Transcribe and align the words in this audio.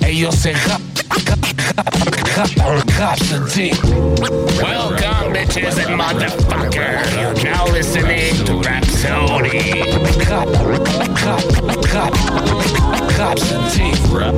Ellos, 0.00 0.34
se. 0.34 0.52
Welcome, 4.60 5.32
bitches 5.32 5.78
and 5.78 6.00
motherfuckers. 6.00 7.10
You're 7.20 7.34
now 7.44 7.66
listening 7.66 8.34
to 8.46 8.52
Rapsodie. 8.62 9.82
Constantine. 13.16 13.96
Rap, 14.12 14.34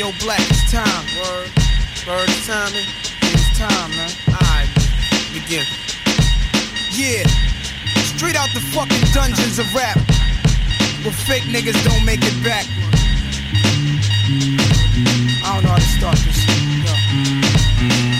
yo, 0.00 0.10
Black, 0.18 0.40
it's 0.48 0.72
time. 0.72 1.04
Word. 1.20 1.50
Time. 2.46 2.72
man. 2.72 2.86
It's 3.20 3.58
time, 3.58 3.90
man. 3.90 4.10
Alright, 4.28 4.68
begin. 5.34 5.66
Yeah. 6.90 7.28
Straight 8.16 8.34
out 8.34 8.48
the 8.54 8.60
fucking 8.72 9.04
dungeons 9.12 9.58
of 9.58 9.66
rap. 9.74 9.98
Where 11.04 11.12
fake 11.12 11.44
niggas 11.52 11.84
don't 11.84 12.04
make 12.06 12.20
it 12.22 12.42
back. 12.42 12.64
I 15.44 15.52
don't 15.52 15.64
know 15.64 15.68
how 15.68 15.76
to 15.76 15.82
start 15.82 16.16
this 16.16 16.44
shit. 16.44 18.16
Yo. 18.16 18.19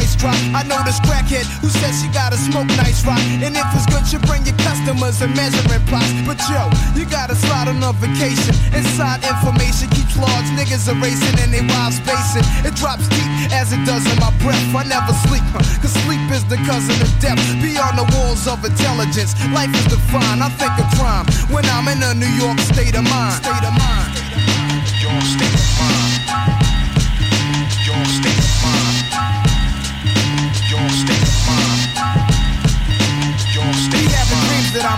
price 0.01 0.15
drop. 0.17 0.35
I 0.57 0.63
know 0.65 0.81
this 0.83 0.99
crackhead 1.05 1.45
who 1.61 1.69
says 1.69 2.01
she 2.01 2.09
gotta 2.09 2.37
smoke 2.37 2.67
nice 2.81 3.05
rock. 3.05 3.21
And 3.45 3.53
if 3.53 3.67
it's 3.77 3.85
good, 3.85 4.05
you 4.09 4.19
bring 4.25 4.41
your 4.45 4.57
customers 4.57 5.21
and 5.21 5.33
measuring 5.37 5.85
plots. 5.85 6.09
But 6.25 6.41
yo, 6.49 6.65
you 6.97 7.05
gotta 7.05 7.35
slide 7.35 7.69
on 7.69 7.77
a 7.83 7.93
vacation. 7.93 8.57
Inside 8.73 9.21
information 9.21 9.89
keeps 9.93 10.17
large 10.17 10.49
niggas 10.57 10.89
erasing 10.89 11.37
and 11.37 11.53
they 11.53 11.61
wives 11.61 12.01
spacing. 12.01 12.45
It 12.65 12.73
drops 12.75 13.05
deep 13.13 13.29
as 13.53 13.73
it 13.73 13.81
does 13.85 14.05
in 14.09 14.17
my 14.17 14.33
breath. 14.41 14.61
I 14.73 14.83
never 14.89 15.13
sleep, 15.29 15.45
huh, 15.53 15.61
cause 15.81 15.93
sleep 16.05 16.21
is 16.33 16.43
the 16.49 16.57
cousin 16.65 16.97
of 16.97 17.11
death. 17.21 17.37
Beyond 17.61 18.01
the 18.01 18.07
walls 18.17 18.47
of 18.49 18.65
intelligence, 18.65 19.37
life 19.53 19.71
is 19.77 19.85
defined. 19.85 20.41
I 20.41 20.49
think 20.57 20.73
of 20.81 20.89
crime 20.97 21.25
when 21.53 21.65
I'm 21.69 21.85
in 21.93 22.01
a 22.01 22.13
New 22.17 22.33
York 22.41 22.57
state 22.59 22.97
of 22.97 23.05
mind. 23.05 23.37
State 23.43 23.65
of 23.65 23.75
mind. 23.77 24.09
State 25.21 25.53
of 25.53 25.79
mind. 25.79 26.10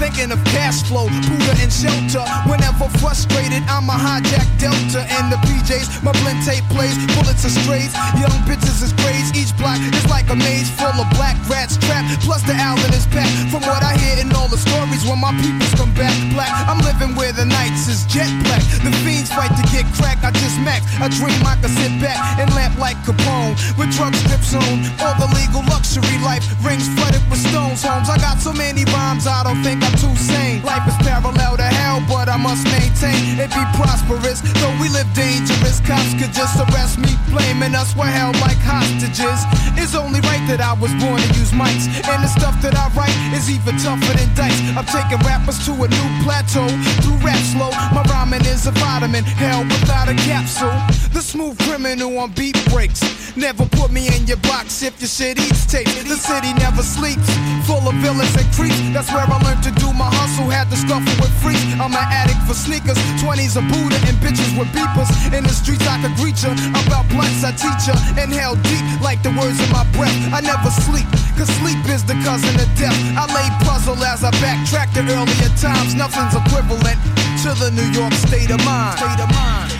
Thinking 0.00 0.32
of 0.32 0.40
cash 0.48 0.80
flow, 0.88 1.12
Buddha 1.28 1.52
and 1.60 1.68
shelter. 1.68 2.24
Whenever 2.48 2.88
frustrated, 3.04 3.60
I'm 3.68 3.84
a 3.92 3.92
hijack 3.92 4.48
Delta 4.56 5.04
and 5.04 5.28
the 5.28 5.36
PJs. 5.44 6.00
My 6.00 6.16
blend 6.24 6.40
tape 6.40 6.64
plays, 6.72 6.96
bullets 7.12 7.44
are 7.44 7.52
strays. 7.52 7.92
Young 8.16 8.32
bitches 8.48 8.80
is 8.80 8.96
crazy. 8.96 9.44
Each 9.44 9.52
block 9.60 9.76
is 9.76 10.08
like 10.08 10.24
a 10.32 10.36
maze 10.40 10.72
full 10.72 10.96
of 10.96 11.04
black 11.20 11.36
rats 11.52 11.76
trapped. 11.76 12.24
Plus 12.24 12.40
the 12.48 12.56
Allen 12.56 12.88
is 12.96 13.04
packed. 13.12 13.52
From 13.52 13.60
what 13.68 13.84
I 13.84 13.92
hear 14.00 14.16
in 14.24 14.32
all 14.32 14.48
the 14.48 14.56
stories, 14.56 15.04
when 15.04 15.20
my 15.20 15.36
peoples 15.36 15.76
come 15.76 15.92
back 15.92 16.16
black, 16.32 16.48
I'm 16.64 16.80
living 16.80 17.12
where 17.12 17.36
the 17.36 17.44
nights 17.44 17.84
is 17.84 18.08
jet 18.08 18.32
black. 18.48 18.64
The 18.80 18.96
fiends 19.04 19.28
fight 19.28 19.52
to 19.52 19.64
get 19.68 19.84
crack. 20.00 20.24
I 20.24 20.32
just 20.32 20.56
max. 20.64 20.88
I 20.96 21.12
dream 21.12 21.36
I 21.44 21.60
could 21.60 21.76
sit 21.76 21.92
back 22.00 22.16
and 22.40 22.48
lamp 22.56 22.80
like 22.80 22.96
Capone 23.04 23.52
with 23.76 23.92
drug 23.92 24.16
strips 24.16 24.56
on. 24.56 24.80
All 25.04 25.12
the 25.20 25.28
legal 25.36 25.60
luxury 25.68 26.16
life 26.24 26.48
rings 26.64 26.88
flooded 26.96 27.20
with 27.28 27.44
stones. 27.44 27.84
Homes. 27.84 28.08
I 28.08 28.16
got 28.16 28.40
so 28.40 28.56
many 28.56 28.88
rhymes, 28.96 29.28
I 29.28 29.44
don't 29.44 29.60
think 29.60 29.89
I'm 29.90 29.98
too 29.98 30.14
sane. 30.14 30.62
Life 30.62 30.86
is 30.86 30.94
parallel 31.02 31.56
to 31.56 31.66
hell, 31.66 32.02
but 32.06 32.28
I 32.28 32.36
must 32.36 32.62
maintain 32.70 33.38
it 33.40 33.50
be 33.50 33.64
prosperous. 33.74 34.40
Though 34.62 34.74
we 34.78 34.88
live 34.88 35.10
dangerous, 35.14 35.80
cops 35.80 36.14
could 36.14 36.30
just 36.32 36.54
arrest 36.62 36.98
me, 36.98 37.10
blaming 37.30 37.74
us 37.74 37.96
we're 37.96 38.06
held 38.06 38.38
like 38.38 38.58
hostages. 38.62 39.42
It's 39.74 39.94
only 39.94 40.20
right 40.30 40.42
that 40.46 40.60
I 40.60 40.74
was 40.78 40.94
born 41.02 41.18
to 41.18 41.28
use 41.34 41.50
mics, 41.50 41.90
and 42.06 42.22
the 42.22 42.30
stuff 42.30 42.54
that 42.62 42.78
I 42.78 42.86
write 42.94 43.16
is 43.34 43.50
even 43.50 43.76
tougher 43.82 44.14
than 44.14 44.30
dice. 44.38 44.60
I'm 44.78 44.86
taking 44.86 45.18
rappers 45.26 45.58
to 45.66 45.72
a 45.74 45.88
new 45.90 46.08
plateau 46.22 46.68
through 47.02 47.18
rap 47.26 47.42
slow. 47.50 47.74
My 47.90 48.06
rhyming 48.06 48.46
is 48.46 48.66
a 48.66 48.72
vitamin, 48.72 49.24
hell 49.24 49.64
without 49.64 50.08
a 50.08 50.14
capsule. 50.22 50.74
The 51.10 51.22
smooth 51.22 51.58
criminal 51.66 52.16
on 52.18 52.30
beat 52.32 52.54
breaks. 52.70 53.02
Never 53.36 53.66
put 53.66 53.90
me 53.90 54.06
in 54.06 54.26
your 54.26 54.38
box 54.46 54.82
if 54.82 55.00
your 55.00 55.08
shit 55.08 55.38
eats 55.38 55.66
tape. 55.66 55.86
The 56.06 56.18
city 56.18 56.52
never 56.54 56.82
sleeps, 56.82 57.26
full 57.66 57.82
of 57.88 57.94
villains 57.98 58.34
and 58.36 58.46
creeps. 58.54 58.78
That's 58.94 59.10
where 59.10 59.26
I 59.26 59.38
learned 59.42 59.62
to 59.64 59.72
do 59.80 59.90
my 59.96 60.12
hustle. 60.12 60.46
Had 60.52 60.68
to 60.70 60.76
scuffle 60.76 61.16
with 61.18 61.32
freaks. 61.40 61.64
I'm 61.80 61.96
an 61.96 62.06
addict 62.12 62.44
for 62.44 62.54
sneakers, 62.54 63.00
20s 63.18 63.56
a 63.56 63.64
Buddha 63.72 63.96
and 64.06 64.16
bitches 64.20 64.52
with 64.54 64.68
beepers. 64.76 65.08
In 65.32 65.42
the 65.42 65.54
streets 65.56 65.86
I 65.88 65.96
could 66.04 66.14
greet 66.20 66.36
ya. 66.44 66.52
About 66.76 67.08
blunts 67.08 67.42
I 67.42 67.56
teach 67.56 67.88
ya. 67.88 67.96
Inhale 68.20 68.60
deep 68.68 68.84
like 69.00 69.24
the 69.24 69.32
words 69.32 69.58
in 69.58 69.70
my 69.72 69.88
breath. 69.96 70.14
I 70.30 70.44
never 70.44 70.70
sleep, 70.70 71.08
cause 71.34 71.48
sleep 71.58 71.80
is 71.88 72.04
the 72.04 72.14
cousin 72.20 72.54
of 72.60 72.68
death. 72.76 72.94
I 73.16 73.24
lay 73.32 73.48
puzzle 73.64 73.96
as 74.04 74.22
I 74.22 74.30
backtrack 74.44 74.92
to 74.94 75.02
earlier 75.08 75.50
times. 75.56 75.96
Nothing's 75.96 76.36
equivalent 76.36 77.00
to 77.42 77.50
the 77.56 77.72
New 77.72 77.88
York 77.96 78.12
state 78.12 78.52
of 78.52 78.60
mind. 78.68 79.00
State 79.00 79.20
of 79.24 79.30
mind. 79.32 79.72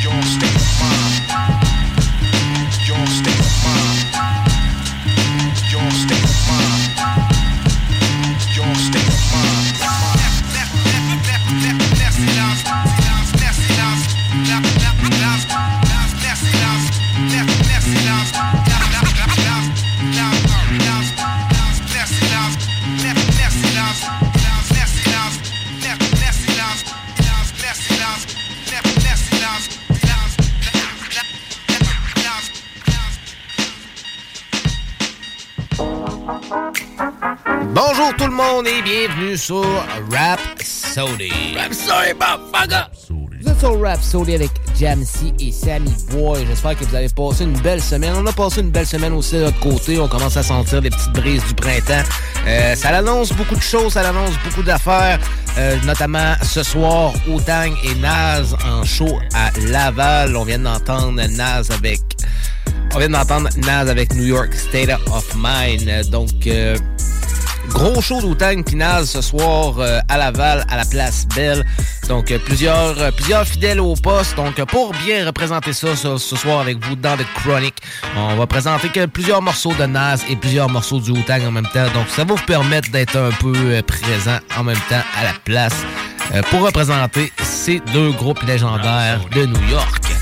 Your 0.00 0.18
state 0.24 0.56
of 0.56 0.72
mind. 0.80 1.22
Your 2.88 3.04
state 3.06 3.37
Bonjour 37.74 38.14
tout 38.16 38.26
le 38.26 38.32
monde 38.32 38.66
et 38.66 38.80
bienvenue 38.82 39.36
sur 39.36 39.64
Rap 40.10 40.40
Sody. 40.62 41.30
Rap 41.56 41.74
Sody, 41.74 42.14
Vous 43.42 43.50
êtes 43.50 43.58
sur 43.58 43.80
Rap 43.80 44.02
Sody 44.02 44.34
avec 44.34 44.50
Jamsey 44.78 45.32
et 45.40 45.52
Sammy 45.52 45.94
Boy. 46.10 46.46
J'espère 46.46 46.78
que 46.78 46.84
vous 46.84 46.94
avez 46.94 47.08
passé 47.10 47.44
une 47.44 47.58
belle 47.60 47.82
semaine. 47.82 48.14
On 48.16 48.26
a 48.26 48.32
passé 48.32 48.62
une 48.62 48.70
belle 48.70 48.86
semaine 48.86 49.12
aussi 49.12 49.34
de 49.34 49.42
notre 49.42 49.60
côté. 49.60 49.98
On 49.98 50.08
commence 50.08 50.36
à 50.38 50.42
sentir 50.42 50.80
des 50.80 50.90
petites 50.90 51.12
brises 51.12 51.44
du 51.46 51.54
printemps. 51.54 52.08
Euh, 52.46 52.74
ça 52.74 52.96
annonce 52.96 53.32
beaucoup 53.32 53.56
de 53.56 53.60
choses, 53.62 53.92
ça 53.92 54.08
annonce 54.08 54.34
beaucoup 54.44 54.62
d'affaires. 54.62 55.18
Euh, 55.58 55.76
notamment 55.84 56.34
ce 56.42 56.62
soir, 56.62 57.12
Otang 57.28 57.74
et 57.84 57.94
Naz 57.96 58.56
en 58.64 58.84
show 58.84 59.18
à 59.34 59.50
Laval. 59.66 60.34
On 60.34 60.44
vient 60.44 60.60
d'entendre 60.60 61.20
Naz 61.26 61.70
avec 61.70 62.00
on 62.94 62.98
vient 62.98 63.08
d'entendre 63.08 63.48
Naz 63.56 63.88
avec 63.88 64.14
New 64.14 64.24
York 64.24 64.52
State 64.54 64.90
of 65.12 65.24
Mind. 65.36 66.10
Donc, 66.10 66.46
euh, 66.46 66.76
gros 67.68 68.00
show 68.00 68.20
d'Outang 68.20 68.62
puis 68.62 68.76
Naz 68.76 69.10
ce 69.10 69.20
soir 69.20 69.74
euh, 69.78 70.00
à 70.08 70.16
Laval, 70.16 70.64
à 70.68 70.76
la 70.76 70.84
place 70.84 71.26
Belle. 71.34 71.64
Donc, 72.08 72.30
euh, 72.30 72.38
plusieurs, 72.38 73.12
plusieurs 73.12 73.46
fidèles 73.46 73.80
au 73.80 73.94
poste. 73.94 74.36
Donc, 74.36 74.62
pour 74.66 74.92
bien 75.04 75.26
représenter 75.26 75.72
ça 75.72 75.94
ce, 75.96 76.16
ce 76.16 76.36
soir 76.36 76.60
avec 76.60 76.82
vous 76.84 76.96
dans 76.96 77.16
The 77.16 77.26
Chronic, 77.36 77.74
on 78.16 78.36
va 78.36 78.46
présenter 78.46 78.88
que 78.88 79.06
plusieurs 79.06 79.42
morceaux 79.42 79.74
de 79.74 79.84
Naz 79.86 80.24
et 80.28 80.36
plusieurs 80.36 80.68
morceaux 80.68 81.00
du 81.00 81.10
Wu-Tang 81.10 81.42
en 81.46 81.50
même 81.50 81.68
temps. 81.72 81.90
Donc, 81.94 82.08
ça 82.08 82.24
va 82.24 82.34
vous 82.34 82.44
permettre 82.46 82.90
d'être 82.90 83.16
un 83.16 83.30
peu 83.40 83.82
présent 83.86 84.38
en 84.56 84.64
même 84.64 84.80
temps 84.88 85.02
à 85.18 85.24
la 85.24 85.32
place 85.44 85.74
pour 86.50 86.62
représenter 86.62 87.32
ces 87.42 87.80
deux 87.92 88.12
groupes 88.12 88.42
légendaires 88.42 89.20
de 89.34 89.46
New 89.46 89.68
York. 89.70 90.17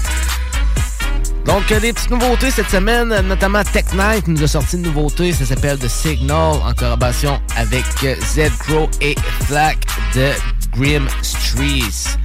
Donc, 1.46 1.70
euh, 1.70 1.78
des 1.78 1.92
petites 1.92 2.10
nouveautés 2.10 2.50
cette 2.50 2.70
semaine, 2.70 3.08
notamment 3.28 3.62
Tech 3.62 3.84
Night 3.94 4.26
nous 4.26 4.42
a 4.42 4.48
sorti 4.48 4.76
une 4.76 4.82
nouveauté, 4.82 5.32
ça 5.32 5.46
s'appelle 5.46 5.78
The 5.78 5.88
Signal, 5.88 6.56
en 6.64 6.74
collaboration 6.74 7.40
avec 7.56 7.84
euh, 8.02 8.16
Zed 8.34 8.52
Crow 8.58 8.88
et 9.00 9.14
Flack 9.46 9.78
de 10.14 10.32
Grim 10.76 11.06
Streets. 11.22 12.16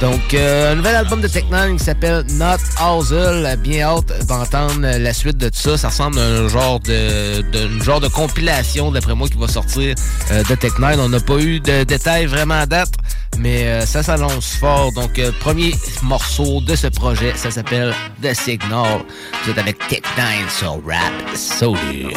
Donc, 0.00 0.32
euh, 0.32 0.72
un 0.72 0.76
nouvel 0.76 0.94
album 0.94 1.20
de 1.20 1.26
Tech 1.26 1.44
Nine 1.50 1.76
qui 1.76 1.84
s'appelle 1.84 2.24
Not 2.34 2.58
Housel. 2.80 3.58
Bien 3.58 3.88
hâte 3.88 4.26
d'entendre 4.28 4.84
euh, 4.84 4.98
la 4.98 5.12
suite 5.12 5.38
de 5.38 5.48
tout 5.48 5.58
ça. 5.58 5.76
Ça 5.76 5.88
ressemble 5.88 6.20
à 6.20 6.22
un 6.22 6.48
genre 6.48 6.78
de, 6.78 7.40
de, 7.50 7.82
genre 7.82 8.00
de 8.00 8.06
compilation, 8.06 8.92
d'après 8.92 9.16
moi, 9.16 9.26
qui 9.28 9.36
va 9.36 9.48
sortir 9.48 9.96
euh, 10.30 10.44
de 10.44 10.54
Tech 10.54 10.72
Nine. 10.78 11.00
On 11.00 11.08
n'a 11.08 11.18
pas 11.18 11.38
eu 11.38 11.58
de 11.58 11.82
détails 11.82 12.26
vraiment 12.26 12.60
à 12.60 12.66
date, 12.66 12.92
mais 13.38 13.68
euh, 13.68 13.86
ça 13.86 14.02
s'annonce 14.02 14.54
fort. 14.54 14.92
Donc, 14.92 15.18
euh, 15.18 15.30
premier 15.40 15.74
morceau 16.02 16.60
de 16.60 16.74
ce 16.74 16.86
projet, 16.88 17.32
ça 17.36 17.50
s'appelle 17.50 17.94
The 18.22 18.34
Signal. 18.34 19.04
Vous 19.44 19.50
êtes 19.50 19.58
avec 19.58 19.78
Tech 19.88 20.02
Nine 20.16 20.48
sur 20.48 20.80
Rap 20.86 21.12
Sody. 21.36 22.08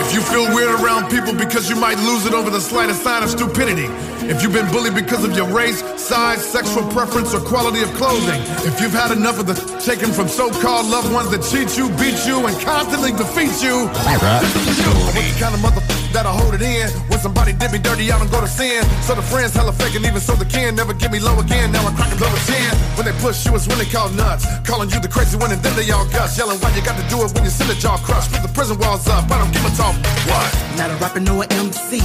If 0.00 0.14
you 0.14 0.20
feel 0.20 0.46
weird 0.54 0.80
around 0.80 1.08
people 1.08 1.32
because 1.32 1.68
you 1.68 1.76
might 1.76 1.98
lose 1.98 2.26
it 2.26 2.34
over 2.34 2.50
the 2.50 2.60
slightest 2.60 3.02
sign 3.02 3.22
of 3.22 3.30
stupidity. 3.30 3.88
If 4.28 4.42
you've 4.42 4.52
been 4.52 4.70
bullied 4.70 4.94
because 4.94 5.24
of 5.24 5.36
your 5.36 5.46
race, 5.46 5.82
size, 5.96 6.44
sexual 6.44 6.84
preference, 6.92 7.34
or 7.34 7.40
quality 7.40 7.82
of 7.82 7.92
clothing. 7.94 8.40
If 8.64 8.80
you've 8.80 8.94
had 8.94 9.10
enough 9.12 9.38
of 9.38 9.46
the 9.46 9.54
taken 9.84 10.12
from 10.12 10.28
so-called 10.28 10.86
loved 10.86 11.12
ones 11.12 11.30
that 11.30 11.42
cheat 11.42 11.76
you, 11.76 11.88
beat 11.98 12.26
you, 12.26 12.46
and 12.46 12.58
constantly 12.60 13.12
defeat 13.12 13.62
you. 13.62 13.88
The 13.88 15.34
kind 15.40 15.54
of 15.54 16.03
mother 16.14 16.30
that'll 16.30 16.38
hold 16.38 16.54
it 16.54 16.62
in. 16.62 16.88
When 17.10 17.18
somebody 17.18 17.52
did 17.52 17.72
me 17.72 17.78
dirty, 17.78 18.10
I 18.10 18.18
don't 18.18 18.30
go 18.30 18.40
to 18.40 18.46
sin. 18.46 18.82
So 19.02 19.14
the 19.14 19.22
friends 19.22 19.54
hella 19.54 19.72
fake 19.72 19.94
and 19.96 20.04
even 20.06 20.20
so 20.20 20.34
the 20.34 20.44
kin 20.44 20.74
never 20.74 20.94
get 20.94 21.10
me 21.10 21.18
low 21.18 21.38
again. 21.38 21.72
Now 21.72 21.86
I'm 21.86 21.94
cracking 21.96 22.18
blow 22.18 22.28
a 22.28 22.40
10. 22.46 22.76
When 22.96 23.06
they 23.06 23.16
push 23.20 23.44
you, 23.46 23.54
it's 23.54 23.66
when 23.66 23.78
they 23.78 23.86
call 23.86 24.08
nuts. 24.10 24.46
Calling 24.64 24.90
you 24.90 25.00
the 25.00 25.08
crazy 25.08 25.36
one 25.36 25.50
and 25.52 25.62
then 25.62 25.74
they 25.76 25.90
all 25.90 26.06
gush. 26.06 26.38
Yelling 26.38 26.58
why 26.60 26.70
you 26.74 26.82
got 26.82 26.96
to 26.96 27.06
do 27.08 27.22
it 27.24 27.32
when 27.34 27.44
you 27.44 27.50
see 27.50 27.66
the 27.66 27.74
jaw 27.74 27.96
crushed. 27.98 28.30
Put 28.32 28.42
the 28.42 28.52
prison 28.54 28.78
walls 28.78 29.08
up, 29.08 29.30
I 29.30 29.38
don't 29.38 29.52
give 29.52 29.64
a 29.64 29.72
talk. 29.76 29.94
What? 30.30 30.50
Not 30.78 30.90
a 30.90 30.96
rapper 31.02 31.20
no 31.20 31.42
an 31.42 31.52
MC. 31.52 32.00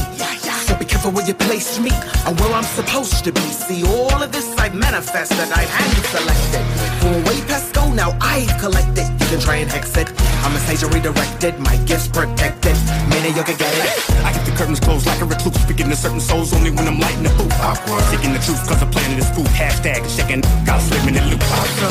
So 0.65 0.75
be 0.77 0.85
careful 0.85 1.11
where 1.11 1.25
you 1.25 1.33
place 1.33 1.79
me. 1.79 1.91
I'm 2.25 2.35
where 2.37 2.53
I'm 2.53 2.63
supposed 2.63 3.23
to 3.25 3.31
be. 3.31 3.41
See 3.41 3.83
all 3.85 4.21
of 4.21 4.31
this 4.31 4.47
I've 4.57 4.75
manifested, 4.75 5.49
I've 5.51 5.69
hand 5.69 6.05
selected. 6.13 6.63
A 7.05 7.09
way 7.27 7.41
past 7.47 7.73
go, 7.73 7.91
now 7.93 8.17
I've 8.21 8.53
collected. 8.59 9.07
You 9.19 9.27
can 9.33 9.39
try 9.39 9.55
and 9.57 9.69
hex 9.69 9.95
it. 9.97 10.09
I'm 10.43 10.55
a 10.55 10.59
sage 10.59 10.83
redirected, 10.83 11.59
my 11.59 11.77
gifts 11.85 12.07
protected. 12.07 12.77
Many 13.19 13.35
you 13.35 13.43
can 13.43 13.57
get 13.57 13.67
it. 13.75 13.91
I 14.23 14.31
keep 14.31 14.45
the 14.47 14.55
curtains 14.55 14.79
closed 14.79 15.05
like 15.05 15.19
a 15.19 15.25
recluse, 15.25 15.59
speaking 15.59 15.89
to 15.89 15.95
certain 15.95 16.21
souls 16.21 16.53
only 16.53 16.71
when 16.71 16.87
I'm 16.87 16.99
lighting 17.01 17.23
the 17.23 17.35
booth. 17.35 17.51
Awkward. 17.59 17.99
Seeking 18.07 18.31
the 18.31 18.39
truth, 18.39 18.63
cause 18.63 18.79
the 18.79 18.85
planet 18.85 19.19
is 19.19 19.29
food. 19.35 19.51
Hashtag 19.59 20.07
shaking, 20.07 20.39
got 20.63 20.79
slipping 20.79 21.15
in 21.19 21.27
loop. 21.27 21.43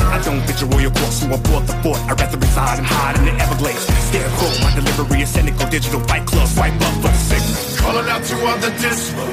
I 0.09 0.23
don't 0.25 0.41
fit 0.49 0.59
your 0.63 0.71
royal 0.71 0.91
course, 0.91 1.21
so 1.21 1.27
I 1.29 1.37
bought 1.37 1.67
the 1.69 1.77
fort. 1.85 2.01
I'd 2.09 2.19
rather 2.19 2.39
reside 2.39 2.79
and 2.79 2.87
hide 2.89 3.19
in 3.21 3.27
the 3.27 3.35
Everglades. 3.45 3.85
Scarecrow, 4.09 4.49
my 4.65 4.73
delivery 4.73 5.21
is 5.21 5.29
cynical, 5.29 5.69
digital 5.69 6.01
fight 6.09 6.25
club, 6.25 6.49
swipe 6.49 6.81
up 6.81 6.95
for 7.05 7.13
the 7.13 7.21
signal. 7.29 7.61
Calling 7.77 8.09
out 8.09 8.25
to 8.25 8.35
all 8.49 8.57
the 8.57 8.73
dismal. 8.81 9.29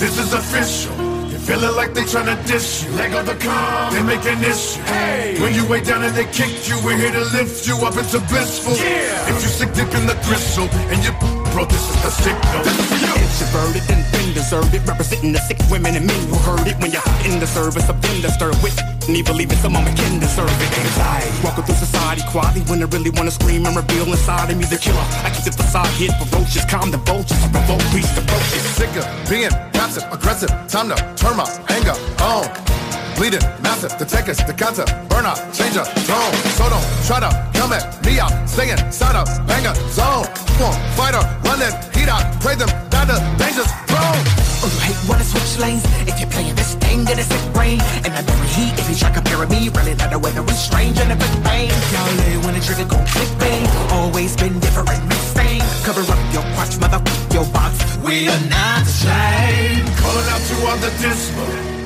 This 0.00 0.16
is 0.16 0.32
official. 0.32 1.13
Feeling 1.44 1.76
like 1.76 1.92
they 1.92 2.04
tryna 2.04 2.40
dish 2.46 2.84
you. 2.84 2.92
Lego 2.92 3.22
the 3.22 3.34
calm, 3.34 3.92
they 3.92 4.02
make 4.02 4.24
an 4.24 4.42
issue. 4.42 4.80
Hey, 4.82 5.38
when 5.40 5.52
you 5.52 5.66
way 5.68 5.82
down 5.82 6.02
and 6.02 6.14
they 6.16 6.24
kick 6.24 6.66
you, 6.66 6.76
we're 6.82 6.96
here 6.96 7.12
to 7.12 7.24
lift 7.36 7.66
you 7.66 7.76
up 7.84 7.96
into 7.98 8.18
blissful. 8.32 8.72
Yeah. 8.72 9.28
If 9.28 9.42
you 9.42 9.48
sick 9.48 9.74
deep 9.74 9.92
in 9.94 10.06
the 10.06 10.18
gristle 10.24 10.68
and 10.88 11.04
you 11.04 11.43
bro, 11.54 11.64
this 11.64 11.86
is 11.88 11.96
the 12.02 12.10
signal. 12.10 12.66
Introverted 13.14 13.86
and 13.94 14.02
been 14.10 14.34
it, 14.34 14.82
representing 14.86 15.32
the 15.32 15.38
sick 15.38 15.58
women 15.70 15.94
and 15.94 16.06
men 16.06 16.20
who 16.26 16.34
heard 16.42 16.66
it 16.66 16.76
when 16.82 16.90
you're 16.90 17.06
in 17.24 17.38
the 17.38 17.46
service 17.46 17.88
of 17.88 18.02
them 18.02 18.20
disturbed 18.20 18.60
with. 18.62 18.74
You 19.08 19.22
believe 19.22 19.52
it, 19.52 19.58
some 19.62 19.76
of 19.76 19.84
them 19.84 19.94
can 19.94 20.18
deserve 20.18 20.50
it. 20.50 20.70
Anxiety, 20.74 21.30
walking 21.44 21.64
through 21.64 21.78
society 21.78 22.22
quietly 22.28 22.62
when 22.66 22.82
I 22.82 22.86
really 22.86 23.10
wanna 23.10 23.30
scream 23.30 23.64
and 23.66 23.76
reveal 23.76 24.06
inside 24.10 24.50
of 24.50 24.58
me 24.58 24.64
the 24.64 24.78
killer. 24.78 25.06
I 25.22 25.30
keep 25.30 25.44
the 25.44 25.52
facade 25.52 25.86
hid, 25.94 26.10
ferocious, 26.18 26.64
calm 26.66 26.90
the 26.90 26.98
vultures, 26.98 27.38
provoke 27.54 27.84
beast 27.94 28.18
approaches. 28.18 28.62
Sick 28.74 28.90
of 28.98 29.06
being 29.30 29.54
passive, 29.72 30.04
aggressive. 30.10 30.50
Time 30.68 30.88
to 30.90 30.96
turn 31.14 31.36
my 31.36 31.46
anger 31.70 31.94
on. 32.18 32.50
Bleeding, 33.16 33.42
massive, 33.62 33.96
to 33.96 34.04
take 34.04 34.28
us, 34.28 34.42
the 34.42 34.52
counter, 34.52 34.84
burn 35.08 35.24
out, 35.24 35.38
change 35.54 35.76
a 35.76 35.84
tone. 36.02 36.34
So 36.58 36.68
don't 36.68 36.84
try 37.06 37.20
to 37.22 37.30
come 37.54 37.72
at 37.72 37.86
me 38.04 38.18
out, 38.18 38.32
stay 38.48 38.70
inside 38.70 39.14
a 39.14 39.24
banger 39.46 39.74
zone. 39.94 40.26
Come 40.58 40.74
on, 40.74 40.76
fighter, 40.98 41.22
run 41.46 41.62
that 41.62 41.94
heat 41.94 42.08
out, 42.08 42.26
pray 42.42 42.56
them 42.56 42.68
down 42.90 43.06
the 43.06 43.18
dangerous 43.38 43.70
zone. 43.86 44.18
Oh, 44.64 44.70
you 44.72 44.80
hate 44.82 44.98
when 45.06 45.18
I 45.20 45.22
switch 45.22 45.58
lanes? 45.62 45.84
If 46.10 46.18
you're 46.18 46.30
playing 46.30 46.54
this 46.56 46.74
thing, 46.74 47.04
get 47.04 47.18
a 47.18 47.22
sick 47.22 47.52
brain. 47.52 47.78
And 48.02 48.12
I 48.14 48.22
bury 48.22 48.48
heat 48.48 48.74
if 48.80 48.88
you 48.90 48.96
try 48.96 49.12
comparing 49.12 49.50
me. 49.50 49.68
Really 49.68 49.94
not 49.94 50.10
the 50.10 50.18
weather 50.18 50.42
is 50.42 50.58
strange 50.58 50.98
and 50.98 51.12
if 51.12 51.20
it's 51.20 51.36
pain. 51.46 51.70
Y'all 51.92 52.10
live 52.18 52.44
when 52.44 52.54
the 52.54 52.60
trigger 52.60 52.88
gon' 52.88 53.06
click 53.06 53.30
bang. 53.38 53.68
Always 53.92 54.34
been 54.36 54.58
different, 54.58 54.90
mix 55.06 55.20
stain. 55.30 55.62
Cover 55.86 56.02
up 56.02 56.20
your 56.34 56.42
crotch, 56.58 56.80
mother, 56.80 56.98
your 57.30 57.46
box. 57.52 57.78
We 58.02 58.26
are 58.26 58.44
not 58.50 58.82
the 58.82 58.94
same. 59.06 59.86
Calling 60.02 60.28
out 60.34 60.42
to 60.50 60.54
all 60.66 60.78
the 60.82 60.90
dismal. 60.98 61.83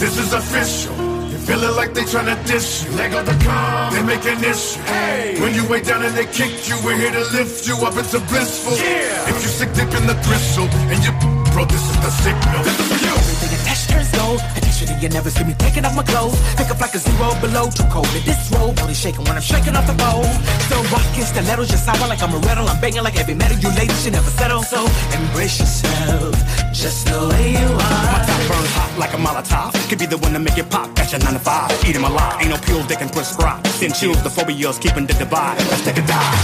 This 0.00 0.16
is 0.16 0.32
official. 0.32 0.96
You 1.28 1.36
Feeling 1.36 1.76
like 1.76 1.92
they 1.92 2.04
tryna 2.04 2.34
diss 2.46 2.84
you. 2.84 2.96
Lego 2.96 3.22
the 3.22 3.36
calm, 3.44 3.92
they 3.92 4.02
make 4.02 4.24
an 4.24 4.42
issue. 4.42 4.80
Hey. 4.88 5.36
When 5.38 5.52
you 5.52 5.68
way 5.68 5.82
down 5.82 6.02
and 6.02 6.16
they 6.16 6.24
kick 6.24 6.66
you, 6.66 6.80
we're 6.82 6.96
here 6.96 7.12
to 7.12 7.20
lift 7.36 7.68
you 7.68 7.76
up 7.84 7.94
into 7.98 8.18
blissful. 8.32 8.72
Yeah. 8.80 9.28
If 9.28 9.42
you 9.44 9.50
sick 9.52 9.68
deep 9.74 9.92
in 9.92 10.06
the 10.08 10.16
gristle 10.24 10.68
and 10.88 11.04
you 11.04 11.12
bro, 11.52 11.64
this 11.64 11.82
is 11.82 11.96
the 12.00 12.10
signal. 12.22 12.62
This 12.64 12.78
is 12.78 12.86
for 12.88 12.98
you. 13.04 13.14
Everything 13.14 13.52
attached 13.58 13.90
turns 13.90 14.10
gold. 14.12 14.40
Attention, 14.56 14.86
you 15.00 15.08
never 15.08 15.30
see 15.30 15.44
me 15.44 15.54
taking 15.54 15.84
off 15.84 15.94
my 15.94 16.02
clothes. 16.02 16.38
Pick 16.56 16.70
up 16.70 16.80
like 16.80 16.94
a 16.94 16.98
zero 16.98 17.34
below, 17.40 17.70
too 17.70 17.84
cold. 17.90 18.08
In 18.14 18.24
this 18.24 18.50
robe, 18.52 18.78
only 18.80 18.94
shaking 18.94 19.24
when 19.24 19.36
I'm 19.36 19.42
shaking 19.42 19.76
off 19.76 19.86
the 19.86 19.96
pole. 19.98 20.24
Still 20.66 20.82
rocking 20.94 21.24
stilettos, 21.24 21.68
just 21.68 21.84
sour 21.84 22.06
like 22.08 22.22
I'm 22.22 22.34
a 22.34 22.38
rattle. 22.38 22.68
I'm 22.68 22.80
banging 22.80 23.02
like 23.02 23.14
heavy 23.14 23.34
metal. 23.34 23.58
You 23.58 23.70
ladies 23.76 24.02
should 24.02 24.12
never 24.12 24.30
settle. 24.30 24.62
So 24.62 24.86
embrace 25.12 25.58
yourself, 25.60 26.34
just 26.72 27.06
the 27.06 27.18
way 27.28 27.52
you 27.52 27.68
are. 27.68 28.04
My 28.14 28.20
top 28.26 28.40
burns 28.48 28.72
hot 28.74 28.92
like 28.98 29.12
a 29.14 29.18
Molotov. 29.18 29.72
Could 29.88 29.98
be 29.98 30.06
the 30.06 30.18
one 30.18 30.32
to 30.32 30.38
make 30.38 30.58
it 30.58 30.70
pop. 30.70 30.94
Got 30.94 31.12
your 31.12 31.20
9 31.20 31.34
to 31.34 31.40
5. 31.40 31.88
Eat 31.88 31.96
'em 31.96 32.04
alive. 32.04 32.36
Ain't 32.40 32.50
no 32.50 32.58
pills 32.58 32.86
they 32.86 32.96
can 32.96 33.08
prescribe. 33.08 33.62
Then 33.80 33.92
chills 33.92 34.22
the 34.22 34.30
phobias, 34.30 34.78
keeping 34.78 35.06
the 35.06 35.14
divide. 35.14 35.58
Let's 35.70 35.82
take 35.82 35.98
a 35.98 36.06
dive. 36.06 36.38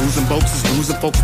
And 0.00 0.28
bolts 0.28 0.52
is 0.56 0.64
losing 0.76 0.96
folks. 0.96 1.20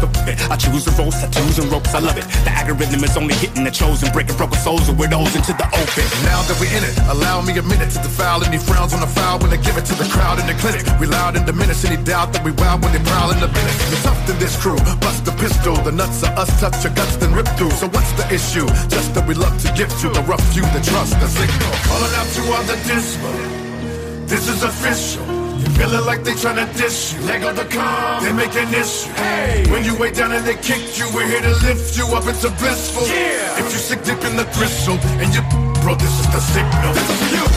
I 0.51 0.57
choose 0.57 0.85
the 0.85 0.93
ropes, 0.93 1.21
tattoos 1.21 1.59
and 1.59 1.73
ropes. 1.73 1.95
I 1.95 1.99
love 1.99 2.19
it. 2.19 2.27
The 2.45 2.53
algorithm 2.53 3.03
is 3.05 3.17
only 3.27 3.43
hitting 3.43 3.65
the 3.65 3.75
chosen, 3.75 4.07
breaking 4.15 4.37
broken 4.37 4.57
souls 4.63 4.89
and 4.89 4.97
widows 4.97 5.35
into 5.35 5.51
the 5.51 5.67
open. 5.67 6.07
Now 6.23 6.47
that 6.47 6.55
we're 6.63 6.71
in 6.71 6.87
it, 6.87 6.95
allow 7.11 7.43
me 7.43 7.59
a 7.59 7.63
minute 7.63 7.91
to 7.91 7.99
defile 7.99 8.39
any 8.47 8.57
frowns 8.57 8.95
on 8.95 9.01
the 9.01 9.11
foul 9.19 9.43
when 9.43 9.51
they 9.51 9.59
give 9.59 9.77
it 9.77 9.83
to 9.91 9.99
the 9.99 10.07
crowd 10.15 10.39
in 10.39 10.47
the 10.47 10.55
clinic. 10.63 10.87
We 11.01 11.11
loud 11.11 11.35
and 11.35 11.45
diminish 11.45 11.85
any 11.85 11.99
doubt 11.99 12.33
that 12.35 12.45
we 12.47 12.53
wild 12.53 12.87
when 12.87 12.93
they 12.95 13.03
prowl 13.03 13.35
in 13.35 13.41
the 13.43 13.51
minute. 13.51 13.75
We're 13.91 14.03
tough 14.07 14.23
than 14.31 14.39
this 14.39 14.55
crew, 14.63 14.79
bust 15.03 15.25
the 15.25 15.35
pistol. 15.43 15.75
The 15.75 15.91
nuts 15.91 16.23
of 16.23 16.39
us, 16.39 16.51
touch 16.61 16.79
your 16.85 16.95
guts, 16.95 17.17
then 17.17 17.35
rip 17.35 17.49
through. 17.59 17.75
So 17.83 17.89
what's 17.91 18.13
the 18.15 18.27
issue? 18.31 18.67
Just 18.87 19.11
that 19.19 19.27
we 19.27 19.35
love 19.35 19.59
to 19.67 19.75
give 19.75 19.91
to 20.07 20.09
the 20.09 20.23
rough 20.23 20.47
few 20.55 20.63
that 20.63 20.85
trust 20.87 21.19
the 21.19 21.27
signal. 21.27 21.73
Calling 21.91 22.15
out 22.15 22.31
to 22.31 22.41
all 22.55 22.65
the 22.71 22.79
dismal. 22.87 23.35
This 24.31 24.47
is 24.47 24.63
official. 24.63 25.46
Feeling 25.77 26.07
like 26.07 26.25
they 26.25 26.33
tryna 26.33 26.67
diss 26.77 27.13
you. 27.13 27.21
Lego 27.27 27.53
the 27.53 27.65
calm, 27.65 28.25
they 28.25 28.33
make 28.33 28.55
an 28.57 28.73
issue. 28.73 29.13
Hey. 29.13 29.65
When 29.71 29.85
you 29.85 29.95
way 29.97 30.11
down 30.11 30.33
and 30.33 30.45
they 30.45 30.57
kick 30.57 30.99
you, 30.99 31.07
we're 31.15 31.29
here 31.29 31.43
to 31.43 31.55
lift 31.67 31.97
you 31.97 32.07
up 32.17 32.27
into 32.27 32.51
blissful. 32.59 33.07
Yeah. 33.07 33.61
If 33.61 33.73
you 33.73 33.79
sick 33.79 34.03
deep 34.03 34.23
in 34.25 34.37
the 34.37 34.49
gristle 34.57 34.99
and 35.21 35.35
you, 35.35 35.43
bro, 35.83 35.95
this 35.95 36.15
is 36.21 36.27
the 36.33 36.41
signal. 36.41 36.93
This 36.95 37.11
is 37.11 37.19
for 37.21 37.37
you. 37.37 37.56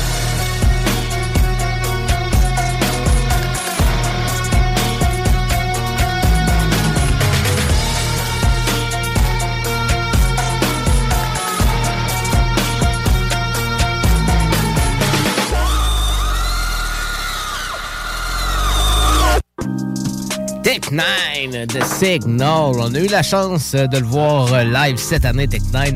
Tech 20.89 21.50
9 21.51 21.67
de 21.67 21.81
Signal. 21.84 22.74
On 22.79 22.96
a 22.96 23.00
eu 23.00 23.08
la 23.08 23.22
chance 23.22 23.74
de 23.74 23.98
le 23.98 24.05
voir 24.05 24.63
live 24.63 24.98
cette 24.98 25.24
année, 25.24 25.48
Tech 25.48 25.62
9. 25.72 25.93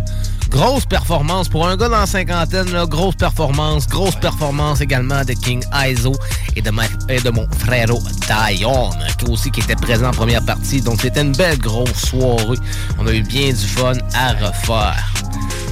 Grosse 0.50 0.86
performance 0.86 1.50
pour 1.50 1.68
un 1.68 1.76
gars 1.76 1.90
dans 1.90 1.98
la 1.98 2.06
cinquantaine, 2.06 2.68
grosse 2.86 3.16
performance. 3.16 3.88
Grosse 3.88 4.16
performance 4.16 4.82
également 4.82 5.24
de 5.24 5.34
King 5.34 5.64
Iso 5.88 6.14
et 6.56 6.62
de, 6.62 6.70
mon 6.70 7.48
frère 7.58 7.88
Dion, 7.88 8.92
qui 9.18 9.32
aussi 9.32 9.50
qui 9.50 9.62
était 9.62 9.76
présent 9.76 10.10
en 10.10 10.12
première 10.12 10.46
partie. 10.46 10.80
Donc 10.80 11.02
c'était 11.02 11.22
une 11.22 11.36
belle 11.36 11.58
grosse 11.58 12.10
soirée. 12.10 12.58
On 13.00 13.08
a 13.08 13.14
eu 13.14 13.24
bien 13.24 13.50
du 13.50 13.56
fun 13.56 13.94
à 14.14 14.34
refaire. 14.34 15.12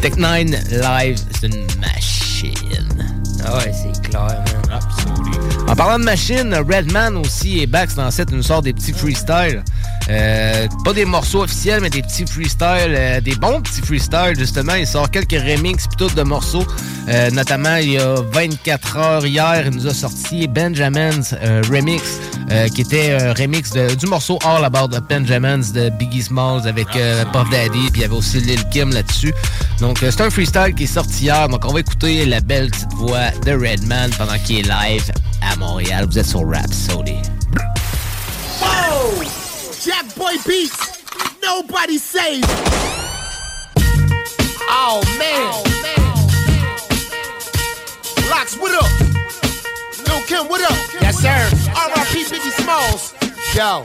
Tech 0.01 0.16
9 0.16 0.46
live, 0.72 1.22
c'est 1.40 1.48
une 1.48 1.68
machine. 1.80 2.54
Ah 3.46 3.58
ouais, 3.58 3.72
c'est 3.72 4.01
clair. 4.01 4.44
En 4.72 4.80
parlant 5.83 5.97
de 5.97 6.03
machine, 6.03 6.53
Redman 6.53 7.17
aussi 7.17 7.59
est 7.59 7.65
back 7.65 7.95
dans 7.95 8.11
il 8.11 8.35
nous 8.35 8.43
sort 8.43 8.61
des 8.61 8.71
petits 8.71 8.93
freestyles. 8.93 9.63
Euh, 10.09 10.67
pas 10.85 10.93
des 10.93 11.05
morceaux 11.05 11.41
officiels, 11.41 11.81
mais 11.81 11.89
des 11.89 12.03
petits 12.03 12.27
freestyles, 12.27 12.93
euh, 12.95 13.19
des 13.19 13.33
bons 13.33 13.61
petits 13.61 13.81
freestyles, 13.81 14.38
justement. 14.38 14.75
Il 14.75 14.85
sort 14.85 15.09
quelques 15.09 15.41
remixes 15.41 15.88
pis 15.88 15.97
tout 15.97 16.13
de 16.13 16.21
morceaux. 16.21 16.63
Euh, 17.09 17.31
notamment, 17.31 17.77
il 17.77 17.93
y 17.93 17.97
a 17.97 18.13
24 18.31 18.97
heures 18.97 19.25
hier, 19.25 19.63
il 19.65 19.71
nous 19.71 19.88
a 19.88 19.93
sorti 19.95 20.47
Benjamin's 20.47 21.33
Remix, 21.71 22.19
qui 22.75 22.81
était 22.81 23.13
un 23.13 23.33
remix 23.33 23.71
du 23.71 24.05
morceau 24.05 24.38
All 24.45 24.63
About 24.63 24.89
the 24.89 25.01
Benjamins 25.09 25.71
de 25.73 25.89
Biggie 25.89 26.21
Smalls 26.21 26.67
avec 26.67 26.89
Puff 26.89 27.50
Daddy, 27.50 27.89
puis 27.89 27.91
il 27.95 28.01
y 28.01 28.05
avait 28.05 28.13
aussi 28.13 28.39
Lil 28.39 28.63
Kim 28.69 28.91
là-dessus. 28.91 29.33
Donc, 29.79 29.97
c'est 30.00 30.21
un 30.21 30.29
freestyle 30.29 30.75
qui 30.75 30.83
est 30.83 30.93
sorti 30.93 31.23
hier. 31.23 31.50
Donc, 31.50 31.65
on 31.65 31.73
va 31.73 31.79
écouter 31.79 32.23
la 32.27 32.39
belle 32.39 32.69
petite 32.69 32.93
voix 32.93 33.31
de 33.43 33.53
Redman 33.53 34.11
pendant 34.15 34.38
qu'il 34.38 34.59
est 34.59 34.69
live 34.69 35.11
à 35.41 35.55
Montréal. 35.55 36.05
Vous 36.10 36.17
êtes 36.17 36.25
sur 36.25 36.48
Rapsodie. 36.48 37.21
Whoa! 38.62 39.24
Jack 39.83 40.05
Boy 40.15 40.38
Beats. 40.45 41.01
Nobody 41.43 41.98
saves. 41.98 42.45
Oh 44.69 45.01
man. 45.17 45.51
Lox, 48.29 48.55
what 48.57 48.71
up? 48.74 48.89
Lil 50.07 50.21
Kim, 50.27 50.48
what 50.48 50.62
up? 50.62 50.77
Yes, 51.01 51.17
sir. 51.17 51.27
R.I.P. 51.75 52.24
Biggie 52.25 52.62
Smalls. 52.62 53.13
Yo, 53.53 53.83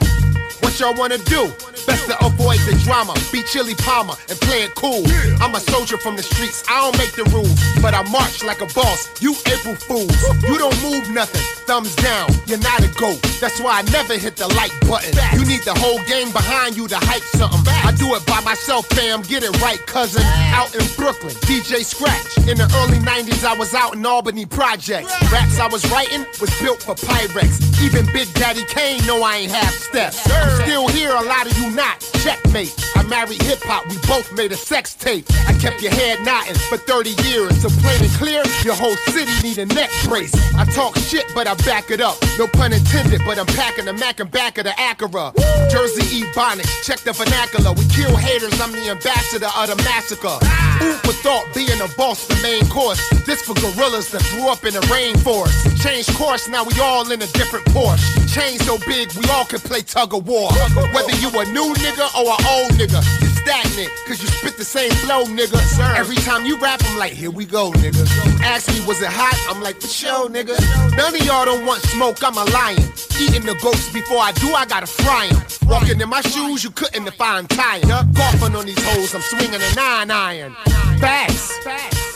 what 0.61 0.79
y'all 0.79 0.95
wanna 0.95 1.17
do? 1.17 1.51
Best 1.87 2.05
to 2.11 2.25
avoid 2.25 2.59
the 2.67 2.75
drama, 2.83 3.15
be 3.31 3.41
Chili 3.43 3.73
Palmer 3.75 4.13
and 4.27 4.37
play 4.41 4.63
it 4.63 4.75
cool. 4.75 5.07
I'm 5.39 5.55
a 5.55 5.59
soldier 5.59 5.97
from 5.97 6.17
the 6.17 6.23
streets, 6.23 6.63
I 6.67 6.83
don't 6.83 6.97
make 6.99 7.15
the 7.15 7.23
rules, 7.31 7.55
but 7.81 7.93
I 7.95 8.03
march 8.11 8.43
like 8.43 8.59
a 8.59 8.67
boss. 8.75 9.07
You 9.21 9.31
April 9.47 9.75
fools, 9.75 10.11
you 10.43 10.57
don't 10.59 10.75
move 10.83 11.09
nothing. 11.09 11.41
Thumbs 11.63 11.95
down, 11.95 12.27
you're 12.45 12.59
not 12.59 12.83
a 12.83 12.91
goat. 12.99 13.21
That's 13.39 13.59
why 13.61 13.79
I 13.79 13.81
never 13.95 14.17
hit 14.17 14.35
the 14.35 14.47
like 14.59 14.75
button. 14.83 15.15
You 15.39 15.47
need 15.47 15.63
the 15.63 15.75
whole 15.79 16.03
gang 16.11 16.31
behind 16.31 16.75
you 16.75 16.87
to 16.87 16.97
hype 16.99 17.23
something. 17.23 17.63
I 17.71 17.95
do 17.95 18.15
it 18.15 18.25
by 18.25 18.41
myself, 18.41 18.85
fam. 18.87 19.21
Get 19.23 19.43
it 19.43 19.55
right, 19.61 19.79
cousin. 19.87 20.23
Out 20.51 20.75
in 20.75 20.83
Brooklyn, 20.95 21.35
DJ 21.47 21.83
Scratch. 21.87 22.37
In 22.47 22.57
the 22.57 22.67
early 22.83 22.99
90s, 22.99 23.43
I 23.45 23.55
was 23.55 23.73
out 23.73 23.95
in 23.95 24.05
Albany 24.05 24.45
Projects. 24.45 25.11
Raps 25.31 25.59
I 25.59 25.67
was 25.67 25.89
writing 25.91 26.25
was 26.41 26.51
built 26.59 26.83
for 26.83 26.95
Pyrex. 26.95 27.63
Even 27.79 28.05
Big 28.11 28.27
Daddy 28.33 28.65
Kane 28.65 29.05
know 29.05 29.23
I 29.23 29.47
ain't 29.47 29.51
half 29.51 29.73
steps. 29.73 30.19
I'm 30.29 30.63
still 30.63 30.87
here, 30.89 31.11
a 31.11 31.23
lot 31.23 31.47
of 31.47 31.57
you 31.57 31.76
not. 31.77 32.01
Checkmate. 32.25 32.73
I 32.95 33.03
married 33.03 33.41
hip 33.43 33.61
hop, 33.61 33.87
we 33.87 33.95
both 34.09 34.33
made 34.33 34.51
a 34.51 34.57
sex 34.57 34.95
tape. 34.95 35.25
I 35.47 35.53
kept 35.53 35.81
your 35.81 35.93
head 35.93 36.19
nodding 36.25 36.57
for 36.67 36.77
30 36.77 37.13
years. 37.29 37.61
So 37.61 37.69
plain 37.69 38.01
and 38.01 38.11
clear, 38.17 38.43
your 38.65 38.73
whole 38.73 38.97
city 39.13 39.31
need 39.45 39.59
a 39.59 39.67
neck 39.67 39.91
brace. 40.03 40.33
I 40.57 40.65
talk 40.65 40.97
shit, 40.97 41.23
but 41.35 41.47
I 41.47 41.53
back 41.63 41.91
it 41.91 42.01
up. 42.01 42.17
No 42.37 42.47
pun 42.47 42.73
intended, 42.73 43.21
but 43.25 43.37
I'm 43.37 43.45
packing 43.45 43.85
the 43.85 43.93
Mac 43.93 44.19
and 44.19 44.29
back 44.31 44.57
of 44.57 44.65
the 44.65 44.71
Acura. 44.71 45.31
Jersey 45.69 46.25
Ebonics, 46.25 46.83
check 46.83 46.99
the 47.05 47.13
vernacular. 47.13 47.71
We 47.71 47.85
kill 47.93 48.15
haters, 48.17 48.59
I'm 48.59 48.71
the 48.71 48.89
ambassador 48.89 49.51
of 49.55 49.69
the 49.69 49.77
massacre. 49.85 50.41
Food 50.81 50.97
for 51.05 51.13
thought, 51.21 51.45
being 51.53 51.79
a 51.79 51.87
boss, 51.95 52.25
the 52.25 52.35
main 52.41 52.67
course. 52.67 52.99
This 53.25 53.43
for 53.43 53.53
gorillas 53.53 54.09
that 54.11 54.25
grew 54.33 54.49
up 54.49 54.65
in 54.65 54.73
the 54.73 54.81
rainforest. 54.89 55.77
Change 55.83 56.09
course, 56.17 56.49
now 56.49 56.63
we 56.63 56.73
all 56.81 57.09
in 57.11 57.21
a 57.21 57.27
different 57.37 57.65
Porsche. 57.67 58.01
Chain 58.33 58.57
so 58.59 58.77
big, 58.89 59.13
we 59.13 59.29
all 59.29 59.45
can 59.45 59.59
play 59.59 59.81
tug 59.81 60.13
of 60.15 60.27
war. 60.27 60.51
Whether 60.93 61.15
you 61.21 61.29
a 61.39 61.45
new 61.53 61.66
nigga 61.75 62.07
or 62.15 62.37
an 62.37 62.45
old 62.47 62.71
nigga, 62.79 63.01
you 63.21 63.27
stagnant, 63.41 63.91
cause 64.07 64.21
you 64.21 64.27
spit 64.27 64.57
the 64.57 64.65
same 64.65 64.91
flow, 65.03 65.25
nigga. 65.25 65.57
Sir. 65.75 65.95
Every 65.95 66.15
time 66.17 66.45
you 66.45 66.57
rap, 66.59 66.81
I'm 66.85 66.97
like, 66.97 67.13
here 67.13 67.31
we 67.31 67.45
go, 67.45 67.71
nigga. 67.71 68.05
Ask 68.41 68.69
me, 68.69 68.85
was 68.85 69.01
it 69.01 69.09
hot? 69.09 69.35
I'm 69.49 69.61
like, 69.63 69.81
for 69.81 69.87
sure, 69.87 70.29
nigga. 70.29 70.55
None 70.95 71.15
of 71.15 71.25
y'all 71.25 71.45
don't 71.45 71.65
want 71.65 71.81
smoke, 71.81 72.23
I'm 72.23 72.37
a 72.37 72.45
lion. 72.51 72.83
Eating 73.19 73.45
the 73.45 73.57
ghosts 73.61 73.91
before 73.91 74.19
I 74.19 74.31
do, 74.33 74.53
I 74.53 74.65
gotta 74.65 74.85
fry 74.87 75.07
fry 75.07 75.27
'em. 75.27 75.41
Walking 75.67 76.01
in 76.01 76.09
my 76.09 76.21
shoes, 76.21 76.63
you 76.63 76.71
couldn't 76.71 77.07
if 77.07 77.19
I 77.21 77.39
untie 77.39 77.79
'em. 77.79 78.11
Golfing 78.13 78.55
on 78.55 78.65
these 78.65 78.83
hoes, 78.89 79.13
I'm 79.15 79.21
swinging 79.21 79.61
a 79.61 79.75
nine 79.75 80.11
iron. 80.11 80.55
Facts. 80.99 81.45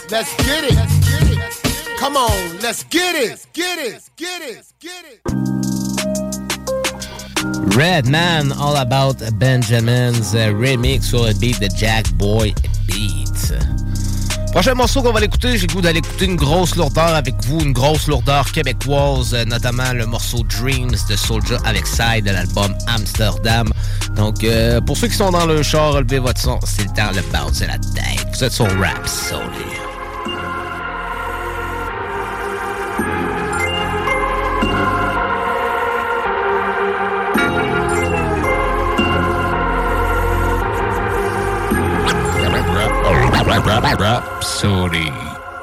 Let's 0.10 0.34
get 0.46 0.63
it. 0.72 0.77
Come 1.98 2.17
on, 2.17 2.60
let's 2.62 2.84
get 2.84 3.15
it. 3.15 3.46
Get 3.53 3.77
it. 3.79 4.01
Get 4.17 4.41
it. 4.41 4.65
Get 4.79 5.05
it. 5.05 5.50
Redman, 7.75 8.51
All 8.60 8.77
About 8.77 9.24
Benjamin's 9.34 10.34
euh, 10.36 10.51
remix 10.51 11.08
sur 11.08 11.25
le 11.25 11.34
beat 11.34 11.60
de 11.60 11.67
Jack 11.75 12.12
Boy 12.13 12.53
Beats. 12.88 13.53
Prochain 14.51 14.74
morceau 14.74 15.01
qu'on 15.01 15.13
va 15.13 15.22
l'écouter, 15.22 15.58
j'ai 15.58 15.65
le 15.65 15.74
goût 15.74 15.81
d'aller 15.81 16.00
écouter 16.00 16.25
une 16.25 16.36
grosse 16.36 16.75
lourdeur 16.75 17.15
avec 17.15 17.36
vous, 17.46 17.62
une 17.62 17.72
grosse 17.72 18.08
lourdeur 18.08 18.51
québécoise, 18.51 19.34
euh, 19.34 19.46
notamment 19.46 19.93
le 19.93 20.05
morceau 20.05 20.43
Dreams 20.43 20.96
de 21.10 21.15
Soldier 21.15 21.58
avec 21.63 21.88
Side 21.88 22.25
de 22.25 22.31
l'album 22.31 22.75
Amsterdam. 22.88 23.72
Donc, 24.15 24.43
euh, 24.43 24.81
pour 24.81 24.98
ceux 24.98 25.08
qui 25.08 25.15
sont 25.15 25.31
dans 25.31 25.46
le 25.46 25.63
char, 25.63 25.93
relevez 25.93 26.20
votre 26.20 26.41
son, 26.41 26.60
c'est 26.65 26.84
le 26.84 26.89
temps 26.89 27.12
de 27.12 27.22
bouncer 27.31 27.67
la 27.67 27.77
tête. 27.77 28.27
Vous 28.34 28.43
êtes 28.43 28.51
sur 28.51 28.67
Rap 28.79 29.08
Solid. 29.08 30.00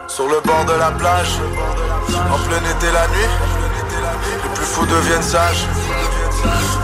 Sur 0.07 0.28
le 0.28 0.40
bord 0.45 0.64
de 0.67 0.73
la 0.73 0.90
plage, 0.93 1.33
en 2.33 2.38
plein 2.47 2.59
été 2.59 2.93
la 2.93 3.09
nuit, 3.09 3.28
les 4.43 4.49
plus 4.55 4.64
fous 4.64 4.87
deviennent 4.87 5.23
sages. 5.23 5.67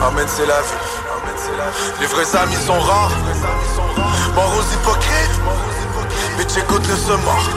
Amen, 0.02 0.26
c'est 0.26 0.46
la 0.46 0.60
vie. 0.60 2.00
Les 2.00 2.06
vrais 2.06 2.36
amis 2.36 2.56
sont 2.66 2.80
rares, 2.80 3.12
mort 4.34 4.52
aux 4.58 4.74
hypocrites, 4.74 5.40
mais 6.36 6.44
t'écoutes 6.46 6.88
le 6.88 7.16
mort. 7.18 7.48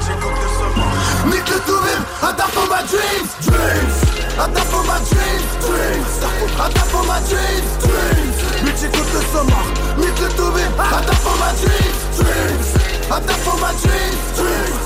Nique 1.25 1.49
le 1.49 1.59
tout 1.61 1.81
I 2.21 2.33
die 2.33 2.43
for 2.53 2.67
my 2.69 2.83
dreams, 2.87 3.29
dreams. 3.41 3.97
I 4.37 4.47
die 4.53 4.61
for 4.61 4.83
dreams, 4.83 5.47
dreams. 5.65 6.13
I 6.59 6.69
die 6.73 6.79
for 6.91 7.03
my 7.05 7.19
dreams, 7.27 7.69
dreams. 7.81 8.37
Mais 8.63 8.73
j'écoute 8.79 9.13
le 9.13 9.21
sommet, 9.33 9.53
nique 9.97 10.19
le 10.19 10.29
tout 10.29 10.53
I 10.57 11.01
die 11.05 11.15
for 11.15 11.35
my 11.37 11.51
dreams, 11.59 12.17
dreams 12.17 12.86
For 13.07 13.13
my 13.13 13.71
dreams, 13.71 14.35
dreams. 14.35 14.77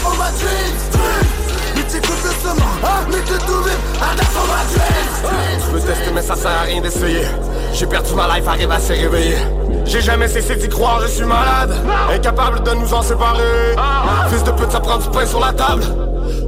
For 0.00 0.16
my 0.16 0.30
dreams, 0.40 0.88
dreams. 0.92 1.44
Mais 1.76 1.82
le 1.82 3.18
nique 3.18 3.30
le 3.30 3.38
tout 3.38 3.62
for 4.32 4.46
my 4.46 4.64
dreams, 4.72 5.60
Je 5.60 5.70
peux 5.70 5.80
tester 5.80 6.10
mais 6.14 6.22
ça 6.22 6.36
sert 6.36 6.50
à 6.50 6.62
rien 6.62 6.80
d'essayer. 6.80 7.26
J'ai 7.74 7.86
perdu 7.86 8.14
ma 8.14 8.34
life, 8.34 8.48
arrive 8.48 8.70
à 8.70 8.80
se 8.80 8.94
réveiller. 8.94 9.36
J'ai 9.84 10.00
jamais 10.00 10.26
cessé 10.26 10.56
d'y 10.56 10.70
croire, 10.70 11.02
je 11.02 11.08
suis 11.08 11.24
malade. 11.24 11.74
Incapable 12.10 12.62
de 12.62 12.70
nous 12.72 12.94
en 12.94 13.02
séparer. 13.02 13.76
Fils 14.30 14.42
de 14.42 14.50
pute, 14.52 14.70
ça 14.70 14.80
prend 14.80 14.96
du 14.96 15.08
pain 15.10 15.26
sur 15.26 15.40
la 15.40 15.52
table. 15.52 15.84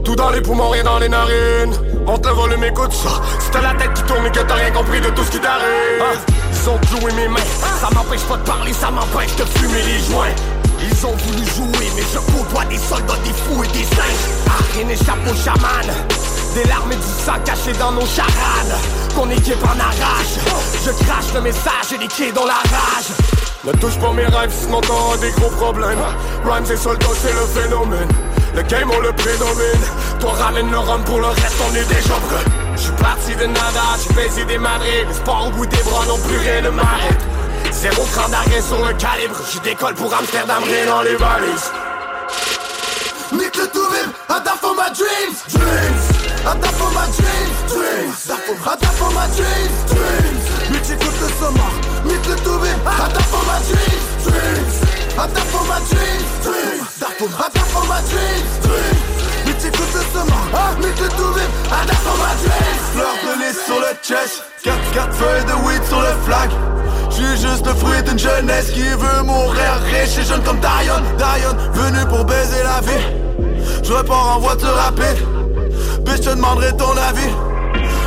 Tout 0.02 0.16
dans 0.16 0.30
les 0.30 0.40
poumons, 0.40 0.70
rien 0.70 0.84
dans 0.84 0.98
les 0.98 1.10
narines. 1.10 1.74
Monte 2.06 2.24
le 2.24 2.32
volume, 2.32 2.64
écoute 2.64 2.92
ça. 2.92 3.20
Si 3.38 3.50
la 3.52 3.74
tête 3.74 3.92
qui 3.92 4.02
tourne 4.04 4.24
et 4.24 4.30
que 4.30 4.40
t'as 4.40 4.54
rien 4.54 4.70
compris 4.70 5.02
de 5.02 5.08
tout 5.08 5.24
ce 5.24 5.30
qui 5.30 5.40
t'arrive. 5.40 6.24
Ils 6.52 6.70
ont 6.70 6.78
cloué 6.88 7.12
mes 7.12 7.28
mains. 7.28 7.40
Ça 7.80 7.90
m'empêche 7.94 8.22
pas 8.22 8.36
de 8.38 8.42
parler, 8.44 8.72
ça 8.72 8.90
m'empêche 8.90 9.36
de 9.36 9.44
fumer 9.44 9.82
les 9.82 9.98
joints 10.10 10.55
ils 10.80 11.06
ont 11.06 11.16
voulu 11.16 11.44
jouer, 11.46 11.90
mais 11.94 12.02
je 12.12 12.18
côtoie 12.32 12.64
des 12.66 12.78
soldats, 12.78 13.18
des 13.24 13.32
fous 13.32 13.64
et 13.64 13.68
des 13.68 13.84
singes. 13.84 14.26
Ah, 14.48 14.62
rien 14.74 14.84
n'échappe 14.84 15.18
aux 15.26 15.34
chamans. 15.34 15.92
Des 16.54 16.64
larmes 16.64 16.92
et 16.92 16.96
du 16.96 17.02
sang 17.02 17.38
cachés 17.44 17.72
dans 17.78 17.92
nos 17.92 18.06
charades. 18.06 18.78
Qu'on 19.14 19.30
équipe 19.30 19.62
en 19.62 19.78
arrache. 19.78 20.36
Je 20.84 20.90
crache 21.04 21.32
le 21.34 21.40
message 21.42 21.92
et 21.94 21.98
les 21.98 22.08
clés 22.08 22.32
dans 22.32 22.46
la 22.46 22.54
rage. 22.54 23.12
Ne 23.64 23.72
touche 23.72 23.98
pas 23.98 24.12
mes 24.12 24.26
rêves, 24.26 24.52
sinon 24.58 24.80
t'auras 24.80 25.16
des 25.18 25.30
gros 25.32 25.50
problèmes. 25.50 25.98
Rhymes 26.44 26.70
et 26.72 26.76
soldats, 26.76 27.06
c'est 27.20 27.32
le 27.32 27.46
phénomène. 27.60 28.08
Le 28.54 28.62
game, 28.62 28.90
on 28.90 29.00
le 29.00 29.12
prédomine. 29.12 29.84
Toi, 30.20 30.32
ramène 30.32 30.70
le 30.70 30.78
rhum 30.78 31.02
pour 31.04 31.20
le 31.20 31.26
reste, 31.26 31.56
on 31.68 31.74
est 31.74 31.84
déjà 31.84 32.14
prêt. 32.28 32.44
J'suis 32.76 32.92
parti 32.92 33.34
de 33.36 33.46
nada, 33.46 33.96
j'ai 34.02 34.14
baisé 34.14 34.44
des 34.44 34.58
madrides. 34.58 35.08
Les 35.08 35.14
sports 35.14 35.48
au 35.48 35.50
bout 35.50 35.66
des 35.66 35.82
bras 35.82 36.06
non 36.06 36.18
plus 36.18 36.38
rien 36.38 36.62
ne 36.62 36.70
m'arrête. 36.70 37.35
Zéro 37.80 38.04
cran 38.06 38.28
d'arrêt 38.30 38.62
sur 38.62 38.78
le 38.78 38.94
calibre. 38.94 39.36
Je 39.52 39.58
décolle 39.60 39.94
pour 39.94 40.12
Amsterdam, 40.14 40.62
rien 40.64 40.86
dans 40.86 41.02
les 41.02 41.16
valises. 41.16 41.70
Nique 43.32 43.56
le 43.56 43.68
tout 43.68 43.86
vide, 43.90 44.10
I 44.30 44.40
die 44.40 44.56
for 44.60 44.74
my 44.74 44.88
dreams, 44.96 45.36
dreams. 45.52 46.04
I 46.40 46.56
for 46.72 46.90
my 46.92 47.04
dreams, 47.12 47.56
dreams. 47.68 48.30
I 48.30 48.36
for 48.96 49.10
my 49.12 49.26
dreams, 49.36 49.76
dreams. 49.92 50.44
Mais 50.70 50.80
j'écoute 50.88 51.20
le 51.20 51.28
sommet, 51.38 51.72
nique 52.06 52.26
le 52.26 52.36
tout 52.36 52.58
for 53.28 53.44
my 53.44 53.60
dreams, 53.68 54.06
dreams. 54.24 54.76
I 55.18 55.28
for 55.52 55.64
my 55.68 55.78
dreams, 55.90 56.28
dreams. 56.42 56.80
I 56.80 57.12
for 57.18 57.84
my 57.84 58.00
dreams, 58.08 58.52
dreams. 58.62 59.02
Mais 59.44 59.54
j'écoute 59.60 59.92
le 59.92 60.02
sommet, 60.16 60.86
nique 60.86 61.00
le 61.00 61.08
tout 61.08 61.32
vide, 61.34 61.52
I 61.68 61.84
die 61.84 61.96
for 62.04 62.16
my 62.16 62.32
dreams. 62.40 62.82
Fleur 62.94 63.16
de 63.22 63.32
lys 63.42 63.58
sur 63.66 63.80
le 63.80 63.92
chest, 64.02 64.44
4-4 64.64 65.12
feuilles 65.12 65.44
de 65.44 65.54
weed 65.66 65.84
sur 65.84 66.00
le 66.00 66.14
flag 66.24 66.50
je 67.16 67.22
suis 67.22 67.48
juste 67.48 67.66
le 67.66 67.74
fruit 67.74 68.02
d'une 68.02 68.18
jeunesse 68.18 68.70
qui 68.70 68.82
veut 68.82 69.22
mourir 69.24 69.80
riche 69.84 70.18
et 70.18 70.24
jeune 70.24 70.42
comme 70.42 70.58
Dion 70.60 71.00
Dion, 71.16 71.56
venu 71.72 72.06
pour 72.08 72.24
baiser 72.24 72.62
la 72.62 72.80
vie. 72.80 73.04
Je 73.82 73.92
repars 73.92 74.36
en 74.36 74.40
voiture 74.40 74.74
rapide. 74.74 75.18
Bitch, 76.04 76.24
je 76.24 76.30
demanderai 76.30 76.76
ton 76.76 76.90
avis. 76.90 77.32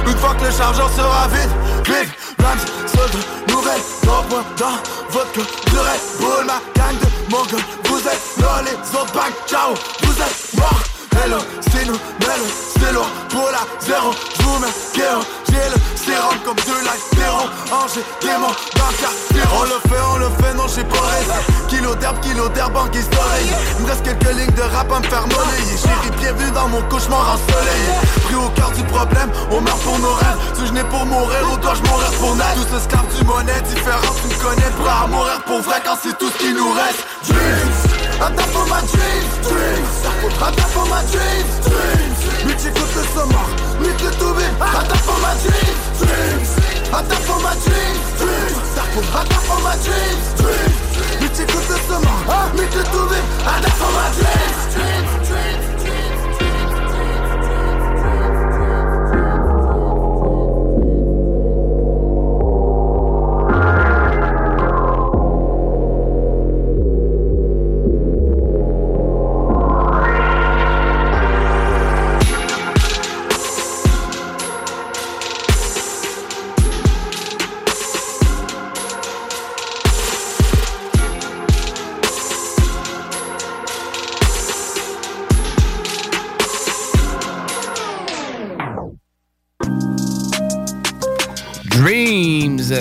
Une 0.06 0.18
fois 0.18 0.36
que 0.36 0.46
le 0.46 0.52
chargeur 0.52 0.90
sera 0.92 1.28
vide. 1.28 1.50
Big 1.86 2.10
Rams, 2.44 2.60
solde, 2.88 3.24
nouvelle 3.50 3.82
Drop-moi 4.04 4.44
dans 4.58 4.78
votre 5.10 5.32
cœur 5.34 5.46
Du 5.68 5.78
Red 5.78 6.02
Bull, 6.20 6.46
ma 6.46 6.62
gang 6.76 6.96
de 7.00 7.32
Mongol 7.32 7.60
Vous 7.86 8.00
êtes 8.00 8.42
là, 8.42 8.62
les 8.64 8.98
autres 8.98 9.14
ciao 9.48 9.74
Vous 10.04 10.14
êtes 10.14 10.58
morts 10.58 10.99
Hello, 11.16 11.38
c'est 11.62 11.86
nous, 11.86 12.00
Mello, 12.22 12.46
c'est 12.78 12.94
loin 12.94 13.08
pour 13.30 13.50
la 13.52 13.66
zéro, 13.86 14.12
mets 14.60 14.68
KO 14.94 15.22
J'ai 15.48 15.70
le 15.70 15.78
sérum 15.96 16.38
comme 16.46 16.56
lights, 16.56 17.10
Péron, 17.12 17.50
Angers, 17.72 18.06
démon, 18.22 18.48
le 18.48 19.42
On 19.54 19.64
le 19.64 19.80
fait, 19.90 20.02
on 20.14 20.18
le 20.18 20.30
fait, 20.42 20.54
non 20.56 20.68
j'ai 20.68 20.84
pas 20.84 21.02
raison. 21.02 21.34
Kilo 21.68 21.96
d'herbe, 21.96 22.20
kilo 22.22 22.50
d'herbe 22.50 22.76
en 22.76 22.88
guise 22.88 23.10
d'oreille 23.10 23.50
Il 23.78 23.84
me 23.84 23.90
reste 23.90 24.04
quelques 24.04 24.34
lignes 24.36 24.56
de 24.56 24.62
rap 24.62 24.92
à 24.92 25.00
me 25.00 25.06
faire 25.06 25.28
monnayer. 25.28 25.78
Chérie, 25.78 26.12
bienvenue 26.20 26.52
dans 26.52 26.68
mon 26.68 26.82
cauchemar 26.84 27.36
ensoleillé. 27.36 27.94
Pris 28.26 28.36
au 28.36 28.50
cœur 28.50 28.72
du 28.72 28.84
problème, 28.84 29.30
on 29.52 29.62
meurt 29.62 29.80
pour 29.82 30.00
nos 30.00 30.14
rêves. 30.14 30.40
Si 30.56 30.68
je 30.68 30.74
n'ai 30.74 30.84
pour 30.84 31.06
mourir 31.06 31.52
ou 31.52 31.58
dois-je 31.58 31.82
mourir 31.84 32.12
pour 32.20 32.36
naître. 32.36 32.68
Tous 32.68 32.78
esclaves 32.78 33.18
du 33.18 33.24
monnaie 33.26 33.62
différent, 33.62 34.14
tu 34.22 34.28
me 34.28 34.42
connais 34.42 34.70
Prêt 34.80 34.94
à 35.04 35.08
mourir 35.08 35.42
pour 35.46 35.62
vrai 35.62 35.82
quand 35.86 35.98
c'est 36.02 36.18
tout 36.18 36.30
ce 36.30 36.38
qui 36.38 36.54
nous 36.54 36.72
reste. 36.72 37.06
Dreams 37.28 37.99
I 38.20 38.28
die 38.36 38.44
for 38.52 38.66
my 38.68 38.82
dreams, 38.84 39.32
dreams 39.48 39.96
I 40.44 40.52
die 40.52 40.70
for 40.76 40.86
my 40.92 41.02
dreams, 41.08 41.54
dreams 41.64 42.20
Mais 42.46 42.58
j'écoute 42.60 42.94
le 42.96 43.04
sommet, 43.16 43.48
nique 43.80 44.02
le 44.04 44.12
tout 44.20 44.34
vite 44.36 44.56
I 44.60 44.84
die 44.88 45.00
for 45.08 45.18
my 45.24 45.34
dreams, 45.40 45.82
dreams 46.00 46.52
I 46.92 47.02
die 47.08 47.16
for 47.24 47.40
my 47.40 47.56
dreams, 47.64 48.04
dreams 48.20 48.58
I 48.76 49.24
die 49.24 49.42
for 49.48 49.60
my 49.64 49.76
dreams, 49.86 50.26
dreams 50.36 50.80
Mais 51.22 51.32
j'écoute 51.34 51.70
le 51.70 51.78
sommet, 51.88 52.20
nique 52.56 52.76
le 52.76 52.84
tout 52.92 53.08
vite 53.08 53.24
I 53.48 53.62
die 53.62 53.72
for 53.80 53.92
my 53.96 54.08
dreams, 54.20 54.60
dreams, 54.74 54.99
dreams 54.99 54.99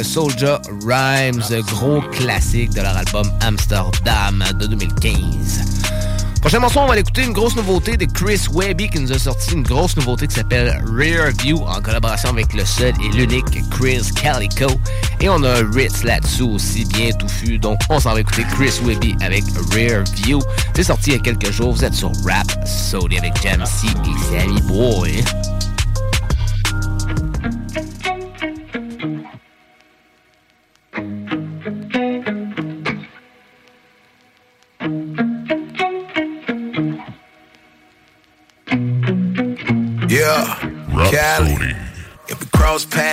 Soldier 0.02 0.56
Rhymes, 0.86 1.42
gros 1.66 2.00
classique 2.12 2.70
de 2.70 2.82
leur 2.82 2.96
album 2.96 3.30
Amsterdam 3.40 4.44
de 4.58 4.66
2015. 4.66 5.78
Prochaine 6.40 6.60
morceau, 6.60 6.80
on 6.80 6.86
va 6.86 6.98
écouter 6.98 7.24
une 7.24 7.32
grosse 7.32 7.56
nouveauté 7.56 7.96
de 7.96 8.04
Chris 8.04 8.46
Webby 8.52 8.88
qui 8.88 9.00
nous 9.00 9.12
a 9.12 9.18
sorti 9.18 9.54
une 9.54 9.62
grosse 9.62 9.96
nouveauté 9.96 10.26
qui 10.26 10.34
s'appelle 10.34 10.82
Rear 10.86 11.32
View 11.42 11.58
en 11.66 11.80
collaboration 11.80 12.30
avec 12.30 12.52
le 12.54 12.64
seul 12.64 12.92
et 13.04 13.16
l'unique 13.16 13.68
Chris 13.70 14.02
Calico. 14.14 14.66
Et 15.20 15.28
on 15.28 15.42
a 15.42 15.54
Ritz 15.72 16.04
là-dessous 16.04 16.50
aussi, 16.50 16.84
bien 16.84 17.10
touffu. 17.12 17.58
Donc 17.58 17.80
on 17.88 17.98
s'en 17.98 18.12
va 18.12 18.20
écouter 18.20 18.44
Chris 18.54 18.80
Webby 18.84 19.16
avec 19.20 19.44
Rear 19.72 20.04
View. 20.22 20.40
C'est 20.76 20.84
sorti 20.84 21.10
il 21.10 21.16
y 21.16 21.16
a 21.16 21.22
quelques 21.22 21.50
jours. 21.50 21.72
Vous 21.72 21.84
êtes 21.84 21.94
sur 21.94 22.12
Rap 22.24 22.46
Sody 22.66 23.18
avec 23.18 23.34
Jamsey 23.42 23.88
et 23.88 24.38
Sammy 24.38 24.60
Boy. 24.62 25.24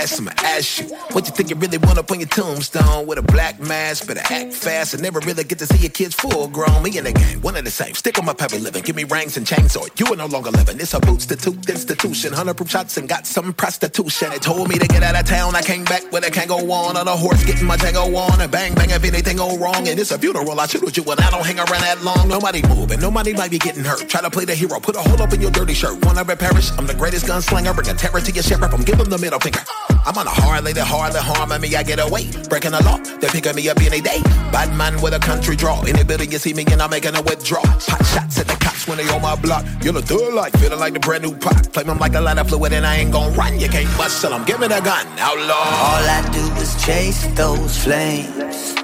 Paths, 0.05 0.19
I'ma 0.19 0.44
you, 0.55 0.87
what 1.11 1.27
you 1.27 1.33
think 1.33 1.49
you 1.49 1.55
really 1.57 1.77
want 1.77 1.97
up 1.97 2.09
on 2.11 2.19
your 2.19 2.29
tombstone 2.29 3.07
with 3.07 3.17
a 3.17 3.21
black 3.21 3.59
mask? 3.59 4.07
Better 4.07 4.21
act 4.21 4.53
fast 4.53 4.93
and 4.93 5.03
never 5.03 5.19
really 5.19 5.43
get 5.43 5.59
to 5.59 5.65
see 5.65 5.79
your 5.79 5.89
kids 5.89 6.15
full 6.15 6.47
grown. 6.47 6.83
Me 6.83 6.97
and 6.97 7.07
the 7.07 7.11
gang, 7.11 7.41
one 7.41 7.55
and 7.55 7.67
the 7.67 7.71
same. 7.71 7.93
Stick 7.93 8.17
on 8.19 8.25
my 8.25 8.33
pepper 8.33 8.57
living, 8.57 8.83
give 8.83 8.95
me 8.95 9.03
rings 9.03 9.37
and 9.37 9.45
chains, 9.45 9.75
or 9.75 9.87
you 9.97 10.05
are 10.07 10.15
no 10.15 10.27
longer 10.27 10.51
living. 10.51 10.79
It's 10.79 10.93
a 10.93 10.99
boots 10.99 11.25
to 11.27 11.35
tooth 11.35 11.67
institution, 11.69 12.31
hundred 12.31 12.55
proof 12.55 12.69
shots 12.69 12.97
and 12.97 13.09
got 13.09 13.25
some 13.25 13.53
prostitution. 13.53 14.31
It 14.31 14.41
told 14.41 14.69
me 14.69 14.77
to 14.77 14.87
get 14.87 15.03
out 15.03 15.15
of 15.15 15.25
town. 15.25 15.55
I 15.55 15.61
came 15.61 15.83
back 15.83 16.11
with 16.11 16.27
a 16.27 16.31
can't 16.31 16.47
go 16.47 16.71
on 16.71 16.95
on 16.95 17.07
a 17.07 17.17
horse, 17.17 17.43
getting 17.43 17.67
my 17.67 17.77
tango 17.77 18.15
on, 18.15 18.39
and 18.39 18.51
bang 18.51 18.75
bang 18.75 18.91
if 18.91 19.03
anything 19.03 19.37
go 19.37 19.57
wrong. 19.57 19.87
And 19.87 19.99
it's 19.99 20.11
a 20.11 20.19
funeral. 20.19 20.59
I 20.59 20.67
shoot 20.67 20.83
with 20.83 20.95
you 20.97 21.03
and 21.03 21.19
I 21.19 21.31
don't 21.31 21.45
hang 21.45 21.59
around 21.59 21.81
that 21.81 22.03
long. 22.03 22.27
Nobody 22.29 22.61
moving, 22.67 22.99
nobody 22.99 23.33
might 23.33 23.51
be 23.51 23.59
getting 23.59 23.83
hurt. 23.83 24.07
Try 24.07 24.21
to 24.21 24.29
play 24.29 24.45
the 24.45 24.55
hero, 24.55 24.79
put 24.79 24.95
a 24.95 24.99
hole 24.99 25.21
up 25.21 25.33
in 25.33 25.41
your 25.41 25.51
dirty 25.51 25.73
shirt. 25.73 26.03
Wanna 26.05 26.23
perish? 26.35 26.71
I'm 26.77 26.87
the 26.87 26.93
greatest 26.93 27.25
gunslinger, 27.25 27.73
bring 27.75 27.89
a 27.89 27.93
terror 27.93 28.19
to 28.19 28.31
your 28.31 28.43
sheriff. 28.43 28.73
I'm 28.73 28.83
giving 28.83 29.09
the 29.09 29.17
middle 29.17 29.39
finger. 29.39 29.59
I'm 30.05 30.17
on 30.17 30.27
a 30.27 30.29
hard 30.45 30.63
lady, 30.63 30.79
hardly 30.79 31.19
harming 31.19 31.61
me, 31.61 31.75
I 31.75 31.83
get 31.83 31.99
away. 31.99 32.29
Breaking 32.49 32.71
the 32.71 32.81
law, 32.83 32.97
they 33.19 33.27
picking 33.27 33.55
me 33.55 33.67
up 33.69 33.79
any 33.81 34.01
day. 34.01 34.21
Bad 34.51 34.69
man 34.77 35.01
with 35.01 35.13
a 35.13 35.19
country 35.19 35.55
draw. 35.55 35.81
In 35.83 35.95
the 35.95 36.05
building, 36.05 36.31
you 36.31 36.37
see 36.37 36.53
me 36.53 36.63
and 36.71 36.81
I'm 36.81 36.89
making 36.89 37.15
a 37.15 37.21
withdraw. 37.21 37.65
Hot 37.65 38.05
shots 38.05 38.39
at 38.39 38.47
the 38.47 38.57
cops 38.65 38.87
when 38.87 38.97
they 38.97 39.07
on 39.09 39.21
my 39.21 39.35
block. 39.35 39.65
You'll 39.83 39.97
a 39.97 40.01
thug 40.01 40.33
like 40.33 40.53
feeling 40.59 40.79
like 40.79 40.93
the 40.93 40.99
brand 40.99 41.23
new 41.23 41.35
pot. 41.35 41.71
Play 41.73 41.83
them 41.83 41.99
like 41.99 42.15
a 42.15 42.21
lot 42.21 42.37
of 42.37 42.47
fluid 42.47 42.73
and 42.73 42.85
I 42.85 42.97
ain't 42.97 43.11
gon' 43.11 43.33
run. 43.35 43.59
You 43.59 43.69
can't 43.69 43.89
bust 43.97 44.21
till 44.21 44.33
I'm 44.33 44.45
giving 44.45 44.71
a 44.71 44.81
gun. 44.81 45.05
Outlaw. 45.17 45.65
All 45.89 46.05
I 46.17 46.21
do 46.31 46.45
is 46.61 46.71
chase 46.85 47.25
those 47.35 47.83
flames. 47.83 48.75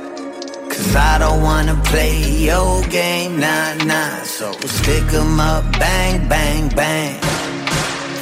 Cause 0.72 0.96
I 0.96 1.20
don't 1.20 1.42
wanna 1.44 1.76
play 1.86 2.16
your 2.50 2.82
game, 2.88 3.40
nah, 3.40 3.76
nah. 3.86 4.24
So 4.24 4.52
stick 4.66 5.14
'em 5.14 5.40
up, 5.40 5.64
bang, 5.78 6.28
bang, 6.28 6.70
bang. 6.70 7.61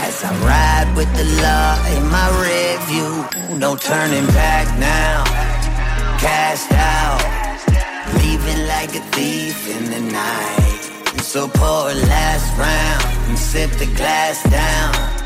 As 0.01 0.23
I 0.23 0.31
ride 0.43 0.95
with 0.95 1.11
the 1.15 1.25
law 1.43 1.75
in 1.95 2.03
my 2.09 2.27
rear 2.41 2.79
view, 2.87 3.57
no 3.57 3.75
turning 3.75 4.25
back 4.27 4.67
now. 4.79 5.23
Cast 6.19 6.71
out, 6.71 7.21
leaving 8.15 8.67
like 8.67 8.95
a 8.95 9.03
thief 9.11 9.57
in 9.69 9.91
the 9.91 10.11
night. 10.11 11.21
So 11.21 11.47
pour 11.47 11.91
a 11.91 11.93
last 11.93 12.57
round 12.57 13.29
and 13.29 13.37
sip 13.37 13.71
the 13.71 13.85
glass 13.95 14.41
down. 14.49 15.18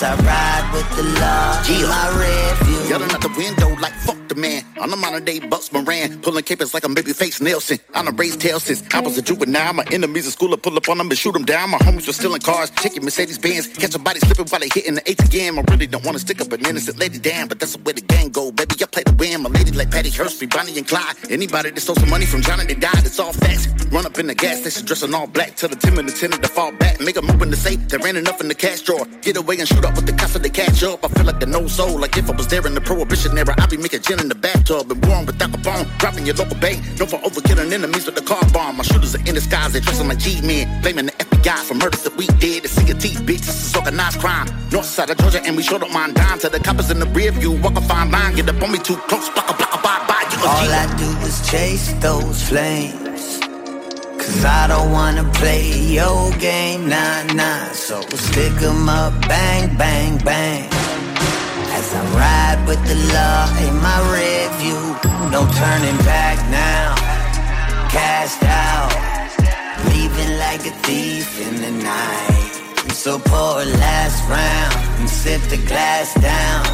I 0.00 0.14
ride 0.14 0.70
with 0.72 0.88
the 0.96 1.02
law 1.02 1.58
in 1.66 1.82
my 1.88 2.54
view. 2.62 2.88
Yelling 2.88 3.10
out 3.10 3.20
the 3.20 3.34
window 3.36 3.68
like 3.80 3.92
fuck 3.94 4.16
the 4.28 4.36
man. 4.36 4.62
I'm 4.80 4.90
the 4.90 4.96
modern 4.96 5.24
day 5.24 5.40
Bugs 5.40 5.72
Moran, 5.72 6.20
pulling 6.20 6.44
capers 6.44 6.72
like 6.72 6.84
I'm 6.84 6.94
babyface 6.94 7.40
Nelson. 7.40 7.78
I'm 7.94 8.06
a 8.06 8.12
raised 8.12 8.40
tail 8.40 8.60
since 8.60 8.82
I 8.94 9.00
was 9.00 9.18
a 9.18 9.22
juvenile. 9.22 9.72
My 9.72 9.84
enemies 9.90 10.26
in 10.26 10.30
school, 10.30 10.54
I 10.54 10.56
pull 10.56 10.76
up 10.76 10.88
on 10.88 10.98
them 10.98 11.08
and 11.10 11.18
shoot 11.18 11.32
them 11.32 11.44
down. 11.44 11.70
My 11.70 11.78
homies 11.78 12.06
were 12.06 12.12
stealing 12.12 12.40
cars, 12.40 12.70
taking 12.70 13.02
Mercedes 13.02 13.38
Benz, 13.38 13.66
catch 13.66 13.94
a 13.96 13.98
body 13.98 14.20
slipping 14.20 14.46
while 14.46 14.60
they 14.60 14.68
hitting 14.72 14.94
the 14.94 15.00
ATM. 15.00 15.58
I 15.58 15.64
really 15.72 15.88
don't 15.88 16.04
wanna 16.04 16.20
stick 16.20 16.40
up 16.40 16.52
an 16.52 16.64
innocent 16.64 16.98
lady 16.98 17.18
down, 17.18 17.48
but 17.48 17.58
that's 17.58 17.74
the 17.74 17.82
way 17.82 17.92
the 17.92 18.02
gang 18.02 18.28
go. 18.28 18.52
Baby, 18.52 18.76
I 18.80 18.86
play 18.86 19.02
the 19.02 19.14
win. 19.14 19.42
My 19.42 19.50
lady 19.50 19.72
like 19.72 19.90
Patty 19.90 20.10
Hearst, 20.10 20.48
Bonnie 20.50 20.78
and 20.78 20.86
Clyde. 20.86 21.16
Anybody 21.28 21.70
that 21.70 21.80
stole 21.80 21.96
some 21.96 22.10
money 22.10 22.26
from 22.26 22.42
Johnny 22.42 22.66
that 22.66 22.78
died, 22.78 23.04
it's 23.04 23.18
all 23.18 23.32
facts. 23.32 23.66
Run 23.90 24.06
up 24.06 24.18
in 24.18 24.28
the 24.28 24.34
gas 24.34 24.60
station 24.60 24.86
dressing 24.86 25.12
all 25.12 25.26
black, 25.26 25.56
tell 25.56 25.68
the 25.68 25.76
Tim 25.76 25.98
and 25.98 26.08
the 26.08 26.12
tenant 26.12 26.42
to 26.42 26.48
fall 26.48 26.70
back. 26.72 27.00
Make 27.00 27.16
a 27.16 27.22
move 27.22 27.42
in 27.42 27.50
the 27.50 27.56
safe, 27.56 27.80
there 27.88 28.06
ain't 28.06 28.16
enough 28.16 28.40
in 28.40 28.48
the 28.48 28.54
cash 28.54 28.82
drawer. 28.82 29.04
Get 29.22 29.36
away 29.36 29.58
and 29.58 29.66
shoot 29.66 29.84
up 29.88 29.96
with 29.96 30.06
the 30.06 30.12
cops 30.12 30.32
so 30.32 30.38
they 30.38 30.50
catch 30.50 30.82
up. 30.82 31.04
I 31.04 31.08
feel 31.08 31.24
like 31.24 31.40
the 31.40 31.46
no 31.46 31.66
soul, 31.66 31.98
like 31.98 32.16
if 32.16 32.28
I 32.28 32.34
was 32.36 32.46
there 32.46 32.64
in 32.66 32.74
the 32.74 32.80
prohibition 32.80 33.36
era, 33.36 33.54
I'd 33.58 33.70
be 33.70 33.76
making 33.76 34.02
gin 34.02 34.20
in 34.20 34.28
the 34.28 34.34
bathtub 34.34 34.90
and 34.92 35.00
warm 35.06 35.26
without 35.26 35.54
a 35.54 35.58
bone. 35.58 35.86
Dropping 35.98 36.26
your 36.26 36.36
local 36.36 36.56
bank, 36.58 36.84
known 36.98 37.08
for 37.08 37.18
overkilling 37.28 37.72
enemies 37.72 38.06
with 38.06 38.14
the 38.14 38.22
car 38.22 38.44
bomb. 38.52 38.76
My 38.76 38.84
shooters 38.84 39.14
are 39.14 39.24
in 39.26 39.34
disguise, 39.34 39.72
they 39.72 39.80
dressing 39.80 40.08
like 40.08 40.18
G-men. 40.18 40.82
Blaming 40.82 41.06
the 41.06 41.12
FBI 41.12 41.58
for 41.66 41.74
murders 41.74 42.02
that 42.02 42.16
we 42.16 42.26
did. 42.38 42.64
The 42.64 42.94
Teeth, 42.98 43.20
bitch, 43.20 43.44
this 43.46 43.68
is 43.68 43.76
organized 43.76 44.20
crime. 44.20 44.48
North 44.70 44.86
side 44.86 45.10
of 45.10 45.18
Georgia, 45.18 45.42
and 45.44 45.56
we 45.56 45.62
sure 45.62 45.78
don't 45.78 45.92
mind 45.92 46.14
dime. 46.14 46.38
To 46.40 46.48
the 46.48 46.60
coppers 46.60 46.90
in 46.90 47.00
the 47.00 47.06
rear 47.06 47.32
view, 47.32 47.52
walk 47.62 47.76
a 47.76 47.80
fine 47.82 48.10
line, 48.10 48.34
get 48.34 48.48
up 48.48 48.60
on 48.62 48.72
me 48.72 48.78
too 48.78 48.96
close, 49.08 49.28
block 49.30 49.50
a 49.50 49.54
block 49.54 49.74
a 49.74 49.78
bye 49.82 50.04
bye. 50.06 50.24
You 50.32 50.38
a 50.44 50.48
All 50.48 50.72
I 50.82 50.86
do 50.98 51.10
is 51.26 51.36
chase 51.48 51.92
those 52.00 52.42
flames. 52.48 53.07
Cause 54.28 54.44
I 54.44 54.66
don't 54.68 54.92
wanna 54.92 55.24
play 55.40 55.64
your 55.96 56.30
game, 56.32 56.86
nah, 56.86 57.22
nah. 57.32 57.72
So 57.72 58.02
stick 58.02 58.60
'em 58.60 58.86
up, 58.86 59.14
bang, 59.26 59.74
bang, 59.78 60.18
bang. 60.18 60.68
As 61.76 61.88
I 62.00 62.02
ride 62.22 62.60
with 62.68 62.82
the 62.90 62.98
law 63.16 63.44
in 63.64 63.74
my 63.88 63.98
rear 64.12 64.44
view, 64.60 64.82
no 65.32 65.40
turning 65.60 65.96
back 66.04 66.36
now. 66.50 66.94
Cast 67.88 68.42
out, 68.44 68.92
leaving 69.88 70.32
like 70.44 70.62
a 70.72 70.74
thief 70.84 71.28
in 71.46 71.54
the 71.64 71.72
night. 71.92 72.52
So 72.92 73.18
pour 73.18 73.62
a 73.62 73.68
last 73.84 74.18
round 74.28 74.76
and 75.00 75.08
sip 75.08 75.40
the 75.48 75.60
glass 75.70 76.12
down. 76.20 76.66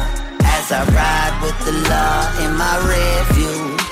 As 0.43 0.65
I 0.73 0.81
ride 1.01 1.35
with 1.41 1.57
the 1.67 1.75
law 1.91 2.19
in 2.43 2.51
my 2.63 2.75
rear 2.89 3.23
view. 3.35 3.84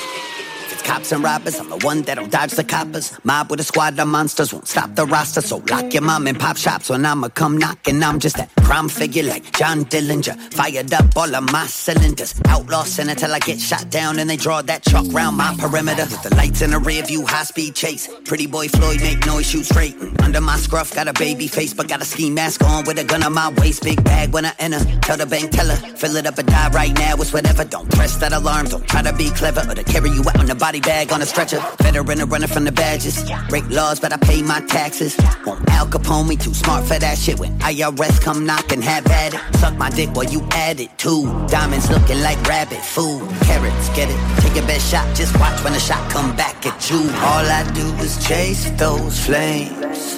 Cops 0.93 1.11
and 1.11 1.23
robbers, 1.23 1.59
I'm 1.59 1.71
the 1.71 1.77
one 1.77 2.03
that'll 2.03 2.27
dodge 2.27 2.51
the 2.51 2.63
coppers. 2.63 3.17
Mob 3.23 3.49
with 3.49 3.59
a 3.59 3.63
squad 3.63 3.97
of 3.97 4.07
monsters 4.07 4.53
won't 4.53 4.67
stop 4.67 4.93
the 4.93 5.07
roster. 5.07 5.41
So 5.41 5.57
lock 5.71 5.91
your 5.91 6.03
mom 6.03 6.27
and 6.27 6.39
pop 6.39 6.55
shops 6.55 6.87
when 6.87 7.03
I'ma 7.03 7.29
come 7.29 7.57
knocking. 7.57 8.03
I'm 8.03 8.19
just 8.19 8.37
that 8.37 8.53
crime 8.57 8.89
figure 8.89 9.23
like 9.23 9.51
John 9.57 9.85
Dillinger. 9.85 10.53
Fired 10.53 10.93
up 10.93 11.05
all 11.17 11.33
of 11.33 11.51
my 11.51 11.65
cylinders. 11.65 12.39
Outlaw 12.45 12.83
till 12.83 13.33
I 13.33 13.39
get 13.39 13.59
shot 13.59 13.89
down 13.89 14.19
and 14.19 14.29
they 14.29 14.37
draw 14.37 14.61
that 14.61 14.83
chalk 14.83 15.07
round 15.11 15.35
my 15.35 15.55
perimeter. 15.57 16.03
With 16.03 16.21
the 16.21 16.35
lights 16.35 16.61
in 16.61 16.69
the 16.69 16.77
rear 16.77 17.01
view, 17.01 17.25
high 17.25 17.45
speed 17.45 17.73
chase. 17.73 18.07
Pretty 18.25 18.45
boy 18.45 18.67
Floyd 18.67 19.01
make 19.01 19.25
noise, 19.25 19.49
shoot 19.49 19.65
straight. 19.65 19.97
Mm, 19.97 20.21
under 20.23 20.41
my 20.41 20.57
scruff, 20.57 20.93
got 20.93 21.07
a 21.07 21.13
baby 21.13 21.47
face, 21.47 21.73
but 21.73 21.87
got 21.87 22.03
a 22.03 22.05
ski 22.05 22.29
mask 22.29 22.63
on 22.63 22.85
with 22.85 22.99
a 22.99 23.03
gun 23.03 23.23
on 23.23 23.33
my 23.33 23.51
waist. 23.57 23.81
Big 23.81 24.03
bag 24.03 24.31
when 24.31 24.45
I 24.45 24.53
enter. 24.59 24.85
Tell 25.01 25.17
the 25.17 25.25
bank 25.25 25.49
teller, 25.49 25.75
fill 25.97 26.15
it 26.17 26.27
up 26.27 26.37
and 26.37 26.47
die 26.47 26.69
right 26.69 26.93
now. 26.93 27.15
It's 27.15 27.33
whatever. 27.33 27.65
Don't 27.65 27.89
press 27.89 28.17
that 28.17 28.31
alarm. 28.31 28.67
Don't 28.67 28.87
try 28.87 29.01
to 29.01 29.13
be 29.13 29.31
clever 29.31 29.65
or 29.67 29.73
to 29.73 29.83
carry 29.83 30.11
you 30.11 30.21
out 30.21 30.39
on 30.39 30.51
a 30.51 30.55
body 30.55 30.82
bag 30.83 31.11
on 31.11 31.21
a 31.21 31.25
stretcher. 31.25 31.59
Veteran 31.81 32.21
a 32.21 32.25
running 32.25 32.47
from 32.47 32.65
the 32.65 32.71
badges. 32.71 33.23
Break 33.49 33.67
laws, 33.69 33.99
but 33.99 34.13
I 34.13 34.17
pay 34.17 34.41
my 34.41 34.61
taxes. 34.61 35.17
Won't 35.45 35.67
Al 35.69 35.87
Capone 35.87 36.27
me 36.27 36.35
too 36.35 36.53
smart 36.53 36.85
for 36.85 36.99
that 36.99 37.17
shit. 37.17 37.39
When 37.39 37.57
IRS 37.59 38.21
come 38.21 38.45
knock 38.45 38.71
and 38.71 38.83
have 38.83 39.05
at 39.07 39.33
it. 39.33 39.41
Suck 39.57 39.75
my 39.77 39.89
dick 39.89 40.09
while 40.13 40.25
you 40.25 40.41
add 40.51 40.79
it 40.79 40.95
too. 40.97 41.23
Diamonds 41.47 41.89
looking 41.89 42.21
like 42.21 42.41
rabbit 42.47 42.81
food. 42.81 43.27
Carrots, 43.41 43.89
get 43.89 44.09
it? 44.09 44.41
Take 44.41 44.55
your 44.55 44.67
best 44.67 44.89
shot. 44.91 45.05
Just 45.15 45.37
watch 45.39 45.63
when 45.63 45.73
the 45.73 45.79
shot 45.79 46.09
come 46.11 46.35
back 46.35 46.65
at 46.65 46.89
you. 46.89 46.99
All 46.99 47.45
I 47.59 47.63
do 47.73 47.85
is 48.03 48.23
chase 48.25 48.69
those 48.71 49.25
flames. 49.25 50.17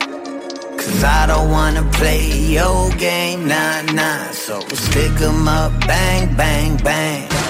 Cause 0.78 1.04
I 1.04 1.25
don't 1.25 1.49
wanna 1.49 1.84
play 1.93 2.30
your 2.30 2.91
game, 2.91 3.47
nah, 3.47 3.82
nah. 3.93 4.30
So 4.32 4.60
stick 4.73 5.19
'em 5.19 5.47
up, 5.47 5.71
bang, 5.88 6.36
bang, 6.36 6.78
bang. 6.78 7.44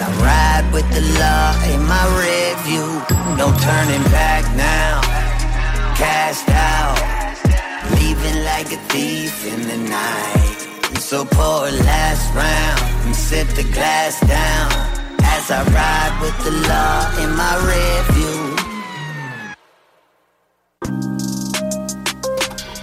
I 0.00 0.08
ride 0.22 0.72
with 0.72 0.88
the 0.94 1.02
law 1.20 1.52
in 1.74 1.84
my 1.84 2.04
rear 2.18 2.56
view, 2.64 2.86
no 3.36 3.52
turning 3.60 4.04
back 4.10 4.44
now. 4.56 5.00
Cast 5.96 6.48
out, 6.48 6.98
leaving 7.98 8.44
like 8.44 8.72
a 8.72 8.80
thief 8.88 9.44
in 9.46 9.60
the 9.68 9.76
night. 9.90 10.42
So 10.98 11.24
pour 11.24 11.68
a 11.68 11.70
last 11.70 12.32
round 12.34 12.80
and 13.06 13.14
sip 13.14 13.48
the 13.48 13.64
glass 13.72 14.20
down. 14.20 14.72
As 15.24 15.50
I 15.50 15.62
ride 15.64 16.18
with 16.22 16.36
the 16.44 16.52
law 16.68 17.10
in 17.22 17.36
my 17.36 17.54
rear 17.68 18.02
view. 18.12 18.62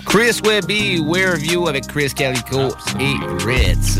Chris 0.05 0.41
Webby, 0.41 0.99
Rear 0.99 1.37
View 1.37 1.67
avec 1.67 1.87
Krizz 1.87 2.13
Kaliko 2.13 2.75
et 2.99 3.17
Rittz. 3.45 3.99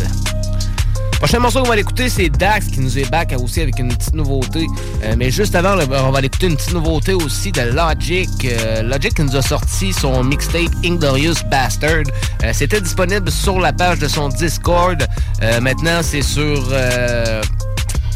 Prochain 1.19 1.39
morceau 1.39 1.59
qu'on 1.59 1.67
va 1.67 1.73
aller 1.73 1.81
écouter, 1.81 2.07
c'est 2.07 2.29
Dax 2.29 2.67
qui 2.67 2.79
nous 2.79 2.97
est 2.97 3.09
back 3.11 3.35
aussi 3.37 3.59
avec 3.59 3.77
une 3.77 3.89
petite 3.89 4.13
nouveauté. 4.13 4.67
Euh, 5.03 5.15
mais 5.17 5.29
juste 5.29 5.53
avant, 5.53 5.75
on 5.77 6.11
va 6.11 6.17
aller 6.17 6.27
écouter 6.27 6.47
une 6.47 6.55
petite 6.55 6.73
nouveauté 6.73 7.13
aussi 7.13 7.51
de 7.51 7.61
Logic. 7.61 8.29
Euh, 8.45 8.83
Logic 8.83 9.13
qui 9.13 9.23
nous 9.23 9.35
a 9.35 9.41
sorti 9.41 9.91
son 9.91 10.23
mixtape 10.23 10.71
Inglorious 10.85 11.35
Bastard. 11.51 12.03
Euh, 12.43 12.51
C'était 12.53 12.79
disponible 12.79 13.29
sur 13.29 13.59
la 13.59 13.73
page 13.73 13.99
de 13.99 14.07
son 14.07 14.29
Discord. 14.29 15.05
Maintenant, 15.61 15.99
c'est 16.01 16.21
sur... 16.21 16.63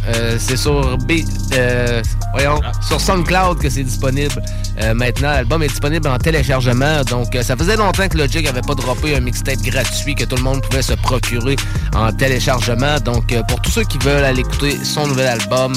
euh, 0.07 0.37
c'est 0.39 0.57
sur 0.57 0.97
B, 0.97 1.13
euh, 1.53 2.01
voyons, 2.33 2.59
sur 2.87 2.99
SoundCloud 2.99 3.59
que 3.59 3.69
c'est 3.69 3.83
disponible. 3.83 4.41
Euh, 4.81 4.93
maintenant, 4.93 5.29
l'album 5.29 5.63
est 5.63 5.67
disponible 5.67 6.07
en 6.07 6.17
téléchargement. 6.17 7.03
Donc, 7.03 7.37
ça 7.41 7.55
faisait 7.55 7.77
longtemps 7.77 8.07
que 8.07 8.17
Logic 8.17 8.47
avait 8.47 8.61
pas 8.61 8.75
droppé 8.75 9.15
un 9.15 9.19
mixtape 9.19 9.61
gratuit 9.61 10.15
que 10.15 10.25
tout 10.25 10.35
le 10.35 10.43
monde 10.43 10.61
pouvait 10.61 10.81
se 10.81 10.93
procurer 10.93 11.55
en 11.95 12.11
téléchargement. 12.11 12.99
Donc, 12.99 13.33
pour 13.47 13.61
tous 13.61 13.71
ceux 13.71 13.83
qui 13.83 13.97
veulent 13.99 14.23
aller 14.23 14.41
écouter 14.41 14.77
son 14.83 15.07
nouvel 15.07 15.27
album, 15.27 15.73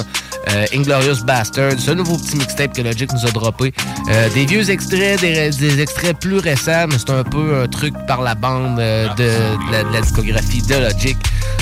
Inglorious 0.72 1.24
Bastard, 1.24 1.72
ce 1.76 1.90
nouveau 1.90 2.16
petit 2.16 2.36
mixtape 2.36 2.72
que 2.72 2.82
Logic 2.82 3.12
nous 3.12 3.26
a 3.26 3.30
droppé. 3.32 3.72
Des 4.32 4.46
vieux 4.46 4.70
extraits, 4.70 5.20
des, 5.20 5.50
des 5.50 5.80
extraits 5.80 6.16
plus 6.18 6.38
récents, 6.38 6.86
mais 6.88 6.96
c'est 6.98 7.10
un 7.10 7.24
peu 7.24 7.62
un 7.62 7.66
truc 7.66 7.94
par 8.06 8.22
la 8.22 8.34
bande 8.34 8.78
euh, 8.78 9.08
de, 9.14 9.66
de 9.66 9.72
la, 9.72 9.82
de 9.84 9.92
la 9.92 10.00
discographie 10.00 10.62
de 10.62 10.76
Logic. 10.76 11.16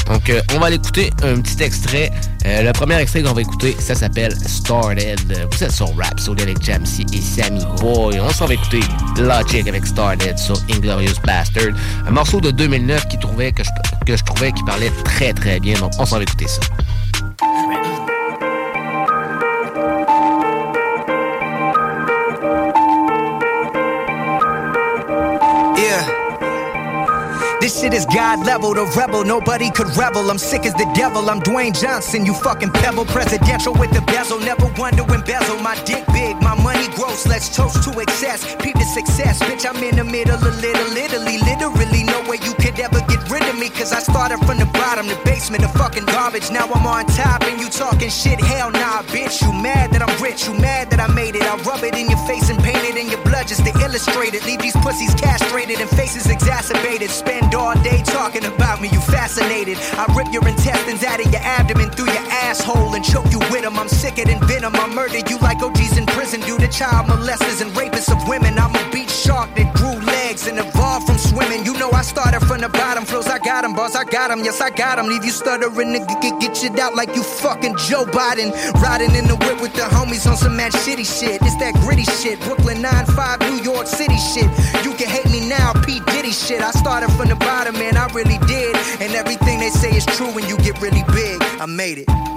Donc, 0.07 0.31
on 0.55 0.59
va 0.59 0.69
l'écouter 0.69 1.11
un 1.23 1.41
petit 1.41 1.63
extrait. 1.63 2.11
Euh, 2.55 2.63
le 2.63 2.73
premier 2.73 2.97
extrait 3.01 3.23
qu'on 3.23 3.33
va 3.33 3.41
écouter, 3.41 3.75
ça 3.81 3.95
s'appelle 3.95 4.33
Started. 4.47 5.49
Vous 5.51 5.65
êtes 5.65 5.73
sur 5.73 5.89
Rap 5.97 6.21
avec 6.41 6.63
Jamsey 6.63 7.05
et 7.13 7.21
Sammy 7.21 7.65
Boy. 7.81 8.21
On 8.21 8.31
s'en 8.31 8.47
va 8.47 8.55
écouter 8.55 8.81
Logic 9.19 9.67
avec 9.67 9.85
Started 9.85 10.39
sur 10.39 10.57
Inglorious 10.71 11.21
Bastard. 11.25 11.73
Un 12.07 12.11
morceau 12.13 12.41
de 12.41 12.53
2009 12.53 13.09
qui 13.09 13.19
trouvait 13.19 13.51
que 13.51 13.65
je, 13.65 13.71
que 14.07 14.17
je 14.17 14.23
trouvais 14.23 14.53
qui 14.53 14.63
parlait 14.65 14.93
très 15.05 15.33
très 15.33 15.59
bien. 15.59 15.79
Donc, 15.81 15.93
on 15.99 16.07
s'en 16.07 16.17
va 16.17 16.23
écouter 16.23 16.47
ça. 16.47 16.61
This 27.65 27.81
shit 27.81 27.95
is 27.95 28.05
God 28.05 28.45
level, 28.45 28.75
the 28.75 28.85
rebel, 28.95 29.25
nobody 29.25 29.71
could 29.71 29.89
rebel. 29.97 30.31
I'm 30.31 30.37
sick 30.37 30.67
as 30.67 30.75
the 30.75 30.85
devil, 30.95 31.31
I'm 31.31 31.41
Dwayne 31.41 31.73
Johnson, 31.73 32.27
you 32.27 32.35
fucking 32.35 32.69
pebble. 32.73 33.07
Presidential 33.07 33.73
with 33.73 33.91
the 33.91 34.03
bezel, 34.03 34.39
never 34.39 34.69
wonder 34.77 35.01
embezzle. 35.15 35.57
My 35.61 35.75
dick 35.85 36.05
big, 36.13 36.37
my 36.43 36.55
money 36.61 36.89
gross, 36.93 37.27
let's 37.27 37.49
toast 37.57 37.83
to 37.85 37.99
excess. 38.01 38.45
Peep 38.61 38.75
the 38.75 38.85
success, 38.85 39.41
bitch, 39.41 39.65
I'm 39.65 39.83
in 39.83 39.97
the 39.97 40.05
middle 40.05 40.37
of 40.37 40.61
little 40.61 40.93
Italy. 40.93 41.39
Literally, 41.39 42.05
no 42.05 42.21
way 42.29 42.37
you 42.45 42.53
could 42.61 42.79
ever 42.79 43.01
get 43.09 43.25
rid 43.31 43.49
of 43.49 43.59
me, 43.59 43.71
cause 43.71 43.95
I 43.95 44.01
started 44.01 44.45
from 44.45 44.59
the 44.59 44.69
bottom, 44.77 45.07
the 45.09 45.17
basement 45.25 45.63
the 45.63 45.69
fucking 45.69 46.05
garbage. 46.05 46.51
Now 46.51 46.69
I'm 46.69 46.87
on 46.87 47.07
top 47.17 47.45
and 47.45 47.59
you 47.59 47.71
talking 47.71 48.11
shit, 48.11 48.45
hell 48.45 48.73
nah, 48.73 49.01
bitch. 49.09 49.41
You 49.41 49.55
mad 49.57 49.91
that 49.93 50.03
I'm 50.05 50.13
rich, 50.23 50.47
you 50.47 50.53
mad 50.53 50.91
that 50.91 51.01
I 51.01 51.09
made 51.15 51.35
it. 51.35 51.45
I 51.45 51.57
rub 51.65 51.83
it 51.83 51.97
in 51.97 52.11
your 52.11 52.21
face 52.29 52.51
and 52.51 52.63
paint 52.63 52.85
it 52.85 52.99
in 52.99 53.09
your 53.09 53.25
blood 53.25 53.49
just 53.49 53.65
to 53.65 53.73
illustrate 53.81 54.35
it. 54.35 54.45
Leave 54.45 54.61
these 54.61 54.77
pussies 54.85 55.15
castrated 55.15 55.81
and 55.81 55.89
faces 55.89 56.29
exacerbated. 56.29 57.09
Spend 57.09 57.54
all 57.55 57.75
day 57.83 58.03
talking 58.05 58.45
about 58.45 58.81
me, 58.81 58.89
you 58.89 59.01
fascinated. 59.01 59.79
I 59.95 60.05
rip 60.17 60.33
your 60.33 60.47
intestines 60.47 61.05
out 61.05 61.25
of 61.25 61.31
your 61.33 61.41
abdomen 61.43 61.91
through 61.91 62.13
your 62.13 62.27
asshole 62.45 62.95
and 62.95 63.05
choke 63.05 63.31
you 63.31 63.39
with 63.51 63.63
them. 63.63 63.79
I'm 63.79 63.89
sicker 63.89 64.25
than 64.25 64.41
venom. 64.47 64.75
I 64.75 64.87
murder 64.95 65.19
you 65.19 65.39
like 65.39 65.63
OGs 65.63 65.97
in 65.97 66.07
prison 66.07 66.41
due 66.41 66.59
to 66.59 66.69
child 66.69 67.07
molesters 67.07 67.63
and 67.63 67.71
rapists 67.73 68.11
of 68.11 68.29
women. 68.29 68.59
I'm 68.59 68.75
a 68.75 68.91
beach 68.91 69.11
shark 69.11 69.55
that 69.55 69.73
grew 69.75 69.99
legs 70.35 70.47
and 70.47 70.59
evolved 70.59 71.07
from 71.07 71.19
swimming. 71.19 71.65
You 71.65 71.73
know 71.75 71.91
I 71.91 72.03
started 72.03 72.41
from 72.41 72.61
the 72.61 72.69
bottom. 72.69 73.05
Flows, 73.05 73.27
I 73.27 73.39
got 73.39 73.63
them, 73.63 73.75
boss, 73.75 73.95
I 73.95 74.05
got 74.05 74.29
them. 74.29 74.45
Yes, 74.45 74.61
I 74.61 74.71
got 74.71 74.97
them. 74.97 75.07
Leave 75.09 75.25
you 75.25 75.31
stuttering, 75.31 75.89
nigga. 75.95 76.21
Get, 76.21 76.41
get 76.41 76.57
shit 76.57 76.79
out 76.79 76.95
like 76.95 77.15
you 77.15 77.23
fucking 77.23 77.77
Joe 77.77 78.07
Budden. 78.07 78.51
Riding 78.83 79.15
in 79.15 79.27
the 79.27 79.37
whip 79.37 79.61
with 79.61 79.75
the 79.75 79.83
homies 79.83 80.29
on 80.29 80.37
some 80.37 80.57
mad 80.57 80.73
shitty 80.73 81.07
shit. 81.07 81.41
It's 81.43 81.57
that 81.57 81.75
gritty 81.83 82.05
shit. 82.05 82.41
Brooklyn 82.41 82.83
9-5, 82.83 83.51
New 83.51 83.63
York 83.63 83.87
City 83.87 84.19
shit. 84.19 84.51
You 84.85 84.93
can 84.95 85.09
hate 85.09 85.31
me 85.31 85.49
now, 85.49 85.73
P. 85.85 86.01
Diddy 86.11 86.33
shit. 86.33 86.61
I 86.61 86.71
started 86.71 87.11
from 87.13 87.29
the 87.29 87.37
bottom, 87.37 87.75
man. 87.75 87.97
I 87.97 88.07
really 88.13 88.39
did. 88.47 88.75
And 89.01 89.15
everything 89.15 89.61
they 89.61 89.71
say 89.71 89.91
is 89.91 90.07
true 90.07 90.33
when 90.33 90.47
you 90.49 90.57
get 90.59 90.81
really 90.81 91.05
big. 91.13 91.43
I 91.61 91.67
made 91.67 91.99
it. 91.99 92.34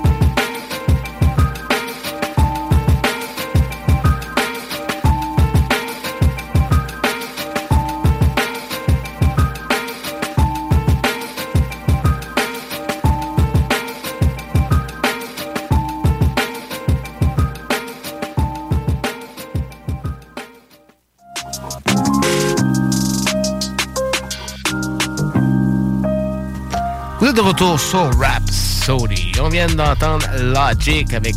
De 27.38 27.41
retour 27.41 27.80
sur 27.80 28.10
Rap 28.19 28.41
Sody. 28.50 29.32
On 29.39 29.50
vient 29.50 29.67
d'entendre 29.67 30.26
Logic 30.39 31.13
avec 31.13 31.36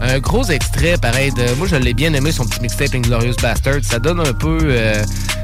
un 0.00 0.18
gros 0.18 0.44
extrait 0.44 0.96
pareil 0.96 1.30
de. 1.32 1.54
Moi, 1.56 1.66
je 1.66 1.76
l'ai 1.76 1.92
bien 1.92 2.14
aimé, 2.14 2.32
son 2.32 2.46
petit 2.46 2.60
mixtape 2.62 2.94
Inglorious 2.94 3.34
Bastard. 3.42 3.80
Ça 3.82 3.98
donne 3.98 4.20
un 4.20 4.32
peu. 4.32 4.58
Euh, 4.62 5.02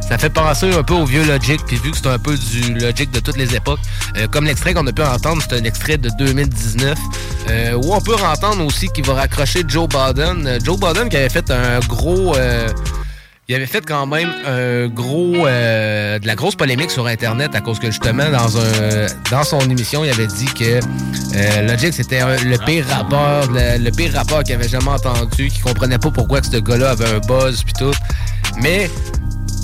ça 0.09 0.17
fait 0.17 0.31
penser 0.31 0.73
un 0.73 0.83
peu 0.83 0.95
au 0.95 1.05
vieux 1.05 1.25
Logic, 1.27 1.61
puis 1.67 1.77
vu 1.77 1.91
que 1.91 1.99
c'est 1.99 2.07
un 2.07 2.19
peu 2.19 2.39
du 2.39 2.73
Logic 2.75 3.11
de 3.11 3.21
toutes 3.21 3.37
les 3.37 3.55
époques, 3.55 3.81
euh, 4.17 4.27
comme 4.29 4.47
l'extrait 4.47 4.73
qu'on 4.73 4.87
a 4.87 4.93
pu 4.93 5.03
entendre, 5.03 5.43
c'est 5.43 5.61
un 5.61 5.65
extrait 5.65 5.99
de 5.99 6.11
2019, 6.19 6.99
euh, 7.51 7.73
où 7.75 7.93
on 7.93 8.01
peut 8.01 8.15
entendre 8.15 8.65
aussi 8.65 8.89
qu'il 8.89 9.05
va 9.05 9.15
raccrocher 9.15 9.63
Joe 9.69 9.89
Biden. 9.89 10.59
Joe 10.65 10.81
Biden 10.81 11.11
qui 11.11 11.19
avait 11.19 11.29
fait 11.29 11.51
un 11.51 11.81
gros 11.81 12.35
il 13.51 13.55
avait 13.55 13.67
fait 13.67 13.83
quand 13.83 14.07
même 14.07 14.29
un 14.47 14.89
gros 14.89 15.47
euh, 15.47 16.19
de 16.19 16.27
la 16.27 16.35
grosse 16.35 16.55
polémique 16.55 16.91
sur 16.91 17.07
internet 17.07 17.55
à 17.55 17.63
cause 17.63 17.79
que 17.79 17.87
justement 17.87 18.29
dans 18.29 18.59
un 18.59 19.07
dans 19.31 19.43
son 19.43 19.61
émission 19.61 20.05
il 20.05 20.11
avait 20.11 20.27
dit 20.27 20.45
que 20.45 20.81
euh, 21.35 21.63
Logic 21.63 21.95
c'était 21.95 22.21
le 22.45 22.59
pire 22.67 22.87
rappeur 22.89 23.49
le, 23.51 23.91
pire 23.91 24.13
rappeur 24.13 24.43
qu'il 24.43 24.55
avait 24.55 24.69
jamais 24.69 24.91
entendu 24.91 25.49
qu'il 25.49 25.63
comprenait 25.63 25.97
pas 25.97 26.11
pourquoi 26.11 26.43
ce 26.43 26.59
gars-là 26.59 26.91
avait 26.91 27.09
un 27.09 27.21
buzz 27.21 27.63
puis 27.65 27.73
tout. 27.73 27.95
Mais 28.61 28.91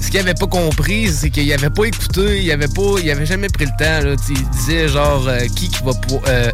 ce 0.00 0.10
qu'il 0.10 0.18
avait 0.18 0.32
pas 0.32 0.46
compris 0.46 1.08
c'est 1.08 1.28
qu'il 1.28 1.52
avait 1.52 1.68
pas 1.68 1.84
écouté 1.84 2.42
il 2.42 2.50
avait 2.52 2.68
pas 2.68 2.94
il 3.02 3.26
jamais 3.26 3.48
pris 3.48 3.66
le 3.66 3.72
temps 3.72 4.08
là, 4.08 4.14
il 4.30 4.48
disait 4.48 4.88
genre 4.88 5.28
euh, 5.28 5.40
qui 5.54 5.68
qui 5.68 5.84
va 5.84 5.92
pour 6.08 6.22
euh, 6.26 6.50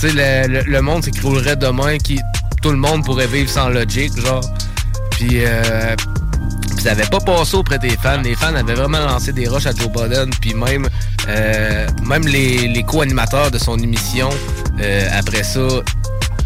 tu 0.00 0.08
sais 0.08 0.46
le, 0.48 0.62
le, 0.62 0.80
monde 0.80 1.04
s'écroulerait 1.04 1.56
demain 1.56 1.98
qui 1.98 2.18
tout 2.62 2.70
le 2.70 2.78
monde 2.78 3.04
pourrait 3.04 3.26
vivre 3.26 3.50
sans 3.50 3.68
Logic 3.68 4.18
genre. 4.18 4.40
Puis 5.10 5.42
euh, 6.80 6.84
ça 6.84 6.92
avait 6.92 7.08
pas 7.08 7.20
passé 7.20 7.56
auprès 7.56 7.78
des 7.78 7.96
fans. 7.96 8.20
Les 8.22 8.34
fans 8.34 8.54
avaient 8.54 8.74
vraiment 8.74 9.00
lancé 9.00 9.32
des 9.32 9.48
rushs 9.48 9.66
à 9.66 9.72
Joe 9.72 9.88
Biden. 9.88 10.30
Puis 10.40 10.54
même, 10.54 10.88
euh, 11.28 11.86
même 12.04 12.26
les, 12.26 12.68
les 12.68 12.82
co-animateurs 12.82 13.50
de 13.50 13.58
son 13.58 13.78
émission, 13.78 14.30
euh, 14.80 15.08
après 15.12 15.42
ça, 15.42 15.60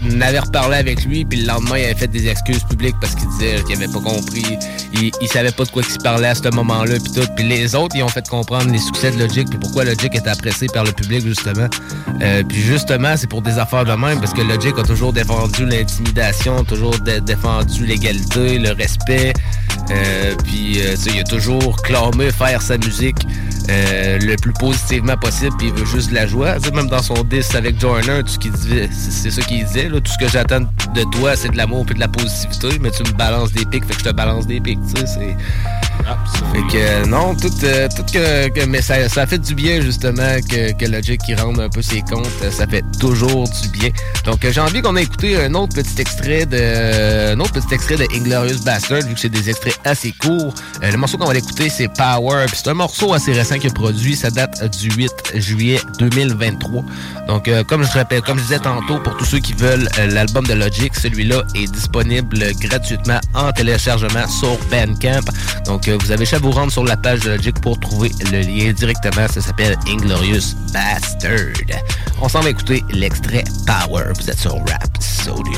n'avait 0.03 0.40
reparlé 0.40 0.77
avec 0.77 1.05
lui, 1.05 1.25
puis 1.25 1.40
le 1.40 1.47
lendemain, 1.47 1.79
il 1.79 1.85
avait 1.85 1.94
fait 1.94 2.09
des 2.09 2.29
excuses 2.29 2.62
publiques 2.64 2.97
parce 3.01 3.14
qu'il 3.14 3.29
disait 3.31 3.62
qu'il 3.66 3.77
avait 3.77 3.88
pas 3.92 4.01
compris. 4.01 4.44
Il, 4.92 5.11
il 5.20 5.29
savait 5.29 5.53
pas 5.53 5.64
de 5.64 5.70
quoi 5.70 5.83
il 5.88 6.03
parlait 6.03 6.29
à 6.29 6.35
ce 6.35 6.49
moment-là, 6.51 6.94
puis 7.03 7.12
tout. 7.12 7.27
Puis 7.37 7.47
les 7.47 7.75
autres, 7.75 7.97
ils 7.97 8.03
ont 8.03 8.09
fait 8.09 8.27
comprendre 8.29 8.70
les 8.70 8.79
succès 8.79 9.11
de 9.11 9.18
Logic, 9.18 9.49
puis 9.49 9.59
pourquoi 9.59 9.85
Logic 9.85 10.14
était 10.14 10.29
apprécié 10.29 10.68
par 10.68 10.85
le 10.85 10.92
public, 10.92 11.27
justement. 11.27 11.68
Euh, 12.23 12.42
puis 12.47 12.61
justement, 12.61 13.16
c'est 13.16 13.29
pour 13.29 13.42
des 13.42 13.59
affaires 13.59 13.85
de 13.85 13.92
même, 13.92 14.20
parce 14.20 14.33
que 14.33 14.42
Logic 14.42 14.79
a 14.79 14.83
toujours 14.83 15.12
défendu 15.12 15.66
l'intimidation, 15.66 16.64
toujours 16.64 16.94
défendu 16.99 17.87
l'égalité, 17.87 18.59
le 18.59 18.73
respect. 18.73 19.33
Euh, 19.91 20.35
puis, 20.45 20.81
euh, 20.81 20.95
il 21.07 21.21
a 21.21 21.25
toujours 21.25 21.77
clamé 21.83 22.31
faire 22.31 22.63
sa 22.63 22.79
musique 22.79 23.27
euh, 23.71 24.19
le 24.19 24.37
plus 24.37 24.53
positivement 24.53 25.17
possible, 25.17 25.55
puis 25.59 25.69
il 25.69 25.75
veut 25.75 25.87
juste 25.87 26.11
de 26.11 26.15
la 26.15 26.27
joie. 26.27 26.57
même 26.75 26.89
dans 26.89 27.03
son 27.03 27.23
disque 27.25 27.55
avec 27.55 27.81
Joyner, 27.81 28.23
c'est 28.27 29.31
ça 29.31 29.43
qu'il 29.43 29.65
disait. 29.65 29.89
Tout 29.89 30.03
ce 30.07 30.19
que 30.19 30.31
j'attends 30.31 30.61
de 30.61 31.03
toi, 31.19 31.37
c'est 31.37 31.51
de 31.51 31.57
l'amour 31.57 31.87
et 31.91 31.95
de 31.95 32.01
la 32.01 32.09
positivité, 32.09 32.79
mais 32.81 32.91
tu 32.91 33.03
me 33.03 33.17
balances 33.17 33.53
des 33.53 33.65
pics, 33.65 33.85
fait 33.85 33.95
que 33.95 34.01
je 34.01 34.05
te 34.05 34.15
balance 34.15 34.47
des 34.47 34.61
pics. 34.61 34.81
Fait 36.53 36.63
que 36.63 36.77
euh, 36.77 37.07
non, 37.07 37.35
tout, 37.35 37.51
euh, 37.65 37.89
que, 38.49 38.65
mais 38.67 38.83
ça, 38.83 39.09
ça 39.09 39.27
fait 39.27 39.39
du 39.39 39.55
bien 39.55 39.81
justement 39.81 40.37
que, 40.49 40.73
que 40.73 40.85
Logic 40.91 41.21
qui 41.21 41.35
rende 41.35 41.61
un 41.61 41.69
peu 41.69 41.83
ses 41.83 42.01
comptes, 42.03 42.27
euh, 42.43 42.51
ça 42.51 42.67
fait 42.67 42.85
toujours 42.99 43.49
du 43.63 43.69
bien. 43.69 43.91
Donc 44.25 44.47
j'ai 44.49 44.61
envie 44.61 44.83
qu'on 44.83 44.97
ait 44.97 45.03
écouté 45.03 45.37
un 45.37 45.55
autre 45.55 45.75
petit 45.75 46.01
extrait 46.01 46.47
de 46.47 47.33
un 47.33 47.41
autre 47.41 47.53
petit 47.53 47.75
extrait 47.75 47.97
de 47.97 48.07
Inglorious 48.15 48.63
Bastard 48.65 49.03
vu 49.03 49.15
que 49.15 49.21
c'est 49.21 49.29
des 49.29 49.49
extraits 49.51 49.79
assez 49.85 50.13
courts. 50.13 50.55
le 50.83 50.97
morceau 50.97 51.19
qu'on 51.19 51.27
va 51.27 51.37
écouter 51.37 51.69
c'est 51.69 51.89
Power, 51.89 52.47
c'est 52.53 52.69
un 52.69 52.75
morceau 52.75 53.13
assez 53.13 53.33
récent 53.33 53.59
qu'il 53.59 53.71
a 53.71 53.75
produit, 53.75 54.17
ça 54.17 54.31
date 54.31 54.65
du 54.79 54.91
8 54.91 55.33
juillet 55.37 55.81
2023. 55.99 56.85
Donc 57.29 57.51
comme 57.67 57.85
je 57.85 57.93
rappelle, 57.93 58.23
comme 58.23 58.39
je 58.39 58.45
disais 58.45 58.59
tantôt 58.59 58.99
pour 58.99 59.17
tous 59.17 59.25
ceux 59.25 59.39
qui 59.39 59.53
veulent 59.53 59.89
l'album 60.09 60.47
de 60.47 60.55
Logic, 60.55 60.95
celui-là 60.95 61.43
est 61.55 61.71
disponible 61.73 62.39
gratuitement 62.61 63.21
en 63.35 63.53
téléchargement 63.53 64.29
sur 64.29 64.59
Bandcamp. 64.71 65.25
Donc 65.67 65.84
vous 65.90 66.11
avez 66.11 66.25
juste 66.25 66.35
à 66.35 66.38
vous 66.38 66.51
rendre 66.51 66.73
sur 66.73 66.85
la 66.85 66.97
page 66.97 67.20
de 67.20 67.31
Logic 67.31 67.61
pour 67.61 67.79
trouver 67.79 68.11
le 68.33 68.40
lien 68.40 68.73
directement. 68.73 69.29
Ça 69.29 69.40
s'appelle 69.40 69.77
Inglorious 69.88 70.55
Bastard. 70.73 71.81
On 72.23 72.29
s'en 72.29 72.40
va 72.40 72.51
écouter 72.51 72.83
l'extrait 72.90 73.44
Power. 73.66 74.05
Vous 74.18 74.31
êtes 74.31 74.38
sur 74.38 74.55
Rap 74.55 74.88
Sody. 75.01 75.51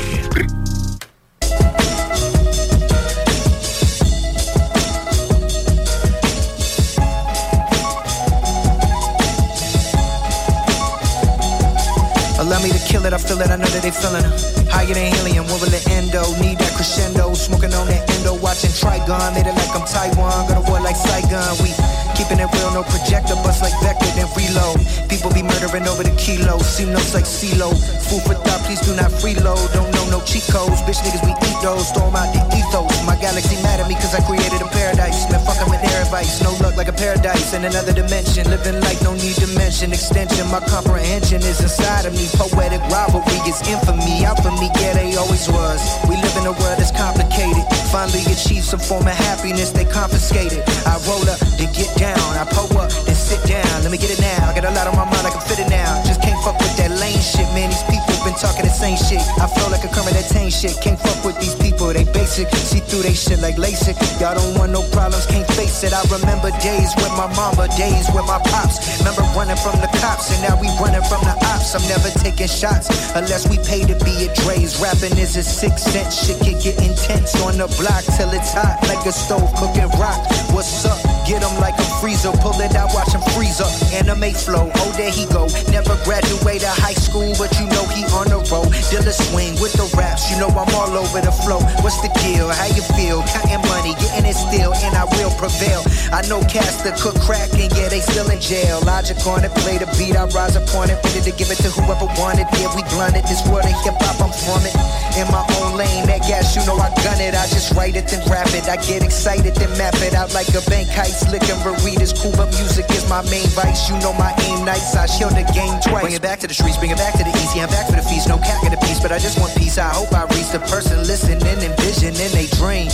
Allow 12.39 12.59
me 12.61 12.69
to 12.69 12.79
kill 12.87 13.05
it, 13.05 13.13
I 13.13 13.17
feel 13.17 13.41
it, 13.41 13.49
I 13.49 13.55
know 13.55 13.65
that 13.65 13.81
they 13.81 13.91
feeling. 13.91 14.56
Higher 14.69 14.93
than 14.93 15.13
helium, 15.15 15.45
what 15.47 15.61
will 15.61 15.71
the 15.71 15.81
endo? 15.91 16.23
Need 16.41 16.59
that 16.59 16.73
crescendo, 16.75 17.33
smoking 17.33 17.73
on 17.73 17.87
that 17.87 18.03
endo, 18.17 18.35
watching 18.39 18.71
Trigun, 18.71 19.33
made 19.33 19.47
it 19.47 19.55
like 19.55 19.73
I'm 19.75 19.85
Taiwan, 19.87 20.47
got 20.47 20.57
a 20.59 20.63
war 20.69 20.79
like 20.81 20.95
Saigon. 20.95 21.57
We 21.61 21.71
keeping 22.17 22.41
it 22.41 22.49
real, 22.49 22.71
no 22.73 22.81
projector, 22.81 23.37
bust 23.45 23.61
like 23.61 23.75
Vector, 23.85 24.09
then 24.17 24.25
reload. 24.33 24.81
People 25.05 25.29
be 25.29 25.45
murdering 25.45 25.85
over 25.85 26.01
the 26.01 26.15
kilo, 26.17 26.57
see 26.59 26.89
notes 26.89 27.13
like 27.13 27.29
CeeLo. 27.29 27.69
Food 28.09 28.25
for 28.25 28.35
thought, 28.41 28.61
please 28.65 28.81
do 28.81 28.97
not 28.97 29.13
freeload. 29.13 29.61
Don't 29.77 29.87
know 29.93 30.05
no 30.09 30.19
cheat 30.25 30.43
codes, 30.49 30.81
bitch 30.83 30.97
niggas 31.05 31.21
we 31.21 31.37
eat 31.37 31.59
those, 31.61 31.87
storm 31.93 32.17
out 32.17 32.33
the 32.33 32.41
ethos. 32.57 32.89
My 33.05 33.13
galaxy 33.21 33.61
mad 33.61 33.79
at 33.79 33.87
me 33.87 33.93
cause 33.93 34.17
I 34.17 34.21
created 34.25 34.65
a 34.65 34.69
paradise. 34.73 35.29
Man, 35.29 35.39
fuck 35.45 35.61
I'm 35.61 35.69
air 35.77 36.01
advice, 36.01 36.41
no 36.41 36.49
luck 36.65 36.73
like 36.73 36.89
a 36.89 36.97
paradise 36.97 37.53
in 37.53 37.63
another 37.63 37.93
dimension. 37.93 38.49
Living 38.49 38.81
like 38.81 38.97
no 39.05 39.13
need 39.13 39.37
to 39.37 39.47
mention 39.53 39.93
extension, 39.93 40.49
my 40.49 40.59
comprehension 40.65 41.45
is 41.45 41.61
inside 41.61 42.09
of 42.09 42.13
me 42.17 42.25
poetic 42.33 42.81
rivalry 42.89 43.37
is 43.45 43.61
infamy. 43.69 44.25
Out 44.25 44.41
for 44.41 44.49
me, 44.56 44.56
yeah, 44.65 44.93
they 44.97 45.13
always 45.15 45.45
was. 45.45 45.81
We 46.09 46.17
live 46.17 46.35
in 46.37 46.49
a 46.49 46.55
world 46.57 46.77
that's 46.81 46.89
complicated. 46.89 47.61
Finally 47.93 48.25
achieve 48.33 48.65
some 48.65 48.81
form 48.81 49.05
of 49.05 49.13
happiness, 49.13 49.69
they 49.71 49.85
confiscated. 49.85 50.65
I 50.89 50.97
roll 51.05 51.21
up, 51.29 51.37
then 51.61 51.69
get 51.73 51.89
down. 51.97 52.17
I 52.33 52.45
pull 52.49 52.73
up, 52.81 52.89
then 53.05 53.15
sit 53.15 53.41
down. 53.45 53.69
Let 53.83 53.91
me 53.91 53.97
get 53.97 54.09
it 54.09 54.21
now. 54.21 54.49
I 54.49 54.55
got 54.57 54.65
a 54.65 54.73
lot 54.73 54.87
on 54.87 54.95
my 54.97 55.05
mind, 55.05 55.25
I 55.27 55.31
can 55.31 55.41
fit 55.45 55.59
it 55.59 55.69
now. 55.69 56.01
Just 56.05 56.21
can't 56.21 56.41
fuck 56.43 56.57
with 56.57 56.75
that 56.77 56.91
lame 56.97 57.21
shit, 57.21 57.47
man. 57.53 57.69
These 57.69 57.85
people 57.85 58.17
been 58.25 58.35
talking 58.35 58.65
the 58.65 58.73
same 58.73 58.97
shit. 58.97 59.21
I 59.39 59.47
flow 59.47 59.69
like 59.69 59.85
a 59.85 59.89
that 59.89 60.27
tame 60.29 60.49
shit. 60.49 60.75
Can't 60.81 60.99
fuck 60.99 61.23
with 61.23 61.39
these 61.39 61.55
people, 61.55 61.87
they 61.93 62.03
basic. 62.03 62.49
See 62.55 62.79
through 62.79 63.03
they 63.03 63.13
shit 63.13 63.39
like 63.39 63.55
LASIK. 63.55 63.95
Y'all 64.19 64.35
don't 64.35 64.57
want 64.57 64.71
no 64.71 64.81
problems, 64.91 65.25
can't 65.25 65.47
face 65.67 65.83
it. 65.83 65.93
I 65.93 66.01
remember 66.07 66.51
days 66.63 66.95
with 66.95 67.11
my 67.19 67.27
mama, 67.35 67.67
days 67.75 68.07
with 68.15 68.25
my 68.25 68.39
pops. 68.47 68.79
Remember 68.99 69.23
running 69.35 69.57
from 69.57 69.75
the 69.83 69.89
cops, 69.99 70.31
and 70.31 70.41
now 70.41 70.55
we 70.59 70.67
running 70.79 71.03
from 71.03 71.21
the 71.27 71.35
ops. 71.51 71.75
I'm 71.75 71.83
never 71.87 72.09
taking 72.19 72.47
shots 72.47 72.87
unless 73.15 73.47
we 73.49 73.57
pay 73.59 73.83
to 73.83 73.95
be 74.03 74.27
at 74.27 74.35
Dre's. 74.35 74.79
Rapping 74.79 75.17
is 75.17 75.35
a 75.35 75.43
six 75.43 75.83
cent 75.83 76.11
shit, 76.13 76.39
can 76.39 76.57
get 76.59 76.77
intense 76.79 77.35
on 77.43 77.57
the 77.57 77.67
block 77.79 78.03
till 78.15 78.31
it's 78.31 78.53
hot 78.53 78.79
like 78.87 79.05
a 79.05 79.11
stove 79.11 79.51
cooking 79.55 79.91
rock. 79.99 80.19
What's 80.53 80.85
up? 80.85 80.97
get 81.27 81.43
him 81.43 81.59
like 81.59 81.75
a 81.77 81.87
freezer. 81.99 82.31
Pull 82.39 82.55
it 82.63 82.73
out, 82.73 82.95
watch 82.95 83.11
him 83.11 83.21
freeze 83.35 83.59
up. 83.59 83.69
Anime 83.91 84.31
flow, 84.31 84.71
oh 84.71 84.91
there 84.95 85.11
he 85.11 85.27
go. 85.27 85.51
Never 85.69 85.99
graduated 86.07 86.71
high 86.71 86.95
school, 86.95 87.35
but 87.35 87.51
you 87.59 87.67
know 87.67 87.83
he 87.91 88.07
on 88.15 88.31
the 88.31 88.39
road. 88.47 88.71
Dilla 88.87 89.11
swing 89.11 89.59
with 89.59 89.75
the 89.75 89.85
raps, 89.99 90.31
you 90.31 90.39
know 90.39 90.47
I'm 90.47 90.71
all 90.73 90.95
over 90.95 91.19
the 91.19 91.35
flow. 91.43 91.59
What's 91.83 91.99
the 91.99 92.09
deal? 92.23 92.47
How 92.47 92.71
you 92.71 92.81
feel? 92.95 93.21
Counting 93.27 93.61
money, 93.67 93.93
getting 93.99 94.25
it 94.31 94.39
still, 94.39 94.71
and 94.71 94.95
I 94.95 95.03
will. 95.19 95.29
I 95.57 96.21
know 96.29 96.37
cats 96.45 96.85
that 96.85 97.01
cook 97.01 97.17
crack, 97.25 97.49
and 97.57 97.73
yeah, 97.73 97.89
they 97.89 97.97
still 97.97 98.29
in 98.29 98.37
jail. 98.37 98.77
Logic 98.85 99.17
on 99.25 99.41
it, 99.41 99.49
play 99.65 99.81
the 99.81 99.89
beat, 99.97 100.13
I 100.13 100.29
rise 100.29 100.53
upon 100.53 100.93
it, 100.93 101.01
ready 101.01 101.25
to 101.25 101.33
give 101.33 101.49
it 101.49 101.57
to 101.65 101.73
whoever 101.73 102.05
wanted. 102.21 102.45
Yeah, 102.61 102.69
we 102.77 102.85
blunted 102.93 103.25
this 103.25 103.41
world 103.49 103.65
of 103.65 103.73
hip 103.81 103.97
hop, 103.97 104.21
I'm 104.21 104.29
from 104.29 104.61
it. 104.69 104.77
In 105.17 105.25
my 105.33 105.41
own 105.57 105.73
lane, 105.73 106.05
that 106.13 106.21
gas, 106.29 106.53
you 106.53 106.61
know 106.69 106.77
I 106.77 106.93
gun 107.01 107.17
it. 107.17 107.33
I 107.33 107.49
just 107.49 107.73
write 107.73 107.97
it 107.97 108.05
then 108.05 108.21
rap 108.29 108.53
it. 108.53 108.69
I 108.69 108.77
get 108.85 109.01
excited 109.01 109.57
then 109.57 109.73
map 109.81 109.97
it 110.05 110.13
out 110.13 110.29
like 110.37 110.45
a 110.53 110.61
bank 110.69 110.93
heist. 110.93 111.25
Licking 111.33 111.57
burritos, 111.65 112.13
cool, 112.13 112.37
but 112.37 112.53
music 112.53 112.85
is 112.93 113.09
my 113.09 113.25
main 113.25 113.49
vice. 113.57 113.89
You 113.89 113.97
know 113.97 114.13
my 114.13 114.29
aim 114.45 114.61
nights, 114.61 114.93
I 114.93 115.09
show 115.09 115.33
the 115.33 115.41
game 115.57 115.73
twice. 115.81 116.05
Bring 116.05 116.13
it 116.13 116.21
back 116.21 116.37
to 116.45 116.47
the 116.47 116.53
streets, 116.53 116.77
bring 116.77 116.93
it 116.93 117.01
back 117.01 117.17
to 117.17 117.25
the 117.25 117.33
easy. 117.41 117.65
I'm 117.65 117.69
back 117.73 117.89
for 117.89 117.97
the 117.97 118.05
feast, 118.05 118.29
no 118.29 118.37
cack 118.37 118.61
in 118.61 118.69
the 118.69 118.81
piece, 118.85 119.01
but 119.01 119.09
I 119.09 119.17
just 119.17 119.41
want 119.41 119.57
peace. 119.57 119.81
I 119.81 119.89
hope 119.89 120.13
I 120.13 120.29
reach 120.37 120.53
the 120.53 120.61
person 120.69 121.01
listening, 121.01 121.41
envisioning 121.41 122.29
they 122.29 122.45
dream. 122.53 122.93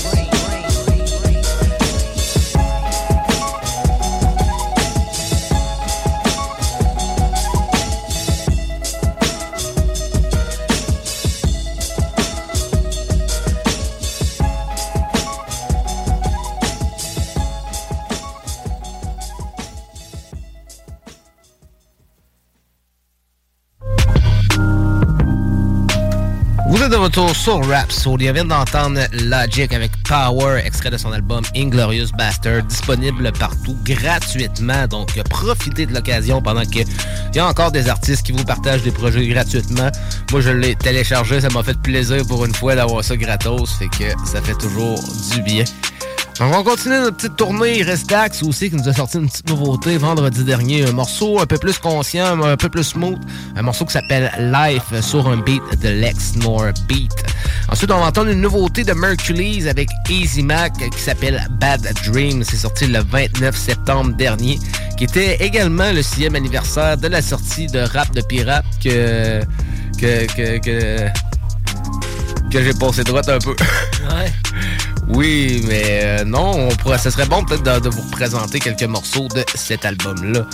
Retour 27.04 27.36
sur 27.36 27.68
Rhapsody. 27.68 28.30
On 28.30 28.34
vient 28.34 28.46
d'entendre 28.46 29.02
Logic 29.12 29.74
avec 29.74 29.92
Power, 30.08 30.62
extrait 30.64 30.90
de 30.90 30.98
son 30.98 31.12
album 31.12 31.44
Inglorious 31.54 32.08
Bastard, 32.18 32.64
disponible 32.64 33.30
partout 33.34 33.78
gratuitement. 33.84 34.88
Donc, 34.88 35.22
profitez 35.24 35.86
de 35.86 35.94
l'occasion 35.94 36.42
pendant 36.42 36.64
qu'il 36.64 36.86
y 37.36 37.40
a 37.40 37.46
encore 37.46 37.72
des 37.72 37.90
artistes 37.90 38.26
qui 38.26 38.32
vous 38.32 38.46
partagent 38.46 38.84
des 38.84 38.92
projets 38.92 39.28
gratuitement. 39.28 39.90
Moi, 40.32 40.40
je 40.40 40.52
l'ai 40.52 40.76
téléchargé, 40.76 41.42
ça 41.42 41.50
m'a 41.50 41.62
fait 41.62 41.78
plaisir 41.78 42.26
pour 42.26 42.46
une 42.46 42.56
fois 42.56 42.76
d'avoir 42.76 43.04
ça 43.04 43.18
gratos, 43.18 43.74
fait 43.78 43.90
que 43.90 44.10
ça 44.26 44.42
fait 44.42 44.56
toujours 44.56 44.98
du 45.34 45.42
bien. 45.42 45.66
On 46.40 46.50
va 46.50 46.64
continuer 46.64 47.00
notre 47.00 47.18
petite 47.18 47.36
tournée. 47.36 47.84
Dax 48.08 48.42
aussi 48.42 48.70
qui 48.72 48.76
nous 48.76 48.90
a 48.90 48.94
sorti 48.94 49.18
une 49.18 49.30
petite 49.30 49.48
nouveauté 49.50 49.98
vendredi 49.98 50.44
dernier. 50.44 50.84
Un 50.84 50.92
morceau 50.92 51.40
un 51.40 51.46
peu 51.46 51.58
plus 51.58 51.78
conscient, 51.78 52.42
un 52.42 52.58
peu 52.58 52.70
plus 52.70 52.84
smooth. 52.84 53.20
Un 53.56 53.62
morceau 53.62 53.86
qui 53.86 53.94
s'appelle 53.94 54.32
Life 54.40 55.00
sur 55.02 55.28
un 55.28 55.38
beat 55.38 55.62
de 55.80 55.90
Lex 55.90 56.36
Nor 56.38 56.66
Beat. 56.88 57.12
Ensuite, 57.70 57.92
on 57.92 58.00
va 58.00 58.08
entendre 58.08 58.32
une 58.32 58.42
nouveauté 58.42 58.84
de 58.84 58.94
Mercury's 58.94 59.68
avec 59.68 59.90
Easy 60.10 60.42
Mac 60.42 60.74
qui 60.74 61.00
s'appelle 61.00 61.48
Bad 61.60 61.88
Dream. 62.06 62.44
C'est 62.44 62.58
sorti 62.58 62.88
le 62.88 63.04
29 63.04 63.56
septembre 63.56 64.16
dernier, 64.16 64.60
qui 64.98 65.04
était 65.04 65.36
également 65.36 65.92
le 65.92 66.02
sixième 66.02 66.36
anniversaire 66.36 66.98
de 66.98 67.08
la 67.10 67.22
sortie 67.22 67.68
de 67.68 67.80
Rap 67.80 68.12
de 68.14 68.22
Pirate 68.22 68.66
que... 68.84 69.42
que, 70.00 70.26
que, 70.34 70.58
que 70.58 71.10
que 72.52 72.64
j'ai 72.64 72.74
passé 72.74 73.04
droite 73.04 73.30
un 73.30 73.40
peu. 73.40 73.56
Ouais. 74.12 74.32
Oui, 75.10 75.64
mais 75.68 75.84
euh, 76.04 76.24
non, 76.26 76.52
on 76.56 76.70
pourrait, 76.76 76.98
ce 76.98 77.10
serait 77.10 77.26
bon 77.26 77.44
peut-être 77.44 77.82
de, 77.82 77.90
vous 77.90 78.10
présenter 78.10 78.60
quelques 78.60 78.84
morceaux 78.84 79.28
de 79.36 79.44
cet 79.56 79.86
album-là. 79.86 80.46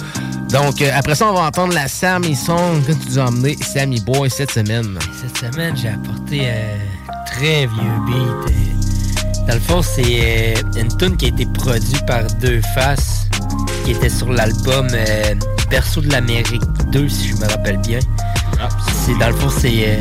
Donc, 0.49 0.81
euh, 0.81 0.91
après 0.95 1.15
ça, 1.15 1.27
on 1.27 1.33
va 1.33 1.41
entendre 1.41 1.73
la 1.73 1.87
Sammy 1.87 2.35
Song 2.35 2.83
que 2.85 2.93
tu 2.93 3.09
nous 3.09 3.19
as 3.19 3.25
emmené, 3.25 3.57
Sammy 3.61 4.01
Boy, 4.01 4.29
cette 4.29 4.51
semaine. 4.51 4.97
Cette 5.21 5.51
semaine, 5.51 5.75
j'ai 5.77 5.89
apporté 5.89 6.49
un 6.49 7.25
très 7.25 7.67
vieux 7.67 7.99
beat. 8.05 8.17
Euh, 8.17 9.47
dans 9.47 9.53
le 9.53 9.59
fond, 9.61 9.81
c'est 9.81 10.55
une 10.75 10.95
tune 10.97 11.15
qui 11.17 11.25
a 11.25 11.27
été 11.29 11.45
produite 11.45 12.05
par 12.05 12.23
Deux 12.39 12.61
Faces, 12.75 13.27
qui 13.85 13.91
était 13.91 14.09
sur 14.09 14.31
l'album 14.31 14.87
Perso 15.69 16.01
de 16.01 16.11
l'Amérique 16.11 16.61
2, 16.91 17.07
si 17.07 17.29
je 17.29 17.35
me 17.35 17.47
rappelle 17.47 17.77
bien. 17.77 17.99
Ah, 18.61 18.69
c'est 19.05 19.17
dans 19.17 19.29
le 19.29 19.35
fond, 19.35 19.49
c'est 19.49 19.99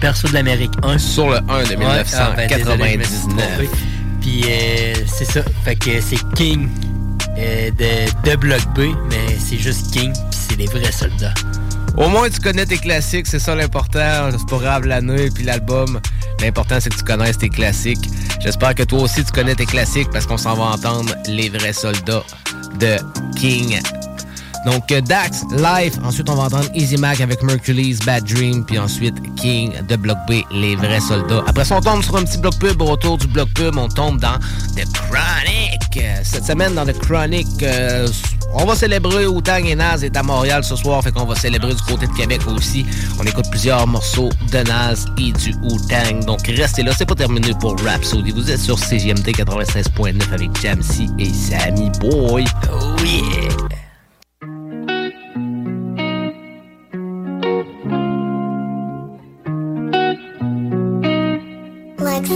Perso 0.00 0.28
de 0.28 0.34
l'Amérique 0.34 0.72
1. 0.82 0.98
Sur 0.98 1.30
le 1.30 1.38
1 1.48 1.64
de 1.64 1.76
1999. 1.76 3.68
Puis 4.20 4.44
euh, 4.48 4.94
c'est 5.06 5.24
ça. 5.24 5.42
Fait 5.64 5.76
que 5.76 6.00
c'est 6.00 6.18
King 6.34 6.68
euh, 7.38 7.70
de, 7.70 8.30
de 8.30 8.36
Block 8.36 8.60
B, 8.74 8.94
mais 9.08 9.36
c'est 9.38 9.58
juste 9.58 9.90
King, 9.92 10.12
puis 10.12 10.40
c'est 10.48 10.56
les 10.56 10.66
vrais 10.66 10.92
soldats. 10.92 11.34
Au 11.96 12.08
moins, 12.08 12.28
tu 12.30 12.40
connais 12.40 12.66
tes 12.66 12.78
classiques, 12.78 13.26
c'est 13.26 13.38
ça 13.38 13.54
l'important. 13.54 14.30
C'est 14.30 14.48
pas 14.48 14.58
grave 14.58 14.86
l'année 14.86 15.28
puis 15.34 15.44
l'album. 15.44 16.00
L'important, 16.40 16.78
c'est 16.80 16.90
que 16.90 16.96
tu 16.96 17.04
connaisses 17.04 17.38
tes 17.38 17.48
classiques. 17.48 18.08
J'espère 18.40 18.74
que 18.74 18.82
toi 18.84 19.02
aussi, 19.02 19.24
tu 19.24 19.32
connais 19.32 19.54
tes 19.54 19.66
classiques 19.66 20.08
parce 20.10 20.26
qu'on 20.26 20.38
s'en 20.38 20.54
va 20.54 20.64
entendre 20.64 21.14
les 21.26 21.48
vrais 21.48 21.72
soldats 21.72 22.24
de 22.78 22.96
King 23.36 23.80
donc, 24.66 24.92
euh, 24.92 25.00
Dax, 25.00 25.44
live. 25.52 25.98
Ensuite, 26.04 26.28
on 26.28 26.34
va 26.34 26.44
entendre 26.44 26.68
Easy 26.74 26.96
Mac 26.96 27.20
avec 27.20 27.42
Mercury's 27.42 27.98
Bad 28.00 28.24
Dream. 28.24 28.64
Puis 28.64 28.78
ensuite, 28.78 29.14
King 29.36 29.72
de 29.88 29.96
Block 29.96 30.18
B, 30.28 30.42
Les 30.50 30.76
Vrais 30.76 31.00
Soldats. 31.00 31.44
Après 31.46 31.64
ça, 31.64 31.76
on 31.76 31.80
tombe 31.80 32.02
sur 32.02 32.16
un 32.16 32.24
petit 32.24 32.38
bloc 32.38 32.58
pub. 32.58 32.80
Autour 32.82 33.18
du 33.18 33.26
bloc 33.26 33.48
pub, 33.54 33.76
on 33.76 33.88
tombe 33.88 34.20
dans 34.20 34.38
The 34.76 34.84
Chronic. 34.92 36.04
Cette 36.22 36.44
semaine, 36.44 36.74
dans 36.74 36.84
The 36.84 36.98
Chronic, 36.98 37.46
euh, 37.62 38.06
on 38.52 38.64
va 38.64 38.74
célébrer 38.74 39.26
Wu-Tang 39.26 39.64
et 39.64 39.74
Naz 39.74 40.04
est 40.04 40.16
à 40.16 40.22
Montréal 40.22 40.62
ce 40.62 40.76
soir. 40.76 41.02
Fait 41.02 41.12
qu'on 41.12 41.24
va 41.24 41.34
célébrer 41.34 41.74
du 41.74 41.82
côté 41.82 42.06
de 42.06 42.12
Québec 42.12 42.40
aussi. 42.46 42.84
On 43.18 43.24
écoute 43.24 43.46
plusieurs 43.50 43.86
morceaux 43.86 44.30
de 44.52 44.58
Naz 44.58 45.06
et 45.18 45.32
du 45.32 45.54
Wu-Tang. 45.62 46.24
Donc, 46.26 46.46
restez 46.46 46.82
là. 46.82 46.92
C'est 46.96 47.06
pas 47.06 47.14
terminé 47.14 47.54
pour 47.60 47.80
Rhapsody. 47.80 48.30
Vous 48.32 48.50
êtes 48.50 48.60
sur 48.60 48.78
CGMT 48.78 49.30
96.9 49.30 50.34
avec 50.34 50.60
Jamsey 50.60 51.06
et 51.18 51.32
Sammy 51.32 51.90
Boy. 52.00 52.44
Oh 52.70 52.96
yeah! 53.04 53.79
This 62.20 62.28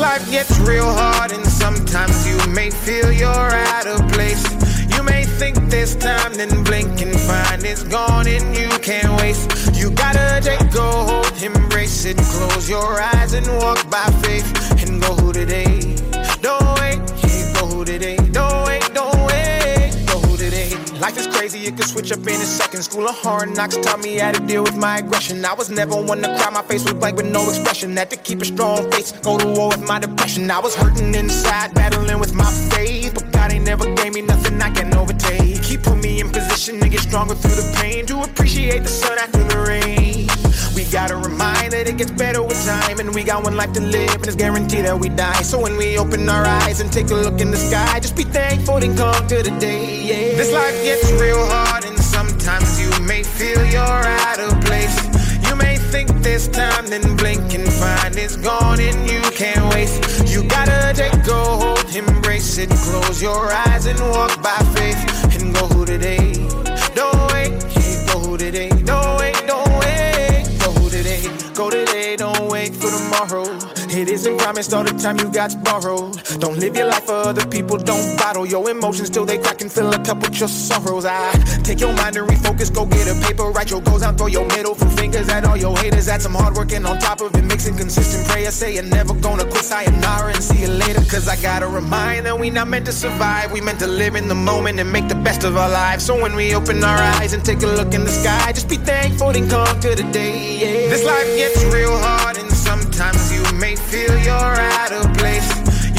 life 0.00 0.30
gets 0.30 0.58
real 0.60 0.90
hard, 0.90 1.32
and 1.32 1.46
sometimes 1.46 2.26
you 2.26 2.38
may 2.54 2.70
feel 2.70 3.12
you're 3.12 3.28
out 3.28 3.86
of 3.86 4.00
place. 4.12 4.42
You 4.96 5.02
may 5.02 5.24
think 5.24 5.68
this 5.68 5.94
time, 5.94 6.32
then 6.32 6.64
blink 6.64 7.02
and 7.02 7.14
find 7.20 7.62
it's 7.62 7.82
gone, 7.82 8.26
and 8.26 8.56
you 8.56 8.70
can't 8.78 9.20
waste. 9.20 9.76
You 9.76 9.90
gotta 9.90 10.40
take 10.42 10.74
a 10.74 10.80
hold, 10.80 11.42
embrace 11.42 12.06
it, 12.06 12.16
close 12.16 12.70
your 12.70 13.02
eyes, 13.02 13.34
and 13.34 13.46
walk 13.58 13.90
by 13.90 14.06
faith, 14.22 14.82
and 14.82 15.02
go 15.02 15.30
today. 15.30 15.96
Today. 17.88 18.18
Wait, 18.66 18.92
don't 18.92 19.18
wait, 19.26 19.90
go 20.06 20.20
who 20.20 20.36
today. 20.36 20.68
Life 21.00 21.16
is 21.16 21.26
crazy, 21.26 21.60
it 21.66 21.74
can 21.76 21.86
switch 21.86 22.12
up 22.12 22.18
in 22.18 22.40
a 22.46 22.48
second. 22.60 22.82
School 22.82 23.08
of 23.08 23.16
hard 23.16 23.56
knocks 23.56 23.78
taught 23.78 24.00
me 24.00 24.18
how 24.18 24.32
to 24.32 24.40
deal 24.46 24.62
with 24.62 24.76
my 24.76 24.98
aggression. 24.98 25.42
I 25.44 25.54
was 25.54 25.70
never 25.70 25.96
one 25.96 26.20
to 26.20 26.28
cry, 26.36 26.50
my 26.50 26.62
face 26.62 26.84
was 26.84 26.92
blank 26.92 27.16
with 27.16 27.30
no 27.30 27.48
expression. 27.48 27.96
Had 27.96 28.10
to 28.10 28.16
keep 28.16 28.42
a 28.42 28.44
strong 28.44 28.90
face, 28.90 29.12
go 29.12 29.38
to 29.38 29.46
war 29.46 29.68
with 29.68 29.86
my 29.88 29.98
depression. 29.98 30.50
I 30.50 30.58
was 30.58 30.74
hurting 30.74 31.14
inside, 31.14 31.72
battling 31.72 32.20
with 32.20 32.34
my 32.34 32.50
faith. 32.72 33.14
But 33.14 33.32
God 33.32 33.52
ain't 33.52 33.64
never 33.64 33.86
gave 33.94 34.12
me 34.12 34.20
nothing 34.20 34.60
I 34.60 34.70
can 34.70 34.94
overtake. 34.94 35.64
He 35.64 35.78
put 35.78 35.96
me 35.96 36.20
in 36.20 36.28
position 36.28 36.80
to 36.80 36.88
get 36.90 37.00
stronger 37.00 37.34
through 37.34 37.56
the 37.62 37.74
pain, 37.80 38.04
to 38.06 38.20
appreciate 38.20 38.82
the 38.82 38.88
sun 38.88 39.18
after 39.18 39.47
it 41.88 41.96
gets 41.96 42.10
better 42.10 42.42
with 42.42 42.62
time, 42.66 43.00
and 43.00 43.14
we 43.14 43.24
got 43.24 43.42
one 43.42 43.56
life 43.56 43.72
to 43.72 43.80
live, 43.80 44.14
and 44.14 44.26
it's 44.26 44.36
guaranteed 44.36 44.84
that 44.84 44.98
we 44.98 45.08
die. 45.08 45.42
So 45.42 45.58
when 45.60 45.76
we 45.76 45.98
open 45.98 46.28
our 46.28 46.44
eyes 46.44 46.80
and 46.80 46.92
take 46.92 47.10
a 47.10 47.14
look 47.14 47.40
in 47.40 47.50
the 47.50 47.56
sky, 47.56 47.98
just 48.00 48.16
be 48.16 48.24
thankful 48.24 48.76
and 48.76 48.96
conquer 48.96 49.42
the 49.42 49.54
day. 49.58 50.02
Yeah. 50.02 50.36
This 50.36 50.52
life 50.52 50.76
gets 50.84 51.10
real 51.12 51.44
hard, 51.46 51.84
and 51.84 51.98
sometimes 51.98 52.78
you 52.80 52.90
may 53.06 53.22
feel 53.22 53.64
you're 53.64 54.04
out 54.26 54.38
of 54.38 54.60
place. 54.64 54.96
You 55.48 55.56
may 55.56 55.76
think 55.76 56.10
this 56.22 56.48
time, 56.48 56.86
then 56.88 57.16
blink 57.16 57.54
and 57.54 57.66
find 57.72 58.14
it's 58.16 58.36
gone, 58.36 58.80
and 58.80 59.10
you 59.10 59.22
can't 59.32 59.64
waste. 59.72 60.28
You 60.28 60.44
gotta 60.44 60.92
take 60.94 61.26
a 61.26 61.44
hold, 61.60 61.88
embrace 61.94 62.58
it, 62.58 62.70
close 62.70 63.22
your 63.22 63.50
eyes 63.66 63.86
and 63.86 63.98
walk 64.00 64.42
by 64.42 64.58
faith, 64.76 65.00
and 65.40 65.54
go 65.54 65.84
today. 65.84 66.34
Tomorrow. 73.26 73.77
It 73.90 74.08
isn't 74.10 74.38
promised 74.38 74.74
all 74.74 74.84
the 74.84 74.92
time 74.92 75.18
you 75.18 75.30
got 75.32 75.52
borrowed. 75.64 76.22
Don't 76.38 76.58
live 76.58 76.76
your 76.76 76.86
life 76.86 77.04
for 77.04 77.14
other 77.14 77.46
people, 77.46 77.78
don't 77.78 78.16
bottle 78.18 78.46
your 78.46 78.68
emotions 78.70 79.08
till 79.08 79.24
they 79.24 79.38
crack 79.38 79.60
and 79.62 79.72
fill 79.72 79.92
a 79.92 79.98
cup 80.04 80.18
with 80.20 80.38
your 80.38 80.48
sorrows. 80.48 81.04
I 81.06 81.32
take 81.64 81.80
your 81.80 81.92
mind 81.94 82.16
and 82.16 82.28
refocus, 82.28 82.72
go 82.72 82.84
get 82.84 83.08
a 83.08 83.14
paper, 83.26 83.44
write 83.50 83.70
your 83.70 83.80
goals 83.80 84.02
down, 84.02 84.16
throw 84.16 84.26
your 84.26 84.46
middle 84.46 84.74
fingers 84.74 85.28
at 85.28 85.44
all 85.44 85.56
your 85.56 85.76
haters. 85.78 86.08
Add 86.08 86.22
some 86.22 86.34
hard 86.34 86.54
work 86.54 86.72
and 86.72 86.86
on 86.86 86.98
top 86.98 87.20
of 87.20 87.34
it, 87.34 87.44
mixing 87.44 87.76
consistent 87.76 88.28
prayer. 88.28 88.50
Say 88.50 88.74
you're 88.74 88.82
never 88.82 89.14
gonna 89.14 89.44
quit, 89.44 89.64
sayonara 89.64 90.34
and 90.34 90.42
see 90.42 90.60
you 90.62 90.68
later. 90.68 91.00
Cause 91.10 91.26
I 91.28 91.36
gotta 91.40 91.66
remind 91.66 92.26
that 92.26 92.38
we 92.38 92.50
not 92.50 92.68
meant 92.68 92.86
to 92.86 92.92
survive, 92.92 93.52
we 93.52 93.60
meant 93.60 93.80
to 93.80 93.86
live 93.86 94.14
in 94.16 94.28
the 94.28 94.34
moment 94.34 94.78
and 94.80 94.92
make 94.92 95.08
the 95.08 95.14
best 95.14 95.44
of 95.44 95.56
our 95.56 95.70
lives. 95.70 96.04
So 96.04 96.20
when 96.20 96.34
we 96.34 96.54
open 96.54 96.84
our 96.84 96.98
eyes 97.16 97.32
and 97.32 97.44
take 97.44 97.62
a 97.62 97.66
look 97.66 97.94
in 97.94 98.04
the 98.04 98.10
sky, 98.10 98.52
just 98.52 98.68
be 98.68 98.76
thankful 98.76 99.30
and 99.30 99.50
conquer 99.50 99.94
the 99.94 100.08
day. 100.12 100.36
Yeah. 100.60 100.90
This 100.90 101.04
life 101.04 101.26
gets 101.36 101.64
real 101.74 101.96
hard 101.98 102.36
and 102.38 102.50
sometimes 102.52 103.32
you 103.32 103.37
may 103.58 103.74
feel 103.74 104.16
you're 104.18 104.60
out 104.78 104.92
of 104.92 105.12
place. 105.16 105.48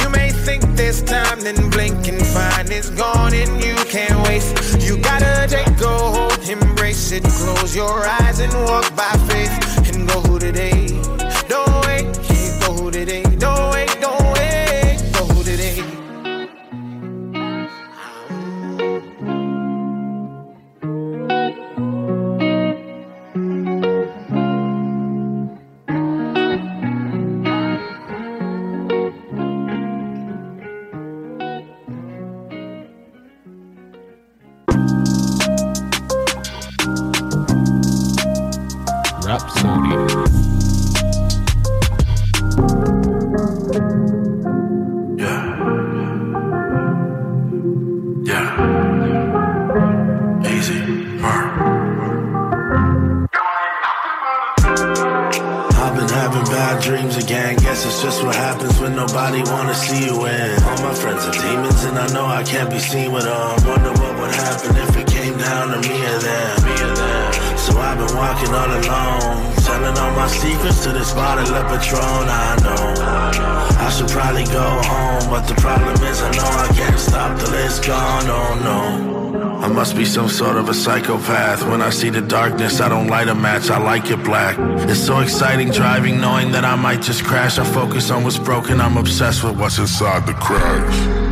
You 0.01 0.09
may 0.09 0.31
think 0.31 0.63
this 0.75 1.01
time, 1.01 1.41
then 1.41 1.69
blink 1.69 2.07
and 2.07 2.25
find 2.25 2.69
it's 2.69 2.89
gone 2.89 3.33
and 3.33 3.63
you 3.63 3.75
can't 3.85 4.17
waste. 4.27 4.81
You 4.81 4.97
gotta 4.97 5.47
take 5.47 5.81
a 5.81 5.87
hold, 5.87 6.39
embrace 6.47 7.11
it, 7.11 7.23
close 7.23 7.75
your 7.75 8.05
eyes 8.05 8.39
and 8.39 8.53
walk 8.53 8.95
by 8.95 9.11
faith 9.27 9.93
and 9.93 10.07
go 10.07 10.39
today. 10.39 11.18
Rapsodie. 39.29 39.93
Yeah. 48.25 48.49
Easy. 50.49 50.81
I've 55.77 55.95
been 55.95 56.09
having 56.09 56.45
bad 56.45 56.81
dreams 56.81 57.17
again. 57.17 57.57
Guess 57.57 57.85
it's 57.85 58.01
just 58.01 58.23
what 58.23 58.33
happens 58.33 58.79
when 58.79 58.95
nobody 58.95 59.43
wanna 59.43 59.75
see 59.75 60.05
you 60.07 60.17
win. 60.19 60.63
All 60.63 60.81
my 60.81 60.95
friends 60.95 61.27
are 61.27 61.33
demons, 61.33 61.83
and 61.83 61.99
I 61.99 62.07
know 62.15 62.25
I 62.25 62.41
can't 62.41 62.71
be 62.71 62.79
seen 62.79 63.11
with 63.11 63.25
them. 63.25 63.67
Wonder 63.67 63.91
what 63.91 64.17
would 64.19 64.33
happen 64.33 64.75
if 64.75 64.97
it 64.97 65.07
came 65.07 65.37
down 65.37 65.67
to 65.69 65.77
me 65.87 66.03
or 66.03 66.17
them. 66.17 66.63
Me 66.65 66.71
or 66.81 66.95
them. 66.95 66.98
So 67.69 67.77
I've 67.77 67.97
been 67.99 68.15
walking 68.17 68.49
all 68.49 68.65
alone, 68.65 69.55
telling 69.61 69.97
all 69.97 70.11
my 70.15 70.27
secrets 70.27 70.83
to 70.83 70.91
this 70.91 71.13
bottle 71.13 71.53
of 71.53 71.65
Patron. 71.67 72.01
I 72.01 72.57
know 72.63 72.93
I 73.85 73.89
should 73.95 74.09
probably 74.09 74.45
go 74.45 74.67
home, 74.91 75.29
but 75.29 75.47
the 75.47 75.53
problem 75.55 75.95
is 76.03 76.21
I 76.21 76.31
know 76.31 76.49
I 76.65 76.67
can't 76.75 76.99
stop 76.99 77.39
till 77.39 77.53
it's 77.53 77.79
gone. 77.79 78.25
Oh 78.27 78.59
no. 78.63 79.19
I 79.59 79.67
must 79.67 79.95
be 79.95 80.05
some 80.05 80.29
sort 80.29 80.55
of 80.57 80.67
a 80.69 80.73
psychopath. 80.73 81.61
When 81.69 81.81
I 81.81 81.91
see 81.91 82.09
the 82.09 82.21
darkness, 82.21 82.81
I 82.81 82.89
don't 82.89 83.07
light 83.07 83.27
a 83.27 83.35
match, 83.35 83.69
I 83.69 83.77
like 83.77 84.09
it 84.09 84.23
black. 84.23 84.57
It's 84.89 84.99
so 84.99 85.19
exciting 85.19 85.69
driving, 85.69 86.19
knowing 86.19 86.51
that 86.53 86.65
I 86.65 86.75
might 86.75 87.01
just 87.03 87.23
crash. 87.23 87.59
I 87.59 87.65
focus 87.65 88.09
on 88.09 88.23
what's 88.23 88.39
broken, 88.39 88.81
I'm 88.81 88.97
obsessed 88.97 89.43
with 89.43 89.59
what's 89.59 89.77
inside 89.77 90.25
the 90.25 90.33
crash. 90.33 91.28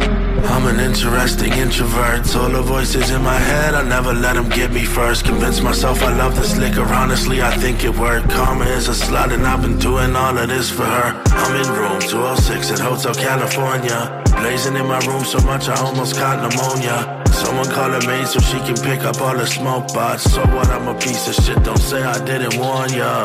I'm 0.49 0.65
an 0.65 0.79
interesting 0.79 1.53
introvert. 1.53 2.35
All 2.35 2.49
the 2.49 2.61
voices 2.61 3.11
in 3.11 3.21
my 3.21 3.37
head, 3.37 3.75
I 3.75 3.83
never 3.83 4.13
let 4.13 4.33
them 4.33 4.49
get 4.49 4.71
me 4.71 4.85
first. 4.85 5.25
Convince 5.25 5.61
myself 5.61 6.01
I 6.01 6.15
love 6.15 6.35
this 6.35 6.57
liquor, 6.57 6.83
honestly, 6.83 7.41
I 7.41 7.55
think 7.57 7.83
it 7.83 7.95
worked. 7.97 8.29
Karma 8.29 8.65
is 8.65 8.87
a 8.87 8.91
slut, 8.91 9.33
and 9.33 9.45
I've 9.45 9.61
been 9.61 9.77
doing 9.77 10.15
all 10.15 10.37
of 10.37 10.47
this 10.47 10.69
for 10.69 10.85
her. 10.85 11.21
I'm 11.27 11.55
in 11.55 11.67
room 11.73 11.99
206 11.99 12.71
at 12.71 12.79
Hotel 12.79 13.13
California. 13.13 14.23
Blazing 14.37 14.75
in 14.75 14.87
my 14.87 14.99
room 15.05 15.23
so 15.23 15.39
much, 15.45 15.67
I 15.67 15.75
almost 15.81 16.15
caught 16.15 16.39
pneumonia. 16.41 17.23
Someone 17.31 17.69
call 17.69 17.93
a 17.93 18.05
maid 18.07 18.27
so 18.27 18.39
she 18.39 18.57
can 18.59 18.75
pick 18.77 19.03
up 19.03 19.21
all 19.21 19.35
the 19.35 19.45
smoke 19.45 19.93
bots. 19.93 20.31
So 20.31 20.41
what, 20.55 20.67
I'm 20.69 20.87
a 20.87 20.99
piece 20.99 21.27
of 21.27 21.35
shit, 21.43 21.63
don't 21.63 21.77
say 21.77 22.01
I 22.03 22.23
didn't 22.25 22.57
warn 22.57 22.91
ya. 22.93 23.23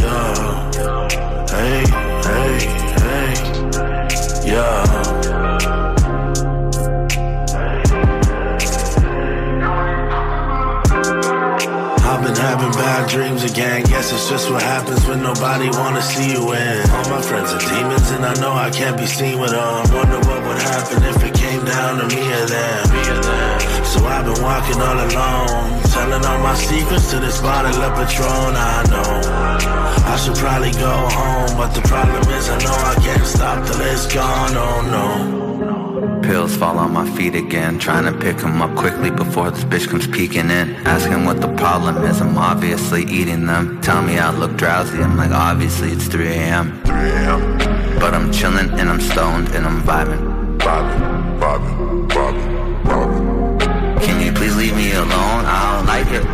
Yeah. 0.00 0.70
Hey, 1.50 1.84
hey, 2.28 2.58
hey. 3.02 3.56
Yeah. 4.46 5.15
Bad 12.96 13.10
dreams 13.10 13.44
again. 13.44 13.82
Guess 13.84 14.12
it's 14.12 14.28
just 14.28 14.50
what 14.50 14.62
happens 14.62 15.06
when 15.06 15.22
nobody 15.22 15.68
wanna 15.68 16.02
see 16.02 16.32
you 16.32 16.46
win. 16.46 16.78
All 16.90 17.08
my 17.10 17.20
friends 17.20 17.52
are 17.52 17.58
demons, 17.58 18.10
and 18.10 18.24
I 18.24 18.34
know 18.40 18.52
I 18.52 18.70
can't 18.70 18.96
be 18.96 19.06
seen 19.06 19.38
with 19.38 19.50
them. 19.50 19.82
Wonder 19.96 20.20
what 20.28 20.40
would 20.46 20.60
happen 20.72 21.02
if 21.04 21.18
it 21.28 21.34
came 21.34 21.62
down 21.64 21.98
to. 21.98 22.04
Me 22.14 22.22
or 22.38 22.46
them. 22.46 22.84
So 23.84 23.98
I've 24.14 24.24
been 24.24 24.40
walking 24.42 24.80
all 24.80 24.98
alone, 25.08 25.82
telling 25.94 26.24
all 26.24 26.40
my 26.48 26.54
secrets 26.54 27.10
to 27.10 27.20
this 27.20 27.40
bottle 27.40 27.82
of 27.86 27.92
Patron. 27.98 28.52
I 28.56 28.76
know 28.92 29.12
I 30.12 30.16
should 30.22 30.36
probably 30.36 30.72
go 30.72 30.94
home, 31.18 31.52
but 31.60 31.70
the 31.74 31.82
problem 31.82 32.22
is 32.36 32.48
I 32.48 32.58
know 32.64 32.76
I 32.92 32.94
can't 33.06 33.26
stop 33.26 33.66
till 33.66 33.80
it's 33.92 34.06
gone. 34.14 34.56
Oh 34.56 34.80
no. 34.96 35.45
Pills 36.26 36.56
fall 36.56 36.76
on 36.78 36.92
my 36.92 37.08
feet 37.10 37.36
again. 37.36 37.78
Trying 37.78 38.04
to 38.12 38.12
pick 38.12 38.42
'em 38.42 38.60
up 38.60 38.74
quickly 38.74 39.10
before 39.10 39.48
this 39.52 39.62
bitch 39.62 39.86
comes 39.88 40.08
peeking 40.08 40.50
in. 40.50 40.74
Asking 40.84 41.24
what 41.24 41.40
the 41.40 41.46
problem 41.62 42.04
is, 42.04 42.20
I'm 42.20 42.36
obviously 42.36 43.04
eating 43.04 43.46
them. 43.46 43.78
Tell 43.80 44.02
me 44.02 44.18
I 44.18 44.32
look 44.32 44.56
drowsy, 44.56 45.00
I'm 45.04 45.16
like, 45.16 45.30
obviously 45.30 45.92
it's 45.92 46.08
3 46.08 46.26
a.m. 46.26 46.82
3 46.84 47.10
a.m. 47.10 47.40
But 48.00 48.12
I'm 48.12 48.32
chilling 48.32 48.70
and 48.78 48.90
I'm 48.90 49.00
stoned 49.00 49.54
and 49.54 49.64
I'm 49.68 49.80
vibing. 49.82 50.22
Vibing, 50.58 51.02
vibing, 51.42 52.08
vibing, 52.08 52.48
vibing. 52.88 54.02
Can 54.04 54.20
you 54.20 54.32
please 54.32 54.56
leave 54.56 54.74
me 54.74 54.94
alone? 54.94 55.42
I 55.54 55.58
don't 55.76 55.86
like 55.94 56.10
it. 56.18 56.24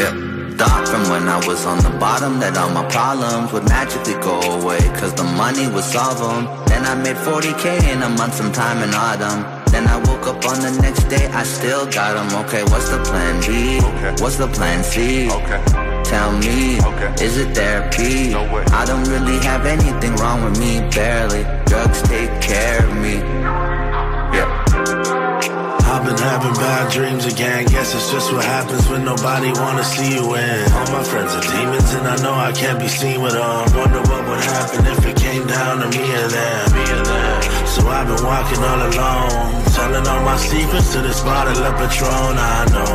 Yeah. 0.00 0.12
Thought 0.56 0.88
from 0.88 1.02
when 1.10 1.28
I 1.28 1.38
was 1.46 1.66
on 1.66 1.78
the 1.80 1.94
bottom 2.00 2.40
that 2.40 2.56
all 2.56 2.70
my 2.70 2.86
problems 2.88 3.52
would 3.52 3.68
magically 3.68 4.14
go 4.14 4.40
away 4.58 4.80
Cause 4.98 5.12
the 5.14 5.24
money 5.42 5.66
would 5.68 5.84
solve 5.84 6.18
them 6.18 6.67
Then 6.78 6.86
I 6.86 7.02
made 7.02 7.16
40k 7.16 7.92
in 7.92 8.02
a 8.02 8.08
month 8.08 8.34
sometime 8.34 8.80
in 8.84 8.94
autumn 8.94 9.42
Then 9.72 9.88
I 9.88 9.96
woke 9.96 10.28
up 10.28 10.44
on 10.46 10.60
the 10.60 10.70
next 10.80 11.08
day, 11.08 11.26
I 11.26 11.42
still 11.42 11.86
got 11.86 12.14
them 12.14 12.44
Okay, 12.44 12.62
what's 12.70 12.88
the 12.88 13.02
plan 13.02 13.40
B? 13.40 13.80
What's 14.22 14.36
the 14.36 14.46
plan 14.46 14.84
C? 14.84 15.28
Okay. 15.28 15.60
Tell 16.04 16.30
me, 16.38 16.78
okay. 16.80 17.24
is 17.24 17.36
it 17.36 17.52
therapy? 17.52 18.30
no 18.30 18.44
I 18.70 18.84
don't 18.84 19.02
really 19.08 19.40
have 19.40 19.66
anything 19.66 20.14
wrong 20.22 20.44
with 20.44 20.56
me, 20.60 20.78
barely 20.94 21.42
Drugs 21.66 22.00
take 22.02 22.30
care 22.40 22.86
of 22.86 22.94
me 22.94 23.14
Yeah 24.36 24.57
been 26.08 26.18
having 26.24 26.54
bad 26.54 26.90
dreams 26.90 27.26
again. 27.26 27.66
Guess 27.66 27.94
it's 27.94 28.10
just 28.10 28.32
what 28.32 28.44
happens 28.44 28.88
when 28.88 29.04
nobody 29.04 29.52
wanna 29.60 29.84
see 29.84 30.16
you 30.16 30.24
win. 30.28 30.64
All 30.72 30.88
my 30.92 31.04
friends 31.04 31.34
are 31.36 31.44
demons, 31.52 31.92
and 31.92 32.06
I 32.08 32.16
know 32.22 32.32
I 32.32 32.52
can't 32.52 32.80
be 32.80 32.88
seen 32.88 33.20
with 33.20 33.32
them. 33.32 33.64
Wonder 33.76 34.00
what 34.08 34.22
would 34.28 34.40
happen 34.40 34.86
if 34.86 35.04
it 35.04 35.16
came 35.16 35.46
down 35.46 35.80
to 35.80 35.88
me 35.92 36.04
or 36.20 36.28
them. 36.28 36.66
So 37.66 37.86
I've 37.86 38.08
been 38.08 38.24
walking 38.24 38.60
all 38.64 38.80
alone, 38.88 39.64
telling 39.76 40.06
all 40.08 40.22
my 40.24 40.38
secrets 40.38 40.92
to 40.92 41.02
this 41.02 41.20
bottle 41.20 41.62
of 41.68 41.74
Patron. 41.76 42.34
I 42.56 42.58
know 42.72 42.92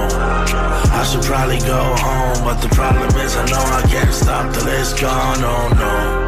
I 0.99 1.03
should 1.05 1.23
probably 1.23 1.59
go 1.59 1.81
home, 2.05 2.39
but 2.43 2.57
the 2.61 2.69
problem 2.69 3.09
is 3.23 3.35
I 3.35 3.45
know 3.45 3.63
I 3.79 3.81
can't 3.93 4.13
stop 4.13 4.53
till 4.53 4.67
it's 4.67 4.93
gone. 4.99 5.43
Oh 5.43 5.69
no. 5.77 6.22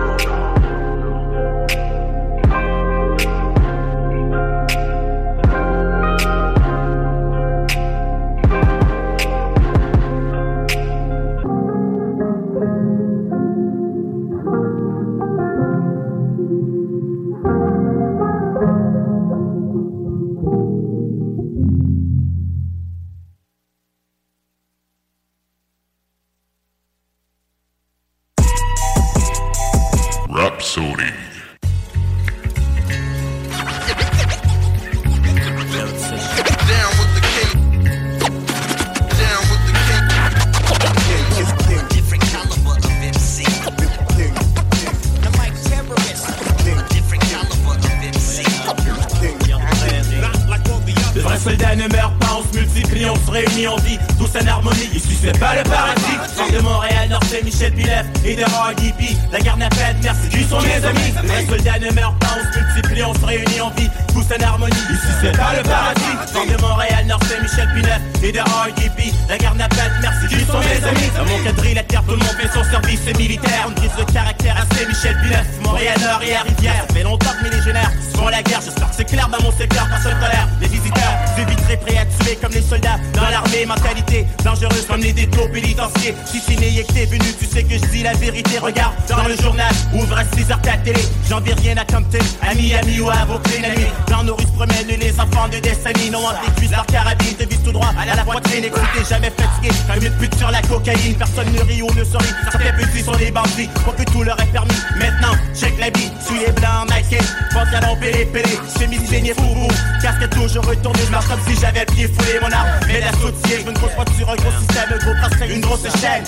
Personne 101.26 101.53
ne 101.53 101.61
rit 101.61 101.82
ou 101.82 101.88
ne 101.93 102.03
sourit. 102.03 102.34
Certains 102.51 102.73
petits 102.73 103.03
sont 103.03 103.15
des 103.15 103.32
bandits, 103.32 103.69
pour 103.84 103.95
que 103.95 104.03
tout 104.03 104.23
leur 104.23 104.39
est 104.39 104.51
permis. 104.51 104.76
Maintenant, 104.97 105.36
check 105.55 105.73
la 105.80 105.89
vie, 105.89 106.11
suis 106.26 106.39
les 106.39 106.51
blancs, 106.51 106.89
Nike. 106.89 107.21
Pantalon 107.51 107.95
pélé, 107.99 108.26
pélé, 108.26 108.59
chemise 108.80 109.09
saignée, 109.09 109.34
fourou. 109.34 109.67
Casque 110.01 110.30
toujours 110.30 110.65
retourné, 110.65 110.99
je 111.05 111.11
marche 111.11 111.28
comme 111.28 111.39
si 111.47 111.59
j'avais 111.59 111.80
le 111.80 111.93
pied 111.93 112.07
foulé 112.07 112.39
mon 112.41 112.51
arme. 112.51 112.67
Mais 112.88 112.99
la 112.99 113.11
sautier, 113.13 113.63
je 113.65 113.71
ne 113.71 113.76
cause 113.76 113.95
pas 113.97 114.05
sur 114.15 114.30
un 114.30 114.36
gros 114.36 114.51
système, 114.59 114.99
gros 114.99 115.13
trace, 115.13 115.49
une 115.49 115.61
grosse 115.61 115.84
chaîne. 115.99 116.23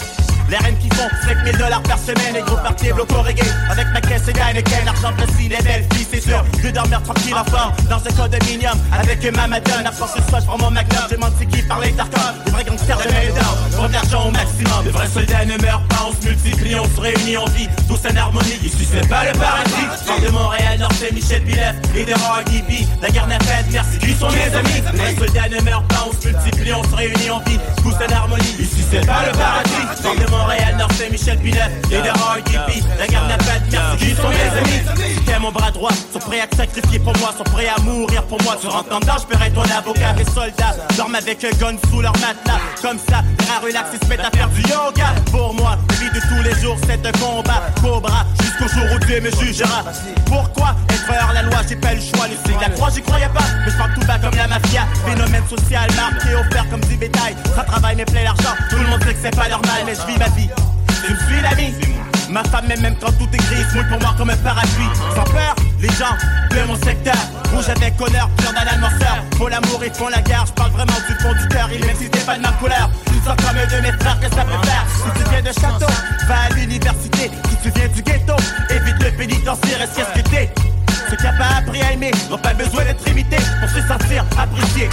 Les 0.49 0.57
reines 0.57 0.77
qui 0.77 0.89
font 0.95 1.09
5000 1.27 1.57
dollars 1.57 1.83
par 1.83 1.99
semaine 1.99 2.35
et 2.37 2.41
gros 2.41 2.55
parties 2.55 2.91
bloco 2.93 3.21
reggae. 3.21 3.43
Avec 3.69 3.87
ma 3.93 3.99
caisse 3.99 4.27
et 4.29 4.39
Heineken, 4.39 4.87
argent 4.87 5.11
précis, 5.17 5.49
les 5.49 5.61
belles 5.61 5.85
filles 5.93 6.07
c'est 6.09 6.21
sûr. 6.21 6.43
Je 6.63 6.69
dormir 6.69 7.03
tranquille 7.03 7.35
enfant 7.35 7.73
dans 7.89 7.97
un 7.97 8.15
condominium. 8.15 8.77
Avec 8.91 9.23
ma 9.35 9.47
madone, 9.47 9.89
force 9.93 10.13
ce 10.15 10.29
soir 10.29 10.41
je 10.41 10.45
prends 10.45 10.57
mon 10.57 10.71
magnum 10.71 11.01
Je 11.09 11.15
demande 11.15 11.33
c'est 11.37 11.45
qui 11.47 11.61
par 11.63 11.79
l'intercom 11.79 12.21
Les 12.45 12.51
vrais 12.51 12.63
gangsters 12.63 12.97
de 12.97 13.03
mes 13.03 13.27
dents, 13.27 13.87
l'argent 13.91 14.27
au 14.27 14.31
maximum. 14.31 14.85
Les 14.85 14.91
vrais 14.91 15.07
soldats 15.07 15.45
ne 15.45 15.57
meurent 15.61 15.87
pas, 15.89 16.07
on 16.09 16.21
se 16.21 16.27
multiplie, 16.27 16.75
on 16.75 16.95
se 16.95 17.01
réunit, 17.01 17.37
on 17.37 17.45
vit 17.47 17.67
tous 17.87 17.99
en 18.09 18.15
harmonie. 18.15 18.59
Ici 18.63 18.87
c'est 18.89 19.07
pas 19.09 19.25
le 19.25 19.37
paradis. 19.37 19.87
Sors 20.05 20.21
de 20.21 20.29
Montréal, 20.29 20.79
Nord 20.79 20.91
c'est 20.97 21.11
Michel 21.11 21.43
Pilef 21.43 21.75
et 21.95 22.05
de 22.05 22.13
RDP 22.13 22.87
La 23.01 23.09
guerre 23.09 23.27
n'a 23.27 23.39
pas 23.39 23.63
de 23.67 23.71
merci, 23.73 23.97
qui 23.99 24.13
sont 24.13 24.29
mes 24.29 24.55
amis. 24.55 24.81
Les 24.93 24.97
vrais 24.97 25.15
soldats 25.15 25.49
ne 25.49 25.61
meurent 25.61 25.87
pas, 25.87 26.07
on 26.07 26.21
se 26.21 26.27
multiplie, 26.29 26.73
on 26.73 26.83
se 26.83 26.95
réunit, 26.95 27.31
on 27.31 27.39
vit 27.49 27.59
tous 27.83 27.95
en 27.95 28.15
harmonie. 28.15 28.55
Ici 28.59 28.85
c'est 28.89 29.05
pas 29.05 29.25
le 29.25 29.37
paradis 29.37 30.36
Montréal, 30.37 30.75
Nord, 30.77 30.89
c'est 30.95 31.09
Michel 31.09 31.37
Pinet 31.39 31.71
et 31.91 32.01
de 32.01 32.09
RDP. 32.09 32.83
La 32.99 33.07
garde 33.07 33.29
n'a 33.29 33.37
pas 33.37 33.59
de 33.59 33.71
merci, 33.71 33.97
qui 33.97 34.15
sont 34.15 34.29
mes 34.29 34.57
amis. 34.57 35.21
T'es 35.25 35.39
mon 35.39 35.51
bras 35.51 35.71
droit, 35.71 35.91
sont 36.13 36.19
prêts 36.19 36.41
à 36.41 36.47
te 36.47 36.55
sacrifier 36.55 36.99
pour 36.99 37.15
moi, 37.17 37.33
sont 37.37 37.43
prêts 37.43 37.67
à 37.67 37.79
mourir 37.81 38.23
pour 38.23 38.41
moi. 38.43 38.57
Rentres 38.63 38.95
en 38.95 38.99
dedans, 38.99 39.15
je 39.19 39.25
paierai 39.25 39.51
ton 39.51 39.61
avocat. 39.63 40.13
Mes 40.13 40.25
soldats 40.25 40.75
dorment 40.95 41.15
avec 41.15 41.43
un 41.43 41.51
gun 41.57 41.75
sous 41.89 42.01
leur 42.01 42.13
matelas. 42.13 42.59
Comme 42.81 42.99
ça, 43.09 43.23
à 43.53 43.65
relax, 43.65 43.89
ils 43.93 44.03
se 44.03 44.09
mettent 44.09 44.25
à 44.25 44.31
faire 44.31 44.49
du 44.49 44.61
yoga. 44.61 45.13
Pour 45.31 45.53
moi, 45.53 45.77
la 45.89 45.95
vie 45.95 46.09
de 46.11 46.19
tous 46.19 46.43
les 46.43 46.55
jours, 46.61 46.77
c'est 46.87 47.05
un 47.05 47.11
combat. 47.13 47.63
Cobra, 47.81 48.25
jusqu'au 48.41 48.67
jour 48.67 48.85
où 48.95 48.99
Dieu 49.05 49.21
me 49.21 49.31
jugera. 49.31 49.83
Pourquoi 50.25 50.75
être 50.89 51.23
hors 51.23 51.33
la 51.33 51.43
loi, 51.43 51.59
j'ai 51.67 51.75
pas 51.75 51.93
le 51.93 52.01
choix. 52.01 52.27
Le 52.27 52.35
signe, 52.45 52.59
la 52.61 52.69
croix, 52.69 52.89
j'y 52.93 53.01
croyais 53.01 53.29
pas. 53.29 53.45
Mais 53.65 53.71
je 53.71 53.77
parle 53.77 53.93
tout 53.93 54.05
bas 54.05 54.19
comme 54.19 54.35
la 54.35 54.47
mafia. 54.47 54.85
Phénomène 55.05 55.43
social 55.49 55.89
marqué, 55.95 56.35
offert 56.35 56.69
comme 56.69 56.81
du 56.81 56.95
bétail. 56.97 57.35
Ça 57.55 57.63
travaille, 57.63 57.95
mais 57.95 58.05
plaît 58.05 58.23
l'argent. 58.23 58.55
Tout 58.69 58.77
le 58.77 58.87
monde 58.87 59.03
sait 59.03 59.13
que 59.13 59.19
c'est 59.21 59.35
pas 59.35 59.49
normal, 59.49 59.83
mais 59.85 59.93
je 59.95 60.11
vis 60.11 60.17
ma 60.27 60.35
vie. 60.35 60.49
Me 61.09 61.15
suis 61.27 61.41
l'ami 61.41 61.73
Ma 62.29 62.43
femme 62.43 62.67
m'aime 62.67 62.81
même 62.81 62.95
quand 62.99 63.11
tout 63.13 63.27
est 63.31 63.37
gris, 63.37 63.63
mouille 63.73 63.85
pour 63.89 63.99
moi 64.01 64.13
comme 64.17 64.29
un 64.29 64.37
parapluie. 64.37 64.89
Sans 65.15 65.23
peur, 65.23 65.55
les 65.79 65.87
gens 65.89 66.15
de 66.51 66.67
mon 66.67 66.75
secteur. 66.75 67.15
Rouge 67.53 67.69
avec 67.69 67.99
honneur, 68.01 68.29
pur 68.37 68.51
d'un 68.51 68.67
amorceur. 68.67 69.23
Faut 69.37 69.47
l'amour 69.47 69.81
et 69.83 69.89
font 69.91 70.09
la 70.09 70.21
guerre, 70.21 70.45
je 70.45 70.51
parle 70.51 70.71
vraiment 70.71 70.99
du 71.07 71.15
fond 71.23 71.33
du 71.33 71.47
cœur. 71.47 71.69
Et 71.71 71.79
même 71.79 71.95
si 71.95 72.09
t'es 72.09 72.19
pas 72.19 72.35
de 72.35 72.41
ma 72.41 72.51
couleur, 72.53 72.89
tu 73.05 73.13
sens 73.25 73.37
comme 73.37 73.55
de 73.55 73.81
mes 73.81 73.97
frères 73.97 74.19
que 74.19 74.35
ça 74.35 74.43
peut 74.43 74.67
faire. 74.67 74.85
Si 74.89 75.23
tu 75.23 75.29
viens 75.29 75.41
de 75.41 75.53
château, 75.53 75.93
va 76.27 76.35
à 76.35 76.49
l'université. 76.49 77.31
Si 77.49 77.55
tu 77.63 77.79
viens 77.79 77.87
du 77.87 78.01
ghetto, 78.01 78.35
évite 78.69 79.03
le 79.03 79.11
pénitencier, 79.11 79.75
reste 79.75 79.95
qu'est-ce 79.95 80.21
que 80.21 80.29
t'es? 80.29 80.53
Ceux 81.09 81.15
qui 81.15 81.27
a 81.27 81.31
pas 81.31 81.59
appris 81.59 81.81
à 81.81 81.93
aimer 81.93 82.11
n'ont 82.29 82.37
pas 82.37 82.53
besoin 82.53 82.83
d'être 82.83 83.07
imités 83.07 83.37
pour 83.61 83.69
se 83.69 83.79
sentir 83.87 84.25
appréciés. 84.37 84.89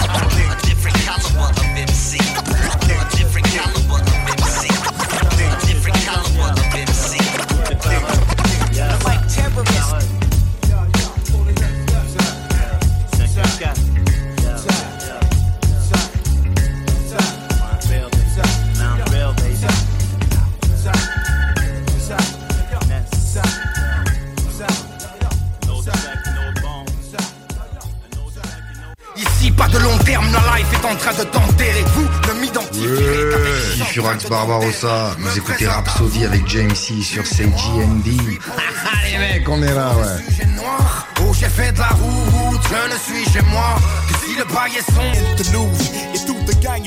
Life 30.34 30.72
est 30.72 30.86
en 30.86 30.96
train 30.96 31.12
de 31.14 31.24
t'enterrer. 31.24 31.84
Vous 31.94 32.34
ne 32.34 32.40
m'identifierez 32.40 33.24
Ouais, 33.34 33.84
Furax 33.86 34.28
Barbarossa, 34.28 35.16
vous 35.18 35.38
écoutez 35.38 35.66
Rhapsody 35.66 36.24
avec 36.24 36.46
James 36.48 36.74
C 36.74 37.02
sur 37.02 37.26
CGND. 37.26 38.16
Ah 38.48 38.60
les 39.04 39.18
mecs, 39.18 39.48
on 39.48 39.62
est 39.62 39.74
là, 39.74 39.92
ouais. 39.96 40.46
noir, 40.56 41.06
oh 41.20 41.32
j'ai 41.38 41.48
fait 41.48 41.72
de 41.72 41.78
la 41.78 41.88
route, 41.88 42.60
je 42.68 42.92
ne 42.92 42.98
suis 42.98 43.32
chez 43.32 43.42
moi 43.42 43.76
que 44.08 44.26
si 44.26 44.36
le 44.36 44.44
bail 44.44 44.72
est 44.76 44.92
sombre. 44.92 45.70
Et 46.14 46.18
toute 46.26 46.60
gang 46.60 46.82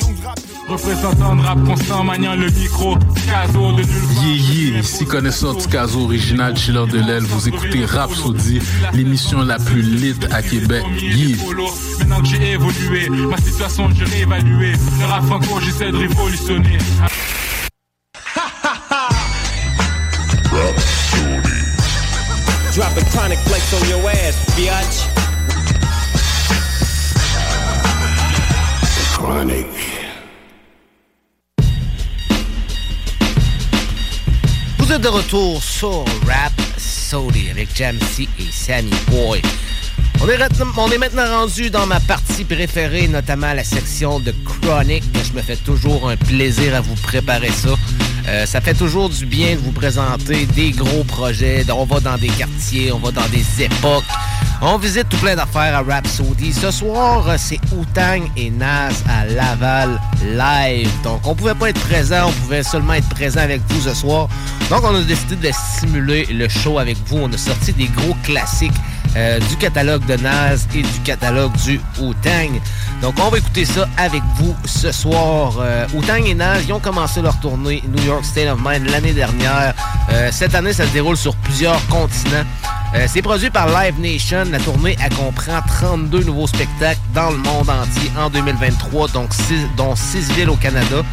Représentant 0.68 1.36
de 1.36 1.42
rap 1.42 1.64
constant, 1.64 2.04
maniant 2.04 2.36
le 2.36 2.50
micro, 2.50 2.98
Caso 3.26 3.72
de 3.72 3.84
nulle 3.84 3.88
Yeah, 4.22 4.72
yeah, 4.72 4.80
ici 4.80 5.06
connaisseur 5.06 5.56
du 5.56 5.66
Caso 5.68 6.02
original, 6.02 6.58
chiller 6.58 6.86
de 6.88 7.00
l'aile, 7.00 7.24
vous 7.24 7.48
écoutez 7.48 7.86
Rhapsody, 7.86 8.60
l'émission 8.94 9.44
la 9.44 9.60
plus 9.60 9.82
lit 9.82 10.16
à 10.32 10.42
Québec. 10.42 10.84
Yeah. 11.02 11.38
Maintenant 12.00 12.22
que 12.22 12.28
j'ai 12.28 12.52
évolué, 12.52 13.10
ma 13.10 13.38
situation 13.38 13.90
j'ai 13.96 14.04
réévalué. 14.04 14.74
Le 15.00 15.06
rap 15.06 15.26
franco, 15.26 15.60
j'essaie 15.62 15.92
de 15.92 15.98
révolutionner. 15.98 16.78
Drop 22.76 22.96
a 22.96 23.02
chronic 23.06 23.40
flex 23.40 23.74
on 23.74 23.90
your 23.90 24.10
ass, 24.10 24.36
biatch. 24.56 25.08
Chronic. 29.14 29.77
De 35.00 35.08
retour 35.10 35.62
sur 35.64 36.06
Rap 36.26 36.54
Sody 36.78 37.50
avec 37.52 37.70
Jamsey 37.76 38.28
et 38.40 38.52
Sammy 38.52 38.90
Boy. 39.12 39.42
On 40.22 40.28
est, 40.28 40.36
ret- 40.38 40.48
on 40.78 40.90
est 40.90 40.98
maintenant 40.98 41.28
rendu 41.42 41.70
dans 41.70 41.86
ma 41.86 42.00
partie 42.00 42.44
préférée, 42.44 43.08
notamment 43.08 43.54
la 43.54 43.64
section 43.64 44.20
de 44.20 44.34
Chronic. 44.44 45.04
Je 45.24 45.34
me 45.38 45.42
fais 45.44 45.56
toujours 45.58 46.10
un 46.10 46.18
plaisir 46.18 46.74
à 46.76 46.82
vous 46.82 46.96
préparer 46.96 47.52
ça. 47.52 47.70
Euh, 48.28 48.46
ça 48.48 48.60
fait 48.60 48.74
toujours 48.74 49.10
du 49.10 49.26
bien 49.28 49.54
de 49.56 49.60
vous 49.60 49.72
présenter 49.72 50.46
des 50.48 50.72
gros 50.72 51.04
projets. 51.04 51.64
On 51.72 51.86
va 51.86 52.00
dans 52.00 52.18
des 52.18 52.30
quartiers, 52.30 52.92
on 52.92 52.98
va 53.00 53.12
dans 53.12 53.28
des 53.30 53.64
époques. 53.64 54.04
On 54.62 54.78
visite 54.78 55.08
tout 55.10 55.18
plein 55.18 55.36
d'affaires 55.36 55.76
à 55.76 55.84
Rhapsody. 55.84 56.52
Ce 56.52 56.72
soir, 56.72 57.26
c'est 57.38 57.60
Outang 57.72 58.28
et 58.36 58.50
Nas 58.50 58.90
à 59.08 59.26
Laval 59.26 60.00
live. 60.24 60.90
Donc, 61.04 61.28
on 61.28 61.36
pouvait 61.36 61.54
pas 61.54 61.70
être 61.70 61.80
présent, 61.82 62.30
on 62.30 62.32
pouvait 62.32 62.64
seulement 62.64 62.94
être 62.94 63.10
présent 63.10 63.42
avec 63.42 63.62
vous 63.70 63.82
ce 63.82 63.94
soir. 63.94 64.28
Donc, 64.72 64.84
on 64.84 64.96
a 64.96 65.02
décidé 65.02 65.36
de 65.36 65.52
simuler 65.80 66.26
le 66.26 66.50
show 66.50 66.80
avec 66.80 66.98
vous. 67.06 67.18
On 67.18 67.32
a 67.32 67.38
sorti 67.38 67.72
des 67.74 67.86
gros 67.86 68.16
classiques 68.24 68.74
euh, 69.16 69.40
du 69.40 69.58
catalogue 69.58 70.06
de 70.08 70.16
Nas 70.16 70.66
et 70.74 70.82
du 70.82 71.00
catalogue 71.04 71.56
du 71.58 71.80
Wu-Tang. 72.00 72.60
Donc, 73.04 73.14
on 73.22 73.30
va 73.30 73.38
écouter 73.38 73.64
ça 73.64 73.88
avec 73.98 74.24
vous 74.38 74.56
ce 74.66 74.92
soir. 74.92 75.54
Euh, 75.60 75.86
Wu-Tang 75.94 76.26
et 76.26 76.34
Nas, 76.34 76.62
ils 76.62 76.74
ont 76.74 76.80
commencé 76.80 77.22
leur 77.22 77.40
tournée 77.40 77.84
New 77.96 78.04
York 78.04 78.26
State 78.26 78.48
of 78.48 78.60
Mind 78.66 78.90
l'année 78.90 79.14
dernière. 79.14 79.76
Euh, 80.12 80.30
cette 80.32 80.56
année, 80.56 80.74
ça 80.74 80.88
se 80.88 80.94
déroule 80.94 81.18
sur 81.18 81.36
plusieurs 81.36 81.86
continents. 81.88 82.44
Euh, 82.96 83.06
c'est 83.08 83.22
produit 83.22 83.50
par 83.50 83.68
Live 83.68 84.00
Nation. 84.00 84.46
La 84.50 84.60
tournée, 84.60 84.96
elle 85.04 85.14
comprend 85.14 85.60
32 85.68 86.24
nouveaux 86.24 86.48
spectacles 86.48 87.00
dans 87.14 87.30
le 87.32 87.38
monde 87.38 87.70
entier 87.70 88.10
en 88.18 88.30
2023, 88.30 89.10
donc 89.10 89.34
six- 89.34 89.68
dont 89.76 89.96
6 89.96 90.32
villes 90.32 90.50
au 90.50 90.56
Canada. 90.56 91.04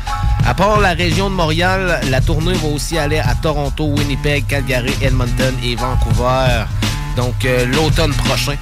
À 0.47 0.55
part 0.55 0.79
la 0.81 0.91
région 0.91 1.31
de 1.31 1.35
Montréal, 1.35 2.01
la 2.11 2.21
tournée 2.21 2.53
va 2.55 2.69
aussi 2.69 2.97
aller 2.97 3.19
à 3.19 3.35
Toronto, 3.35 3.87
Winnipeg, 3.87 4.47
Calgary, 4.47 4.93
Edmonton 5.03 5.55
et 5.65 5.75
Vancouver. 5.75 6.65
Donc 7.17 7.45
euh, 7.45 7.67
l'automne 7.67 8.13
prochain. 8.15 8.55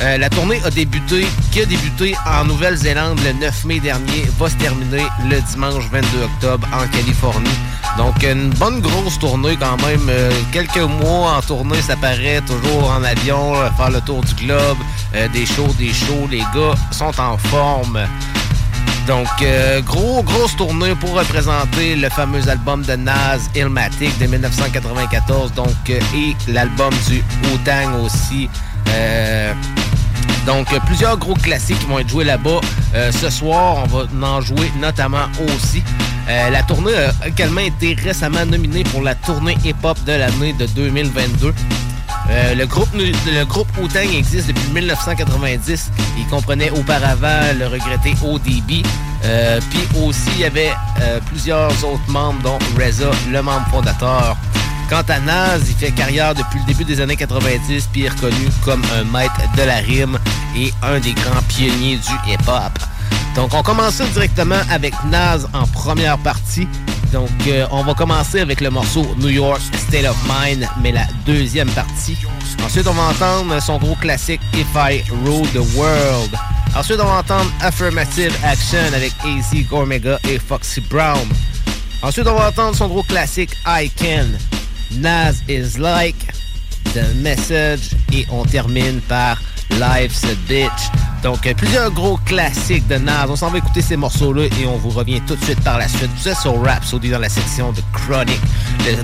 Euh, 0.00 0.16
la 0.16 0.30
tournée 0.30 0.60
a 0.64 0.70
débuté, 0.70 1.26
qui 1.50 1.62
a 1.62 1.66
débuté 1.66 2.14
en 2.24 2.44
Nouvelle-Zélande 2.44 3.18
le 3.24 3.32
9 3.32 3.64
mai 3.64 3.80
dernier, 3.80 4.28
va 4.38 4.48
se 4.48 4.54
terminer 4.54 5.02
le 5.28 5.40
dimanche 5.40 5.84
22 5.90 6.22
octobre 6.22 6.68
en 6.72 6.86
Californie. 6.96 7.58
Donc 7.96 8.22
une 8.22 8.50
bonne 8.50 8.80
grosse 8.80 9.18
tournée 9.18 9.56
quand 9.56 9.76
même. 9.84 10.08
Euh, 10.08 10.30
quelques 10.52 10.76
mois 10.76 11.38
en 11.38 11.40
tournée, 11.40 11.82
ça 11.82 11.96
paraît 11.96 12.40
toujours 12.46 12.92
en 12.92 13.02
avion, 13.02 13.56
euh, 13.56 13.70
faire 13.72 13.90
le 13.90 14.00
tour 14.00 14.22
du 14.22 14.34
globe, 14.34 14.78
des 15.32 15.46
shows, 15.46 15.74
des 15.76 15.92
shows. 15.92 16.28
Les 16.30 16.44
gars 16.54 16.76
sont 16.92 17.20
en 17.20 17.36
forme. 17.36 17.98
Donc, 19.08 19.26
gros, 19.86 20.22
grosse 20.22 20.54
tournée 20.54 20.94
pour 20.94 21.14
représenter 21.14 21.96
le 21.96 22.10
fameux 22.10 22.46
album 22.48 22.82
de 22.82 22.94
Nas, 22.94 23.38
Illmatic, 23.56 24.16
de 24.18 24.26
1994. 24.26 25.52
Donc, 25.54 25.72
et 25.88 26.36
l'album 26.46 26.92
du 27.08 27.24
Wu-Tang 27.44 28.04
aussi. 28.04 28.50
Donc, 30.48 30.66
plusieurs 30.86 31.18
gros 31.18 31.34
classiques 31.34 31.86
vont 31.86 31.98
être 31.98 32.08
joués 32.08 32.24
là-bas. 32.24 32.60
Euh, 32.94 33.12
ce 33.12 33.28
soir, 33.28 33.84
on 33.84 33.86
va 33.86 34.06
en 34.26 34.40
jouer 34.40 34.72
notamment 34.80 35.26
aussi. 35.44 35.82
Euh, 36.26 36.48
la 36.48 36.62
tournée 36.62 36.94
a 36.94 37.26
également 37.28 37.60
été 37.60 37.92
récemment 37.92 38.46
nominée 38.46 38.82
pour 38.84 39.02
la 39.02 39.14
tournée 39.14 39.58
hip-hop 39.62 40.02
de 40.06 40.12
l'année 40.12 40.54
de 40.54 40.64
2022. 40.64 41.52
Euh, 42.30 42.54
le 42.54 42.66
groupe 42.66 42.88
le 42.94 43.44
groupe 43.44 43.68
Wu-Tang 43.76 44.08
existe 44.16 44.48
depuis 44.48 44.70
1990. 44.72 45.90
Il 46.16 46.26
comprenait 46.28 46.70
auparavant 46.70 47.42
le 47.58 47.66
regretté 47.66 48.14
ODB. 48.24 48.86
Puis 49.68 50.02
aussi, 50.02 50.30
il 50.36 50.40
y 50.40 50.44
avait 50.46 50.72
plusieurs 51.26 51.72
autres 51.84 52.08
membres, 52.08 52.40
dont 52.42 52.58
Reza, 52.78 53.10
le 53.30 53.42
membre 53.42 53.66
fondateur. 53.70 54.34
Quant 54.88 55.02
à 55.08 55.20
Nas, 55.20 55.58
il 55.58 55.74
fait 55.74 55.90
carrière 55.90 56.34
depuis 56.34 56.58
le 56.60 56.64
début 56.64 56.84
des 56.84 57.00
années 57.00 57.16
90, 57.16 57.88
puis 57.92 58.04
est 58.04 58.08
reconnu 58.08 58.48
comme 58.64 58.82
un 58.98 59.04
maître 59.04 59.40
de 59.56 59.62
la 59.62 59.76
rime 59.76 60.18
et 60.56 60.72
un 60.82 60.98
des 60.98 61.12
grands 61.12 61.42
pionniers 61.48 61.96
du 61.96 62.32
hip-hop. 62.32 62.72
Donc, 63.34 63.52
on 63.52 63.62
commence 63.62 64.00
directement 64.00 64.60
avec 64.70 64.94
Nas 65.10 65.40
en 65.52 65.66
première 65.66 66.16
partie. 66.18 66.66
Donc, 67.12 67.28
euh, 67.46 67.66
on 67.70 67.82
va 67.82 67.94
commencer 67.94 68.40
avec 68.40 68.62
le 68.62 68.70
morceau 68.70 69.06
New 69.18 69.28
York 69.28 69.60
State 69.76 70.06
of 70.06 70.16
Mind, 70.26 70.66
mais 70.82 70.92
la 70.92 71.06
deuxième 71.26 71.70
partie. 71.70 72.16
Ensuite, 72.64 72.86
on 72.86 72.94
va 72.94 73.02
entendre 73.04 73.60
son 73.62 73.78
gros 73.78 73.94
classique 73.96 74.40
If 74.54 74.66
I 74.74 75.04
Rule 75.24 75.46
the 75.48 75.76
World. 75.76 76.34
Ensuite, 76.74 76.98
on 77.00 77.06
va 77.06 77.18
entendre 77.18 77.50
Affirmative 77.60 78.34
Action 78.42 78.78
avec 78.94 79.12
AC 79.24 79.66
Gormega 79.68 80.18
et 80.28 80.38
Foxy 80.38 80.80
Brown. 80.80 81.28
Ensuite, 82.02 82.26
on 82.26 82.34
va 82.34 82.48
entendre 82.48 82.74
son 82.74 82.88
gros 82.88 83.02
classique 83.02 83.50
I 83.66 83.90
Can. 83.90 84.26
Nas 84.92 85.42
is 85.48 85.78
like 85.78 86.16
The 86.94 87.14
Message 87.16 87.90
et 88.12 88.26
on 88.30 88.44
termine 88.44 89.00
par 89.02 89.40
Life's 89.70 90.24
a 90.24 90.34
Bitch. 90.48 90.90
Donc, 91.22 91.46
euh, 91.46 91.54
plusieurs 91.54 91.90
gros 91.90 92.16
classiques 92.18 92.86
de 92.88 92.96
Nas. 92.96 93.26
On 93.28 93.36
s'en 93.36 93.50
va 93.50 93.58
écouter 93.58 93.82
ces 93.82 93.96
morceaux-là 93.96 94.44
et 94.44 94.66
on 94.66 94.76
vous 94.76 94.90
revient 94.90 95.20
tout 95.26 95.36
de 95.36 95.44
suite 95.44 95.60
par 95.62 95.78
la 95.78 95.88
suite. 95.88 96.10
Vous 96.16 96.28
êtes 96.28 96.38
sur 96.38 96.62
Rap 96.62 96.84
Saudi 96.84 97.10
dans 97.10 97.18
la 97.18 97.28
section 97.28 97.72
de 97.72 97.82
Chronic, 97.92 98.40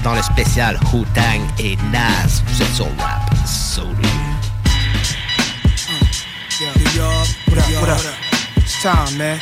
dans 0.03 0.15
le 0.15 0.23
spécial 0.23 0.79
Wu 0.93 1.05
Tang 1.15 1.41
et 1.59 1.77
Nas. 1.93 2.43
Vous 2.47 2.63
êtes 2.63 2.75
sur 2.75 2.89
time. 8.83 9.39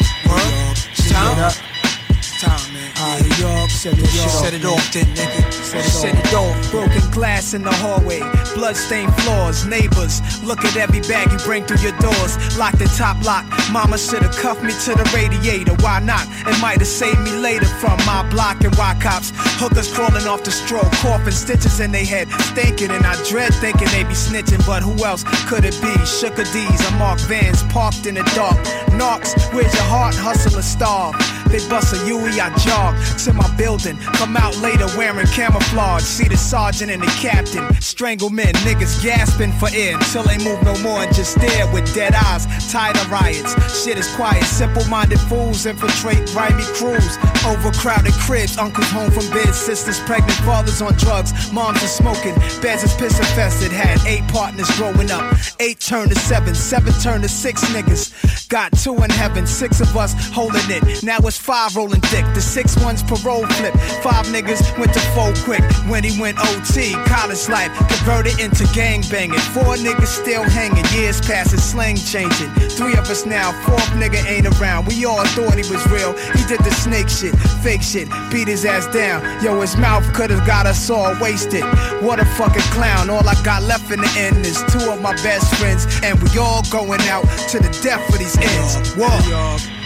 Time, 2.42 2.74
man. 2.74 2.90
Uh, 2.98 3.22
New 3.22 3.36
York, 3.38 3.70
set 3.70 3.94
it, 3.94 4.14
York, 4.14 4.30
set 4.30 4.54
it 4.54 4.64
off, 4.64 4.82
then, 4.92 5.06
nigga. 5.14 5.52
Set 5.52 5.86
it, 5.86 5.90
set 5.90 6.14
it 6.18 6.34
off. 6.34 6.70
Broken 6.70 7.02
glass 7.10 7.54
in 7.54 7.62
the 7.62 7.70
hallway, 7.70 8.18
bloodstained 8.54 9.14
floors, 9.22 9.64
neighbors. 9.64 10.18
Look 10.42 10.64
at 10.64 10.76
every 10.76 11.00
bag 11.06 11.30
you 11.30 11.38
bring 11.38 11.64
through 11.64 11.82
your 11.86 11.96
doors. 11.98 12.32
Lock 12.58 12.74
the 12.78 12.90
top 12.98 13.22
lock. 13.24 13.46
Mama 13.70 13.96
should've 13.96 14.34
cuffed 14.36 14.62
me 14.62 14.72
to 14.84 14.92
the 14.98 15.06
radiator. 15.14 15.74
Why 15.84 16.00
not? 16.00 16.26
It 16.46 16.58
might've 16.60 16.86
saved 16.86 17.20
me 17.20 17.30
later 17.38 17.66
from 17.78 17.96
my 18.04 18.26
block 18.30 18.62
and 18.64 18.74
why 18.74 18.98
cops. 19.00 19.30
Hookers 19.62 19.92
crawling 19.94 20.26
off 20.26 20.42
the 20.42 20.50
stroke, 20.50 20.90
coughing 20.98 21.32
stitches 21.32 21.78
in 21.78 21.92
their 21.92 22.04
head, 22.04 22.28
stinking, 22.50 22.90
and 22.90 23.06
I 23.06 23.14
dread 23.30 23.54
thinking 23.54 23.88
they 23.94 24.02
be 24.02 24.18
snitching. 24.18 24.66
But 24.66 24.82
who 24.82 24.98
else 25.04 25.22
could 25.46 25.64
it 25.64 25.78
be? 25.80 25.94
Sugar 26.04 26.44
D's, 26.44 26.80
I'm 26.90 26.98
mark 26.98 27.20
vans 27.20 27.62
parked 27.64 28.06
in 28.06 28.16
the 28.16 28.26
dark. 28.34 28.58
Knocks, 28.98 29.34
where's 29.54 29.72
your 29.74 29.86
heart? 29.86 30.14
Hustle 30.14 30.58
or 30.58 30.62
starve. 30.62 31.14
They 31.52 31.60
bust 31.68 31.92
a 31.92 31.98
Huey, 32.06 32.40
I 32.40 32.48
jog 32.56 32.96
to 33.24 33.34
my 33.34 33.46
building. 33.56 33.98
Come 34.16 34.38
out 34.38 34.56
later 34.62 34.86
wearing 34.96 35.26
camouflage. 35.26 36.02
See 36.02 36.26
the 36.26 36.36
sergeant 36.38 36.90
and 36.90 37.02
the 37.02 37.12
captain. 37.20 37.62
Strangle 37.82 38.30
men, 38.30 38.54
niggas 38.64 39.02
gasping 39.02 39.52
for 39.52 39.68
air 39.74 39.94
until 39.94 40.22
they 40.22 40.38
move 40.38 40.62
no 40.62 40.74
more 40.78 41.02
and 41.04 41.14
just 41.14 41.32
stare 41.32 41.70
with 41.70 41.92
dead 41.94 42.14
eyes. 42.14 42.46
Tired 42.72 42.96
of 42.96 43.10
riots. 43.10 43.52
Shit 43.84 43.98
is 43.98 44.08
quiet. 44.16 44.44
Simple 44.44 44.82
minded 44.86 45.20
fools 45.20 45.66
infiltrate 45.66 46.26
grimy 46.28 46.64
crews. 46.72 47.18
Overcrowded 47.44 48.14
cribs. 48.24 48.56
Uncles 48.56 48.88
home 48.88 49.10
from 49.10 49.28
bed. 49.28 49.52
Sisters 49.52 50.00
pregnant. 50.00 50.38
Fathers 50.48 50.80
on 50.80 50.94
drugs. 50.94 51.52
Moms 51.52 51.84
are 51.84 51.86
smoking. 51.86 52.34
Beds 52.62 52.82
is 52.82 52.94
piss 52.94 53.18
infested. 53.18 53.72
Had 53.72 54.00
eight 54.06 54.26
partners 54.28 54.70
growing 54.78 55.10
up. 55.10 55.36
Eight 55.60 55.80
turned 55.80 56.12
to 56.12 56.18
seven. 56.18 56.54
Seven 56.54 56.94
turned 57.02 57.24
to 57.24 57.28
six 57.28 57.62
niggas. 57.74 58.48
Got 58.48 58.72
two 58.72 58.96
in 59.04 59.10
heaven. 59.10 59.46
Six 59.46 59.82
of 59.82 59.94
us 59.98 60.14
holding 60.32 60.70
it. 60.70 61.02
Now 61.02 61.18
it's 61.18 61.41
five 61.42 61.74
rolling 61.74 62.00
thick. 62.02 62.24
The 62.34 62.40
six 62.40 62.76
ones 62.84 63.02
parole 63.02 63.46
flip. 63.58 63.74
Five 64.02 64.26
niggas 64.26 64.62
went 64.78 64.94
to 64.94 65.00
four 65.14 65.34
quick 65.42 65.64
when 65.90 66.04
he 66.04 66.18
went 66.20 66.38
OT. 66.38 66.92
College 67.06 67.48
life 67.48 67.72
converted 67.88 68.38
into 68.38 68.64
gang 68.72 69.02
banging. 69.10 69.38
Four 69.50 69.74
niggas 69.74 70.06
still 70.22 70.44
hanging. 70.44 70.84
Years 70.94 71.20
passing, 71.20 71.58
slang 71.58 71.96
changing. 71.96 72.48
Three 72.78 72.94
of 72.94 73.10
us 73.10 73.26
now. 73.26 73.50
Fourth 73.66 73.90
nigga 73.98 74.24
ain't 74.24 74.46
around. 74.60 74.86
We 74.86 75.04
all 75.04 75.24
thought 75.34 75.54
he 75.54 75.66
was 75.68 75.84
real. 75.90 76.12
He 76.38 76.46
did 76.46 76.60
the 76.60 76.70
snake 76.70 77.08
shit, 77.08 77.34
fake 77.62 77.82
shit, 77.82 78.08
beat 78.30 78.46
his 78.46 78.64
ass 78.64 78.86
down. 78.86 79.20
Yo, 79.42 79.60
his 79.60 79.76
mouth 79.76 80.04
could've 80.14 80.46
got 80.46 80.66
us 80.66 80.90
all 80.90 81.12
wasted. 81.20 81.64
What 82.02 82.20
a 82.20 82.24
fucking 82.38 82.68
clown. 82.70 83.10
All 83.10 83.28
I 83.28 83.34
got 83.42 83.62
left 83.64 83.90
in 83.90 84.00
the 84.00 84.12
end 84.16 84.46
is 84.46 84.62
two 84.70 84.92
of 84.92 85.02
my 85.02 85.14
best 85.22 85.52
friends, 85.56 85.86
and 86.04 86.22
we 86.22 86.38
all 86.38 86.62
going 86.70 87.00
out 87.10 87.24
to 87.50 87.58
the 87.58 87.70
death 87.82 88.04
for 88.06 88.18
these 88.18 88.36
ends. 88.38 88.94
Whoa. 88.94 89.81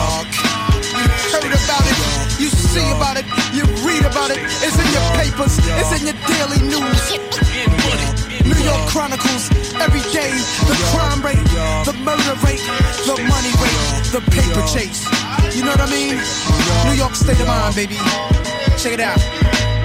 Heard 0.00 1.52
about 1.52 1.84
it, 1.84 1.96
you 2.40 2.48
see 2.48 2.90
about 2.92 3.16
it, 3.16 3.26
you 3.52 3.64
read 3.84 4.04
about 4.04 4.30
it. 4.30 4.40
It's 4.64 4.78
in 4.80 4.88
your 4.96 5.04
papers, 5.20 5.58
it's 5.60 5.92
in 6.00 6.08
your 6.08 6.18
daily 6.24 6.60
news. 6.64 7.04
New 8.44 8.60
York 8.64 8.88
Chronicles, 8.88 9.50
every 9.76 10.00
day, 10.12 10.32
the 10.66 10.76
crime 10.90 11.20
rate, 11.22 11.44
the 11.84 11.92
murder 12.00 12.34
rate, 12.44 12.64
the 13.04 13.16
money 13.28 13.52
rate, 13.60 13.80
the 14.12 14.22
paper 14.32 14.64
chase. 14.66 15.04
You 15.54 15.64
know 15.64 15.72
what 15.72 15.80
I 15.80 15.90
mean? 15.90 16.16
New 16.88 16.96
York 16.96 17.14
state 17.14 17.40
of 17.40 17.46
mind, 17.46 17.74
baby. 17.74 17.96
Check 18.78 18.94
it 18.94 19.00
out. 19.00 19.20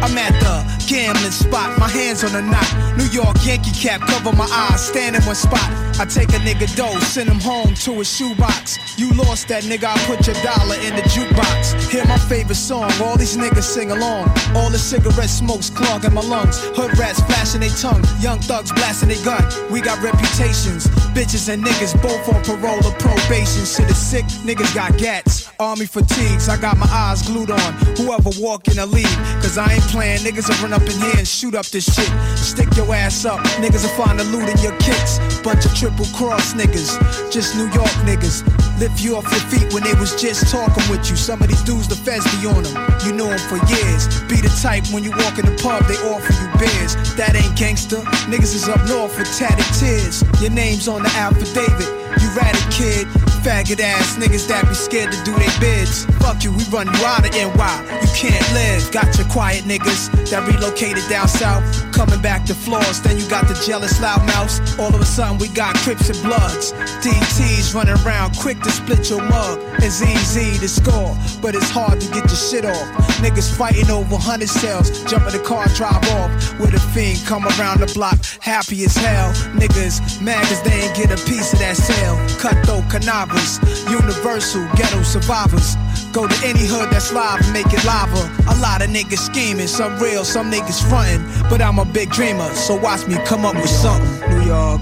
I'm 0.02 0.18
at 0.18 0.34
the 0.40 0.75
gambling 0.88 1.32
spot, 1.32 1.78
my 1.80 1.90
hands 1.90 2.24
on 2.24 2.34
the 2.34 2.42
knot. 2.42 2.98
New 2.98 3.10
York 3.10 3.38
Yankee 3.44 3.72
cap, 3.72 4.02
cover 4.02 4.32
my 4.36 4.46
eyes, 4.46 4.86
stand 4.88 5.16
in 5.16 5.22
one 5.24 5.36
spot. 5.36 5.66
I 6.00 6.06
take 6.06 6.30
a 6.30 6.40
nigga 6.44 6.68
dough, 6.76 7.00
send 7.00 7.30
him 7.30 7.40
home 7.40 7.74
to 7.86 7.94
his 7.94 8.10
shoebox. 8.10 8.78
You 9.00 9.12
lost 9.14 9.48
that 9.48 9.64
nigga, 9.64 9.86
I 9.86 9.98
put 10.06 10.28
your 10.28 10.36
dollar 10.44 10.76
in 10.84 10.96
the 10.96 11.04
jukebox. 11.14 11.90
Hear 11.90 12.06
my 12.06 12.18
favorite 12.18 12.56
song, 12.56 12.92
all 13.02 13.18
these 13.18 13.38
niggas 13.38 13.64
sing 13.64 13.92
along. 13.92 14.30
All 14.56 14.70
the 14.70 14.80
cigarette 14.80 15.30
smokes 15.30 15.70
clogging 15.70 16.14
my 16.14 16.22
lungs. 16.22 16.60
Hood 16.76 16.98
rats 16.98 17.22
flashing 17.22 17.62
their 17.62 17.70
tongue, 17.70 18.04
young 18.20 18.40
thugs 18.40 18.72
blasting 18.72 19.10
their 19.10 19.24
gun. 19.24 19.44
We 19.72 19.82
got 19.82 20.02
reputations, 20.04 20.88
bitches 21.16 21.48
and 21.52 21.64
niggas 21.64 22.00
both 22.02 22.28
on 22.30 22.44
parole 22.44 22.86
or 22.86 22.94
probation. 23.00 23.66
Shit 23.66 23.90
is 23.90 23.98
sick, 23.98 24.26
niggas 24.44 24.74
got 24.76 24.98
gats. 24.98 25.50
Army 25.60 25.86
fatigues, 25.86 26.50
I 26.50 26.58
got 26.58 26.78
my 26.78 26.88
eyes 26.88 27.22
glued 27.22 27.52
on. 27.52 27.74
Whoever 27.98 28.32
walk 28.40 28.68
in 28.68 28.76
the 28.76 28.86
lead, 28.86 29.16
cause 29.42 29.58
I 29.58 29.74
ain't 29.74 29.84
playing. 29.88 30.20
Niggas 30.20 30.52
run 30.62 30.74
up 30.76 30.82
in 30.84 31.00
here 31.00 31.18
and 31.18 31.28
shoot 31.28 31.56
up 31.56 31.66
this 31.68 31.88
shit. 31.88 32.12
Stick 32.38 32.68
your 32.76 32.94
ass 32.94 33.24
up, 33.24 33.40
niggas 33.64 33.84
will 33.84 33.96
find 33.96 34.20
the 34.20 34.26
loot 34.26 34.50
in 34.50 34.58
your 34.60 34.76
kicks. 34.84 35.40
Bunch 35.40 35.66
of 35.66 35.74
triple 35.74 36.06
cross 36.12 36.54
niggas, 36.54 37.00
just 37.32 37.56
New 37.56 37.72
York 37.72 37.96
niggas. 38.04 38.44
Lift 38.78 39.02
you 39.02 39.16
off 39.16 39.24
your 39.32 39.46
feet 39.48 39.74
when 39.74 39.84
they 39.84 39.94
was 39.96 40.20
just 40.22 40.52
talking 40.52 40.84
with 40.92 41.10
you. 41.10 41.16
Some 41.16 41.42
of 41.42 41.48
these 41.48 41.64
dudes, 41.64 41.88
the 41.88 41.96
feds 41.96 42.28
be 42.36 42.48
on 42.48 42.64
them. 42.64 42.76
You 43.06 43.14
know 43.14 43.32
them 43.32 43.40
for 43.48 43.56
years. 43.72 44.08
Be 44.28 44.36
the 44.44 44.52
type 44.62 44.84
when 44.92 45.04
you 45.04 45.12
walk 45.12 45.40
in 45.40 45.46
the 45.46 45.56
pub, 45.64 45.88
they 45.88 45.96
offer 46.12 46.34
you 46.36 46.48
beers. 46.60 46.94
That 47.16 47.36
ain't 47.36 47.56
gangster. 47.58 48.04
Niggas 48.28 48.54
is 48.54 48.68
up 48.68 48.84
north 48.90 49.18
with 49.18 49.32
tatted 49.38 49.66
tears. 49.80 50.24
Your 50.42 50.52
name's 50.52 50.90
on 50.90 51.04
the 51.04 51.10
affidavit. 51.16 52.05
You 52.26 52.32
ratted, 52.34 52.66
kid. 52.72 53.08
Faggot 53.46 53.80
ass 53.80 54.18
niggas 54.18 54.48
that 54.48 54.66
be 54.68 54.74
scared 54.74 55.14
to 55.14 55.20
do 55.22 55.30
their 55.38 55.54
bids. 55.62 56.06
Fuck 56.18 56.44
you, 56.44 56.50
we 56.50 56.66
run 56.74 56.90
you 56.90 57.06
out 57.06 57.22
of 57.22 57.30
NY. 57.30 57.76
You 58.02 58.10
can't 58.18 58.48
live. 58.58 58.82
Got 58.92 59.14
your 59.18 59.30
quiet 59.30 59.66
niggas 59.66 60.10
that 60.32 60.42
relocated 60.50 61.06
down 61.10 61.28
south, 61.28 61.62
coming 61.94 62.20
back 62.22 62.46
to 62.46 62.56
floors. 62.56 63.02
Then 63.02 63.20
you 63.20 63.30
got 63.30 63.48
the 63.48 63.54
jealous 63.62 64.00
loudmouths. 64.00 64.80
All 64.80 64.90
of 64.90 65.00
a 65.00 65.06
sudden, 65.06 65.38
we 65.38 65.48
got 65.50 65.76
Crips 65.86 66.10
and 66.10 66.18
Bloods. 66.26 66.74
DTs 67.06 67.76
running 67.76 67.94
around 68.02 68.36
quick 68.38 68.60
to 68.62 68.72
split 68.72 69.08
your 69.12 69.22
mug. 69.22 69.62
It's 69.78 70.02
easy 70.02 70.58
to 70.58 70.68
score, 70.68 71.14
but 71.42 71.54
it's 71.54 71.70
hard 71.70 72.02
to 72.02 72.08
get 72.10 72.26
your 72.26 72.42
shit 72.42 72.66
off. 72.66 72.88
Niggas 73.22 73.56
fighting 73.56 73.92
over 73.92 74.18
hundred 74.18 74.50
cells, 74.50 74.90
jump 75.06 75.28
in 75.28 75.34
the 75.38 75.44
car, 75.46 75.68
drive 75.78 76.02
off. 76.18 76.32
With 76.60 76.74
a 76.74 76.82
fiend 76.98 77.22
come 77.28 77.46
around 77.60 77.82
the 77.82 77.92
block, 77.94 78.18
happy 78.42 78.84
as 78.86 78.98
hell. 78.98 79.32
Niggas 79.54 80.20
mad 80.22 80.42
cause 80.50 80.64
they 80.64 80.74
ain't 80.74 80.96
get 80.96 81.14
a 81.14 81.20
piece 81.30 81.54
of 81.54 81.60
that 81.60 81.78
sale. 81.78 82.15
Cutthroat 82.40 82.90
cannabis, 82.90 83.60
universal 83.90 84.68
ghetto 84.76 85.04
survivors. 85.04 85.76
Go 86.12 86.28
to 86.28 86.38
any 86.46 86.66
hood 86.66 86.90
that's 86.92 87.12
live 87.12 87.42
and 87.42 87.54
make 87.54 87.68
it 87.72 87.84
lava. 87.86 88.24
A 88.50 88.56
lot 88.60 88.82
of 88.82 88.90
niggas 88.90 89.20
scheming, 89.20 89.68
some 89.68 90.00
real, 90.00 90.24
some 90.24 90.52
niggas 90.52 90.82
frontin'. 90.90 91.24
But 91.50 91.62
I'm 91.62 91.80
a 91.80 91.86
big 91.86 92.10
dreamer, 92.12 92.50
so 92.54 92.76
watch 92.76 93.06
me 93.08 93.18
come 93.26 93.46
up 93.46 93.56
with 93.56 93.70
something. 93.70 94.30
New 94.30 94.46
York, 94.46 94.82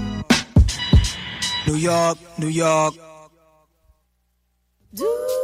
New 1.66 1.76
York, 1.76 2.18
New 2.38 2.48
York. 2.48 2.94
Life, 4.96 5.43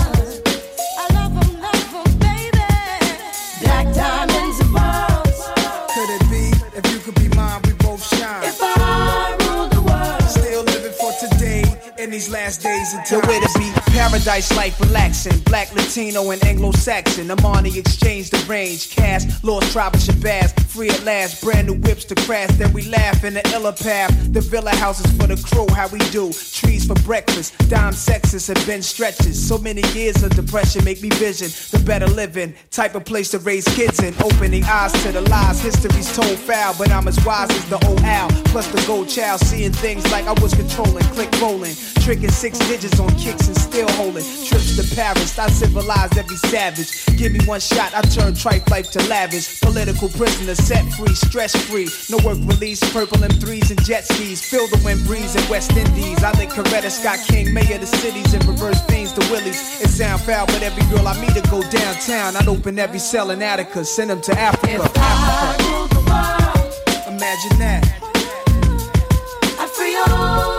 In 12.11 12.15
these 12.15 12.29
last 12.29 12.61
days. 12.61 12.91
The 13.09 13.19
way 13.25 13.39
to 13.39 13.57
be 13.57 13.71
paradise 13.93 14.53
life 14.57 14.77
relaxing. 14.81 15.39
Black, 15.45 15.73
Latino, 15.73 16.29
and 16.31 16.43
Anglo-Saxon. 16.43 17.29
Armani 17.29 17.77
exchange 17.77 18.31
the 18.31 18.43
range. 18.49 18.89
Cash, 18.89 19.23
lost 19.43 19.71
tribe 19.71 19.95
of 19.95 20.01
Shabazz. 20.01 20.51
Free 20.65 20.89
at 20.89 21.03
last, 21.05 21.41
brand 21.41 21.67
new 21.67 21.75
whips 21.75 22.03
to 22.05 22.15
crash. 22.15 22.49
Then 22.57 22.73
we 22.73 22.83
laugh 22.89 23.23
in 23.23 23.35
the 23.35 23.49
illa 23.53 23.71
path. 23.71 24.11
The 24.33 24.41
villa 24.41 24.71
houses 24.71 25.09
for 25.13 25.27
the 25.27 25.41
crew, 25.41 25.67
how 25.73 25.87
we 25.87 25.99
do. 26.11 26.33
Trees 26.33 26.85
for 26.85 26.95
breakfast. 27.05 27.57
Dime 27.69 27.93
sexes 27.93 28.47
have 28.47 28.65
been 28.67 28.81
stretches. 28.81 29.47
So 29.47 29.57
many 29.57 29.81
years 29.93 30.21
of 30.21 30.35
depression 30.35 30.83
make 30.83 31.01
me 31.01 31.11
vision 31.11 31.47
the 31.71 31.81
better 31.85 32.07
living. 32.07 32.53
Type 32.71 32.95
of 32.95 33.05
place 33.05 33.31
to 33.31 33.39
raise 33.39 33.63
kids 33.69 34.03
in. 34.03 34.13
Opening 34.21 34.65
eyes 34.65 34.91
to 35.03 35.13
the 35.13 35.21
lies. 35.21 35.61
History's 35.61 36.13
told 36.13 36.37
foul, 36.39 36.75
but 36.77 36.91
I'm 36.91 37.07
as 37.07 37.23
wise 37.25 37.51
as 37.51 37.69
the 37.69 37.79
old 37.87 38.01
owl. 38.01 38.29
Plus 38.51 38.67
the 38.67 38.85
gold 38.85 39.07
child, 39.07 39.39
seeing 39.39 39.71
things 39.71 40.03
like 40.11 40.25
I 40.25 40.33
was 40.41 40.53
controlling. 40.53 41.03
Click 41.15 41.31
rolling. 41.39 41.75
Tricking 42.01 42.31
six 42.31 42.57
digits 42.67 42.99
on 42.99 43.09
kicks 43.15 43.47
and 43.47 43.55
still 43.55 43.87
holding. 43.91 44.23
Trips 44.43 44.75
to 44.75 44.95
Paris, 44.95 45.37
I 45.37 45.47
civilized 45.49 46.17
every 46.17 46.35
savage. 46.35 47.05
Give 47.15 47.31
me 47.31 47.39
one 47.45 47.59
shot, 47.59 47.93
I 47.93 48.01
turn 48.01 48.33
tripe 48.33 48.67
life 48.71 48.89
to 48.91 49.07
lavish. 49.07 49.61
Political 49.61 50.09
prisoner, 50.09 50.55
set 50.55 50.83
free, 50.93 51.13
stress 51.13 51.55
free. 51.69 51.87
No 52.09 52.17
work 52.25 52.39
release, 52.41 52.81
purple 52.91 53.17
M3s 53.17 53.69
and 53.69 53.81
jet 53.85 54.03
skis. 54.05 54.43
Feel 54.43 54.67
the 54.67 54.81
wind 54.83 55.05
breeze 55.05 55.35
in 55.35 55.47
West 55.47 55.77
Indies. 55.77 56.23
I 56.23 56.31
think 56.31 56.51
Coretta 56.51 56.89
Scott 56.89 57.19
King, 57.27 57.53
mayor 57.53 57.75
of 57.75 57.81
the 57.81 57.87
cities, 57.87 58.33
and 58.33 58.43
reverse 58.45 58.81
fiends 58.87 59.13
to 59.13 59.21
Willies. 59.31 59.81
It 59.81 59.89
sound 59.89 60.21
foul, 60.21 60.47
but 60.47 60.63
every 60.63 60.83
girl 60.89 61.07
I 61.07 61.13
meet 61.21 61.35
to 61.35 61.41
go 61.51 61.61
downtown. 61.69 62.35
I'd 62.35 62.47
open 62.47 62.79
every 62.79 62.99
cell 62.99 63.29
in 63.29 63.43
Attica, 63.43 63.85
send 63.85 64.09
them 64.09 64.21
to 64.21 64.31
Africa. 64.39 64.89
Africa. 64.95 65.61
Imagine 67.07 67.59
that. 67.59 67.85
I 69.59 69.67
free 69.67 69.95
all 69.95 70.50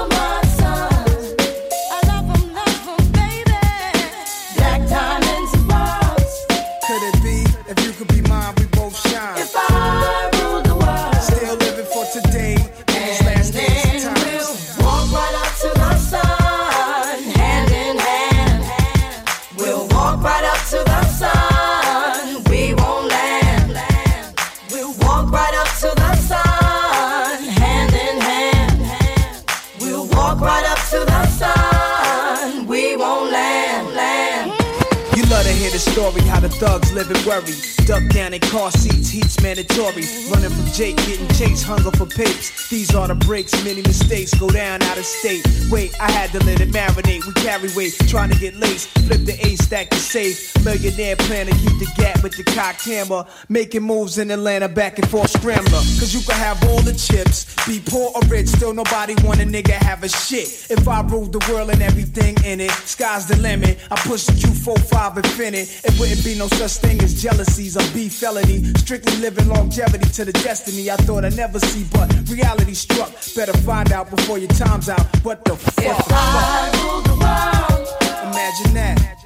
story 36.02 36.22
how 36.26 36.40
the 36.40 36.48
thugs 36.48 36.92
live 36.92 37.08
in 37.10 37.16
worry. 37.24 37.54
Duck 37.86 38.02
down 38.10 38.34
in 38.34 38.40
car 38.40 38.70
seats, 38.72 39.08
heat's 39.08 39.40
mandatory. 39.40 40.02
Running 40.30 40.50
from 40.50 40.66
Jake, 40.72 40.96
getting 40.96 41.28
chased, 41.28 41.64
hunger 41.64 41.90
for 41.92 42.06
papes. 42.06 42.68
These 42.68 42.94
are 42.94 43.06
the 43.06 43.14
breaks, 43.14 43.52
many 43.64 43.82
mistakes 43.82 44.34
go 44.34 44.48
down 44.48 44.82
out 44.82 44.98
of 44.98 45.04
state. 45.04 45.46
Wait, 45.70 45.94
I 46.00 46.10
had 46.10 46.30
to 46.30 46.44
let 46.44 46.60
it 46.60 46.70
marinate. 46.70 47.24
We 47.26 47.32
carry 47.34 47.68
weight, 47.76 47.94
trying 48.08 48.30
to 48.30 48.38
get 48.38 48.56
laced. 48.56 48.88
Flip 49.06 49.24
the 49.24 49.38
A 49.46 49.56
stack 49.56 49.90
to 49.90 49.96
safe. 49.96 50.52
Millionaire 50.64 51.16
plan 51.16 51.46
to 51.46 51.52
keep 51.52 51.78
the 51.78 51.90
gap 51.96 52.22
with 52.22 52.36
the 52.36 52.44
cock 52.44 52.80
hammer. 52.80 53.24
Making 53.48 53.82
moves 53.82 54.18
in 54.18 54.30
Atlanta, 54.30 54.68
back 54.68 54.98
and 54.98 55.08
forth 55.08 55.30
scrambler. 55.30 55.82
Cause 56.00 56.14
you 56.14 56.20
can 56.22 56.36
have 56.36 56.62
all 56.68 56.82
the 56.82 56.94
chips, 56.94 57.46
be 57.66 57.80
poor 57.84 58.10
or 58.14 58.22
rich, 58.28 58.48
still 58.48 58.74
nobody 58.74 59.14
want 59.22 59.40
a 59.40 59.44
nigga 59.44 59.72
have 59.72 60.02
a 60.02 60.08
shit. 60.08 60.48
If 60.70 60.88
I 60.88 61.02
ruled 61.02 61.32
the 61.32 61.44
world 61.52 61.70
and 61.70 61.82
everything 61.82 62.36
in 62.44 62.60
it, 62.60 62.70
sky's 62.70 63.26
the 63.26 63.36
limit. 63.36 63.78
I 63.90 63.96
push 63.96 64.24
the 64.24 64.32
Q45 64.32 65.16
infinite. 65.18 65.68
It 65.84 65.91
wouldn't 65.98 66.24
be 66.24 66.34
no 66.34 66.48
such 66.48 66.72
thing 66.82 67.02
as 67.02 67.20
jealousies 67.20 67.76
or 67.76 67.94
beef 67.94 68.14
felony. 68.14 68.64
Strictly 68.74 69.16
living 69.18 69.48
longevity 69.48 70.08
to 70.10 70.24
the 70.24 70.32
destiny 70.32 70.90
I 70.90 70.96
thought 70.96 71.24
I'd 71.24 71.36
never 71.36 71.58
see, 71.60 71.84
but 71.92 72.08
reality 72.28 72.74
struck. 72.74 73.10
Better 73.34 73.56
find 73.58 73.92
out 73.92 74.10
before 74.10 74.38
your 74.38 74.50
time's 74.50 74.88
out. 74.88 75.04
What 75.24 75.44
the 75.44 75.56
fuck? 75.56 75.84
If 75.84 76.06
I 76.10 76.70
rule 76.82 77.02
the 77.02 77.16
world, 77.22 77.88
Imagine 78.32 78.74
that. 78.74 79.22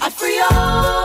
I 0.00 0.10
free 0.10 0.40
all 0.50 1.01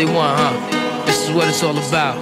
they 0.00 0.06
want, 0.06 0.38
huh? 0.38 1.04
This 1.04 1.28
is 1.28 1.34
what 1.34 1.46
it's 1.48 1.62
all 1.62 1.76
about. 1.76 2.16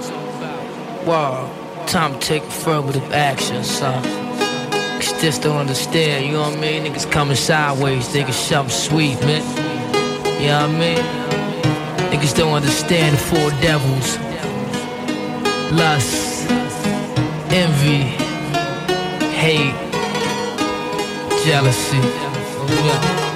Wow, 1.05 1.49
time 1.87 2.13
to 2.13 2.19
take 2.19 2.43
affirmative 2.43 3.13
action, 3.13 3.63
son. 3.63 4.03
Cause 4.99 5.21
just 5.21 5.43
don't 5.43 5.55
understand, 5.55 6.25
you 6.25 6.33
know 6.33 6.41
what 6.41 6.57
I 6.57 6.59
mean? 6.59 6.83
Niggas 6.83 7.09
coming 7.09 7.37
sideways, 7.37 8.05
thinking 8.09 8.33
something 8.33 8.69
sweet, 8.69 9.17
man. 9.21 9.43
You 10.41 10.47
know 10.47 10.67
what 10.67 10.75
I 10.75 10.79
mean? 10.79 12.11
Niggas 12.11 12.35
don't 12.35 12.53
understand 12.53 13.15
the 13.15 13.21
four 13.21 13.49
devils. 13.61 14.17
Lust, 15.71 16.49
envy, 17.53 18.03
hate, 19.31 19.73
jealousy. 21.45 23.28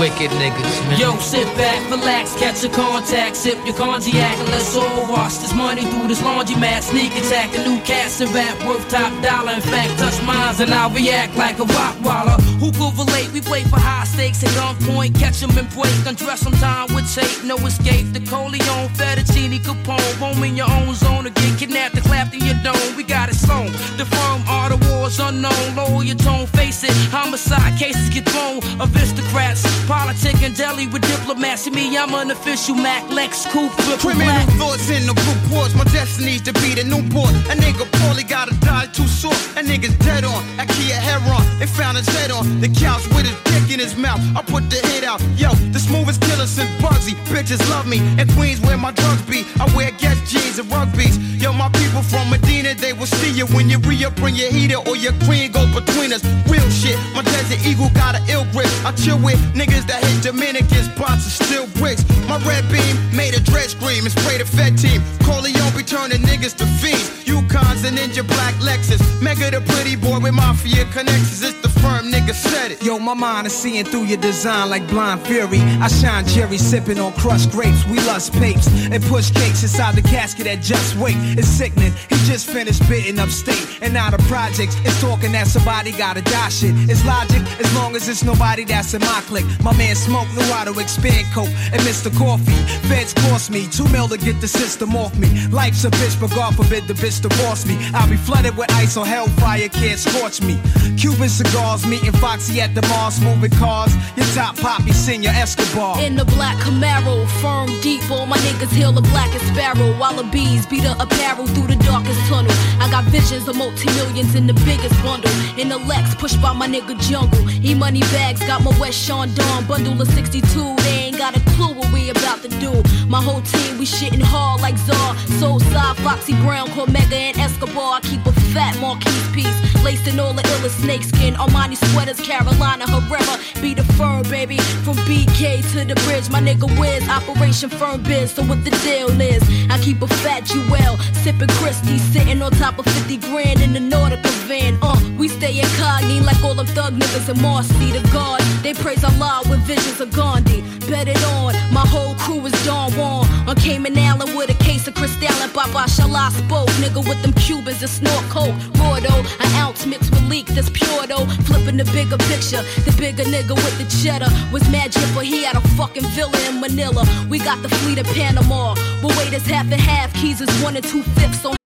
Wicked 0.00 0.30
niggas, 0.30 0.88
man. 0.88 0.98
Yo, 0.98 1.14
sit 1.18 1.44
back, 1.58 1.90
relax, 1.90 2.34
catch 2.36 2.64
a 2.64 2.70
contact, 2.70 3.36
sip 3.36 3.58
your 3.66 3.76
cognac, 3.76 4.38
and 4.38 4.48
let's 4.48 4.74
all 4.74 5.06
wash 5.12 5.36
this 5.36 5.52
money 5.52 5.82
through 5.82 6.08
this 6.08 6.22
laundromat. 6.22 6.80
Sneak 6.80 7.12
attack, 7.12 7.54
a 7.54 7.68
new 7.68 7.78
cast 7.82 8.22
and 8.22 8.34
rap 8.34 8.56
worth 8.66 8.88
top 8.88 9.12
dollar. 9.22 9.52
In 9.52 9.60
fact, 9.60 9.98
touch 9.98 10.22
mines 10.22 10.60
and 10.60 10.72
I'll 10.72 10.88
react 10.88 11.36
like 11.36 11.58
a 11.58 11.64
rock 11.64 11.96
waller. 12.02 12.49
Who 12.60 12.70
could 12.72 12.92
relate? 12.98 13.32
We 13.32 13.40
play 13.40 13.64
for 13.64 13.80
high 13.80 14.04
stakes 14.04 14.44
at 14.44 14.50
gunpoint, 14.50 15.18
catch 15.18 15.42
'em 15.42 15.56
and 15.56 15.68
break, 15.70 15.96
Undress 16.06 16.40
them 16.40 16.52
time 16.60 16.92
with 16.94 17.08
tape, 17.14 17.42
no 17.42 17.56
escape. 17.66 18.12
The 18.12 18.20
Corleone, 18.20 18.88
Fettuccine, 18.98 19.58
Capone, 19.64 20.14
home 20.18 20.44
in 20.44 20.56
your 20.56 20.70
own 20.70 20.94
zone 20.94 21.24
to 21.24 21.30
get 21.30 21.58
kidnapped 21.58 21.94
and 21.94 22.04
clapped 22.04 22.34
in 22.34 22.44
your 22.44 22.58
dome. 22.62 22.96
We 22.96 23.02
got 23.02 23.30
it 23.30 23.36
sewn. 23.36 23.72
The 23.96 24.04
firm 24.04 24.42
are 24.46 24.68
the 24.68 24.78
wars 24.88 25.18
unknown. 25.20 25.74
Lower 25.74 26.04
your 26.04 26.16
tone, 26.16 26.46
face 26.48 26.84
it. 26.84 26.92
Homicide 27.10 27.78
cases 27.78 28.10
get 28.10 28.28
thrown. 28.28 28.60
Aristocrats, 28.78 29.62
politic 29.86 30.42
and 30.42 30.54
deli 30.54 30.86
with 30.86 31.02
diplomats. 31.02 31.62
See 31.62 31.70
me, 31.70 31.96
I'm 31.96 32.14
an 32.14 32.30
official 32.30 32.74
Mac 32.74 33.08
Lex 33.10 33.44
triple 33.44 33.70
Criminal 34.04 34.26
black. 34.26 34.48
thoughts 34.60 34.90
in 34.90 35.06
the 35.06 35.14
reports. 35.32 35.74
My 35.74 35.84
destiny's 35.84 36.42
to 36.42 36.52
be 36.60 36.74
the 36.74 36.84
Newport. 36.84 37.30
A 37.52 37.54
nigga 37.64 37.84
poorly 37.98 38.24
gotta 38.24 38.54
die 38.60 38.88
too 38.92 39.08
short. 39.08 39.40
A 39.56 39.62
nigga's 39.62 39.96
dead 40.04 40.24
on. 40.24 40.42
That 40.58 40.68
Kia 40.68 40.96
Heron. 41.08 41.44
They 41.58 41.66
found 41.66 41.96
his 41.96 42.08
head 42.16 42.30
on 42.30 42.49
the 42.58 42.68
couch 42.68 43.06
with 43.14 43.26
his 43.26 43.38
dick 43.44 43.72
in 43.72 43.78
his 43.78 43.96
mouth. 43.96 44.20
I 44.36 44.42
put 44.42 44.68
the 44.70 44.80
hit 44.88 45.04
out. 45.04 45.20
Yo, 45.36 45.54
the 45.70 45.78
smoothest 45.78 46.20
killer 46.22 46.46
since 46.46 46.70
Bugsy. 46.82 47.14
Bitches 47.30 47.62
love 47.70 47.86
me. 47.86 47.98
In 48.20 48.26
Queens 48.34 48.60
where 48.60 48.76
my 48.76 48.92
drugs 48.92 49.22
be. 49.22 49.46
I 49.60 49.66
wear 49.76 49.90
Guess 49.92 50.30
jeans 50.30 50.58
and 50.58 50.68
rugbies. 50.70 51.16
Yo, 51.40 51.52
my 51.52 51.68
people 51.70 52.02
from 52.02 52.30
Medina, 52.30 52.74
they 52.74 52.92
will 52.92 53.06
see 53.06 53.32
you 53.32 53.46
when 53.46 53.68
you 53.70 53.78
re-up, 53.78 54.16
bring 54.16 54.34
your 54.34 54.50
heater 54.50 54.76
or 54.76 54.96
your 54.96 55.12
queen 55.24 55.52
go 55.52 55.66
between 55.72 56.12
us. 56.12 56.24
Real 56.48 56.68
shit. 56.70 56.98
My 57.14 57.22
Desert 57.22 57.64
Eagle 57.66 57.90
got 57.94 58.14
an 58.14 58.22
ill 58.28 58.44
grip. 58.52 58.68
I 58.84 58.92
chill 58.92 59.18
with 59.18 59.38
niggas 59.54 59.86
that 59.86 60.02
hate 60.04 60.22
Dominicans, 60.22 60.88
and 60.96 61.20
still 61.20 61.66
bricks. 61.80 62.04
My 62.28 62.38
red 62.46 62.64
beam 62.70 62.94
made 63.14 63.34
a 63.34 63.40
dread 63.40 63.70
scream 63.70 64.04
and 64.04 64.12
spray 64.12 64.38
the 64.38 64.44
Fed 64.44 64.78
team. 64.78 65.02
Corleone 65.24 65.74
be 65.76 65.82
turning 65.82 66.22
niggas 66.22 66.56
to 66.58 66.66
fiends. 66.66 67.24
Yukons 67.24 67.84
and 67.84 67.96
Ninja 67.98 68.26
Black 68.26 68.54
Lexus. 68.56 69.00
Mega 69.22 69.50
the 69.50 69.60
pretty 69.72 69.96
boy 69.96 70.18
with 70.20 70.34
mafia 70.34 70.84
connections. 70.92 71.42
It's 71.42 71.60
the 71.60 71.68
firm 71.80 71.99
nigga 72.30 72.34
said 72.34 72.72
it. 72.72 72.82
Yo, 72.82 72.98
my 72.98 73.14
mind 73.14 73.46
is 73.46 73.52
seeing 73.52 73.84
through 73.84 74.04
your 74.04 74.20
design 74.20 74.70
like 74.70 74.86
blind 74.88 75.20
fury. 75.22 75.60
I 75.80 75.88
shine 75.88 76.26
Jerry 76.26 76.58
sipping 76.58 76.98
on 76.98 77.12
crushed 77.14 77.50
grapes. 77.50 77.84
We 77.86 77.98
lust 78.06 78.32
papes 78.32 78.68
and 78.90 79.02
push 79.04 79.30
cakes 79.30 79.62
inside 79.62 79.94
the 79.94 80.02
casket 80.02 80.46
at 80.46 80.60
just 80.60 80.96
wait. 80.96 81.16
It's 81.38 81.48
sickening. 81.48 81.92
He 82.08 82.16
just 82.26 82.48
finished 82.48 82.82
spitting 82.84 83.18
upstate 83.18 83.78
and 83.82 83.92
now 83.92 84.10
the 84.10 84.18
projects 84.24 84.76
It's 84.84 85.00
talking 85.00 85.32
that 85.32 85.46
somebody 85.46 85.92
gotta 85.92 86.22
die 86.22 86.48
shit. 86.48 86.74
It's 86.90 87.04
logic 87.04 87.42
as 87.60 87.74
long 87.74 87.96
as 87.96 88.08
it's 88.08 88.22
nobody 88.22 88.64
that's 88.64 88.94
in 88.94 89.00
my 89.00 89.22
clique. 89.26 89.46
My 89.62 89.76
man 89.76 89.94
Smoke 89.94 90.28
knew 90.34 90.52
how 90.52 90.64
to 90.64 90.78
expand 90.78 91.26
coke 91.34 91.52
and 91.72 91.80
Mr. 91.82 92.10
Coffee. 92.16 92.60
Feds 92.88 93.14
cost 93.14 93.50
me 93.50 93.66
two 93.68 93.88
mil 93.88 94.08
to 94.08 94.18
get 94.18 94.40
the 94.40 94.48
system 94.48 94.94
off 94.96 95.16
me. 95.18 95.28
Life's 95.48 95.84
a 95.84 95.90
bitch, 95.90 96.20
but 96.20 96.30
God 96.30 96.54
forbid 96.54 96.86
the 96.86 96.94
bitch 96.94 97.20
divorce 97.20 97.66
me. 97.66 97.76
I'll 97.94 98.08
be 98.08 98.16
flooded 98.16 98.56
with 98.56 98.70
ice 98.72 98.96
on 98.96 99.06
hellfire, 99.06 99.68
can't 99.68 99.98
scorch 99.98 100.40
me. 100.42 100.60
Cuban 100.96 101.28
cigars, 101.28 101.86
meeting 101.86 102.12
Foxy 102.20 102.60
at 102.60 102.74
the 102.74 102.82
Mars, 102.88 103.18
moving 103.22 103.50
cars. 103.50 103.94
Your 104.14 104.26
top 104.34 104.54
poppy, 104.58 104.92
Senor 104.92 105.30
Escobar. 105.30 105.98
In 106.00 106.16
the 106.16 106.26
black 106.26 106.56
Camaro, 106.58 107.26
firm 107.40 107.68
deep, 107.80 108.02
all 108.10 108.26
my 108.26 108.36
niggas 108.38 108.72
hail 108.76 108.92
the 108.92 109.00
blackest 109.00 109.46
sparrow. 109.48 109.96
While 109.98 110.14
the 110.14 110.24
bees 110.24 110.66
beat 110.66 110.82
the 110.82 110.92
apparel 111.00 111.46
through 111.46 111.68
the 111.68 111.76
darkest 111.76 112.20
tunnel. 112.28 112.52
I 112.78 112.90
got 112.90 113.04
visions 113.04 113.48
of 113.48 113.56
multi-millions 113.56 114.34
in 114.34 114.46
the 114.46 114.52
biggest 114.68 114.94
bundle. 115.02 115.32
In 115.58 115.70
the 115.70 115.78
Lex, 115.78 116.14
pushed 116.14 116.40
by 116.42 116.52
my 116.52 116.68
nigga 116.68 117.00
Jungle. 117.00 117.40
E 117.64 117.74
money 117.74 118.00
bags, 118.12 118.40
got 118.40 118.62
my 118.62 118.78
West 118.78 118.98
Sean 118.98 119.32
Dawn 119.34 119.66
bundle 119.66 120.00
of 120.00 120.08
62. 120.08 120.76
They 120.76 121.08
ain't 121.08 121.16
got 121.16 121.34
a 121.34 121.40
clue 121.56 121.72
what 121.72 121.90
we 121.90 122.10
about 122.10 122.42
to 122.42 122.48
do. 122.60 122.72
My 123.08 123.22
whole 123.22 123.40
team, 123.40 123.78
we 123.78 123.86
shitting 123.86 124.22
hard 124.22 124.60
like 124.60 124.76
Czar. 124.76 125.16
Soul 125.40 125.58
side, 125.72 125.96
Foxy 126.04 126.34
Brown, 126.42 126.68
Cormega, 126.68 127.12
and 127.12 127.38
Escobar. 127.38 127.94
I 127.96 128.00
keep 128.02 128.24
a 128.26 128.32
fat 128.52 128.78
Marquise 128.78 129.28
piece. 129.32 129.60
Laced 129.82 130.06
in 130.06 130.20
all 130.20 130.34
the 130.34 130.42
illest 130.42 130.80
snakeskin. 130.82 131.34
Armani 131.34 131.76
sweaters, 132.14 132.26
Carolina 132.26 132.86
Herrera. 132.88 133.38
Be 133.60 133.74
the 133.74 133.84
firm, 133.94 134.22
baby. 134.24 134.58
From 134.84 134.96
BK 135.06 135.62
to 135.72 135.84
the 135.84 135.94
bridge, 136.06 136.30
my 136.30 136.40
nigga 136.40 136.68
Wiz. 136.78 137.08
Operation 137.08 137.70
Firm 137.70 138.02
Biz, 138.02 138.32
so 138.32 138.42
what 138.44 138.64
the 138.64 138.70
deal 138.82 139.08
is? 139.20 139.42
I 139.70 139.78
keep 139.78 140.02
a 140.02 140.06
fat 140.06 140.44
Jewel. 140.44 140.98
Sipping 141.22 141.48
Christie, 141.60 141.98
sitting 141.98 142.42
on 142.42 142.52
top 142.52 142.78
of 142.78 142.86
50 142.86 143.16
grand 143.18 143.60
in 143.60 143.72
the 143.72 143.80
Nautica 143.80 144.30
van. 144.48 144.78
Uh, 144.82 144.98
we 145.18 145.28
stay 145.28 145.60
incognito 145.60 146.24
like 146.24 146.42
all 146.42 146.54
them 146.54 146.66
thug 146.66 146.94
niggas 146.94 147.28
in 147.28 147.40
Marcy 147.42 147.92
the 147.92 148.06
God. 148.12 148.40
They 148.62 148.74
praise 148.74 149.04
Allah 149.04 149.42
with 149.48 149.60
visions 149.60 150.00
of 150.00 150.12
Gandhi. 150.12 150.62
Bet 150.88 151.08
it 151.08 151.22
on, 151.38 151.54
my 151.72 151.86
whole 151.86 152.14
crew 152.14 152.44
is 152.46 152.52
Don 152.64 152.92
Juan. 152.92 153.39
On 153.48 153.56
Cayman 153.56 153.96
Island 153.98 154.36
with 154.36 154.50
a 154.50 154.64
case 154.64 154.86
of 154.88 154.94
Cristal 154.94 155.42
and 155.42 155.52
Papa 155.52 155.84
Shala 155.88 156.30
spoke. 156.30 156.68
Nigga 156.82 157.06
with 157.08 157.20
them 157.22 157.32
Cubans 157.34 157.80
that 157.80 157.88
snort 157.88 158.24
coke. 158.30 158.54
Raw 158.78 158.94
an 158.94 159.54
ounce 159.56 159.86
mixed 159.86 160.10
with 160.10 160.28
leak 160.28 160.46
that's 160.46 160.70
pure 160.70 161.06
though. 161.06 161.26
Flipping 161.46 161.76
the 161.76 161.84
bigger 161.86 162.18
picture. 162.30 162.62
The 162.86 162.94
bigger 162.98 163.24
nigga 163.24 163.54
with 163.54 163.76
the 163.78 163.86
cheddar 164.02 164.30
was 164.52 164.68
mad 164.70 164.92
but 165.14 165.24
he 165.24 165.44
had 165.44 165.56
a 165.56 165.60
fucking 165.76 166.06
villa 166.14 166.38
in 166.48 166.60
Manila. 166.60 167.04
We 167.28 167.38
got 167.38 167.62
the 167.62 167.68
fleet 167.68 167.98
in 167.98 168.04
Panama. 168.06 168.74
But 169.02 169.16
wait, 169.16 169.32
it's 169.32 169.46
half 169.46 169.70
and 169.70 169.80
half. 169.80 170.12
Keys 170.14 170.40
is 170.40 170.50
one 170.62 170.76
and 170.76 170.84
two 170.84 171.02
fifths 171.02 171.44
on 171.44 171.56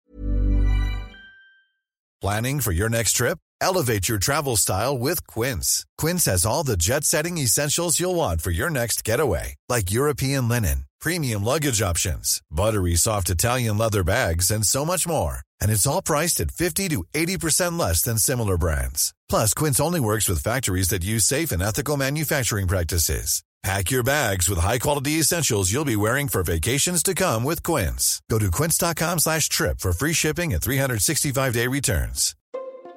Planning 2.25 2.61
for 2.61 2.73
your 2.73 2.89
next 2.89 3.13
trip? 3.13 3.39
Elevate 3.61 4.09
your 4.09 4.19
travel 4.19 4.57
style 4.57 4.97
with 4.97 5.27
Quince. 5.27 5.85
Quince 5.99 6.25
has 6.25 6.47
all 6.47 6.65
the 6.65 6.77
jet 6.77 7.05
setting 7.05 7.37
essentials 7.37 8.01
you'll 8.01 8.15
want 8.15 8.41
for 8.41 8.51
your 8.51 8.71
next 8.71 9.05
getaway, 9.05 9.57
like 9.69 9.93
European 9.93 10.49
linen, 10.49 10.87
premium 11.05 11.45
luggage 11.45 11.83
options, 11.83 12.41
buttery 12.51 12.97
soft 12.97 13.29
Italian 13.29 13.77
leather 13.77 14.03
bags, 14.03 14.51
and 14.51 14.65
so 14.65 14.87
much 14.87 15.07
more. 15.07 15.41
And 15.61 15.71
it's 15.71 15.87
all 15.87 16.01
priced 16.01 16.41
at 16.41 16.51
50 16.51 16.89
to 16.89 17.05
80% 17.15 17.79
less 17.79 18.01
than 18.01 18.17
similar 18.17 18.57
brands. 18.57 19.13
Plus, 19.29 19.53
Quince 19.53 19.81
only 19.81 20.01
works 20.01 20.29
with 20.29 20.43
factories 20.43 20.89
that 20.89 21.05
use 21.05 21.27
safe 21.27 21.53
and 21.53 21.63
ethical 21.63 21.99
manufacturing 21.99 22.67
practices. 22.67 23.43
Pack 23.63 23.91
your 23.91 24.03
bags 24.03 24.49
with 24.49 24.59
high-quality 24.59 25.13
essentials 25.13 25.73
you'll 25.73 25.87
be 25.87 25.97
wearing 25.97 26.29
for 26.29 26.43
vacations 26.43 27.03
to 27.03 27.15
come 27.15 27.45
with 27.45 27.63
Quince. 27.63 28.21
Go 28.31 28.39
to 28.39 28.51
quince.com 28.51 29.19
slash 29.19 29.49
trip 29.49 29.81
for 29.81 29.93
free 29.93 30.13
shipping 30.13 30.53
and 30.53 30.63
365-day 30.63 31.67
returns. 31.67 32.35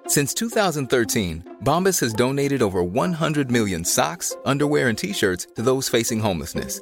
Since 0.07 0.33
2013, 0.33 1.57
Bombas 1.63 1.99
has 2.01 2.13
donated 2.13 2.61
over 2.61 2.83
100 2.83 3.51
million 3.51 3.85
socks, 3.85 4.35
underwear, 4.45 4.89
and 4.89 4.97
t-shirts 4.97 5.47
to 5.55 5.61
those 5.61 5.87
facing 5.87 6.19
homelessness. 6.19 6.81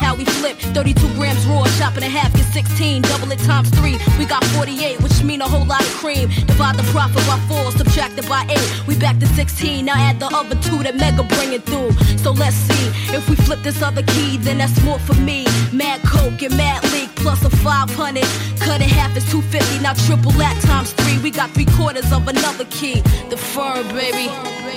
How 0.00 0.16
we 0.16 0.24
flip 0.24 0.56
32 0.56 1.14
grams 1.14 1.44
raw, 1.46 1.64
chop 1.78 1.96
in 1.96 2.02
half, 2.02 2.32
get 2.34 2.46
16, 2.46 3.02
double 3.02 3.30
it 3.30 3.38
times 3.40 3.68
three. 3.70 3.98
We 4.18 4.24
got 4.24 4.42
48, 4.56 5.02
which 5.02 5.22
mean 5.22 5.42
a 5.42 5.48
whole 5.48 5.66
lot 5.66 5.82
of 5.82 5.92
cream. 6.00 6.28
Divide 6.46 6.76
the 6.76 6.82
profit 6.84 7.22
by 7.28 7.38
four, 7.48 7.70
subtract 7.72 8.18
it 8.18 8.28
by 8.28 8.46
eight. 8.48 8.86
We 8.86 8.96
back 8.96 9.18
to 9.18 9.26
16, 9.26 9.84
now 9.84 9.94
add 9.94 10.18
the 10.18 10.26
other 10.26 10.56
two 10.56 10.82
that 10.84 10.96
Mega 10.96 11.22
bring 11.22 11.52
it 11.52 11.64
through. 11.64 11.92
So 12.18 12.32
let's 12.32 12.56
see, 12.56 12.86
if 13.14 13.28
we 13.28 13.36
flip 13.36 13.60
this 13.62 13.82
other 13.82 14.02
key, 14.02 14.38
then 14.38 14.58
that's 14.58 14.82
more 14.82 14.98
for 14.98 15.14
me. 15.14 15.44
Mad 15.72 16.00
Coke 16.02 16.42
and 16.42 16.56
Mad 16.56 16.82
Leak 16.92 17.14
plus 17.16 17.44
a 17.44 17.50
500. 17.50 18.24
Cut 18.60 18.80
in 18.80 18.88
half 18.88 19.16
is 19.16 19.30
250, 19.30 19.82
now 19.82 19.92
triple 20.06 20.32
that 20.32 20.60
times 20.62 20.92
three. 20.92 21.18
We 21.18 21.30
got 21.30 21.50
three 21.50 21.66
quarters 21.76 22.10
of 22.12 22.26
another 22.26 22.64
key. 22.70 23.02
The 23.28 23.36
firm, 23.36 23.86
baby, 23.88 24.28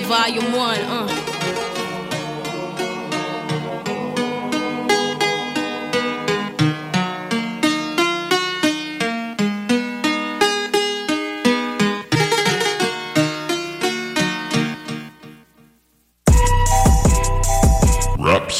volume 0.04 0.52
one, 0.52 0.80
uh. 0.80 1.73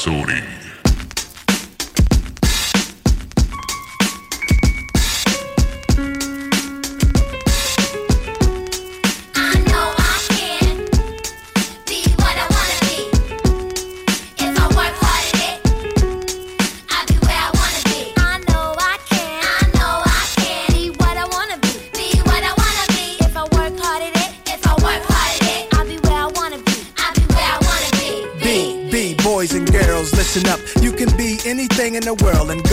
Rapsodie. 0.05 0.64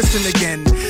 listen 0.00 0.26
again. 0.30 0.89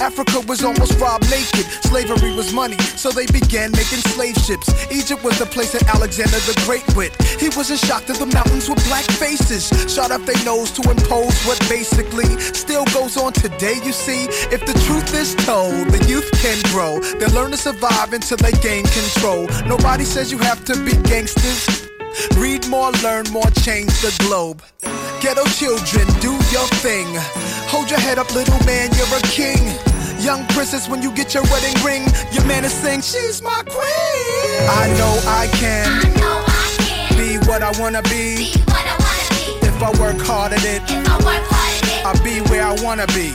Africa 0.00 0.40
was 0.46 0.62
almost 0.64 0.98
robbed 1.00 1.30
naked. 1.30 1.64
Slavery 1.84 2.34
was 2.34 2.52
money, 2.52 2.78
so 2.96 3.10
they 3.10 3.26
began 3.26 3.70
making 3.72 4.02
slave 4.14 4.36
ships. 4.36 4.68
Egypt 4.90 5.22
was 5.22 5.38
the 5.38 5.46
place 5.46 5.72
that 5.72 5.82
Alexander 5.88 6.38
the 6.46 6.54
Great 6.66 6.86
went. 6.96 7.14
He 7.40 7.48
wasn't 7.50 7.80
shocked 7.80 8.08
that 8.08 8.18
the 8.18 8.26
mountains 8.26 8.68
were 8.68 8.80
black 8.86 9.04
faces. 9.04 9.68
Shot 9.92 10.10
up 10.10 10.22
their 10.22 10.42
nose 10.44 10.70
to 10.72 10.82
impose 10.90 11.36
what 11.44 11.58
basically 11.68 12.28
still 12.40 12.84
goes 12.86 13.16
on 13.16 13.32
today, 13.32 13.80
you 13.84 13.92
see. 13.92 14.24
If 14.52 14.66
the 14.66 14.74
truth 14.86 15.14
is 15.14 15.34
told, 15.46 15.88
the 15.88 16.04
youth 16.06 16.30
can 16.42 16.60
grow. 16.72 17.00
They 17.18 17.26
learn 17.26 17.50
to 17.52 17.56
survive 17.56 18.12
until 18.12 18.36
they 18.38 18.52
gain 18.52 18.84
control. 18.84 19.46
Nobody 19.66 20.04
says 20.04 20.30
you 20.30 20.38
have 20.38 20.64
to 20.66 20.74
be 20.84 20.92
gangsters. 21.08 21.95
Read 22.36 22.66
more, 22.68 22.90
learn 23.02 23.24
more, 23.30 23.50
change 23.62 23.92
the 24.00 24.14
globe. 24.20 24.62
Ghetto 25.20 25.44
children, 25.44 26.06
do 26.20 26.32
your 26.52 26.66
thing. 26.84 27.06
Hold 27.68 27.90
your 27.90 28.00
head 28.00 28.18
up, 28.18 28.32
little 28.34 28.58
man, 28.66 28.90
you're 28.96 29.18
a 29.18 29.22
king. 29.22 29.62
Young 30.20 30.46
princess, 30.48 30.88
when 30.88 31.02
you 31.02 31.12
get 31.12 31.34
your 31.34 31.42
wedding 31.44 31.76
ring, 31.84 32.04
your 32.32 32.44
man 32.46 32.64
is 32.64 32.72
saying, 32.72 33.02
She's 33.02 33.42
my 33.42 33.62
queen. 33.64 34.68
I 34.70 34.92
know 34.98 35.12
I 35.26 35.48
can. 35.52 35.86
I 35.86 36.20
know 36.20 36.44
I 36.46 36.76
can. 36.78 37.16
Be 37.18 37.38
what 37.48 37.62
I 37.62 37.70
wanna 37.80 38.02
be. 38.02 38.52
If 39.62 39.82
I 39.82 39.90
work 40.00 40.18
hard 40.20 40.52
at 40.52 40.64
it, 40.64 40.82
I'll 42.06 42.22
be 42.24 42.40
where 42.50 42.64
I 42.64 42.74
wanna 42.82 43.06
be. 43.08 43.34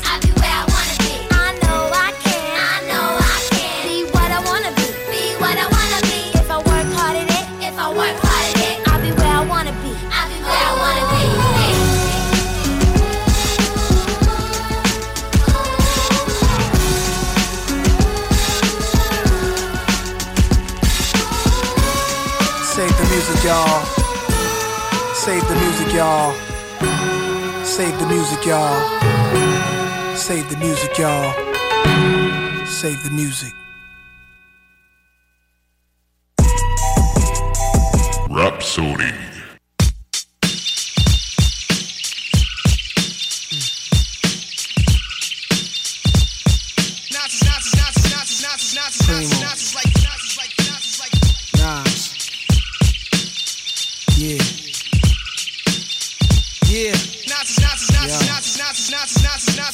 Music, 23.42 23.58
y'all. 23.58 23.86
Save 25.16 25.48
the 25.48 25.56
music, 25.56 25.94
y'all. 25.96 26.32
Save 27.66 27.98
the 27.98 28.06
music, 28.06 28.46
y'all. 28.46 30.16
Save 30.16 30.48
the 30.52 30.58
music, 30.58 30.96
y'all. 31.00 31.34
Save 32.68 33.04
the 33.04 33.10
music. 33.10 33.52
Rapsodie. 38.30 39.31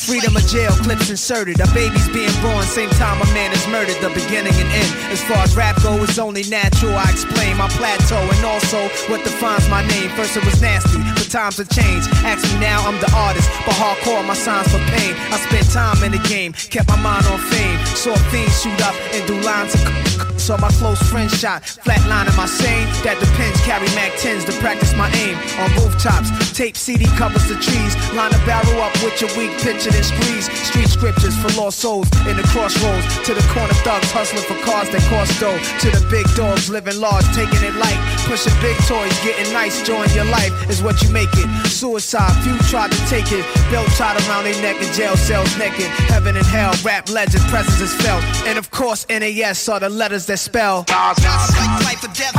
Freedom 0.08 0.38
of 0.38 0.48
jail, 0.48 0.72
clips 0.88 1.10
inserted. 1.10 1.60
A 1.60 1.68
baby's 1.74 2.08
being 2.16 2.32
born, 2.42 2.64
same 2.64 2.90
time 2.92 3.22
a 3.22 3.26
man 3.36 3.52
is 3.52 3.68
murdered. 3.68 4.00
The 4.00 4.08
beginning 4.16 4.56
and 4.56 4.72
end. 4.72 4.92
As 5.12 5.22
far 5.22 5.44
as 5.44 5.54
rap 5.54 5.76
go, 5.84 6.02
it's 6.02 6.18
only 6.18 6.44
natural. 6.44 6.96
I 6.96 7.12
explain 7.12 7.58
my 7.58 7.68
plateau 7.76 8.16
and 8.16 8.46
also 8.46 8.88
what 9.12 9.22
defines 9.26 9.68
my 9.68 9.86
name. 9.86 10.10
First 10.12 10.38
it 10.38 10.46
was 10.46 10.62
nasty, 10.62 11.04
but 11.04 11.30
times 11.30 11.58
have 11.58 11.68
changed. 11.68 12.08
Ask 12.24 12.42
me 12.54 12.62
now, 12.62 12.88
I'm 12.88 12.96
the 13.02 13.12
artist, 13.12 13.50
but 13.66 13.76
hardcore 13.76 14.26
my 14.26 14.34
signs 14.34 14.72
for 14.72 14.80
pain. 14.96 15.14
I 15.28 15.44
spent 15.44 15.70
time 15.72 16.02
in 16.02 16.14
the 16.14 16.24
game, 16.30 16.54
kept 16.54 16.88
my 16.88 16.96
mind 17.02 17.28
on 17.28 17.40
fame. 17.40 17.78
Saw 17.88 18.16
fiends 18.32 18.62
shoot 18.64 18.80
up 18.88 18.96
and 19.12 19.28
do 19.28 19.36
lines 19.42 19.76
of. 19.76 20.37
Saw 20.48 20.56
my 20.56 20.72
close 20.80 21.04
friend 21.12 21.30
shot, 21.30 21.60
flatline 21.64 22.24
in 22.24 22.36
my 22.40 22.48
sane. 22.48 22.88
That 23.04 23.20
depends, 23.20 23.60
carry 23.68 23.84
Mac 24.00 24.16
10s 24.16 24.48
to 24.48 24.56
practice 24.64 24.96
my 24.96 25.12
aim. 25.20 25.36
On 25.60 25.68
rooftops, 25.76 26.32
tape 26.56 26.80
CD 26.80 27.04
covers 27.20 27.52
the 27.52 27.60
trees. 27.60 27.92
Line 28.16 28.32
a 28.32 28.40
barrel 28.48 28.80
up 28.80 28.96
with 29.04 29.20
your 29.20 29.28
weak 29.36 29.52
picture 29.60 29.92
and 29.92 30.08
squeeze. 30.08 30.48
Street 30.64 30.88
scriptures 30.88 31.36
for 31.36 31.52
lost 31.60 31.84
souls 31.84 32.08
in 32.32 32.40
the 32.40 32.48
crossroads. 32.48 33.04
To 33.28 33.36
the 33.36 33.44
corner 33.52 33.76
thugs 33.84 34.08
hustling 34.16 34.48
for 34.48 34.56
cars 34.64 34.88
that 34.96 35.04
cost 35.12 35.36
dough. 35.36 35.60
To 35.84 35.88
the 35.92 36.00
big 36.08 36.24
dogs 36.32 36.72
living 36.72 36.96
large, 36.96 37.28
taking 37.36 37.60
it 37.68 37.76
light. 37.76 38.00
Pushing 38.24 38.56
big 38.64 38.80
toys, 38.88 39.12
getting 39.28 39.52
nice, 39.52 39.84
join 39.84 40.08
your 40.16 40.32
life 40.32 40.56
is 40.72 40.80
what 40.80 40.96
you 41.04 41.12
make 41.12 41.36
it. 41.36 41.48
Suicide, 41.68 42.32
few 42.48 42.56
tried 42.72 42.96
to 42.96 43.02
take 43.12 43.36
it. 43.36 43.44
Belt 43.68 43.92
tied 44.00 44.16
around 44.24 44.48
their 44.48 44.56
neck 44.64 44.80
in 44.80 44.88
jail 44.96 45.20
cells 45.20 45.52
naked. 45.60 45.92
Heaven 46.08 46.40
and 46.40 46.48
hell, 46.48 46.72
rap 46.88 47.12
legend, 47.12 47.44
presence 47.52 47.84
is 47.84 47.92
felt. 48.00 48.24
And 48.48 48.56
of 48.56 48.72
course, 48.72 49.04
NAS 49.12 49.68
are 49.68 49.84
the 49.84 49.92
letters 49.92 50.26
that 50.28 50.37
spell. 50.38 50.86
Nas 50.90 51.24
like 51.58 51.84
life 51.84 52.04
or 52.04 52.14
death. 52.14 52.36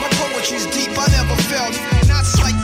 My 0.00 0.08
poetry's 0.12 0.66
deep. 0.66 0.96
I 0.96 1.06
never 1.10 1.36
felt. 1.42 1.74
Nas 2.08 2.40
like 2.40 2.63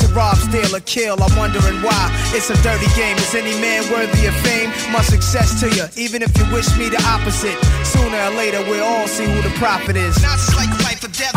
To 0.00 0.06
rob, 0.14 0.36
steal, 0.36 0.74
or 0.74 0.80
kill, 0.80 1.16
I'm 1.22 1.34
wondering 1.36 1.82
why. 1.82 2.10
It's 2.34 2.50
a 2.50 2.56
dirty 2.62 2.88
game. 2.94 3.16
Is 3.18 3.34
any 3.34 3.54
man 3.60 3.84
worthy 3.90 4.26
of 4.26 4.34
fame? 4.46 4.70
My 4.92 5.02
success 5.02 5.60
to 5.60 5.68
you, 5.70 5.86
even 5.96 6.22
if 6.22 6.36
you 6.38 6.44
wish 6.52 6.68
me 6.76 6.88
the 6.88 7.02
opposite. 7.06 7.56
Sooner 7.84 8.18
or 8.18 8.30
later, 8.36 8.62
we'll 8.68 8.84
all 8.84 9.08
see 9.08 9.24
who 9.24 9.40
the 9.42 9.54
prophet 9.58 9.96
is. 9.96 10.20
Nas 10.22 10.54
like 10.56 10.70
life 10.84 11.02
or 11.04 11.12
death. 11.12 11.34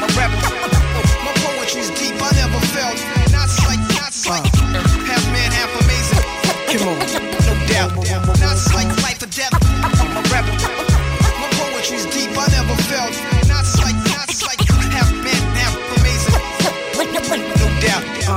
My 0.00 0.08
rap, 0.16 0.30
my 1.24 1.32
poetry's 1.44 1.90
deep. 1.98 2.16
I 2.20 2.30
never 2.36 2.60
felt. 2.74 2.98
Nas 3.32 3.58
like, 3.66 3.80
Nas 3.98 4.26
like 4.28 4.44
uh. 4.44 4.82
half 5.06 5.24
man, 5.32 5.50
half 5.52 5.72
amazing. 5.82 6.24
Come 6.72 6.88
on. 6.88 6.98
No 7.46 7.54
doubt. 7.66 7.94
Nas 8.40 8.74
like 8.74 8.88
life 9.02 9.22
or 9.22 9.26
death. 9.26 9.67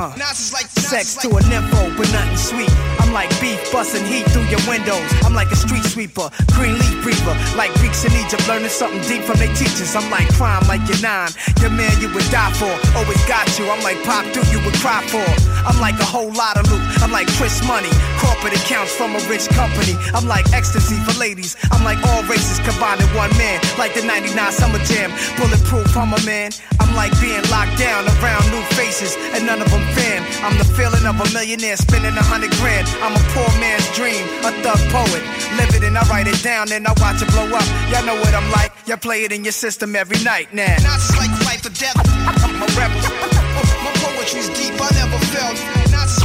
Uh. 0.02 0.10
is 0.34 0.52
like 0.52 0.66
Sex 0.66 1.14
to 1.22 1.30
a 1.30 1.42
nympho, 1.46 1.96
but 1.96 2.10
nothing 2.12 2.36
sweet. 2.36 2.74
I'm 3.00 3.14
like 3.14 3.30
beef 3.40 3.62
busting 3.72 4.04
heat 4.04 4.26
through 4.34 4.50
your 4.50 4.60
windows. 4.68 5.06
I'm 5.22 5.32
like 5.38 5.52
a 5.52 5.56
street 5.56 5.86
sweeper, 5.86 6.34
green 6.58 6.74
leaf 6.74 6.98
breather. 7.06 7.38
Like 7.56 7.72
Greeks 7.78 8.04
in 8.04 8.12
Egypt, 8.18 8.44
learning 8.50 8.74
something 8.74 9.00
deep 9.06 9.22
from 9.24 9.38
their 9.38 9.54
teachers. 9.54 9.96
I'm 9.96 10.10
like 10.10 10.28
crime, 10.34 10.66
like 10.68 10.82
you're 10.90 11.00
nine. 11.06 11.30
Your 11.62 11.70
man 11.70 11.94
you 12.02 12.10
would 12.12 12.26
die 12.34 12.52
for, 12.58 12.74
always 12.98 13.22
got 13.30 13.46
you. 13.62 13.70
I'm 13.70 13.84
like 13.86 14.02
pop 14.02 14.26
through, 14.34 14.50
you 14.50 14.58
would 14.66 14.74
cry 14.82 15.06
for. 15.06 15.24
I'm 15.70 15.80
like 15.80 15.96
a 16.02 16.08
whole 16.10 16.34
lot 16.34 16.58
of 16.58 16.66
loot. 16.74 16.82
I'm 17.06 17.12
like 17.14 17.30
Chris 17.38 17.62
Money, 17.64 17.94
corporate 18.18 18.58
accounts 18.58 18.92
from 18.98 19.14
a 19.14 19.22
rich 19.30 19.48
company. 19.54 19.94
I'm 20.18 20.26
like 20.28 20.50
ecstasy 20.52 20.98
for 21.06 21.14
ladies. 21.22 21.56
I'm 21.72 21.86
like 21.86 22.02
all 22.10 22.26
races 22.26 22.58
combined 22.66 23.00
in 23.00 23.08
one 23.14 23.32
man. 23.38 23.62
Like 23.78 23.94
the 23.94 24.02
99 24.02 24.34
Summer 24.52 24.82
Jam, 24.90 25.14
bulletproof, 25.38 25.96
I'm 25.96 26.12
a 26.12 26.22
man. 26.26 26.52
I'm 26.82 26.92
like 26.98 27.14
being 27.22 27.46
locked 27.48 27.78
down 27.78 28.04
around 28.20 28.44
new 28.52 28.66
faces, 28.76 29.16
and 29.38 29.46
none 29.46 29.62
of 29.62 29.70
them 29.70 29.84
I'm 30.42 30.58
the 30.58 30.66
feeling 30.66 31.06
of 31.06 31.22
a 31.22 31.28
millionaire 31.34 31.78
spending 31.78 32.18
a 32.18 32.24
hundred 32.24 32.50
grand. 32.58 32.88
I'm 33.06 33.14
a 33.14 33.24
poor 33.30 33.48
man's 33.62 33.86
dream, 33.94 34.26
a 34.42 34.50
thug 34.66 34.82
poet. 34.90 35.22
Live 35.54 35.70
it 35.78 35.84
and 35.84 35.98
I 35.98 36.02
write 36.10 36.28
it 36.28 36.42
down, 36.42 36.72
and 36.72 36.88
I 36.88 36.94
watch 36.98 37.22
it 37.22 37.30
blow 37.30 37.46
up. 37.46 37.68
Y'all 37.94 38.06
know 38.06 38.18
what 38.18 38.34
I'm 38.34 38.50
like. 38.52 38.74
Y'all 38.88 38.98
play 38.98 39.24
it 39.24 39.32
in 39.32 39.44
your 39.44 39.54
system 39.54 39.96
every 39.96 40.18
night 40.24 40.54
now. 40.54 40.74
Nas 40.82 41.14
like 41.18 41.30
life 41.46 41.66
or 41.66 41.74
death. 41.78 41.96
My 42.58 42.66
rap, 42.74 42.90
my 42.90 43.94
poetry's 44.02 44.50
deep. 44.58 44.74
I 44.82 44.90
never 44.98 45.20
felt. 45.30 45.58
Nas 45.94 46.21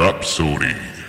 Rapsodie. 0.00 0.99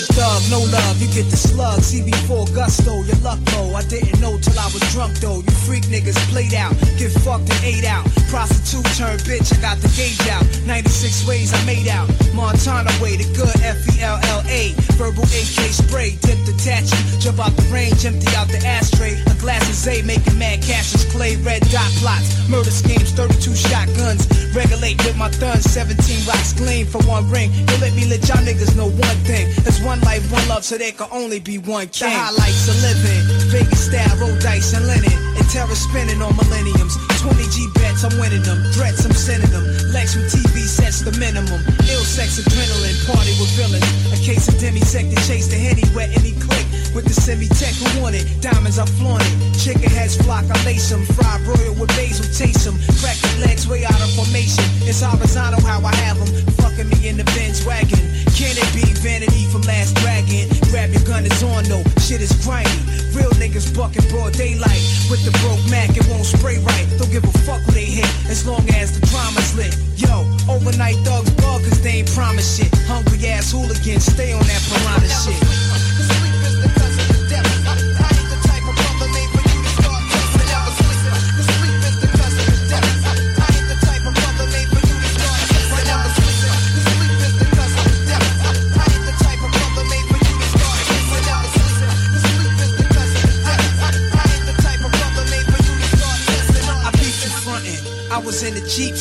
Fake 0.00 0.16
thug, 0.16 0.42
no 0.48 0.60
love, 0.72 0.96
you 1.02 1.08
get 1.12 1.28
the 1.28 1.36
slug. 1.36 1.80
CB4 1.80 2.54
gusto, 2.54 3.04
your 3.04 3.20
luck 3.20 3.38
low. 3.52 3.74
I 3.74 3.82
didn't 3.84 4.18
know 4.20 4.38
till 4.40 4.58
I 4.58 4.64
was 4.72 4.80
drunk 4.92 5.20
though. 5.20 5.44
You 5.44 5.54
freak 5.68 5.84
niggas 5.92 6.16
played 6.32 6.54
out, 6.54 6.72
get 6.96 7.12
fucked 7.20 7.52
and 7.52 7.60
ate 7.64 7.84
out. 7.84 8.08
Prostitute 8.32 8.88
turned 8.96 9.20
bitch, 9.28 9.52
I 9.52 9.60
got 9.60 9.76
the 9.84 9.92
gauge 9.92 10.24
out. 10.32 10.44
96 10.64 11.28
ways 11.28 11.52
I 11.52 11.60
made 11.66 11.88
out. 11.88 12.08
Montana 12.32 12.88
way, 13.02 13.16
the 13.20 13.28
good 13.36 13.52
F 13.60 13.76
E 13.92 14.00
L 14.00 14.16
L 14.32 14.42
A. 14.48 14.72
Verbal 14.96 15.24
AK 15.24 15.68
spray, 15.68 16.16
dipped 16.24 16.48
attach 16.48 16.88
you. 16.96 17.20
Jump 17.20 17.40
out 17.40 17.52
the 17.52 17.66
range, 17.68 18.06
empty 18.06 18.28
out 18.36 18.48
the 18.48 18.60
ashtray. 18.64 19.20
A 19.28 19.36
glass 19.36 19.68
of 19.68 19.74
Zay, 19.74 20.00
making 20.00 20.38
mad 20.38 20.62
cashes. 20.62 21.04
Clay, 21.12 21.36
red 21.44 21.60
dot 21.68 21.90
plots. 22.00 22.48
Murder 22.48 22.70
schemes, 22.70 23.12
32 23.12 23.52
shotguns. 23.52 24.24
Regulate 24.56 24.96
with 25.04 25.16
my 25.16 25.28
thuns, 25.28 25.68
17 25.68 26.24
rocks 26.24 26.52
gleam 26.54 26.86
for 26.86 27.02
one 27.04 27.28
ring. 27.28 27.52
You 27.52 27.76
let 27.84 27.92
me 27.92 28.06
let 28.08 28.24
y'all 28.28 28.40
niggas 28.40 28.76
know 28.76 28.88
one 28.88 29.18
thing. 29.26 29.50
There's 29.62 29.82
one 29.82 29.89
life, 29.98 30.22
one 30.30 30.46
love 30.46 30.62
so 30.62 30.78
there 30.78 30.92
can 30.92 31.08
only 31.10 31.40
be 31.40 31.58
one 31.58 31.90
king. 31.90 32.06
The 32.06 32.14
highlights 32.14 32.70
of 32.70 32.78
living, 32.86 33.26
Vegas 33.50 33.90
style, 33.90 34.14
roll 34.22 34.38
dice 34.38 34.70
and 34.78 34.86
linen, 34.86 35.10
and 35.34 35.46
terror 35.50 35.74
spinning 35.74 36.22
on 36.22 36.36
millenniums. 36.38 36.94
20 37.18 37.34
G 37.50 37.66
bets, 37.74 38.06
I'm 38.06 38.14
winning 38.22 38.46
them. 38.46 38.62
Threats, 38.70 39.02
I'm 39.02 39.10
sending 39.10 39.50
them. 39.50 39.66
Lex 39.90 40.14
with 40.14 40.30
TV 40.30 40.62
sets 40.62 41.02
the 41.02 41.10
minimum. 41.18 41.58
Ill 41.90 42.06
sex, 42.06 42.38
adrenaline, 42.38 42.94
party 43.10 43.34
with 43.42 43.50
villains. 43.58 43.82
A 44.14 44.18
case 44.22 44.46
of 44.46 44.54
demisec 44.62 45.10
to 45.10 45.18
chase 45.26 45.50
the 45.50 45.58
henny 45.58 45.82
wet 45.90 46.14
any 46.14 46.38
click. 46.38 46.66
With 46.94 47.06
the 47.06 47.14
semi-tech 47.14 47.74
who 47.78 48.02
want 48.02 48.16
it, 48.16 48.26
diamonds 48.42 48.78
I 48.78 48.86
flaunt 48.98 49.22
it. 49.22 49.34
Chicken 49.56 49.90
heads 49.90 50.16
flock, 50.20 50.44
I 50.50 50.58
lace 50.64 50.90
them. 50.90 51.06
Fried 51.16 51.40
broil 51.46 51.74
with 51.78 51.88
basil, 51.94 52.26
chase 52.34 52.64
them. 52.66 52.76
Crack 52.98 53.16
legs 53.38 53.68
way 53.68 53.84
out 53.84 54.00
of 54.02 54.10
formation. 54.18 54.64
It's 54.84 55.00
horizontal 55.00 55.62
how 55.62 55.80
I 55.86 55.94
have 56.04 56.18
them. 56.18 56.28
Fucking 56.58 56.88
me 56.90 57.08
in 57.08 57.16
the 57.16 57.24
Benz 57.38 57.64
wagon. 57.64 58.02
Can 58.34 58.58
it 58.58 58.70
be 58.74 58.84
vanity 58.98 59.46
from 59.48 59.62
last 59.62 59.94
dragon? 60.02 60.50
Grab 60.74 60.90
your 60.90 61.04
gun, 61.06 61.24
it's 61.24 61.42
on 61.42 61.64
though. 61.70 61.84
Shit 62.02 62.20
is 62.20 62.34
grimy. 62.42 62.68
Real 63.14 63.30
niggas 63.38 63.70
bucking 63.76 64.06
broad 64.10 64.34
daylight. 64.34 64.82
With 65.06 65.22
the 65.22 65.32
broke 65.42 65.62
Mac, 65.70 65.94
it 65.94 66.06
won't 66.10 66.26
spray 66.26 66.58
right. 66.58 66.86
Don't 66.98 67.10
give 67.10 67.24
a 67.24 67.34
fuck 67.46 67.60
what 67.64 67.74
they 67.74 67.84
hit, 67.84 68.08
as 68.28 68.46
long 68.46 68.68
as 68.70 68.98
the 68.98 69.06
drama's 69.06 69.54
lit. 69.54 69.76
Yo, 69.96 70.24
overnight 70.48 70.96
thugs 71.04 71.30
bug, 71.42 71.62
cause 71.62 71.80
they 71.82 72.00
ain't 72.00 72.10
promise 72.12 72.58
shit. 72.58 72.72
Hungry 72.86 73.26
ass 73.28 73.52
hooligans, 73.52 74.04
stay 74.04 74.32
on 74.32 74.44
that 74.46 74.62
piranha 74.68 75.08
shit. 75.08 75.59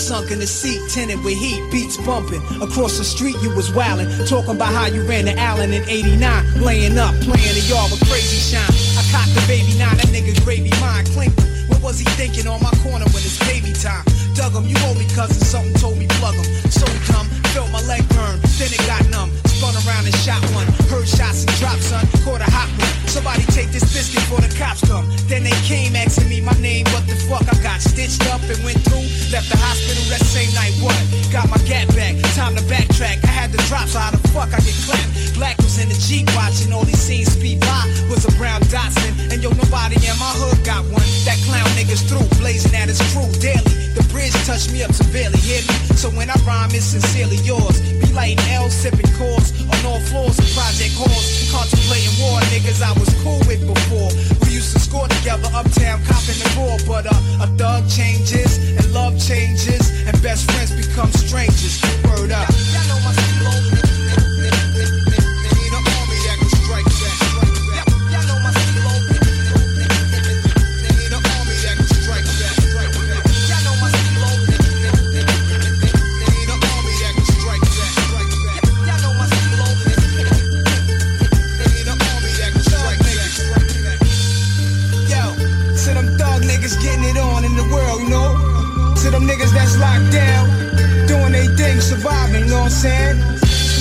Sunk 0.09 0.31
in 0.31 0.39
the 0.39 0.47
seat, 0.47 0.81
tinted 0.89 1.21
with 1.21 1.37
heat, 1.37 1.61
beats 1.69 1.93
bumping. 2.01 2.41
Across 2.65 2.97
the 2.97 3.05
street, 3.05 3.37
you 3.45 3.53
was 3.53 3.69
wildin', 3.69 4.09
talking 4.25 4.57
about 4.57 4.73
how 4.73 4.87
you 4.89 5.05
ran 5.05 5.25
to 5.25 5.37
Allen 5.37 5.71
in 5.71 5.85
89. 5.85 6.17
Laying 6.65 6.97
up, 6.97 7.13
playing 7.21 7.53
the 7.53 7.61
yard 7.69 7.93
with 7.93 8.01
crazy 8.09 8.41
shine. 8.41 8.73
I 8.97 9.05
caught 9.13 9.29
the 9.37 9.45
baby 9.45 9.77
nine, 9.77 10.01
that 10.01 10.09
nigga 10.09 10.33
gravy 10.41 10.73
mine. 10.81 11.05
Clinked 11.13 11.37
him. 11.37 11.69
What 11.69 11.93
was 11.93 11.99
he 11.99 12.09
thinking 12.17 12.49
on 12.49 12.57
my 12.57 12.73
corner 12.81 13.05
when 13.13 13.21
it's 13.21 13.37
baby 13.45 13.69
time? 13.69 14.01
Dug 14.33 14.57
him, 14.57 14.65
you 14.65 14.81
owe 14.89 14.97
me 14.97 15.05
cousin, 15.13 15.45
something 15.45 15.77
told 15.77 16.01
me 16.01 16.07
plug 16.17 16.33
him. 16.33 16.49
So 16.73 16.89
dumb, 17.05 17.29
felt 17.53 17.69
my 17.69 17.81
leg 17.85 18.01
burn, 18.09 18.41
then 18.57 18.73
it 18.73 18.81
got 18.89 19.05
numb. 19.13 19.29
Spun 19.45 19.77
around 19.85 20.09
and 20.09 20.17
shot 20.25 20.41
one. 20.57 20.65
Heard 20.89 21.05
shots 21.05 21.45
and 21.45 21.53
drops, 21.61 21.85
son. 21.85 22.01
Caught 22.25 22.41
a 22.41 22.49
hot 22.49 22.65
one. 22.81 22.98
Somebody 23.09 23.43
take 23.49 23.71
this 23.71 23.83
biscuit 23.91 24.21
before 24.21 24.39
the 24.39 24.53
cops 24.53 24.85
come. 24.87 25.09
Then 25.25 25.43
they 25.43 25.57
came 25.65 25.95
asking 25.95 26.29
me 26.29 26.41
my 26.41 26.53
name. 26.61 26.85
What 26.93 27.07
the 27.07 27.15
fuck? 27.27 27.41
I 27.49 27.57
got 27.63 27.81
stitched 27.81 28.21
up 28.29 28.41
and 28.45 28.63
went 28.63 28.77
through. 28.85 29.05
Left 29.33 29.49
the 29.49 29.57
hospital 29.57 30.05
that 30.13 30.21
same 30.21 30.53
night. 30.53 30.77
What? 30.77 30.95
Got 31.33 31.49
my 31.49 31.57
gat 31.65 31.89
back. 31.97 32.15
Time 32.37 32.55
to 32.55 32.61
backtrack. 32.69 33.25
I 33.25 33.33
had 33.33 33.51
the 33.51 33.57
drops, 33.65 33.93
so 33.93 33.99
how 33.99 34.11
the 34.11 34.21
fuck 34.29 34.53
I 34.53 34.61
get 34.61 34.77
clapped? 34.85 35.33
Black 35.33 35.58
in 35.79 35.87
the 35.87 35.95
Jeep 35.95 36.27
watching 36.35 36.71
all 36.71 36.83
these 36.83 36.99
scenes 36.99 37.31
speed 37.31 37.59
by. 37.61 37.87
Was 38.11 38.27
a 38.27 38.31
brown 38.37 38.61
Datsun. 38.67 39.15
And 39.31 39.41
yo, 39.41 39.49
nobody 39.55 39.95
in 39.95 40.15
my 40.19 40.31
hood 40.35 40.59
got 40.67 40.83
one. 40.91 41.07
That 41.23 41.39
clown 41.47 41.67
niggas 41.79 42.03
through. 42.07 42.27
Blazing 42.39 42.75
at 42.75 42.87
his 42.91 42.99
crew 43.11 43.27
daily. 43.39 43.79
The 43.95 44.03
bridge 44.11 44.35
touched 44.45 44.71
me 44.71 44.83
up 44.83 44.91
severely. 44.91 45.39
Hear 45.39 45.63
me? 45.63 45.75
So 45.95 46.11
when 46.11 46.29
I 46.29 46.35
rhyme, 46.43 46.71
it's 46.75 46.91
sincerely 46.91 47.39
yours. 47.47 47.79
Be 47.99 48.11
lighting 48.13 48.39
L, 48.51 48.69
sipping 48.69 49.09
cores 49.15 49.55
on 49.71 49.79
all 49.87 49.99
floors 50.11 50.37
of 50.39 50.47
Project 50.51 50.93
Halls. 50.99 51.25
Contemplating 51.51 52.13
war, 52.19 52.39
niggas 52.51 52.83
I 52.83 52.91
was 52.99 53.09
cool 53.23 53.39
with 53.47 53.63
before. 53.63 54.11
We 54.43 54.59
used 54.59 54.75
to 54.75 54.79
score 54.79 55.07
together 55.07 55.47
uptown, 55.55 56.03
copping 56.03 56.39
the 56.43 56.49
raw. 56.59 56.75
But 56.83 57.07
uh, 57.07 57.45
a 57.45 57.47
thug 57.55 57.87
changes, 57.87 58.59
and 58.75 58.85
love 58.91 59.15
changes, 59.19 59.89
and 60.05 60.13
best 60.21 60.49
friends 60.51 60.75
become 60.75 61.11
strangers. 61.11 61.79
Word 62.03 62.31
up. 62.31 62.47
Niggas 89.49 89.53
that's 89.53 89.77
locked 89.79 90.11
down, 90.11 91.07
doing 91.07 91.31
they 91.31 91.47
thing, 91.55 91.79
surviving, 91.81 92.45
you 92.45 92.49
know 92.49 92.61
what 92.61 92.65
I'm 92.65 92.69
saying? 92.69 93.17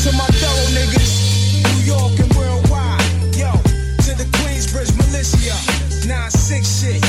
To 0.05 0.13
my 0.17 0.27
thorough 0.27 0.71
niggas, 0.75 1.63
New 1.65 1.93
York 1.93 2.19
and 2.19 2.35
worldwide. 2.35 3.03
Yo, 3.37 3.53
to 3.53 4.15
the 4.17 4.27
Queensbridge 4.39 4.97
militia, 4.97 5.55
9-6 6.07 6.81
shit. 6.81 7.08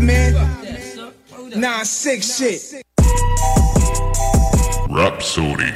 Man. 0.00 0.34
Live, 0.34 0.62
man. 1.52 1.82
9-6 1.84 2.38
shit. 2.38 2.82
Rapsodie. 4.88 5.74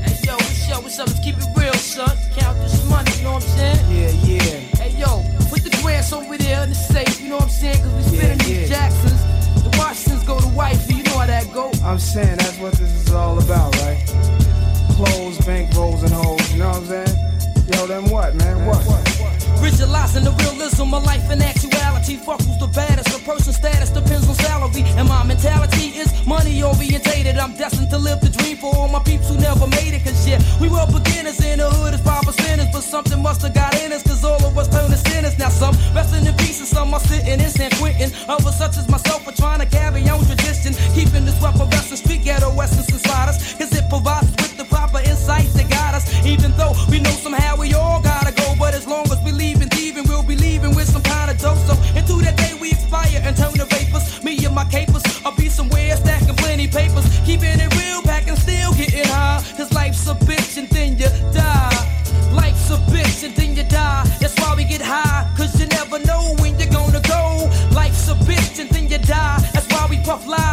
Hey 0.00 0.16
yo, 0.24 0.34
what's 0.34 0.70
up? 0.70 0.82
What's 0.84 0.98
up? 1.00 1.06
Let's 1.08 1.20
keep 1.24 1.36
it 1.36 1.44
real, 1.56 1.72
son. 1.74 2.08
Count 2.38 2.56
this 2.58 2.88
money, 2.88 3.10
you 3.18 3.24
know 3.24 3.32
what 3.34 3.42
I'm 3.42 3.48
saying? 3.58 3.78
Yeah, 3.90 4.10
yeah. 4.26 4.40
Hey 4.78 4.90
yo, 4.96 5.24
put 5.50 5.64
the 5.64 5.76
grants 5.82 6.12
over 6.12 6.38
there 6.38 6.62
in 6.62 6.68
the 6.68 6.74
safe, 6.74 7.20
you 7.20 7.28
know 7.30 7.36
what 7.36 7.44
I'm 7.44 7.50
saying? 7.50 7.82
Cause 7.82 7.94
we 7.96 8.02
spinning 8.16 8.38
Yeah, 8.40 8.44
these. 8.60 8.68
Jacksons. 8.68 9.20
The 9.64 9.76
Washingtons 9.76 10.24
go 10.24 10.38
to 10.40 10.48
wifey, 10.48 10.94
you 10.94 11.02
know 11.02 11.18
how 11.18 11.26
that 11.26 11.52
go. 11.52 11.72
I'm 11.84 11.98
saying 11.98 12.36
that's 12.38 12.58
what 12.58 12.72
this 12.74 13.08
is 13.08 13.12
all 13.12 13.38
about, 13.42 13.74
right? 13.82 13.98
Clothes, 14.94 15.38
bank 15.44 15.74
rolls, 15.74 16.02
and 16.04 16.12
hoes. 16.12 16.52
You 16.52 16.60
know 16.60 16.68
what 16.68 16.76
I'm 16.76 16.86
saying? 16.86 17.16
Yo, 17.74 17.86
then 17.86 18.08
what, 18.08 18.34
man? 18.36 18.66
What? 18.66 19.09
Visualizing 19.60 20.24
the 20.24 20.32
realism 20.32 20.94
of 20.94 21.04
life 21.04 21.28
and 21.28 21.42
actuality. 21.42 22.16
Fuck 22.16 22.40
who's 22.40 22.58
the 22.58 22.66
baddest. 22.68 23.12
A 23.12 23.20
person's 23.24 23.56
status 23.56 23.90
depends 23.90 24.26
on 24.26 24.34
salary. 24.36 24.82
And 24.96 25.06
my 25.06 25.22
mentality 25.22 25.92
is 26.00 26.08
money 26.26 26.62
orientated. 26.62 27.36
I'm 27.36 27.54
destined 27.54 27.90
to 27.90 27.98
live 27.98 28.20
the 28.20 28.30
dream 28.30 28.56
for 28.56 28.74
all 28.74 28.88
my 28.88 29.00
peeps 29.00 29.28
who 29.28 29.36
never 29.36 29.66
made 29.66 29.92
it. 29.92 30.02
Cause 30.02 30.26
yeah, 30.26 30.40
we 30.60 30.68
were 30.68 30.86
beginners 30.86 31.44
in 31.44 31.58
the 31.58 31.68
hood 31.68 31.92
as 31.92 32.00
five 32.00 32.24
percenters. 32.24 32.72
But 32.72 32.82
something 32.82 33.20
must 33.22 33.42
have 33.42 33.52
got 33.52 33.76
in 33.82 33.92
us. 33.92 34.02
Cause 34.02 34.24
all 34.24 34.40
of 34.42 34.56
us 34.56 34.68
turned 34.68 34.92
to 34.92 35.00
sinners. 35.10 35.36
Now 35.38 35.50
some 35.50 35.76
resting 35.94 36.24
in 36.24 36.34
peace 36.40 36.58
and 36.60 36.68
some 36.68 36.94
are 36.94 37.00
sitting 37.00 37.38
in 37.38 37.50
San 37.50 37.70
Quentin. 37.72 38.10
Others 38.28 38.56
such 38.56 38.78
as 38.78 38.88
myself 38.88 39.28
are 39.28 39.36
trying 39.36 39.60
to 39.60 39.66
carry 39.66 40.08
on 40.08 40.24
tradition. 40.24 40.72
Keeping 40.96 41.26
this 41.28 41.36
weapon 41.42 41.68
western 41.68 41.98
street 41.98 42.24
ghetto 42.24 42.48
essence 42.58 42.88
inside 42.88 43.28
us. 43.28 43.54
Cause 43.60 43.76
it 43.76 43.86
provides 43.90 44.24
us 44.24 44.36
with 44.40 44.56
the 44.56 44.64
proper 44.64 45.00
insights 45.00 45.52
that 45.52 45.68
guide 45.68 45.94
us. 45.94 46.08
Even 46.24 46.50
though 46.56 46.72
we 46.88 46.98
know 46.98 47.12
somehow 47.20 47.56
we 47.56 47.74
all 47.74 48.00
gotta 48.00 48.32
go. 48.32 48.39
My 54.52 54.64
capers, 54.64 55.02
I'll 55.24 55.36
be 55.36 55.48
somewhere 55.48 55.96
stacking 55.96 56.34
plenty 56.34 56.66
papers. 56.66 57.06
Keeping 57.24 57.60
it 57.64 57.72
real, 57.76 58.02
packing 58.02 58.36
still 58.36 58.72
getting 58.74 59.06
high. 59.06 59.42
Cause 59.56 59.72
life's 59.72 60.08
a 60.08 60.14
bitch 60.14 60.58
and 60.58 60.68
then 60.70 60.98
you 60.98 61.08
die. 61.32 61.70
Life's 62.32 62.68
a 62.70 62.76
bitch 62.90 63.24
and 63.24 63.34
then 63.36 63.56
you 63.56 63.62
die. 63.62 64.04
That's 64.20 64.38
why 64.40 64.54
we 64.56 64.64
get 64.64 64.82
high. 64.82 65.32
Cause 65.36 65.58
you 65.60 65.66
never 65.66 65.98
know 66.00 66.34
when 66.40 66.58
you're 66.58 66.68
gonna 66.68 67.00
go. 67.02 67.48
Life's 67.72 68.08
a 68.08 68.14
bitch 68.28 68.58
and 68.60 68.68
then 68.70 68.88
you 68.88 68.98
die. 68.98 69.38
That's 69.52 69.68
why 69.72 69.86
we 69.88 69.98
puff 69.98 70.26
lie. 70.26 70.49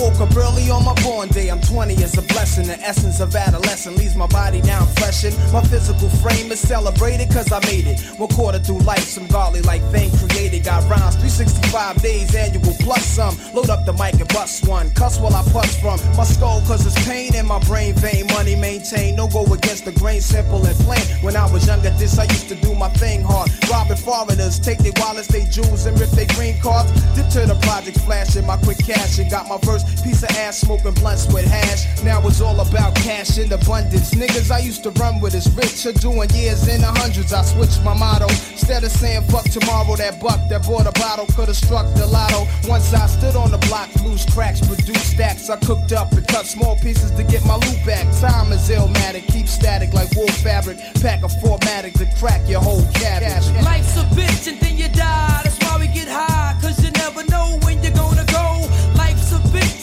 Woke 0.00 0.18
up 0.20 0.34
early 0.34 0.70
on 0.70 0.84
my 0.84 0.94
born 1.02 1.28
day. 1.28 1.48
I'm 1.48 1.60
20 1.60 1.94
is 1.94 2.16
a 2.16 2.22
blessing. 2.22 2.66
The 2.66 2.80
essence 2.80 3.20
of 3.20 3.36
adolescence 3.36 3.98
leaves 3.98 4.16
my 4.16 4.26
body 4.26 4.60
down 4.62 4.86
freshened. 4.96 5.36
My 5.52 5.62
physical 5.62 6.08
frame 6.24 6.50
is 6.50 6.60
celebrated 6.60 7.30
cause 7.30 7.52
I 7.52 7.60
made 7.66 7.86
it. 7.86 8.00
One 8.18 8.30
quarter 8.30 8.58
through 8.58 8.78
life, 8.78 9.04
some 9.04 9.26
godly 9.26 9.60
like 9.62 9.82
thing 9.92 10.10
created. 10.16 10.64
Got 10.64 10.88
rhymes 10.88 11.16
365 11.20 12.00
days 12.02 12.34
annual 12.34 12.74
plus 12.80 13.04
some. 13.04 13.36
Load 13.54 13.68
up 13.68 13.84
the 13.84 13.92
mic 13.92 14.14
and 14.14 14.28
bust 14.28 14.66
one. 14.66 14.90
Cuss 14.92 15.20
while 15.20 15.34
I 15.34 15.42
puss 15.52 15.78
from 15.80 16.00
my 16.16 16.24
skull 16.24 16.62
cause 16.66 16.86
it's 16.86 16.96
pain 17.06 17.34
in 17.34 17.46
my 17.46 17.60
brain 17.64 17.94
vein, 17.94 18.26
money 18.28 18.56
maintained. 18.56 19.18
No 19.18 19.28
go 19.28 19.44
against 19.52 19.84
the 19.84 19.92
grain, 19.92 20.20
simple 20.20 20.64
and 20.64 20.76
plain. 20.80 21.04
When 21.20 21.36
I 21.36 21.44
was 21.52 21.66
younger, 21.66 21.90
this 21.90 22.18
I 22.18 22.24
used 22.24 22.48
to 22.48 22.54
do 22.54 22.74
my 22.74 22.88
thing 22.88 23.22
hard. 23.22 23.50
Robbing 23.70 23.96
foreigners, 23.96 24.58
take 24.58 24.78
their 24.78 24.96
wallets, 24.96 25.28
they 25.28 25.44
jewels, 25.44 25.84
and 25.84 25.98
rip 26.00 26.10
their 26.10 26.26
green 26.34 26.58
cards. 26.60 26.90
Dip 27.14 27.28
to 27.36 27.44
the 27.46 27.58
project, 27.62 28.00
flashing 28.00 28.46
my 28.46 28.56
quick 28.56 28.78
cash, 28.78 29.18
and 29.18 29.30
got 29.30 29.48
my 29.48 29.58
first 29.58 29.89
piece 30.02 30.22
of 30.22 30.30
ass 30.36 30.58
smoking 30.60 30.94
blunts 30.94 31.26
with 31.32 31.46
hash. 31.46 31.86
Now 32.02 32.26
it's 32.26 32.40
all 32.40 32.60
about 32.60 32.94
cash 32.96 33.38
in 33.38 33.52
abundance. 33.52 34.14
Niggas 34.14 34.50
I 34.50 34.58
used 34.60 34.82
to 34.84 34.90
run 34.92 35.20
with 35.20 35.34
is 35.34 35.48
rich, 35.56 35.86
are 35.86 35.92
doing 35.98 36.30
years 36.30 36.68
in 36.68 36.80
the 36.80 36.86
hundreds. 36.86 37.32
I 37.32 37.42
switched 37.42 37.82
my 37.84 37.94
motto. 37.94 38.28
Instead 38.52 38.84
of 38.84 38.90
saying 38.90 39.22
fuck 39.28 39.44
tomorrow, 39.44 39.96
that 39.96 40.20
buck 40.20 40.40
that 40.48 40.66
bought 40.66 40.86
a 40.86 40.92
bottle 40.92 41.26
could've 41.34 41.56
struck 41.56 41.86
the 41.94 42.06
lotto. 42.06 42.46
Once 42.68 42.92
I 42.92 43.06
stood 43.06 43.36
on 43.36 43.50
the 43.50 43.58
block, 43.68 43.88
loose 44.02 44.24
cracks, 44.32 44.60
produced 44.60 45.10
stacks. 45.14 45.50
I 45.50 45.56
cooked 45.56 45.92
up 45.92 46.12
and 46.12 46.26
cut 46.26 46.46
small 46.46 46.76
pieces 46.76 47.10
to 47.12 47.22
get 47.24 47.44
my 47.44 47.56
loot 47.56 47.84
back. 47.84 48.06
Time 48.20 48.52
is 48.52 48.68
illmatic, 48.68 49.26
keep 49.32 49.48
static 49.48 49.92
like 49.92 50.10
wool 50.14 50.28
fabric. 50.44 50.78
Pack 51.02 51.22
a 51.22 51.28
formatic 51.28 51.94
to 51.94 52.06
crack 52.18 52.48
your 52.48 52.60
whole 52.60 52.84
cabbage. 52.94 53.46
Life's 53.64 53.96
a 53.96 54.04
bitch 54.14 54.48
and 54.48 54.58
then 54.60 54.76
you 54.76 54.88
die. 54.88 55.40
That's 55.44 55.58
why 55.64 55.78
we 55.78 55.86
get 55.88 56.08
high, 56.08 56.58
cause 56.60 56.82
you 56.84 56.90
never 56.92 57.24
know 57.24 57.58
when 57.62 57.82
you're 57.82 57.92
gonna 57.92 58.26
go. 58.26 58.68
Life's 58.96 59.32
a 59.32 59.38
bitch 59.54 59.79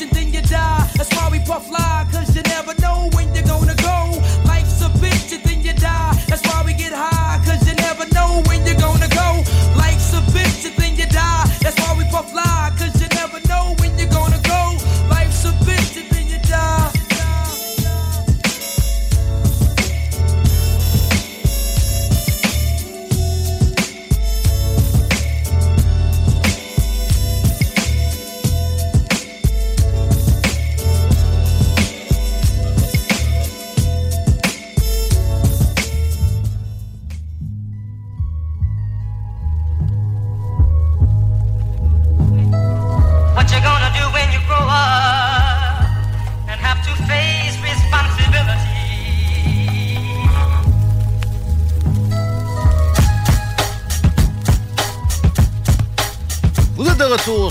die. 0.49 0.89
That's 0.95 1.13
why 1.15 1.29
we 1.29 1.39
puff 1.39 1.69
lie, 1.69 2.07
cause 2.11 2.35
you 2.35 2.41
never 2.43 2.73
know 2.81 3.09
when 3.13 3.33
you're 3.35 3.43
gonna 3.45 3.75
go. 3.75 4.16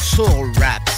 Sur 0.06 0.26
Rap. 0.60 0.88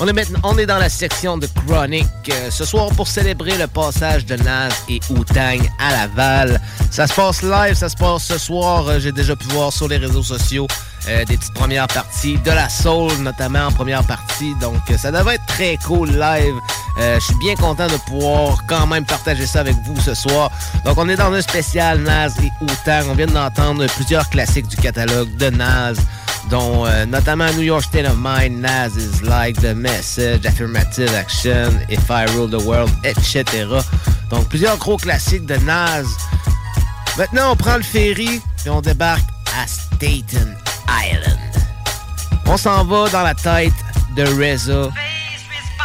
On 0.00 0.06
est 0.06 0.12
maintenant, 0.12 0.38
on 0.44 0.54
dans 0.54 0.78
la 0.78 0.88
section 0.88 1.36
de 1.36 1.46
Chronic 1.66 2.06
euh, 2.30 2.50
ce 2.50 2.64
soir 2.64 2.88
pour 2.96 3.08
célébrer 3.08 3.58
le 3.58 3.66
passage 3.66 4.24
de 4.24 4.36
Nas 4.36 4.68
et 4.88 5.00
Wu-Tang 5.10 5.60
à 5.78 5.90
Laval. 5.90 6.60
Ça 6.90 7.06
se 7.06 7.14
passe 7.14 7.42
live, 7.42 7.74
ça 7.74 7.88
se 7.88 7.96
passe 7.96 8.24
ce 8.24 8.38
soir. 8.38 8.86
Euh, 8.88 9.00
J'ai 9.00 9.12
déjà 9.12 9.34
pu 9.34 9.46
voir 9.48 9.72
sur 9.72 9.88
les 9.88 9.96
réseaux 9.96 10.22
sociaux 10.22 10.66
euh, 11.08 11.24
des 11.24 11.36
petites 11.36 11.54
premières 11.54 11.86
parties 11.86 12.36
de 12.38 12.50
la 12.50 12.68
soul, 12.68 13.12
notamment 13.20 13.66
en 13.66 13.72
première 13.72 14.04
partie. 14.04 14.54
Donc 14.60 14.82
euh, 14.90 14.98
ça 14.98 15.10
devrait 15.10 15.36
être 15.36 15.46
très 15.46 15.78
cool 15.86 16.10
live. 16.10 16.54
Euh, 16.98 17.18
Je 17.18 17.24
suis 17.24 17.38
bien 17.38 17.54
content 17.54 17.86
de 17.86 17.96
pouvoir 18.06 18.58
quand 18.68 18.86
même 18.86 19.04
partager 19.06 19.46
ça 19.46 19.60
avec 19.60 19.76
vous 19.86 19.98
ce 20.00 20.14
soir. 20.14 20.50
Donc 20.84 20.98
on 20.98 21.08
est 21.08 21.16
dans 21.16 21.32
un 21.32 21.40
spécial 21.40 22.00
Nas 22.00 22.28
et 22.42 22.50
Wu-Tang. 22.60 23.06
On 23.10 23.14
vient 23.14 23.26
d'entendre 23.26 23.86
plusieurs 23.96 24.28
classiques 24.28 24.68
du 24.68 24.76
catalogue 24.76 25.34
de 25.36 25.50
Nas 25.50 25.94
dont 26.50 26.86
notamment 27.06 27.52
New 27.52 27.62
York 27.62 27.84
State 27.84 28.06
of 28.06 28.16
Mind, 28.16 28.60
Nas 28.60 28.96
is 28.96 29.22
like 29.22 29.60
the 29.60 29.74
message, 29.74 30.44
Affirmative 30.46 31.14
Action, 31.14 31.70
If 31.88 32.10
I 32.10 32.24
Rule 32.34 32.50
the 32.50 32.62
World, 32.64 32.90
etc. 33.04 33.44
Donc 34.30 34.48
plusieurs 34.48 34.76
gros 34.78 34.96
classiques 34.96 35.46
de 35.46 35.56
Nas. 35.58 36.06
Maintenant, 37.18 37.52
on 37.52 37.56
prend 37.56 37.76
le 37.76 37.82
ferry 37.82 38.40
et 38.64 38.70
on 38.70 38.80
débarque 38.80 39.28
à 39.60 39.66
Staten 39.66 40.56
On 42.52 42.56
s'en 42.56 42.84
va 42.84 43.08
dans 43.10 43.22
la 43.22 43.34
tête 43.34 43.72
de 44.16 44.24
Reza, 44.24 44.90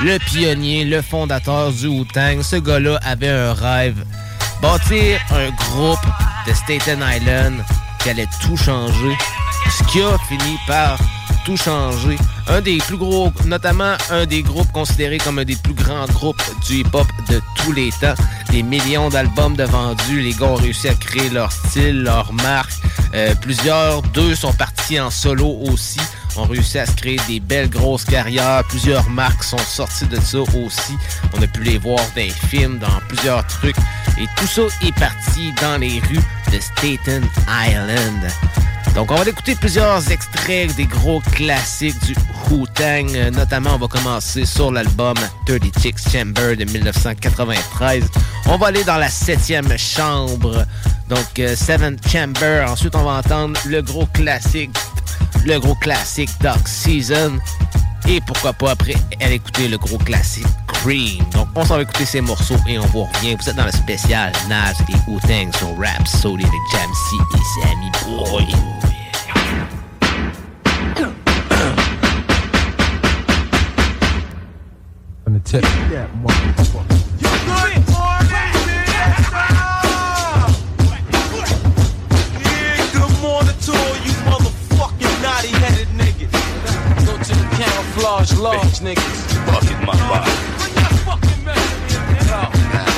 le 0.01 0.17
pionnier, 0.17 0.83
le 0.83 1.03
fondateur 1.03 1.71
du 1.71 1.85
Wu-Tang. 1.85 2.41
Ce 2.41 2.55
gars-là 2.55 2.99
avait 3.03 3.29
un 3.29 3.53
rêve, 3.53 4.03
bâtir 4.63 5.19
un 5.29 5.51
groupe 5.51 5.99
de 6.47 6.53
Staten 6.53 7.03
Island 7.07 7.63
qui 7.99 8.09
allait 8.09 8.27
tout 8.41 8.57
changer 8.57 9.15
ce 9.69 9.83
qui 9.83 10.01
a 10.01 10.17
fini 10.27 10.57
par 10.65 10.97
tout 11.45 11.55
changer. 11.55 12.17
Un 12.47 12.59
des 12.59 12.79
plus 12.79 12.97
gros, 12.97 13.31
notamment 13.45 13.93
un 14.09 14.25
des 14.25 14.41
groupes 14.41 14.71
considérés 14.71 15.19
comme 15.19 15.39
un 15.39 15.45
des 15.45 15.55
plus 15.55 15.73
grands 15.73 16.07
groupes 16.07 16.41
du 16.67 16.79
hip-hop 16.79 17.07
de 17.29 17.39
tous 17.55 17.71
les 17.71 17.91
temps. 17.91 18.15
Des 18.49 18.63
millions 18.63 19.09
d'albums 19.09 19.55
de 19.55 19.63
vendus. 19.63 20.21
Les 20.21 20.33
gars 20.33 20.47
ont 20.47 20.55
réussi 20.55 20.89
à 20.89 20.95
créer 20.95 21.29
leur 21.29 21.51
style, 21.51 22.03
leur 22.03 22.33
marque. 22.33 22.73
Euh, 23.13 23.33
plusieurs, 23.35 24.01
deux 24.01 24.35
sont 24.35 24.53
partis 24.53 24.99
en 24.99 25.11
solo 25.11 25.59
aussi. 25.69 26.01
Ont 26.35 26.45
réussi 26.45 26.79
à 26.79 26.85
se 26.85 26.93
créer 26.93 27.19
des 27.27 27.39
belles 27.39 27.69
grosses 27.69 28.05
carrières. 28.05 28.63
Plusieurs 28.67 29.07
marques 29.09 29.43
sont 29.43 29.57
sorties 29.57 30.07
de 30.07 30.19
ça 30.19 30.39
aussi. 30.39 30.97
On 31.33 31.41
a 31.41 31.47
pu 31.47 31.61
les 31.61 31.77
voir 31.77 31.99
dans 32.15 32.21
les 32.21 32.29
films, 32.29 32.79
dans 32.79 32.99
plusieurs 33.07 33.45
trucs. 33.47 33.77
Et 34.17 34.25
tout 34.35 34.47
ça 34.47 34.63
est 34.81 34.95
parti 34.95 35.53
dans 35.61 35.77
les 35.77 35.99
rues 35.99 36.23
de 36.51 36.59
Staten 36.59 37.23
Island. 37.47 38.31
Donc, 38.95 39.11
on 39.11 39.15
va 39.15 39.29
écouter 39.29 39.55
plusieurs 39.55 40.09
extraits 40.09 40.73
des 40.77 40.85
gros 40.85 41.19
classiques 41.19 42.01
du 42.05 42.15
Wu-Tang. 42.49 43.13
Euh, 43.13 43.29
Notamment, 43.29 43.71
on 43.75 43.77
va 43.77 43.87
commencer 43.87 44.45
sur 44.45 44.71
l'album 44.71 45.15
36 45.45 46.11
Chamber 46.11 46.55
de 46.55 46.63
1993. 46.63 48.05
On 48.47 48.57
va 48.57 48.67
aller 48.67 48.85
dans 48.85 48.95
la 48.97 49.09
septième 49.09 49.77
chambre. 49.77 50.65
Donc, 51.09 51.39
euh, 51.39 51.57
Seventh 51.57 52.07
Chamber. 52.09 52.65
Ensuite, 52.69 52.95
on 52.95 53.03
va 53.03 53.19
entendre 53.19 53.59
le 53.65 53.81
gros 53.81 54.05
classique, 54.07 54.71
le 55.45 55.59
gros 55.59 55.75
classique 55.75 56.29
Dark 56.39 56.65
Season. 56.65 57.37
Et 58.07 58.21
pourquoi 58.21 58.53
pas 58.53 58.71
après, 58.71 58.95
aller 59.19 59.35
écouter 59.35 59.67
le 59.67 59.77
gros 59.77 59.97
classique 59.97 60.47
Cream. 60.67 61.25
Donc, 61.33 61.49
on 61.55 61.65
s'en 61.65 61.75
va 61.75 61.81
écouter 61.81 62.05
ces 62.05 62.21
morceaux 62.21 62.55
et 62.65 62.79
on 62.79 62.85
vous 62.87 63.03
revient. 63.03 63.35
Vous 63.35 63.49
êtes 63.49 63.57
dans 63.57 63.65
le 63.65 63.71
spécial 63.71 64.31
Nas 64.47 64.73
et 64.87 65.11
Wu-Tang 65.11 65.53
sur 65.57 65.77
Rap 65.77 66.07
Sody 66.07 66.45
avec 66.45 66.61
Jam 66.71 66.89
C 66.93 67.15
et 67.33 67.61
Sammy 67.61 67.91
Boy. 68.05 68.84
Go 75.55 75.61
to 87.21 87.33
the 87.33 87.47
camouflage 87.55 88.33
large 88.33 88.79
niggas. 88.79 89.45
Bucket 89.45 89.79
my 89.85 89.95
body. 90.09 90.31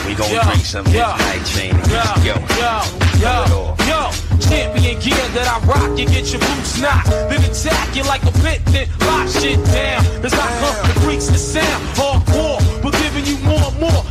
We 0.07 0.15
gon' 0.15 0.45
drink 0.45 0.65
some 0.65 0.85
midnight 0.85 1.45
chain 1.45 1.75
and 1.75 1.91
yo, 2.25 2.35
yo, 2.57 2.81
yo, 3.19 3.75
yo. 3.87 4.26
Champion 4.39 4.99
gear 4.99 5.27
that 5.33 5.47
I 5.47 5.57
rock, 5.65 5.97
you 5.97 6.05
get 6.05 6.31
your 6.31 6.41
boots 6.41 6.79
knocked. 6.79 7.09
Then 7.09 7.43
attack 7.43 7.95
you 7.95 8.03
like 8.03 8.23
a 8.23 8.31
pit, 8.43 8.61
then 8.65 8.87
lock 9.01 9.27
shit 9.27 9.63
down. 9.65 10.05
As 10.23 10.33
I 10.33 10.47
hump 10.61 10.93
the 10.93 10.99
freaks 11.01 11.27
the 11.27 11.37
sound, 11.37 11.83
hardcore, 11.97 12.61
but 12.81 12.93
giving 12.93 13.25
you 13.25 13.37
more 13.45 13.71
and 13.71 13.79
more. 13.79 14.03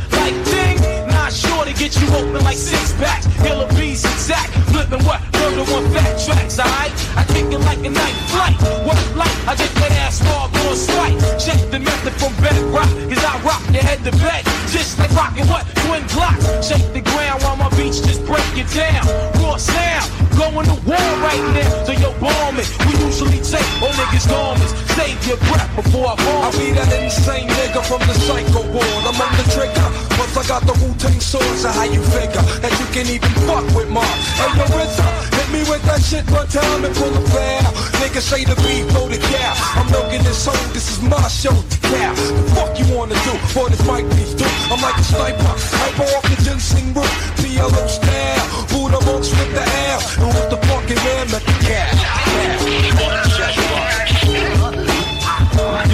Get 1.87 2.01
you 2.01 2.07
open 2.15 2.43
like 2.43 2.57
six 2.57 2.91
packs. 2.93 3.27
Killer 3.41 3.67
bees 3.75 4.03
exact, 4.03 4.51
flipping 4.71 5.03
what? 5.05 5.21
Murder 5.39 5.63
one 5.71 5.87
fat 5.93 6.19
tracks, 6.19 6.59
alright? 6.59 6.91
I 7.15 7.23
kick 7.31 7.47
it 7.47 7.63
like 7.63 7.79
a 7.79 7.89
night 7.89 8.17
flight. 8.27 8.55
What 8.83 8.99
light? 9.15 9.37
I 9.47 9.55
get 9.55 9.71
that 9.79 9.91
ass 10.03 10.21
raw 10.27 10.51
on 10.51 10.75
swipe. 10.75 11.15
Check 11.39 11.59
the 11.71 11.79
method 11.79 12.13
from 12.19 12.33
bedrock, 12.43 12.89
cause 13.07 13.23
I 13.23 13.39
rock 13.41 13.63
your 13.71 13.83
head 13.83 14.03
to 14.03 14.11
bed. 14.19 14.43
Just 14.67 14.99
like 14.99 15.11
rocking 15.15 15.47
what? 15.47 15.63
Twin 15.87 16.03
glocks. 16.11 16.43
Shake 16.59 16.91
the 16.91 17.01
ground 17.01 17.43
while 17.43 17.55
my 17.55 17.69
beats 17.77 18.01
just 18.01 18.25
break 18.25 18.43
it 18.57 18.67
down. 18.75 19.07
Raw 19.39 19.55
sound, 19.55 20.11
going 20.35 20.67
to 20.67 20.77
war 20.83 21.09
right 21.23 21.45
now. 21.55 21.85
So 21.87 21.93
yo, 21.95 22.11
bomb 22.19 22.59
it. 22.59 22.67
We 22.83 22.99
usually 23.05 23.39
take 23.39 23.67
all 23.79 23.95
niggas' 23.95 24.27
garments. 24.27 24.75
Save 24.97 25.23
your 25.23 25.37
breath 25.47 25.71
before 25.75 26.11
I 26.11 26.15
bomb. 26.19 26.43
I'll 26.43 26.51
be 26.51 26.75
that 26.75 26.91
insane 26.99 27.47
nigga 27.47 27.79
from 27.87 28.03
the 28.03 28.15
psycho 28.27 28.65
ward. 28.75 29.03
I'm 29.07 29.15
on 29.15 29.31
the 29.39 29.45
trigger, 29.55 29.87
once 30.19 30.35
I 30.35 30.43
got 30.47 30.65
the 30.67 30.73
Wu-Tang 30.83 31.19
swords, 31.21 31.61
so 31.61 31.69
how 31.77 31.85
you 31.85 32.01
figure 32.09 32.41
that 32.65 32.73
you 32.81 32.87
can 32.89 33.05
even 33.05 33.29
fuck 33.45 33.61
with 33.77 33.85
Mark? 33.87 34.09
Hey, 34.41 34.49
yo, 34.57 34.65
RZA, 34.65 35.05
hit 35.37 35.47
me 35.53 35.61
with 35.69 35.85
that 35.85 36.01
shit 36.01 36.25
one 36.33 36.49
time 36.49 36.81
and 36.83 36.89
pull 36.97 37.13
a 37.13 37.21
foul. 37.29 37.69
Niggas 38.01 38.25
say 38.25 38.41
the 38.43 38.57
beef, 38.65 38.89
go 38.97 39.05
to 39.05 39.19
cow. 39.29 39.53
I'm 39.77 39.85
milking 39.93 40.25
this 40.25 40.41
hole, 40.41 40.57
this 40.73 40.89
is 40.89 40.97
my 41.05 41.21
show 41.29 41.53
to 41.53 41.77
cow. 41.85 42.17
The 42.17 42.49
fuck 42.57 42.73
you 42.81 42.89
wanna 42.97 43.13
do? 43.21 43.37
Boy, 43.53 43.69
this 43.69 43.85
mic 43.85 44.09
beef 44.17 44.33
do. 44.33 44.49
I'm 44.73 44.81
like 44.81 44.97
a 44.97 45.05
sniper, 45.05 45.53
hyper 45.77 46.09
off 46.17 46.25
the 46.25 46.41
ginseng 46.41 46.97
root. 46.97 47.13
PLO 47.37 47.85
style, 47.85 48.45
Buddha 48.73 48.97
monks 49.05 49.29
with 49.29 49.53
the 49.53 49.61
L, 49.93 50.01
and 50.25 50.33
with 50.33 50.49
the 50.49 50.57
fucking 50.65 50.97
man 51.05 51.29
at 51.29 51.45
the 51.45 51.55
cat. 51.61 51.93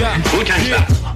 Yeah. 0.00 0.16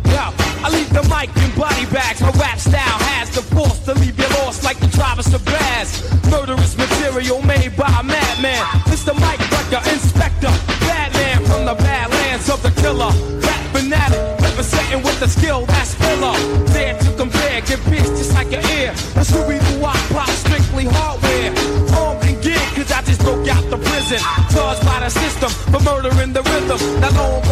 Yeah. 0.06 0.37
I 0.64 0.70
leave 0.70 0.90
the 0.90 1.02
mic 1.06 1.30
in 1.38 1.50
body 1.58 1.86
bags. 1.86 2.20
My 2.20 2.30
rap 2.32 2.58
style 2.58 2.98
has 3.14 3.30
the 3.30 3.42
force 3.42 3.78
to 3.86 3.94
leave 3.94 4.18
you 4.18 4.28
lost 4.42 4.64
like 4.64 4.78
the 4.80 4.88
drivers 4.88 5.30
to 5.30 5.38
Baz. 5.38 6.02
Murderous 6.30 6.76
material 6.76 7.42
made 7.42 7.76
by 7.76 7.88
a 7.88 8.02
madman. 8.02 8.62
Mr. 8.90 9.14
Mike 9.20 9.40
Rucker, 9.50 9.82
Inspector, 9.90 10.50
Batman 10.82 11.44
from 11.46 11.64
the 11.64 11.74
badlands 11.74 12.50
of 12.50 12.62
the 12.62 12.70
killer. 12.80 13.12
Rap 13.40 13.62
fanatic, 13.70 14.18
representing 14.42 15.02
with 15.02 15.18
the 15.20 15.28
skill 15.28 15.64
that's 15.66 15.94
filler. 15.94 16.34
Dare 16.74 16.98
to 16.98 17.10
compare, 17.16 17.60
get 17.62 17.80
pierced 17.86 18.18
just 18.18 18.34
like 18.34 18.50
your 18.50 18.64
ear. 18.78 18.92
That's 19.14 19.30
who 19.30 19.46
we 19.46 19.58
do, 19.58 19.84
I 19.84 19.94
pop 20.10 20.28
strictly 20.30 20.86
hardware. 20.90 21.54
Armed 21.94 22.24
and 22.26 22.42
geared, 22.42 22.70
cause 22.74 22.90
I 22.90 23.02
just 23.02 23.20
broke 23.22 23.46
out 23.48 23.64
the 23.70 23.78
prison. 23.78 24.18
Charged 24.50 24.82
by 24.84 25.00
the 25.00 25.10
system 25.10 25.50
for 25.70 25.80
murdering 25.86 26.32
the 26.32 26.42
rhythm. 26.42 26.78
Now 27.00 27.14
lo 27.14 27.47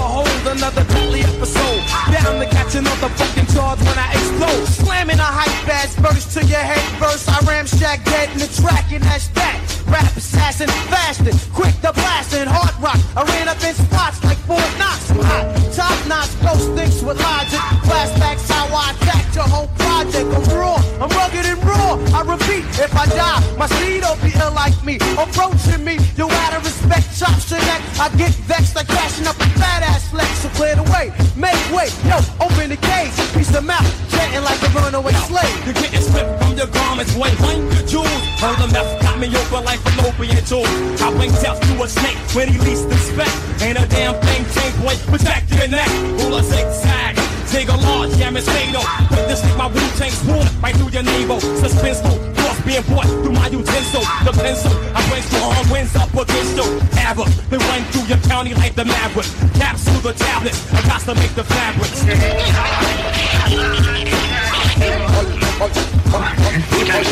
episode. 2.27 2.39
Down 2.39 2.41
to 2.41 2.55
catch 2.55 2.75
another 2.75 3.09
fucking 3.15 3.47
charge 3.55 3.79
when 3.79 3.99
I 3.99 4.13
explode. 4.13 4.67
Slamming 4.67 5.19
a 5.19 5.23
hype 5.23 5.69
ass 5.69 5.95
verse 5.97 6.35
to 6.35 6.45
your 6.47 6.59
head 6.59 6.83
first. 7.01 7.29
I 7.29 7.39
ramshack 7.47 8.05
dead 8.05 8.31
in 8.33 8.39
the 8.39 8.49
track 8.61 8.93
and 8.93 9.05
that's 9.05 9.29
that. 9.29 9.61
Rap 9.87 10.17
assassin, 10.17 10.69
fasting, 10.91 11.39
quick 11.55 11.75
to 11.83 11.93
blasting, 11.93 12.47
hard 12.47 12.75
rock. 12.83 12.99
I 13.17 13.23
ran 13.23 13.49
up 13.49 13.63
in 13.63 13.75
spots 13.75 14.23
like 14.25 14.39
Fort 14.39 14.67
Knox. 14.79 15.11
Hot, 15.11 15.47
top 15.73 15.99
notch, 16.09 16.33
ghost 16.43 16.75
things 16.75 17.03
with 17.05 17.21
logic. 17.21 17.61
Flashbacks 17.87 18.49
how 18.51 18.67
I 18.75 18.91
attacked 18.91 19.35
your 19.37 19.45
whole 19.45 19.69
project. 19.79 20.56
I'm 21.01 21.11
rugged 21.13 21.45
and 21.45 21.61
raw. 21.65 22.01
I 22.17 22.23
repeat, 22.25 22.65
if 22.81 22.95
I 22.97 23.05
die, 23.07 23.41
my 23.59 23.67
seed 23.67 24.03
will 24.03 24.17
be 24.25 24.33
ill 24.33 24.53
like 24.53 24.77
me. 24.85 24.97
Approaching 25.21 25.85
me, 25.85 25.99
you 26.17 26.25
out 26.25 26.57
of 26.57 26.65
respect, 26.65 27.13
chops 27.19 27.51
your 27.51 27.61
neck. 27.61 27.83
I 28.01 28.09
get 28.17 28.33
vexed 28.49 28.75
like 28.75 28.89
crashing 28.89 29.27
up 29.27 29.37
a 29.37 29.49
fat 29.61 29.83
ass 29.83 30.09
flex. 30.09 30.29
So 30.41 30.49
clear 30.57 30.77
the 30.77 30.85
way, 30.89 31.13
make 31.37 31.61
way, 31.69 31.93
yo, 32.09 32.17
open 32.41 32.71
the 32.73 32.81
cage, 32.81 33.13
piece 33.37 33.55
of 33.55 33.65
mouth, 33.65 33.85
chanting 34.11 34.45
like 34.45 34.61
a 34.63 34.69
runaway 34.73 35.13
slave. 35.29 35.53
You're 35.65 35.75
getting 35.75 36.01
stripped 36.01 36.43
from 36.43 36.57
your 36.57 36.69
garments, 36.69 37.13
boy. 37.13 37.29
When 37.45 37.61
you 37.77 37.83
jewels, 37.85 38.23
hold 38.41 38.57
the 38.57 38.69
meth, 38.73 39.03
got 39.03 39.19
me 39.19 39.29
open 39.29 39.65
like 39.65 39.81
fallopian 39.93 40.45
tube. 40.49 40.65
I 41.05 41.13
blink 41.13 41.33
death 41.45 41.61
to 41.61 41.83
a 41.83 41.89
snake 41.89 42.17
when 42.33 42.49
he 42.49 42.59
least 42.65 42.89
expect. 42.89 43.37
Ain't 43.61 43.77
a 43.77 43.87
damn 43.89 44.17
thing, 44.25 44.45
tank 44.57 44.73
boy, 44.81 44.97
protect 45.13 45.53
your 45.53 45.69
neck. 45.69 45.89
Rule 46.25 46.37
a 46.37 46.43
zigzag. 46.43 47.16
Take 47.57 47.71
a 47.71 47.77
large, 47.89 48.13
yeah, 48.21 48.29
it's 48.37 48.47
fatal. 48.53 48.85
This 49.25 49.43
like 49.43 49.57
my 49.57 49.67
Wu-Tang's 49.69 50.23
wound 50.29 50.45
right 50.63 50.77
through 50.77 50.91
your 50.91 51.03
navel. 51.03 51.41
Suspenseful, 51.41 52.37
cross 52.37 52.61
being 52.69 52.83
brought 52.83 53.09
through 53.09 53.33
my 53.33 53.49
utensil. 53.49 54.05
The 54.29 54.33
pencil, 54.37 54.77
I 54.93 55.01
bring 55.09 55.23
strong 55.25 55.65
winds 55.73 55.97
up 55.97 56.13
against 56.13 56.53
you. 56.53 56.69
Ever 57.01 57.25
been 57.49 57.61
run 57.65 57.81
through 57.97 58.13
your 58.13 58.21
county 58.29 58.53
like 58.53 58.75
the 58.75 58.85
maverick. 58.85 59.25
Capsule 59.57 59.97
the 60.05 60.13
tablets, 60.13 60.61
I 60.75 60.83
got 60.85 61.01
to 61.09 61.15
make 61.15 61.33
the 61.33 61.45
fabrics. 61.45 62.05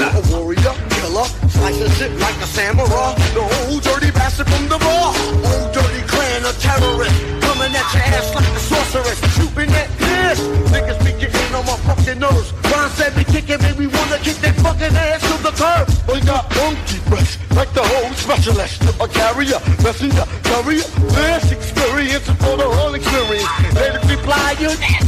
A 0.04 0.20
warrior, 0.28 0.74
killer, 0.92 1.24
slices 1.48 2.00
it 2.02 2.12
like 2.20 2.36
a 2.36 2.46
samurai. 2.46 3.16
The 3.32 3.40
old 3.64 3.82
dirty 3.82 4.10
bastard 4.10 4.50
from 4.50 4.68
the 4.68 4.76
bar. 4.76 5.16
Old 5.40 5.72
dirty 5.72 6.04
clan 6.04 6.44
of 6.44 6.60
terrorists. 6.60 7.16
Coming 7.40 7.72
at 7.72 7.88
your 7.94 8.02
ass 8.12 8.34
like 8.34 8.44
a 8.44 8.60
sorceress. 8.60 9.18
Shooting 9.36 9.70
that 9.72 9.73
specialist. 18.44 18.82
A 19.00 19.08
carrier, 19.08 19.58
messenger, 19.82 20.24
courier. 20.44 20.84
This 21.14 21.52
experience 21.52 22.26
for 22.26 22.56
the 22.56 22.68
whole 22.68 22.94
experience. 22.94 23.48
Let 23.74 23.94
it 23.96 24.16
reply, 24.16 24.56
you 24.60 25.03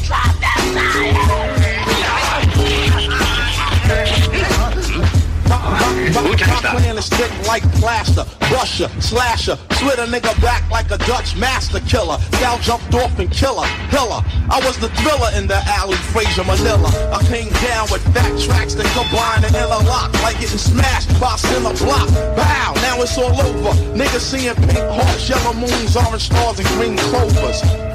plan 6.76 6.98
is 6.98 7.06
stick 7.06 7.32
like 7.46 7.62
plaster, 7.80 8.24
brusher, 8.48 8.88
slasher, 9.00 9.56
slit 9.72 9.98
a 9.98 10.06
nigga 10.06 10.32
back 10.42 10.68
like 10.70 10.90
a 10.90 10.98
Dutch 10.98 11.36
master 11.36 11.80
killer. 11.80 12.18
Gal 12.32 12.58
jumped 12.58 12.94
off 12.94 13.18
and 13.18 13.30
killer, 13.30 13.66
pillar. 13.88 14.20
I 14.50 14.60
was 14.64 14.78
the 14.78 14.88
thriller 15.00 15.30
in 15.36 15.46
the 15.46 15.60
alley, 15.78 15.96
Frazier 16.12 16.44
Manila. 16.44 16.90
I 17.12 17.22
came 17.28 17.50
down 17.64 17.88
with 17.90 18.02
fat 18.12 18.32
tracks 18.40 18.74
that 18.74 18.86
combine 18.92 19.44
and 19.44 19.54
interlock, 19.54 20.12
like 20.22 20.38
getting 20.40 20.58
smashed 20.58 21.08
by 21.20 21.34
a 21.34 21.38
center 21.38 21.74
block. 21.84 22.08
Bow, 22.36 22.74
now 22.82 23.00
it's 23.00 23.16
all 23.16 23.32
over. 23.40 23.72
Niggas 23.96 24.20
seeing 24.20 24.54
pink 24.68 24.86
hearts, 24.92 25.28
yellow 25.28 25.54
moons, 25.54 25.96
orange 25.96 26.26
stars, 26.28 26.58
and 26.58 26.68
green 26.76 26.96
clovers. 27.08 27.85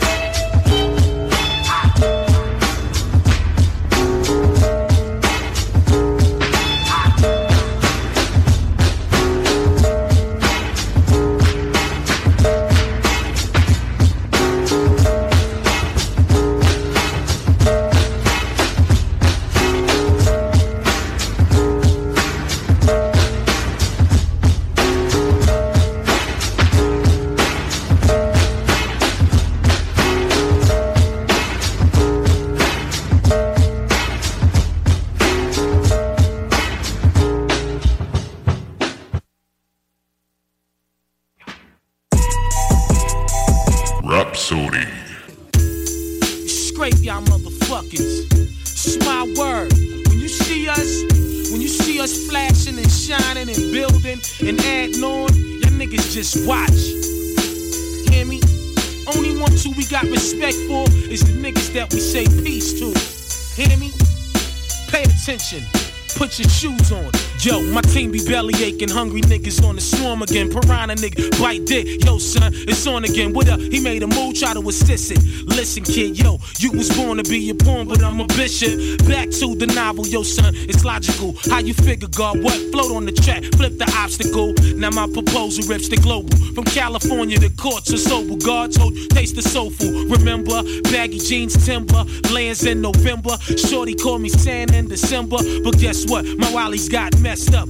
Belly 68.32 68.54
aching, 68.64 68.88
hungry 68.90 69.20
niggas 69.22 69.62
on 69.68 69.76
the 69.76 69.82
swarm 69.82 70.22
again. 70.22 70.50
Piranha 70.50 70.96
nigga, 70.96 71.38
bite 71.38 71.66
dick. 71.66 72.04
Yo, 72.06 72.18
son, 72.18 72.52
it's 72.54 72.88
on 72.88 73.04
again. 73.04 73.34
What 73.34 73.50
up? 73.50 73.60
He 73.60 73.82
made 73.82 74.04
a 74.04 74.08
move, 74.08 74.36
try 74.36 74.54
to 74.54 74.62
assist 74.70 75.12
it. 75.12 75.22
Listen, 75.46 75.84
kid, 75.84 76.18
yo, 76.18 76.40
you 76.60 76.72
was 76.72 76.90
born 76.96 77.18
to 77.18 77.24
be 77.24 77.50
a 77.50 77.56
pawn, 77.56 77.90
but 77.90 78.02
I'm 78.02 78.22
a 78.22 78.28
bishop. 78.28 78.72
Back 79.06 79.30
to 79.42 79.56
the 79.56 79.68
novel, 79.76 80.08
yo, 80.08 80.24
son, 80.24 80.54
it's 80.56 80.86
logical. 80.86 81.36
How 81.50 81.60
you 81.60 81.74
figure, 81.74 82.08
God? 82.08 82.42
What? 82.42 82.56
Float 82.72 82.92
on 82.96 83.06
the 83.06 83.12
track, 83.12 83.44
flip 83.60 83.78
the 83.78 83.92
obstacle. 83.98 84.54
Now 84.80 84.92
my 84.92 85.08
proposal 85.12 85.68
rips 85.68 85.90
the 85.90 85.98
global. 85.98 86.32
From 86.56 86.64
California 86.64 87.38
to 87.38 87.50
courts 87.50 87.92
to 87.92 87.98
sober. 87.98 88.38
God 88.38 88.72
told, 88.72 88.96
taste 89.10 89.36
the 89.36 89.42
soul 89.42 89.70
food. 89.70 90.10
Remember, 90.10 90.64
baggy 90.84 91.20
jeans, 91.20 91.66
timber, 91.66 92.06
lands 92.32 92.64
in 92.66 92.82
November. 92.82 93.36
Shorty 93.58 93.94
called 93.94 94.22
me 94.22 94.30
sand 94.30 94.74
in 94.74 94.88
December. 94.88 95.38
But 95.64 95.78
guess 95.80 96.10
what? 96.10 96.24
My 96.38 96.50
Wally's 96.54 96.88
got 96.88 97.20
messed 97.20 97.54
up. 97.54 97.68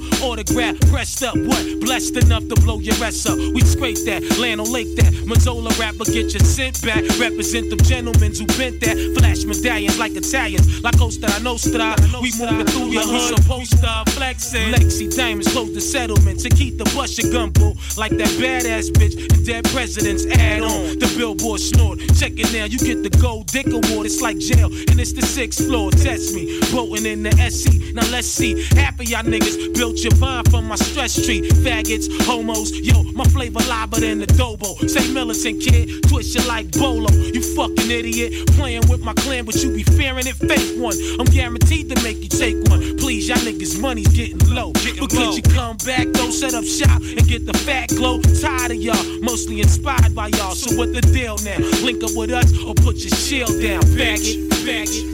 Autograph 0.51 0.79
pressed 0.91 1.23
up. 1.23 1.37
What? 1.37 1.79
Blessed 1.79 2.17
enough 2.17 2.45
to 2.49 2.55
blow 2.55 2.79
your 2.79 2.95
rest 2.95 3.27
up. 3.27 3.37
We 3.37 3.61
scrape 3.61 4.03
that, 4.05 4.21
land 4.37 4.59
on 4.59 4.69
lake 4.71 4.93
that. 4.97 5.13
Mazzola 5.23 5.71
rapper 5.79 6.03
get 6.03 6.33
your 6.33 6.43
scent 6.43 6.81
back. 6.81 7.03
Represent 7.19 7.69
them 7.69 7.79
gentlemen 7.79 8.35
who 8.35 8.45
bent 8.57 8.81
that. 8.81 8.97
Flash 9.17 9.45
medallions 9.45 9.97
like 9.97 10.11
Italians. 10.11 10.81
like 10.83 10.97
Costa 10.97 11.31
Nostra. 11.41 11.95
We 12.21 12.31
moving 12.37 12.65
through 12.65 12.91
your 12.91 13.03
hood. 13.03 13.37
Supposed 13.37 13.79
to 13.79 14.03
flexing. 14.11 14.73
Lexi 14.73 15.15
Diamonds 15.15 15.51
close 15.53 15.73
the 15.73 15.79
settlement. 15.79 16.41
To 16.41 16.49
keep 16.49 16.77
the 16.77 16.85
bust 16.95 17.17
your 17.21 17.31
gun 17.31 17.51
boo. 17.51 17.73
Like 17.97 18.11
that 18.17 18.31
badass 18.35 18.91
bitch 18.91 19.15
and 19.31 19.45
dead 19.45 19.63
presidents 19.71 20.25
add 20.25 20.63
on. 20.63 20.99
The 20.99 21.13
billboard 21.17 21.61
snort. 21.61 21.99
Check 22.19 22.33
it 22.35 22.51
now. 22.51 22.65
You 22.65 22.77
get 22.77 23.03
the 23.03 23.17
gold 23.21 23.47
dick 23.47 23.67
award. 23.67 24.05
It's 24.05 24.21
like 24.21 24.37
jail. 24.37 24.67
And 24.67 24.99
it's 24.99 25.13
the 25.13 25.21
sixth 25.21 25.65
floor. 25.65 25.91
Test 25.91 26.35
me. 26.35 26.59
Boating 26.71 27.05
in 27.05 27.23
the 27.23 27.31
SC. 27.49 27.93
Now 27.93 28.05
let's 28.11 28.27
see. 28.27 28.67
Half 28.75 28.99
of 28.99 29.07
y'all 29.07 29.23
niggas 29.23 29.73
built 29.75 29.97
your 30.03 30.15
from 30.49 30.67
my 30.67 30.75
stress 30.75 31.15
tree. 31.15 31.41
Faggots, 31.63 32.07
homos. 32.25 32.71
Yo, 32.71 33.03
my 33.13 33.25
flavor 33.25 33.59
liver 33.59 33.99
than 33.99 34.19
the 34.19 34.27
dobo. 34.27 34.77
Say 34.89 35.11
militant 35.13 35.61
kid. 35.61 36.03
Twist 36.07 36.35
you 36.35 36.47
like 36.47 36.71
Bolo. 36.71 37.11
You 37.11 37.41
fucking 37.55 37.91
idiot. 37.91 38.47
Playing 38.57 38.87
with 38.89 39.03
my 39.03 39.13
clan, 39.13 39.45
but 39.45 39.55
you 39.55 39.71
be 39.71 39.83
fearing 39.83 40.27
it. 40.27 40.35
Fake 40.35 40.79
one. 40.79 40.95
I'm 41.19 41.25
guaranteed 41.25 41.89
to 41.89 42.03
make 42.03 42.17
you 42.17 42.29
take 42.29 42.57
one. 42.69 42.97
Please, 42.97 43.27
y'all 43.27 43.37
niggas 43.37 43.79
money's 43.79 44.07
getting 44.09 44.39
low. 44.53 44.71
but 44.73 45.09
could 45.09 45.35
you 45.35 45.43
come 45.53 45.77
back 45.85 46.07
though? 46.13 46.31
Set 46.31 46.53
up 46.53 46.63
shop 46.63 47.01
and 47.01 47.27
get 47.27 47.45
the 47.45 47.53
fat 47.53 47.89
glow. 47.89 48.21
Tired 48.41 48.71
of 48.71 48.77
y'all. 48.77 49.21
Mostly 49.21 49.61
inspired 49.61 50.15
by 50.15 50.27
y'all. 50.27 50.55
So 50.55 50.75
what 50.77 50.93
the 50.93 51.01
deal 51.01 51.37
now? 51.43 51.57
Link 51.83 52.03
up 52.03 52.11
with 52.15 52.31
us 52.31 52.51
or 52.63 52.73
put 52.75 52.97
your 52.97 53.15
shield 53.15 53.61
down. 53.61 53.81
Faggot, 53.81 54.49
faggot. 54.65 55.11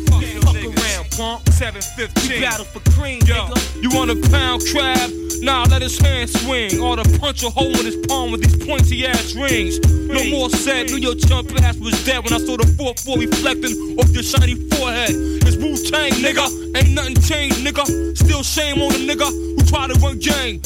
Fuck 1.17 1.43
punk. 1.43 1.53
715. 1.53 2.29
We 2.29 2.41
battle 2.41 2.65
for 2.65 2.79
cream, 2.91 3.21
Yo, 3.25 3.33
nigga. 3.33 3.81
you 3.81 3.89
want 3.89 4.11
a 4.11 4.29
pound 4.29 4.61
crab? 4.71 5.09
Nah, 5.41 5.65
let 5.69 5.81
his 5.81 5.97
hand 5.97 6.29
swing. 6.29 6.79
Or 6.79 6.95
to 6.95 7.19
punch 7.19 7.43
a 7.43 7.49
hole 7.49 7.73
in 7.79 7.85
his 7.85 7.97
palm 8.07 8.31
with 8.31 8.41
these 8.41 8.65
pointy 8.65 9.05
ass 9.05 9.33
rings. 9.35 9.79
No 9.79 10.23
more 10.29 10.49
said, 10.49 10.87
knew 10.87 10.97
your 10.97 11.15
chump 11.15 11.51
ass 11.61 11.77
was 11.77 11.93
dead 12.05 12.23
when 12.23 12.33
I 12.33 12.37
saw 12.37 12.57
the 12.57 12.65
4-4 12.77 13.19
reflecting 13.19 13.97
off 13.99 14.09
your 14.11 14.23
shiny 14.23 14.55
forehead. 14.77 15.09
It's 15.11 15.57
Wu 15.57 15.75
Tang, 15.89 16.11
nigga. 16.21 16.77
Ain't 16.77 16.93
nothing 16.93 17.15
changed, 17.21 17.65
nigga. 17.65 18.17
Still 18.17 18.43
shame 18.43 18.81
on 18.81 18.91
the 18.93 18.99
nigga 18.99 19.56
try 19.67 19.87
to 19.87 19.99
run 19.99 20.17
gang. 20.19 20.61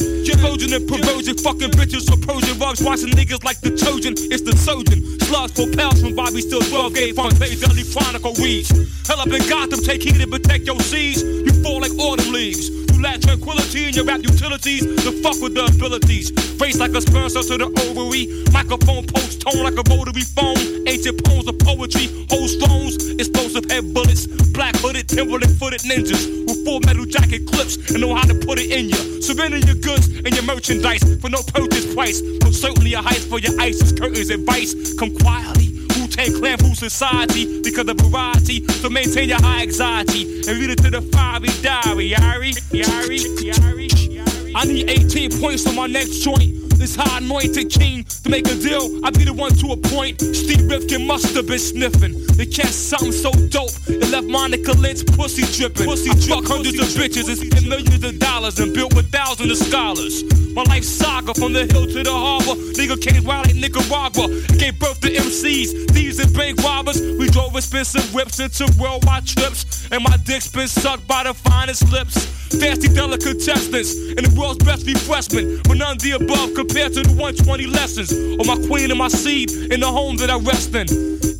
Trojan 0.51 0.73
and 0.73 0.87
perversion, 0.87 1.37
fucking 1.37 1.71
bitches 1.71 2.09
for 2.09 2.17
Persian 2.25 2.57
rugs. 2.59 2.81
Watching 2.81 3.09
niggas 3.09 3.43
like 3.43 3.59
the 3.61 3.71
Trojan, 3.75 4.13
it's 4.17 4.41
the 4.41 4.55
surgeon. 4.55 5.19
Slugs 5.21 5.53
for 5.53 5.69
pals 5.75 6.01
from 6.01 6.15
Bobby 6.15 6.41
Still 6.41 6.61
12 6.61 6.93
gave 6.93 7.15
front 7.15 7.39
page 7.39 7.61
Dudley 7.61 7.83
Chronicle 7.83 8.33
weeds. 8.41 8.69
Hell 9.07 9.19
up 9.19 9.27
in 9.27 9.41
Gotham, 9.49 9.79
take 9.79 10.03
heed 10.03 10.19
and 10.21 10.31
protect 10.31 10.65
your 10.65 10.79
seeds. 10.79 11.23
You 11.23 11.53
fall 11.63 11.81
like 11.81 11.93
autumn 11.99 12.31
leaves. 12.33 12.80
You 13.01 13.07
lack 13.07 13.21
tranquility 13.21 13.87
in 13.87 13.93
your 13.95 14.05
rap 14.05 14.21
utilities. 14.21 14.85
The 14.85 15.11
fuck 15.23 15.41
with 15.41 15.55
the 15.55 15.65
abilities. 15.65 16.29
Face 16.61 16.77
like 16.77 16.93
a 16.93 17.01
sperm 17.01 17.29
cell 17.29 17.41
to 17.41 17.57
the 17.57 17.65
ovary. 17.89 18.29
Microphone 18.53 19.07
post 19.09 19.41
tone 19.41 19.63
like 19.65 19.73
a 19.73 19.81
rotary 19.89 20.21
phone. 20.21 20.85
Ancient 20.85 21.17
poems 21.25 21.47
of 21.47 21.57
poetry. 21.57 22.13
Hold 22.29 22.45
stones. 22.45 23.09
Explosive 23.17 23.65
head 23.71 23.91
bullets. 23.91 24.27
Black 24.53 24.75
hooded, 24.75 25.09
Timberland 25.09 25.57
footed 25.57 25.81
ninjas. 25.81 26.45
With 26.45 26.63
full 26.63 26.79
metal 26.81 27.05
jacket 27.05 27.47
clips 27.49 27.81
and 27.89 28.01
know 28.01 28.13
how 28.13 28.29
to 28.29 28.35
put 28.35 28.61
it 28.61 28.69
in 28.69 28.93
you. 28.93 29.01
Surrender 29.19 29.57
your 29.57 29.81
goods 29.81 30.05
and 30.21 30.29
your 30.37 30.45
merchandise 30.45 31.01
for 31.17 31.29
no 31.33 31.41
purchase 31.41 31.91
price. 31.95 32.21
But 32.21 32.53
certainly 32.53 32.93
a 32.93 33.01
heist 33.01 33.25
for 33.33 33.39
your 33.39 33.59
ISIS 33.59 33.97
curtains 33.97 34.29
advice. 34.29 34.93
Come 34.93 35.17
quietly. 35.17 35.70
Wu-Tang 36.11 36.33
Clan 36.39 36.57
food 36.57 36.77
society 36.77 37.61
because 37.61 37.87
of 37.87 37.97
variety. 37.97 38.67
So 38.67 38.89
maintain 38.89 39.29
your 39.29 39.41
high 39.41 39.61
anxiety 39.61 40.23
and 40.23 40.59
read 40.59 40.71
it 40.71 40.83
to 40.83 40.89
the 40.89 41.01
fiery 41.01 41.47
diary. 41.61 42.11
Yari, 42.11 42.51
yari, 42.71 43.19
yari, 43.39 43.87
yari. 43.89 44.51
I 44.53 44.65
need 44.65 44.89
18 44.89 45.39
points 45.39 45.65
on 45.67 45.75
my 45.75 45.87
next 45.87 46.19
joint. 46.19 46.70
This 46.81 46.95
high 46.95 47.19
anointed 47.19 47.69
king 47.69 48.05
to 48.23 48.29
make 48.31 48.47
a 48.47 48.55
deal. 48.55 49.05
I 49.05 49.11
be 49.11 49.23
the 49.23 49.33
one 49.33 49.53
to 49.61 49.67
appoint. 49.73 50.19
Steve 50.19 50.67
Rifkin 50.67 51.05
must 51.05 51.35
have 51.35 51.45
been 51.45 51.59
sniffing. 51.59 52.25
They 52.33 52.47
catch 52.47 52.73
something 52.73 53.11
so 53.11 53.29
dope. 53.53 53.69
It 53.85 54.09
left 54.09 54.25
Monica 54.25 54.71
Lynch 54.71 55.05
pussy 55.13 55.45
dripping. 55.53 55.85
Pussy 55.85 56.09
I 56.09 56.15
fuck 56.15 56.49
hundreds 56.49 56.79
of 56.79 56.87
bitches 56.97 57.29
and 57.29 57.37
spend 57.37 57.69
millions 57.69 58.03
of 58.03 58.17
dollars 58.17 58.57
and 58.57 58.73
built 58.73 58.95
with 58.95 59.11
thousands 59.11 59.61
of 59.61 59.67
scholars. 59.67 60.23
My 60.55 60.63
life 60.63 60.83
saga 60.83 61.35
from 61.35 61.53
the 61.53 61.67
hill 61.69 61.85
to 61.85 62.01
the 62.01 62.11
harbor. 62.11 62.59
Nigga 62.73 62.99
came 62.99 63.23
wild 63.23 63.45
like 63.45 63.57
Nicaragua. 63.57 64.27
Gave 64.57 64.79
birth 64.79 64.99
to 65.01 65.09
MCs, 65.13 65.87
thieves 65.91 66.17
and 66.17 66.33
bank 66.33 66.63
robbers. 66.63 66.99
We 66.99 67.29
drove 67.29 67.55
expensive 67.55 68.11
whips 68.11 68.39
into 68.39 68.65
worldwide 68.81 69.27
trips. 69.27 69.87
And 69.91 70.03
my 70.03 70.17
dick's 70.25 70.47
been 70.47 70.67
sucked 70.67 71.07
by 71.07 71.25
the 71.25 71.35
finest 71.35 71.91
lips. 71.91 72.25
Fancy 72.59 72.89
delicatessens 72.89 74.17
and 74.17 74.25
the 74.27 74.39
world's 74.39 74.63
best 74.65 74.85
refreshment. 74.85 75.63
But 75.67 75.77
none 75.77 75.95
of 75.95 76.01
the 76.01 76.11
above 76.11 76.53
compared 76.71 76.93
to 76.93 77.03
the 77.03 77.09
120 77.09 77.67
lessons. 77.67 78.11
Of 78.39 78.47
my 78.47 78.55
queen 78.67 78.89
and 78.91 78.97
my 78.97 79.09
seed 79.09 79.51
in 79.51 79.81
the 79.81 79.87
home 79.87 80.15
that 80.17 80.29
I 80.29 80.37
rest 80.37 80.73
in. 80.73 80.87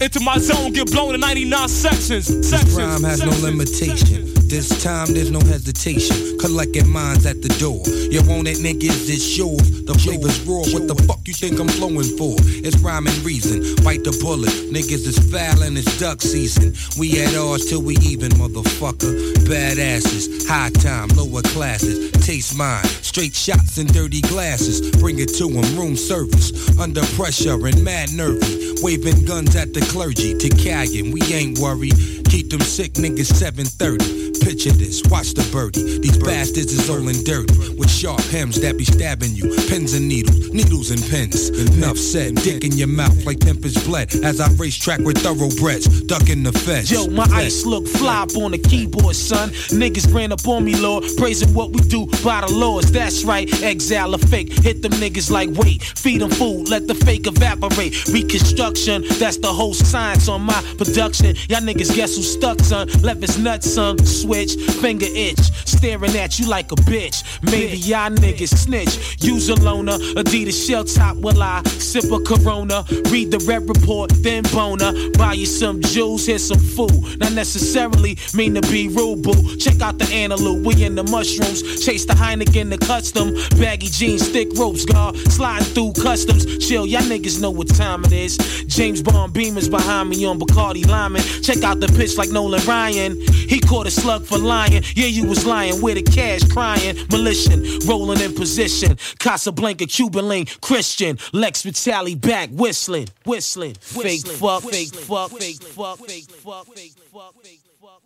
Into 0.02 0.20
my 0.20 0.38
zone, 0.38 0.74
get 0.74 0.92
blown 0.92 1.16
in 1.16 1.22
99 1.22 1.70
sections. 1.70 2.28
sections 2.48 2.76
Rhyme 2.76 3.04
has 3.04 3.24
no 3.24 3.32
sections. 3.32 3.44
limitation. 3.44 4.42
This 4.52 4.84
time 4.84 5.14
there's 5.14 5.32
no 5.32 5.40
hesitation. 5.40 6.38
Collecting 6.38 6.90
minds 6.90 7.26
at 7.26 7.42
the 7.42 7.48
door. 7.56 7.80
You 8.12 8.20
want 8.28 8.50
it, 8.50 8.58
niggas, 8.58 9.08
it's 9.08 9.38
yours. 9.38 9.86
The 9.88 9.94
flavor's 9.94 10.44
raw. 10.44 10.68
What 10.76 10.92
the 10.92 10.96
fuck 11.08 11.24
you 11.26 11.34
think 11.34 11.58
I'm 11.58 11.70
flowing 11.70 12.04
for? 12.20 12.36
It's 12.60 12.76
rhyme 12.84 13.08
and 13.08 13.16
reason. 13.24 13.64
Bite 13.86 14.04
the 14.04 14.12
bullet. 14.20 14.52
Niggas 14.68 15.08
is 15.08 15.18
foul 15.32 15.64
and 15.64 15.78
it's 15.78 15.98
duck 15.98 16.22
season. 16.22 16.76
We 17.00 17.24
at 17.24 17.34
ours 17.40 17.70
till 17.70 17.82
we 17.82 17.96
even, 18.04 18.32
motherfucker. 18.36 19.16
Badasses, 19.48 20.46
high 20.50 20.72
time, 20.84 21.08
lower 21.16 21.44
classes. 21.56 22.12
Taste 22.20 22.58
mine. 22.58 22.84
Straight 23.00 23.34
shots 23.34 23.78
and 23.78 23.88
dirty 23.94 24.20
glasses. 24.20 24.92
Bring 25.00 25.21
it 25.22 25.34
to 25.36 25.48
'em, 25.48 25.78
room 25.78 25.96
service. 25.96 26.52
Under 26.80 27.02
pressure 27.18 27.68
and 27.68 27.84
mad 27.84 28.12
nervy. 28.14 28.74
Waving 28.82 29.24
guns 29.26 29.56
at 29.56 29.74
the 29.74 29.82
clergy. 29.82 30.34
To 30.34 30.50
Callion, 30.50 31.12
we 31.14 31.22
ain't 31.34 31.60
worried. 31.60 32.21
Keep 32.32 32.50
them 32.50 32.62
sick 32.62 32.94
niggas 32.94 33.26
730. 33.26 34.32
Picture 34.40 34.72
this, 34.72 35.04
watch 35.12 35.34
the 35.34 35.44
birdie. 35.52 36.00
These 36.00 36.18
bastards 36.18 36.72
is 36.72 36.90
all 36.90 37.06
in 37.10 37.24
dirty. 37.26 37.76
With 37.76 37.92
sharp 37.92 38.22
hems 38.32 38.60
that 38.62 38.78
be 38.78 38.86
stabbing 38.86 39.36
you. 39.36 39.54
Pins 39.68 39.94
and 39.94 40.08
needles, 40.08 40.50
needles 40.50 40.92
and 40.92 41.04
pins. 41.12 41.50
Enough 41.50 41.98
said, 41.98 42.36
dick 42.36 42.64
in 42.64 42.72
your 42.72 42.88
mouth 42.88 43.26
like 43.26 43.40
Tempest 43.40 43.86
bled. 43.86 44.16
As 44.24 44.40
I 44.40 44.48
race 44.54 44.78
track 44.78 45.02
with 45.02 45.18
thoroughbreds, 45.18 46.02
ducking 46.04 46.44
the 46.44 46.54
feds. 46.54 46.90
Yo, 46.90 47.08
my 47.08 47.28
ice 47.32 47.66
look 47.66 47.86
fly 47.86 48.24
up 48.24 48.36
on 48.38 48.52
the 48.52 48.58
keyboard, 48.58 49.16
son. 49.16 49.50
Niggas 49.76 50.12
ran 50.14 50.32
up 50.32 50.48
on 50.48 50.64
me, 50.64 50.76
Lord, 50.78 51.04
praising 51.18 51.54
what 51.54 51.72
we 51.72 51.82
do 51.82 52.08
by 52.24 52.42
the 52.42 52.52
laws. 52.54 52.92
That's 52.92 53.26
right, 53.26 53.52
exile 53.62 54.14
a 54.14 54.18
fake. 54.18 54.54
Hit 54.54 54.82
them 54.82 54.94
niggas 54.94 55.30
like 55.30 55.50
wait, 55.52 55.84
feed 55.84 56.22
them 56.22 56.32
food, 56.32 56.70
let 56.70 56.88
the 56.88 56.96
fake 56.96 57.28
evaporate. 57.28 58.08
Reconstruction, 58.08 59.04
that's 59.20 59.38
the 59.38 59.52
whole 59.52 59.74
science 59.74 60.30
on 60.30 60.42
my 60.42 60.62
production. 60.78 61.36
Y'all 61.50 61.60
niggas 61.60 61.94
guess 61.94 62.21
stuck, 62.22 62.60
son? 62.60 62.88
Left 63.02 63.22
his 63.22 63.38
nuts, 63.38 63.74
son. 63.74 63.98
Switch, 64.06 64.56
finger 64.82 65.08
itch, 65.10 65.40
staring 65.66 66.16
at 66.18 66.40
you 66.40 66.48
like 66.48 66.72
a 66.72 66.76
bitch. 66.76 67.24
Maybe 67.44 67.78
y'all 67.78 68.10
niggas 68.10 68.56
snitch. 68.56 69.24
Use 69.24 69.50
a 69.50 69.56
loner, 69.56 69.98
Adidas 70.16 70.68
shell 70.68 70.84
top. 70.84 71.18
Will 71.18 71.42
I 71.42 71.62
sip 71.64 72.12
a 72.12 72.20
Corona? 72.20 72.84
Read 73.10 73.32
the 73.32 73.44
red 73.48 73.68
report, 73.68 74.12
then 74.24 74.44
boner. 74.52 74.92
Buy 75.18 75.34
you 75.34 75.46
some 75.46 75.82
jewels, 75.82 76.26
here's 76.26 76.48
some 76.48 76.60
food. 76.60 77.20
Not 77.20 77.34
necessarily 77.34 78.18
mean 78.34 78.56
to 78.56 78.62
be 78.62 78.88
rude, 78.88 79.24
boo. 79.24 79.58
Check 79.58 79.82
out 79.82 79.98
the 79.98 80.06
antelope, 80.14 80.66
we 80.66 80.84
in 80.84 80.96
the 80.96 81.04
mushrooms. 81.04 81.86
Chase 81.86 82.06
the 82.06 82.14
Heineken, 82.14 82.70
the 82.70 82.78
custom. 82.78 83.34
Baggy 83.60 83.88
jeans, 83.88 84.28
thick 84.28 84.50
ropes, 84.58 84.86
guard. 84.86 85.18
Sliding 85.18 85.68
through 85.74 85.94
customs. 85.94 86.46
Chill, 86.68 86.86
y'all 86.86 87.02
niggas 87.02 87.42
know 87.42 87.52
what 87.52 87.68
time 87.68 88.04
it 88.06 88.14
is. 88.14 88.38
James 88.68 89.02
Bond 89.02 89.34
Beamers 89.34 89.70
behind 89.70 90.10
me 90.10 90.26
on 90.26 90.40
Bacardi 90.40 90.86
Limon. 90.86 91.22
Check 91.42 91.64
out 91.64 91.80
the 91.80 91.88
pitch 91.88 92.11
like 92.18 92.30
Nolan 92.30 92.64
Ryan. 92.66 93.20
He 93.22 93.60
caught 93.60 93.88
a 93.88 93.92
slug 93.92 94.26
for 94.26 94.38
lying. 94.38 94.84
Yeah, 94.96 95.08
you 95.08 95.28
was 95.28 95.46
lying. 95.46 95.82
Where 95.82 95.96
the 95.96 96.04
cash 96.04 96.44
crying. 96.48 96.98
Militia, 97.12 97.62
rolling 97.88 98.22
in 98.22 98.34
position. 98.34 98.98
Casablanca, 99.20 99.86
Cuban 99.86 100.28
link, 100.28 100.60
Christian. 100.62 101.18
Lex 101.34 101.64
Vitale 101.64 102.16
back, 102.16 102.50
whistling, 102.52 103.08
whistling. 103.26 103.76
Fake 103.76 104.28
fuck, 104.28 104.64
fake 104.64 104.94
fuck, 104.94 105.32
fake 105.32 105.62
fuck, 105.64 105.98
fake 106.00 106.32
fuck, 106.32 106.66
fake 106.76 106.94
fuck, 107.12 107.36
fake 107.36 107.72
fuck. 107.82 108.02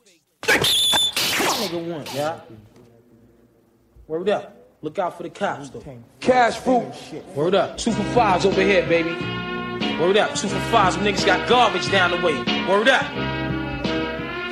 Nigga 1.55 1.91
one, 1.91 2.05
yeah. 2.13 2.41
Word 4.07 4.29
up. 4.29 4.55
Look 4.81 4.99
out 4.99 5.17
for 5.17 5.23
the 5.23 5.29
cops, 5.29 5.69
though. 5.69 5.83
Cash 6.19 6.57
fruit. 6.57 6.91
Word 7.33 7.55
up. 7.55 7.77
Two 7.77 7.91
for 7.91 8.03
fives 8.13 8.45
over 8.45 8.61
here, 8.61 8.85
baby. 8.87 9.13
Word 9.99 10.17
up. 10.17 10.35
Two 10.35 10.47
for 10.47 10.59
fives. 10.69 10.95
Them 10.95 11.05
niggas 11.05 11.25
got 11.25 11.49
garbage 11.49 11.89
down 11.91 12.11
the 12.11 12.17
way. 12.17 12.37
Word 12.67 12.87
up. 12.87 13.54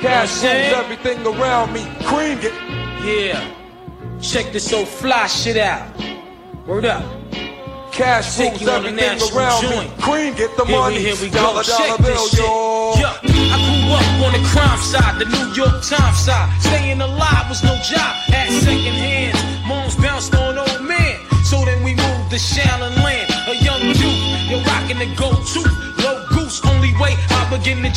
Cash 0.04 0.42
You 0.42 0.48
know 0.48 0.54
what 0.54 0.56
I'm 0.56 0.70
rules 0.70 0.84
everything 0.84 1.26
around 1.26 1.72
me. 1.72 1.82
Cream 2.04 2.38
it. 2.42 2.52
Yeah. 3.04 4.20
Check 4.20 4.52
this 4.52 4.70
old 4.72 4.86
fly 4.88 5.26
shit 5.28 5.56
out. 5.56 5.88
Word 6.66 6.84
up. 6.84 7.02
Cash 7.90 8.36
Take 8.36 8.50
rules 8.50 8.62
you 8.62 8.68
everything 8.68 8.96
natural 8.96 9.38
around 9.38 9.62
joint. 9.62 9.96
me. 9.96 10.02
Cream 10.02 10.34
get 10.34 10.54
the 10.58 10.64
Here 10.66 10.76
money. 10.78 10.96
we, 10.96 11.02
here 11.04 11.16
we 11.22 11.30
dollar, 11.30 11.62
go. 11.62 11.68
dollar 11.68 11.88
Check 11.88 11.98
bill, 12.04 12.14
this 12.20 12.30
shit. 12.30 12.40
yo. 12.40 12.94
Yo, 13.00 13.08
I 13.54 13.56
grew 13.64 13.96
up 13.96 14.26
on 14.26 14.32
the 14.36 14.44
crime 14.52 14.78
side, 14.80 15.18
the 15.20 15.24
New 15.24 15.46
York 15.54 15.80
Times 15.82 16.18
side. 16.18 16.48
Staying 16.60 17.00
alive 17.00 17.48
was 17.48 17.62
no 17.64 17.74
job. 17.80 18.12
at 18.28 18.50
second 18.60 18.93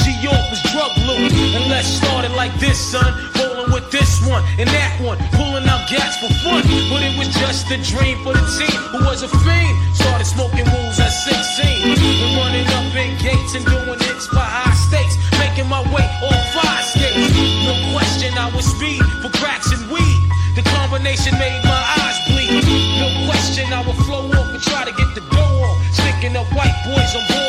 G 0.03 0.13
York 0.21 0.45
was 0.49 0.61
drug 0.71 0.93
loot. 1.05 1.31
And 1.55 1.65
let's 1.69 1.87
start 1.87 2.25
it 2.25 2.31
like 2.31 2.53
this, 2.59 2.77
son. 2.77 3.09
Rolling 3.37 3.71
with 3.71 3.89
this 3.91 4.21
one 4.27 4.43
and 4.57 4.69
that 4.69 4.93
one, 5.01 5.17
pulling 5.33 5.65
out 5.65 5.89
gas 5.89 6.17
for 6.21 6.29
fun. 6.45 6.63
But 6.89 7.01
it 7.01 7.17
was 7.17 7.29
just 7.35 7.69
a 7.71 7.77
dream 7.81 8.21
for 8.23 8.33
the 8.33 8.45
team 8.57 8.79
who 8.93 9.05
was 9.05 9.23
a 9.23 9.29
fiend. 9.43 9.75
Started 9.95 10.25
smoking 10.25 10.65
rules 10.69 10.99
at 10.99 11.09
16. 11.09 11.97
And 11.97 12.37
running 12.37 12.67
up 12.77 12.93
in 12.95 13.17
gates 13.17 13.55
and 13.55 13.65
doing 13.65 13.99
hits 13.99 14.27
by 14.29 14.45
high 14.45 14.77
stakes. 14.77 15.17
Making 15.39 15.67
my 15.69 15.81
way 15.93 16.05
on 16.25 16.39
five 16.53 16.83
skates. 16.85 17.33
No 17.65 17.73
question, 17.93 18.33
I 18.37 18.51
was 18.53 18.65
speed 18.65 19.01
for 19.21 19.31
cracks 19.37 19.71
and 19.73 19.81
weed. 19.89 20.21
The 20.55 20.63
combination 20.77 21.33
made 21.37 21.61
my 21.65 21.83
eyes 22.01 22.17
bleed. 22.29 22.61
No 23.01 23.07
question, 23.29 23.71
I 23.73 23.81
would 23.85 23.97
flow 24.05 24.25
off 24.29 24.49
and 24.53 24.61
try 24.61 24.85
to 24.85 24.93
get 24.93 25.09
the 25.13 25.21
dough 25.33 25.61
off. 25.65 25.77
Sticking 25.93 26.35
up 26.35 26.47
white 26.53 26.73
boys 26.85 27.13
on 27.13 27.23
board 27.29 27.46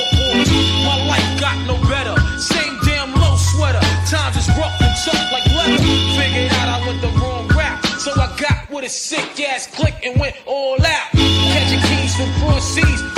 sick 8.88 9.40
ass 9.40 9.66
click 9.66 9.94
and 10.02 10.18
went 10.18 10.36
all 10.46 10.74
out. 10.74 11.10
Catching 11.12 11.80
keys 11.80 12.16
from 12.16 12.32
cross 12.40 12.64
seas. 12.64 13.17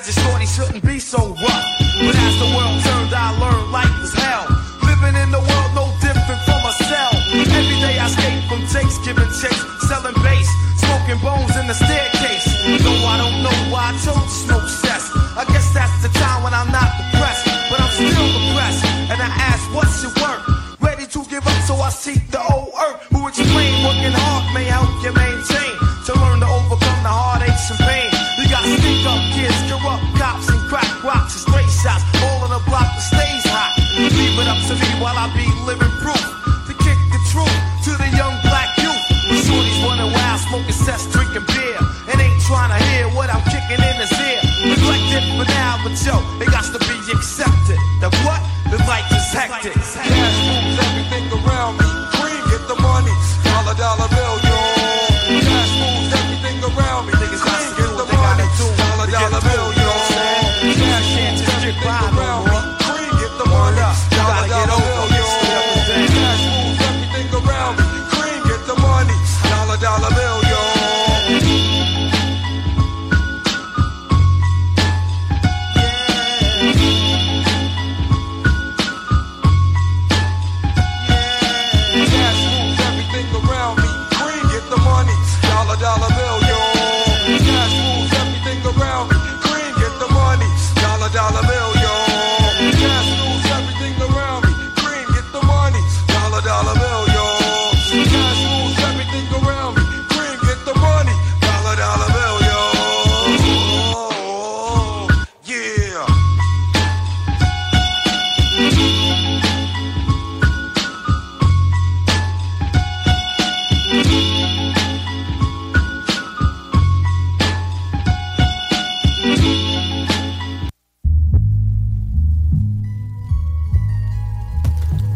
Life 0.00 0.08
as 0.08 0.16
a 0.16 0.20
shorty 0.20 0.46
shouldn't 0.46 0.84
be 0.86 0.98
so 0.98 1.18
rough. 1.28 1.66
But 2.00 2.16
as 2.16 2.34
the 2.40 2.48
world 2.56 2.80
turned, 2.80 3.12
I 3.12 3.36
learned 3.36 3.70
life 3.70 3.92
was 4.00 4.14
hell. 4.16 4.48
Living 4.80 5.12
in 5.12 5.28
the 5.28 5.44
world 5.44 5.70
no 5.76 5.92
different 6.00 6.40
from 6.48 6.64
a 6.64 6.72
cell. 6.88 7.12
Every 7.36 7.76
day 7.84 8.00
I 8.00 8.06
escape 8.08 8.48
from 8.48 8.64
takes, 8.72 8.96
giving 9.04 9.28
chase, 9.28 9.60
selling 9.92 10.16
bass, 10.24 10.48
smoking 10.80 11.20
bones 11.20 11.52
in 11.60 11.66
the 11.68 11.76
staircase. 11.76 12.48
Though 12.80 13.04
I 13.12 13.20
don't 13.20 13.44
know 13.44 13.58
why 13.68 13.92
I 13.92 14.00
chose 14.00 14.32
smoke 14.40 14.69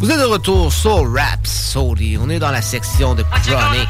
Vous 0.05 0.10
êtes 0.10 0.20
de 0.20 0.24
retour 0.24 0.70
sur 0.70 1.10
Rap 1.14 1.47
Sody. 1.47 2.18
On 2.20 2.28
est 2.28 2.39
dans 2.39 2.51
la 2.51 2.60
section 2.60 3.14
de 3.14 3.22
Chronic. 3.22 3.89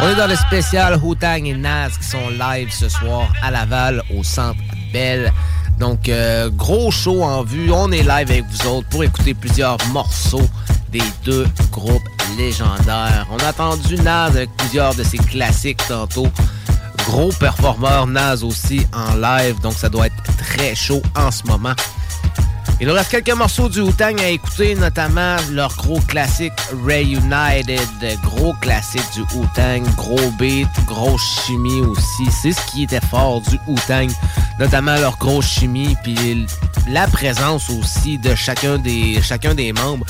On 0.00 0.08
est 0.08 0.14
dans 0.14 0.28
le 0.28 0.36
spécial 0.36 1.00
Wu-Tang 1.02 1.46
et 1.46 1.54
Nas 1.54 1.88
qui 2.00 2.06
sont 2.06 2.28
live 2.28 2.70
ce 2.70 2.88
soir 2.88 3.26
à 3.42 3.50
Laval 3.50 4.04
au 4.16 4.22
Centre 4.22 4.60
Bell. 4.92 5.32
Donc, 5.80 6.08
euh, 6.08 6.48
gros 6.50 6.92
show 6.92 7.24
en 7.24 7.42
vue. 7.42 7.72
On 7.72 7.90
est 7.90 8.04
live 8.04 8.30
avec 8.30 8.44
vous 8.44 8.68
autres 8.68 8.88
pour 8.88 9.02
écouter 9.02 9.34
plusieurs 9.34 9.78
morceaux 9.88 10.48
des 10.92 11.02
deux 11.24 11.48
groupes 11.72 12.08
légendaires. 12.38 13.26
On 13.32 13.38
a 13.38 13.48
entendu 13.48 13.96
Nas 13.96 14.26
avec 14.26 14.48
plusieurs 14.58 14.94
de 14.94 15.02
ses 15.02 15.18
classiques 15.18 15.82
tantôt. 15.88 16.28
Gros 16.98 17.32
performeur 17.32 18.06
Nas 18.06 18.44
aussi 18.44 18.86
en 18.92 19.16
live, 19.16 19.58
donc 19.60 19.72
ça 19.72 19.88
doit 19.88 20.06
être 20.06 20.22
très 20.38 20.76
chaud 20.76 21.02
en 21.16 21.32
ce 21.32 21.42
moment. 21.48 21.74
Il 22.80 22.86
nous 22.86 22.94
reste 22.94 23.10
quelques 23.10 23.36
morceaux 23.36 23.68
du 23.68 23.82
Wu-Tang 23.82 24.18
à 24.22 24.28
écouter, 24.28 24.74
notamment 24.74 25.36
leur 25.50 25.76
gros 25.76 26.00
classique 26.00 26.54
Reunited, 26.82 27.78
gros 28.22 28.54
classique 28.54 29.04
du 29.14 29.20
Wu-Tang, 29.20 29.82
gros 29.96 30.30
beat, 30.38 30.66
grosse 30.86 31.44
chimie 31.44 31.82
aussi. 31.82 32.24
C'est 32.30 32.52
ce 32.52 32.66
qui 32.72 32.84
était 32.84 33.02
fort 33.10 33.42
du 33.42 33.60
Wu-Tang, 33.66 34.08
notamment 34.58 34.96
leur 34.96 35.18
grosse 35.18 35.46
chimie, 35.46 35.94
puis 36.02 36.46
la 36.88 37.06
présence 37.06 37.68
aussi 37.68 38.16
de 38.16 38.34
chacun 38.34 38.78
des, 38.78 39.20
chacun 39.20 39.54
des 39.54 39.74
membres. 39.74 40.06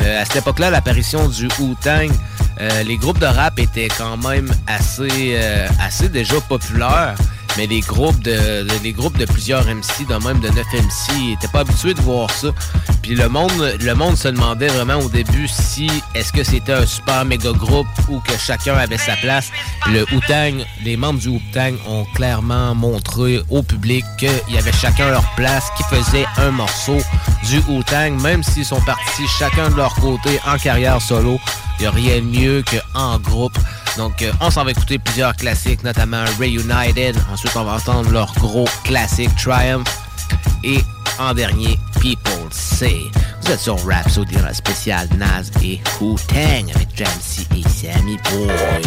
Euh, 0.00 0.22
à 0.22 0.24
cette 0.24 0.36
époque-là, 0.36 0.70
l'apparition 0.70 1.28
du 1.28 1.48
Wu-Tang, 1.58 2.12
euh, 2.60 2.82
les 2.84 2.96
groupes 2.96 3.18
de 3.18 3.26
rap 3.26 3.58
étaient 3.58 3.88
quand 3.88 4.16
même 4.18 4.52
assez, 4.68 5.34
euh, 5.34 5.66
assez 5.80 6.08
déjà 6.08 6.40
populaires. 6.42 7.16
Mais 7.56 7.66
les 7.66 7.80
groupes 7.80 8.20
de, 8.22 8.66
les 8.82 8.92
groupes 8.92 9.16
de 9.16 9.26
plusieurs 9.26 9.64
MC, 9.64 10.06
de 10.08 10.14
même 10.26 10.40
de 10.40 10.48
9 10.48 10.56
MC, 10.72 11.28
n'étaient 11.30 11.48
pas 11.48 11.60
habitués 11.60 11.94
de 11.94 12.00
voir 12.00 12.30
ça. 12.30 12.48
Puis 13.02 13.14
le 13.14 13.28
monde, 13.28 13.76
le 13.80 13.94
monde 13.94 14.16
se 14.16 14.28
demandait 14.28 14.68
vraiment 14.68 14.98
au 14.98 15.08
début 15.08 15.46
si 15.46 15.88
est-ce 16.14 16.32
que 16.32 16.42
c'était 16.42 16.72
un 16.72 16.86
super 16.86 17.24
méga 17.24 17.52
groupe 17.52 17.86
ou 18.08 18.20
que 18.20 18.36
chacun 18.38 18.74
avait 18.74 18.98
sa 18.98 19.14
place. 19.16 19.50
Le 19.86 20.04
Wu-Tang, 20.12 20.64
les 20.84 20.96
membres 20.96 21.20
du 21.20 21.28
Wu-Tang 21.28 21.74
ont 21.86 22.04
clairement 22.14 22.74
montré 22.74 23.40
au 23.50 23.62
public 23.62 24.04
qu'il 24.18 24.30
y 24.48 24.58
avait 24.58 24.72
chacun 24.72 25.10
leur 25.10 25.28
place, 25.34 25.64
qui 25.76 25.82
faisait 25.84 26.26
un 26.38 26.50
morceau 26.50 26.98
du 27.48 27.58
Wu-Tang, 27.68 28.20
même 28.20 28.42
s'ils 28.42 28.64
sont 28.64 28.80
partis 28.80 29.26
chacun 29.38 29.70
de 29.70 29.76
leur 29.76 29.94
côté 29.94 30.40
en 30.46 30.58
carrière 30.58 31.00
solo. 31.00 31.38
Il 31.78 31.82
n'y 31.82 31.86
a 31.86 31.90
rien 31.90 32.16
de 32.16 32.26
mieux 32.26 32.62
qu'en 32.62 33.18
groupe. 33.18 33.58
Donc, 33.96 34.22
euh, 34.22 34.32
on 34.40 34.50
s'en 34.50 34.64
va 34.64 34.70
écouter 34.72 34.98
plusieurs 34.98 35.34
classiques, 35.36 35.82
notamment 35.84 36.24
Reunited. 36.38 37.16
Ensuite, 37.32 37.52
on 37.56 37.64
va 37.64 37.74
entendre 37.74 38.10
leur 38.10 38.32
gros 38.34 38.66
classique 38.84 39.30
Triumph. 39.36 39.86
Et 40.62 40.80
en 41.18 41.34
dernier, 41.34 41.78
People 42.00 42.48
Say. 42.50 43.02
Vous 43.42 43.52
êtes 43.52 43.60
sur 43.60 43.76
Rhapsody 43.86 44.34
dans 44.36 44.46
la 44.46 44.54
spéciale 44.54 45.08
Naz 45.16 45.50
et 45.62 45.80
Wu-Tang 46.00 46.70
avec 46.74 46.88
Jamsey 46.96 47.46
et 47.56 47.62
Sammy 47.68 48.18
Boy. 48.30 48.82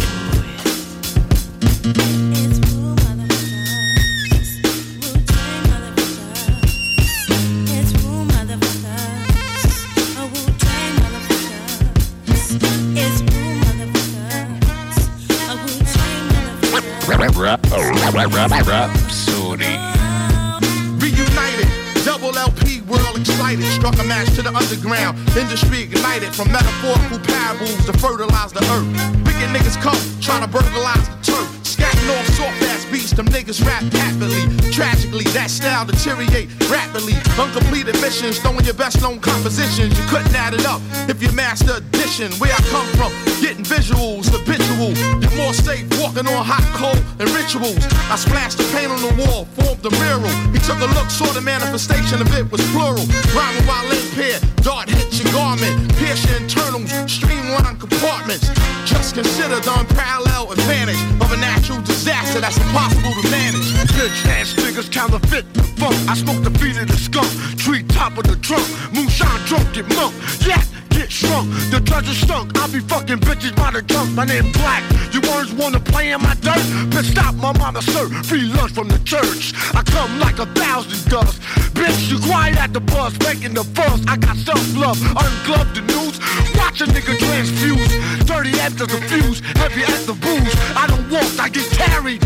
Rapsodie. 18.69 19.77
Reunited, 21.01 21.67
double 22.05 22.37
LP, 22.37 22.81
world 22.81 23.17
excited. 23.17 23.65
Struck 23.65 23.97
a 23.99 24.03
match 24.03 24.27
to 24.35 24.43
the 24.43 24.53
underground. 24.53 25.17
Industry 25.35 25.81
ignited 25.83 26.35
from 26.35 26.51
metaphorical 26.51 27.19
parables 27.25 27.85
to 27.85 27.93
fertilize 27.93 28.53
the 28.53 28.61
earth. 28.69 28.87
Wicked 29.25 29.49
niggas 29.49 29.81
come, 29.81 29.97
trying 30.21 30.45
to 30.45 30.47
burglarize 30.47 31.09
the 31.09 31.17
turf. 31.23 31.47
Scatting 31.63 32.09
off 32.13 32.27
soft 32.37 32.66
ass 32.77 32.85
beats, 32.91 33.11
them 33.11 33.25
niggas 33.27 33.65
rap 33.65 33.81
happily. 33.93 34.41
Tragically, 34.71 35.25
that 35.33 35.49
style 35.49 35.85
deteriorate 35.85 36.49
rapidly. 36.69 37.13
Uncompleted 37.37 37.99
missions, 38.01 38.39
throwing 38.39 38.65
your 38.65 38.73
best 38.75 39.01
known 39.01 39.19
compositions. 39.19 39.97
You 39.97 40.05
couldn't 40.07 40.33
add 40.35 40.53
it 40.53 40.65
up 40.65 40.81
if 41.09 41.21
you 41.21 41.31
master 41.31 41.77
addition. 41.77 42.31
Where 42.37 42.53
I 42.53 42.61
come 42.69 42.87
from, 42.97 43.11
getting 43.41 43.65
visuals, 43.65 44.29
habitual. 44.29 44.93
You're 45.21 45.37
more 45.37 45.53
safe 45.53 45.85
walking 45.99 46.27
on 46.27 46.45
hot 46.45 46.65
coal 46.77 46.97
and 47.19 47.27
rituals. 47.33 47.81
I 48.13 48.15
splashed 48.15 48.57
the 48.57 48.67
paint 48.75 48.91
on 48.91 49.01
the 49.01 49.13
wall, 49.25 49.45
formed 49.57 49.85
a 49.85 49.91
mural. 49.97 50.33
He 50.53 50.59
took 50.61 50.77
a 50.77 50.89
look, 50.93 51.09
saw 51.09 51.27
the 51.33 51.41
manifestation 51.41 52.21
of 52.21 52.29
it 52.37 52.45
was 52.51 52.61
plural. 52.71 53.05
Rhyming 53.33 53.65
while 53.65 53.89
in 53.89 54.05
pair, 54.13 54.37
dart 54.61 54.89
hits 54.89 55.19
your 55.19 55.31
garment, 55.33 55.73
pierce 55.97 56.21
your 56.29 56.37
internals, 56.37 56.91
streamline 57.09 57.77
compartments. 57.77 58.49
Just 58.85 59.15
consider 59.15 59.59
the 59.59 59.73
unparalleled 59.79 60.51
advantage 60.53 61.01
of 61.21 61.31
a 61.31 61.37
natural 61.37 61.81
disaster 61.81 62.39
that's 62.39 62.57
impossible 62.67 63.13
to 63.21 63.29
manage. 63.29 63.67
Bitch 63.95 64.25
ass 64.27 64.53
niggas 64.53 64.91
counterfeit 64.91 65.45
the 65.53 65.63
funk. 65.79 65.95
I 66.09 66.15
smoke 66.15 66.43
the 66.43 66.51
feet 66.59 66.77
of 66.77 66.87
the 66.87 66.97
skunk, 66.97 67.29
tree 67.57 67.83
top 67.83 68.17
of 68.17 68.25
the 68.25 68.35
trunk. 68.37 68.65
Moonshine 68.93 69.41
drunk 69.45 69.73
get 69.73 69.87
monk. 69.95 70.13
Yeah, 70.45 70.61
get 71.07 71.13
shrunk. 71.13 71.49
The 71.71 71.79
is 72.09 72.19
stunk. 72.19 72.57
I 72.57 72.67
be 72.67 72.79
fucking 72.79 73.19
bitches 73.19 73.55
by 73.55 73.71
the 73.71 73.81
junk. 73.81 74.11
My 74.13 74.25
name 74.25 74.51
Black. 74.51 74.83
You 75.13 75.21
words 75.21 75.53
wanna 75.53 75.79
play 75.79 76.11
in 76.11 76.21
my 76.21 76.35
dirt? 76.35 76.63
Bitch, 76.91 77.11
stop 77.11 77.35
my 77.35 77.53
mama, 77.57 77.81
sir. 77.81 78.09
Free 78.23 78.43
lunch 78.43 78.73
from 78.73 78.87
the 78.87 78.99
church. 78.99 79.53
I 79.73 79.83
come 79.83 80.19
like 80.19 80.39
a 80.39 80.45
thousand 80.45 81.09
dust. 81.09 81.41
Bitch, 81.73 82.09
you 82.09 82.19
quiet 82.19 82.57
at 82.57 82.73
the 82.73 82.79
bus, 82.79 83.17
making 83.19 83.53
the 83.53 83.63
fuss. 83.63 84.01
I 84.07 84.17
got 84.17 84.35
self-love, 84.37 84.99
ungloved 85.15 85.75
the 85.75 85.81
news. 85.81 86.19
Watch 86.57 86.81
a 86.81 86.85
nigga 86.85 87.17
transfuse. 87.17 88.25
Dirty 88.25 88.59
after 88.59 88.85
the 88.85 88.99
fuse, 89.09 89.39
heavy 89.55 89.83
as 89.83 90.05
the 90.05 90.13
booze. 90.13 90.55
I 90.75 90.87
don't 90.87 91.09
walk, 91.09 91.31
I 91.39 91.49
get 91.49 91.69
carried. 91.71 92.21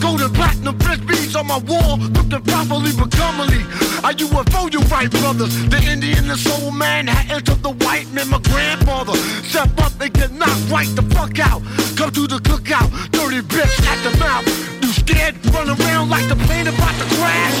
Golden 0.00 0.32
platinum 0.32 0.76
beads 1.06 1.36
on 1.36 1.46
my 1.46 1.58
wall, 1.58 1.98
looking 1.98 2.42
properly 2.42 2.92
but 2.96 3.10
comely. 3.12 3.62
I 4.04 4.12
UFO, 4.12 4.72
you 4.72 4.80
right, 4.92 5.10
brothers. 5.10 5.52
The 5.68 5.80
Indian, 5.90 6.28
the 6.28 6.36
soul 6.36 6.70
man, 6.70 7.06
had 7.06 7.30
entered 7.30 7.62
the 7.62 7.72
white 7.84 8.10
man, 8.12 8.23
my 8.28 8.38
grandfather. 8.40 9.16
Step 9.44 9.70
up 9.78 9.92
and 10.00 10.12
get 10.12 10.32
knocked 10.32 10.70
right 10.70 10.88
the 10.94 11.02
fuck 11.14 11.38
out. 11.38 11.62
Come 11.96 12.10
to 12.12 12.26
the 12.26 12.38
cookout, 12.38 12.90
dirty 13.12 13.40
bitch 13.40 13.74
at 13.86 14.02
the 14.02 14.16
mouth. 14.18 14.46
You 14.82 14.88
scared? 14.92 15.34
Run 15.54 15.68
around 15.68 16.10
like 16.10 16.28
the 16.28 16.36
plane 16.46 16.66
about 16.66 16.94
to 16.98 17.06
crash. 17.16 17.54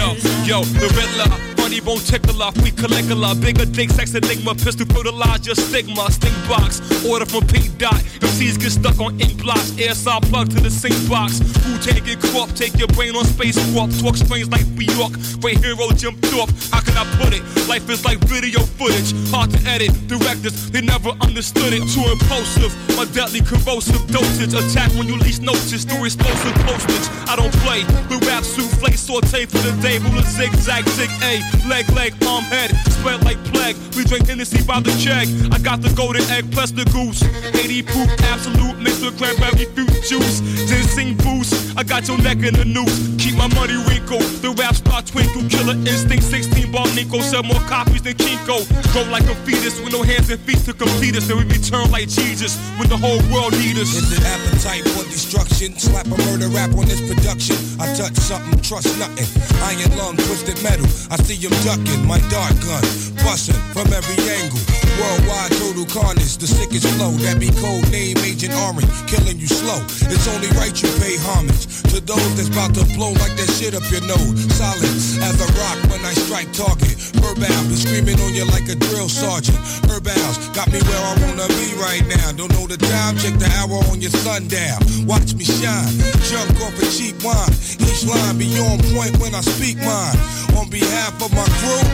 Yo, 0.00 0.14
yo, 0.44 0.64
the 0.64 0.88
Riddler, 0.96 1.28
funny 1.56 1.80
bone 1.80 1.98
tickler, 1.98 2.50
we 2.62 2.70
Caligula, 2.70 3.34
bigger 3.34 3.66
dick, 3.66 3.90
sex 3.90 4.14
enigma, 4.14 4.54
pistol 4.54 4.86
fertilize 4.86 5.44
your 5.44 5.54
stigma, 5.54 6.10
sting 6.10 6.32
box, 6.48 6.80
order 7.04 7.26
from 7.26 7.46
Pink 7.46 7.76
Dot, 7.76 8.02
MCs 8.20 8.60
get 8.60 8.72
stuck 8.72 8.98
on 9.00 9.18
ink 9.20 9.42
blocks, 9.42 9.76
air 9.78 9.94
saw 9.94 10.20
plug 10.20 10.50
to 10.50 10.60
the 10.60 10.70
sink 10.70 10.96
box, 11.08 11.40
who 11.64 11.78
take 11.78 12.06
it 12.06 12.20
crop, 12.20 12.52
take 12.54 12.76
your 12.78 12.88
brain 12.88 13.16
on 13.16 13.24
space 13.24 13.56
warp, 13.72 13.90
talk 14.00 14.16
strange 14.16 14.48
like 14.48 14.66
New 14.76 14.88
York, 14.96 15.12
great 15.40 15.58
hero 15.58 15.88
Jim 15.96 16.16
Thorpe, 16.28 16.50
how 16.72 16.80
can 16.80 16.96
I 16.96 17.04
put 17.16 17.32
it? 17.32 17.42
Life 17.68 17.88
is 17.88 18.04
like 18.04 18.18
video 18.28 18.60
footage, 18.60 19.12
hard 19.30 19.50
to 19.50 19.60
edit, 19.68 19.92
directors, 20.08 20.70
they 20.70 20.80
never 20.80 21.10
understood 21.20 21.72
it, 21.72 21.84
too 21.88 22.04
impulsive, 22.08 22.72
my 22.96 23.04
deadly 23.12 23.40
corrosive 23.40 24.00
dosage, 24.08 24.54
attack 24.54 24.92
when 24.94 25.08
you 25.08 25.16
least 25.16 25.42
notice, 25.42 25.84
through 25.84 26.04
explosive 26.04 26.54
postage, 26.66 27.06
I 27.28 27.36
don't 27.36 27.52
play, 27.64 27.84
with 28.08 28.24
rap 28.26 28.44
souffle, 28.44 28.92
saute 28.96 29.46
for 29.46 29.58
the 29.58 29.72
day, 29.80 29.98
ruler 29.98 30.22
zigzag, 30.22 30.86
zig 30.90 31.10
A, 31.22 31.40
leg, 31.68 31.88
leg, 31.92 32.12
arm, 32.24 32.44
head, 32.44 32.70
spread 33.00 33.24
like 33.24 33.42
plague. 33.44 33.76
We 33.96 34.04
drink 34.04 34.26
Hennessy 34.28 34.62
by 34.62 34.80
the 34.80 34.92
check. 34.96 35.26
I 35.52 35.58
got 35.58 35.80
the 35.80 35.90
golden 35.96 36.22
egg 36.30 36.50
plus 36.52 36.70
the 36.70 36.84
goose. 36.92 37.22
80 37.54 37.82
proof, 37.82 38.09
absolute, 38.30 38.78
mixed 38.78 39.02
with 39.04 39.18
cranberry 39.18 39.66
fruit 39.74 39.90
juice. 40.06 40.40
Ginseng 40.68 41.16
boost, 41.16 41.76
I 41.76 41.82
got 41.82 42.08
your 42.08 42.18
neck 42.18 42.38
in 42.42 42.54
the 42.54 42.64
noose. 42.64 43.10
Keep 43.18 43.36
my 43.36 43.48
money 43.54 43.76
wrinkle. 43.88 44.20
The 44.42 44.50
rap 44.58 44.74
star 44.74 45.02
twinkle, 45.02 45.44
killer 45.48 45.76
instinct, 45.86 46.24
16 46.24 46.72
ball 46.72 46.86
Nico. 46.94 47.20
Sell 47.20 47.42
more 47.42 47.60
copies 47.68 48.02
than 48.02 48.14
Kinko. 48.14 48.64
Grow 48.92 49.04
like 49.10 49.24
a 49.24 49.34
fetus 49.46 49.80
with 49.80 49.92
no 49.92 50.02
hands 50.02 50.30
and 50.30 50.40
feet 50.40 50.58
to 50.64 50.72
complete 50.72 51.16
us. 51.16 51.28
Then 51.28 51.38
we 51.38 51.44
return 51.44 51.90
like 51.90 52.08
Jesus 52.08 52.56
when 52.78 52.88
the 52.88 52.96
whole 52.96 53.20
world 53.30 53.52
need 53.58 53.78
us. 53.78 53.94
Is 53.94 54.10
it 54.12 54.24
appetite 54.24 54.84
for 54.94 55.04
destruction? 55.04 55.76
Slap 55.78 56.06
a 56.06 56.16
murder 56.26 56.48
rap 56.48 56.72
on 56.74 56.86
this 56.86 57.00
production. 57.04 57.56
I 57.78 57.92
touch 57.94 58.16
something, 58.16 58.60
trust 58.60 58.90
nothing. 58.98 59.28
Iron 59.62 59.92
lung, 59.96 60.16
twisted 60.16 60.58
metal. 60.62 60.86
I 61.10 61.16
see 61.22 61.36
him 61.36 61.52
ducking 61.62 62.06
my 62.06 62.18
dart 62.32 62.56
gun, 62.64 62.82
busting 63.22 63.58
from 63.76 63.92
every 63.92 64.18
angle. 64.40 64.58
Worldwide 64.98 65.52
total 65.60 65.86
carnage, 65.86 66.36
the 66.36 66.46
sickest 66.46 66.86
flow. 66.96 67.12
That 67.24 67.38
be 67.38 67.48
code 67.60 67.86
name 68.00 68.16
Agent 68.24 68.54
Orange, 68.64 68.88
killing 69.04 69.36
you 69.36 69.46
slow. 69.46 69.76
It's 70.08 70.26
only 70.32 70.48
right 70.56 70.72
you 70.72 70.88
pay 70.96 71.20
homage 71.20 71.68
to 71.92 72.00
those 72.00 72.32
that's 72.36 72.48
about 72.48 72.72
to 72.80 72.84
blow 72.96 73.12
like 73.20 73.36
that 73.36 73.50
shit 73.52 73.76
up 73.76 73.84
your 73.92 74.00
nose. 74.08 74.32
Solid 74.56 74.94
as 75.20 75.36
a 75.36 75.48
rock 75.60 75.78
when 75.92 76.00
I 76.08 76.16
strike 76.24 76.48
target. 76.56 76.96
Herbal 77.20 77.60
be 77.68 77.76
screaming 77.76 78.16
on 78.24 78.32
you 78.32 78.48
like 78.48 78.64
a 78.72 78.76
drill 78.88 79.08
sergeant. 79.12 79.60
Herbals 79.84 80.36
got 80.56 80.72
me 80.72 80.80
where 80.88 81.02
I 81.12 81.14
wanna 81.28 81.48
be 81.60 81.68
right 81.76 82.04
now. 82.08 82.32
Don't 82.32 82.52
know 82.56 82.64
the 82.64 82.80
time, 82.80 83.20
check 83.20 83.36
the 83.36 83.50
hour 83.60 83.76
on 83.92 84.00
your 84.00 84.14
sundown. 84.24 84.80
Watch 85.04 85.36
me 85.36 85.44
shine, 85.44 85.92
jump 86.32 86.56
off 86.64 86.80
a 86.80 86.86
cheap 86.88 87.20
wine. 87.20 87.52
Each 87.84 88.08
line 88.08 88.40
be 88.40 88.48
on 88.64 88.80
point 88.96 89.12
when 89.20 89.36
I 89.36 89.44
speak 89.44 89.76
mine. 89.76 90.16
On 90.56 90.66
behalf 90.72 91.20
of 91.20 91.30
my 91.36 91.48
crew, 91.60 91.84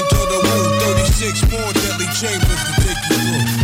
into 0.00 0.20
the 0.32 0.38
woo, 0.40 0.96
36 0.96 1.52
more 1.52 1.72
deadly 1.84 2.08
chambers 2.16 2.62
to 2.64 2.72
take 2.80 3.02
you 3.12 3.16
through. 3.20 3.55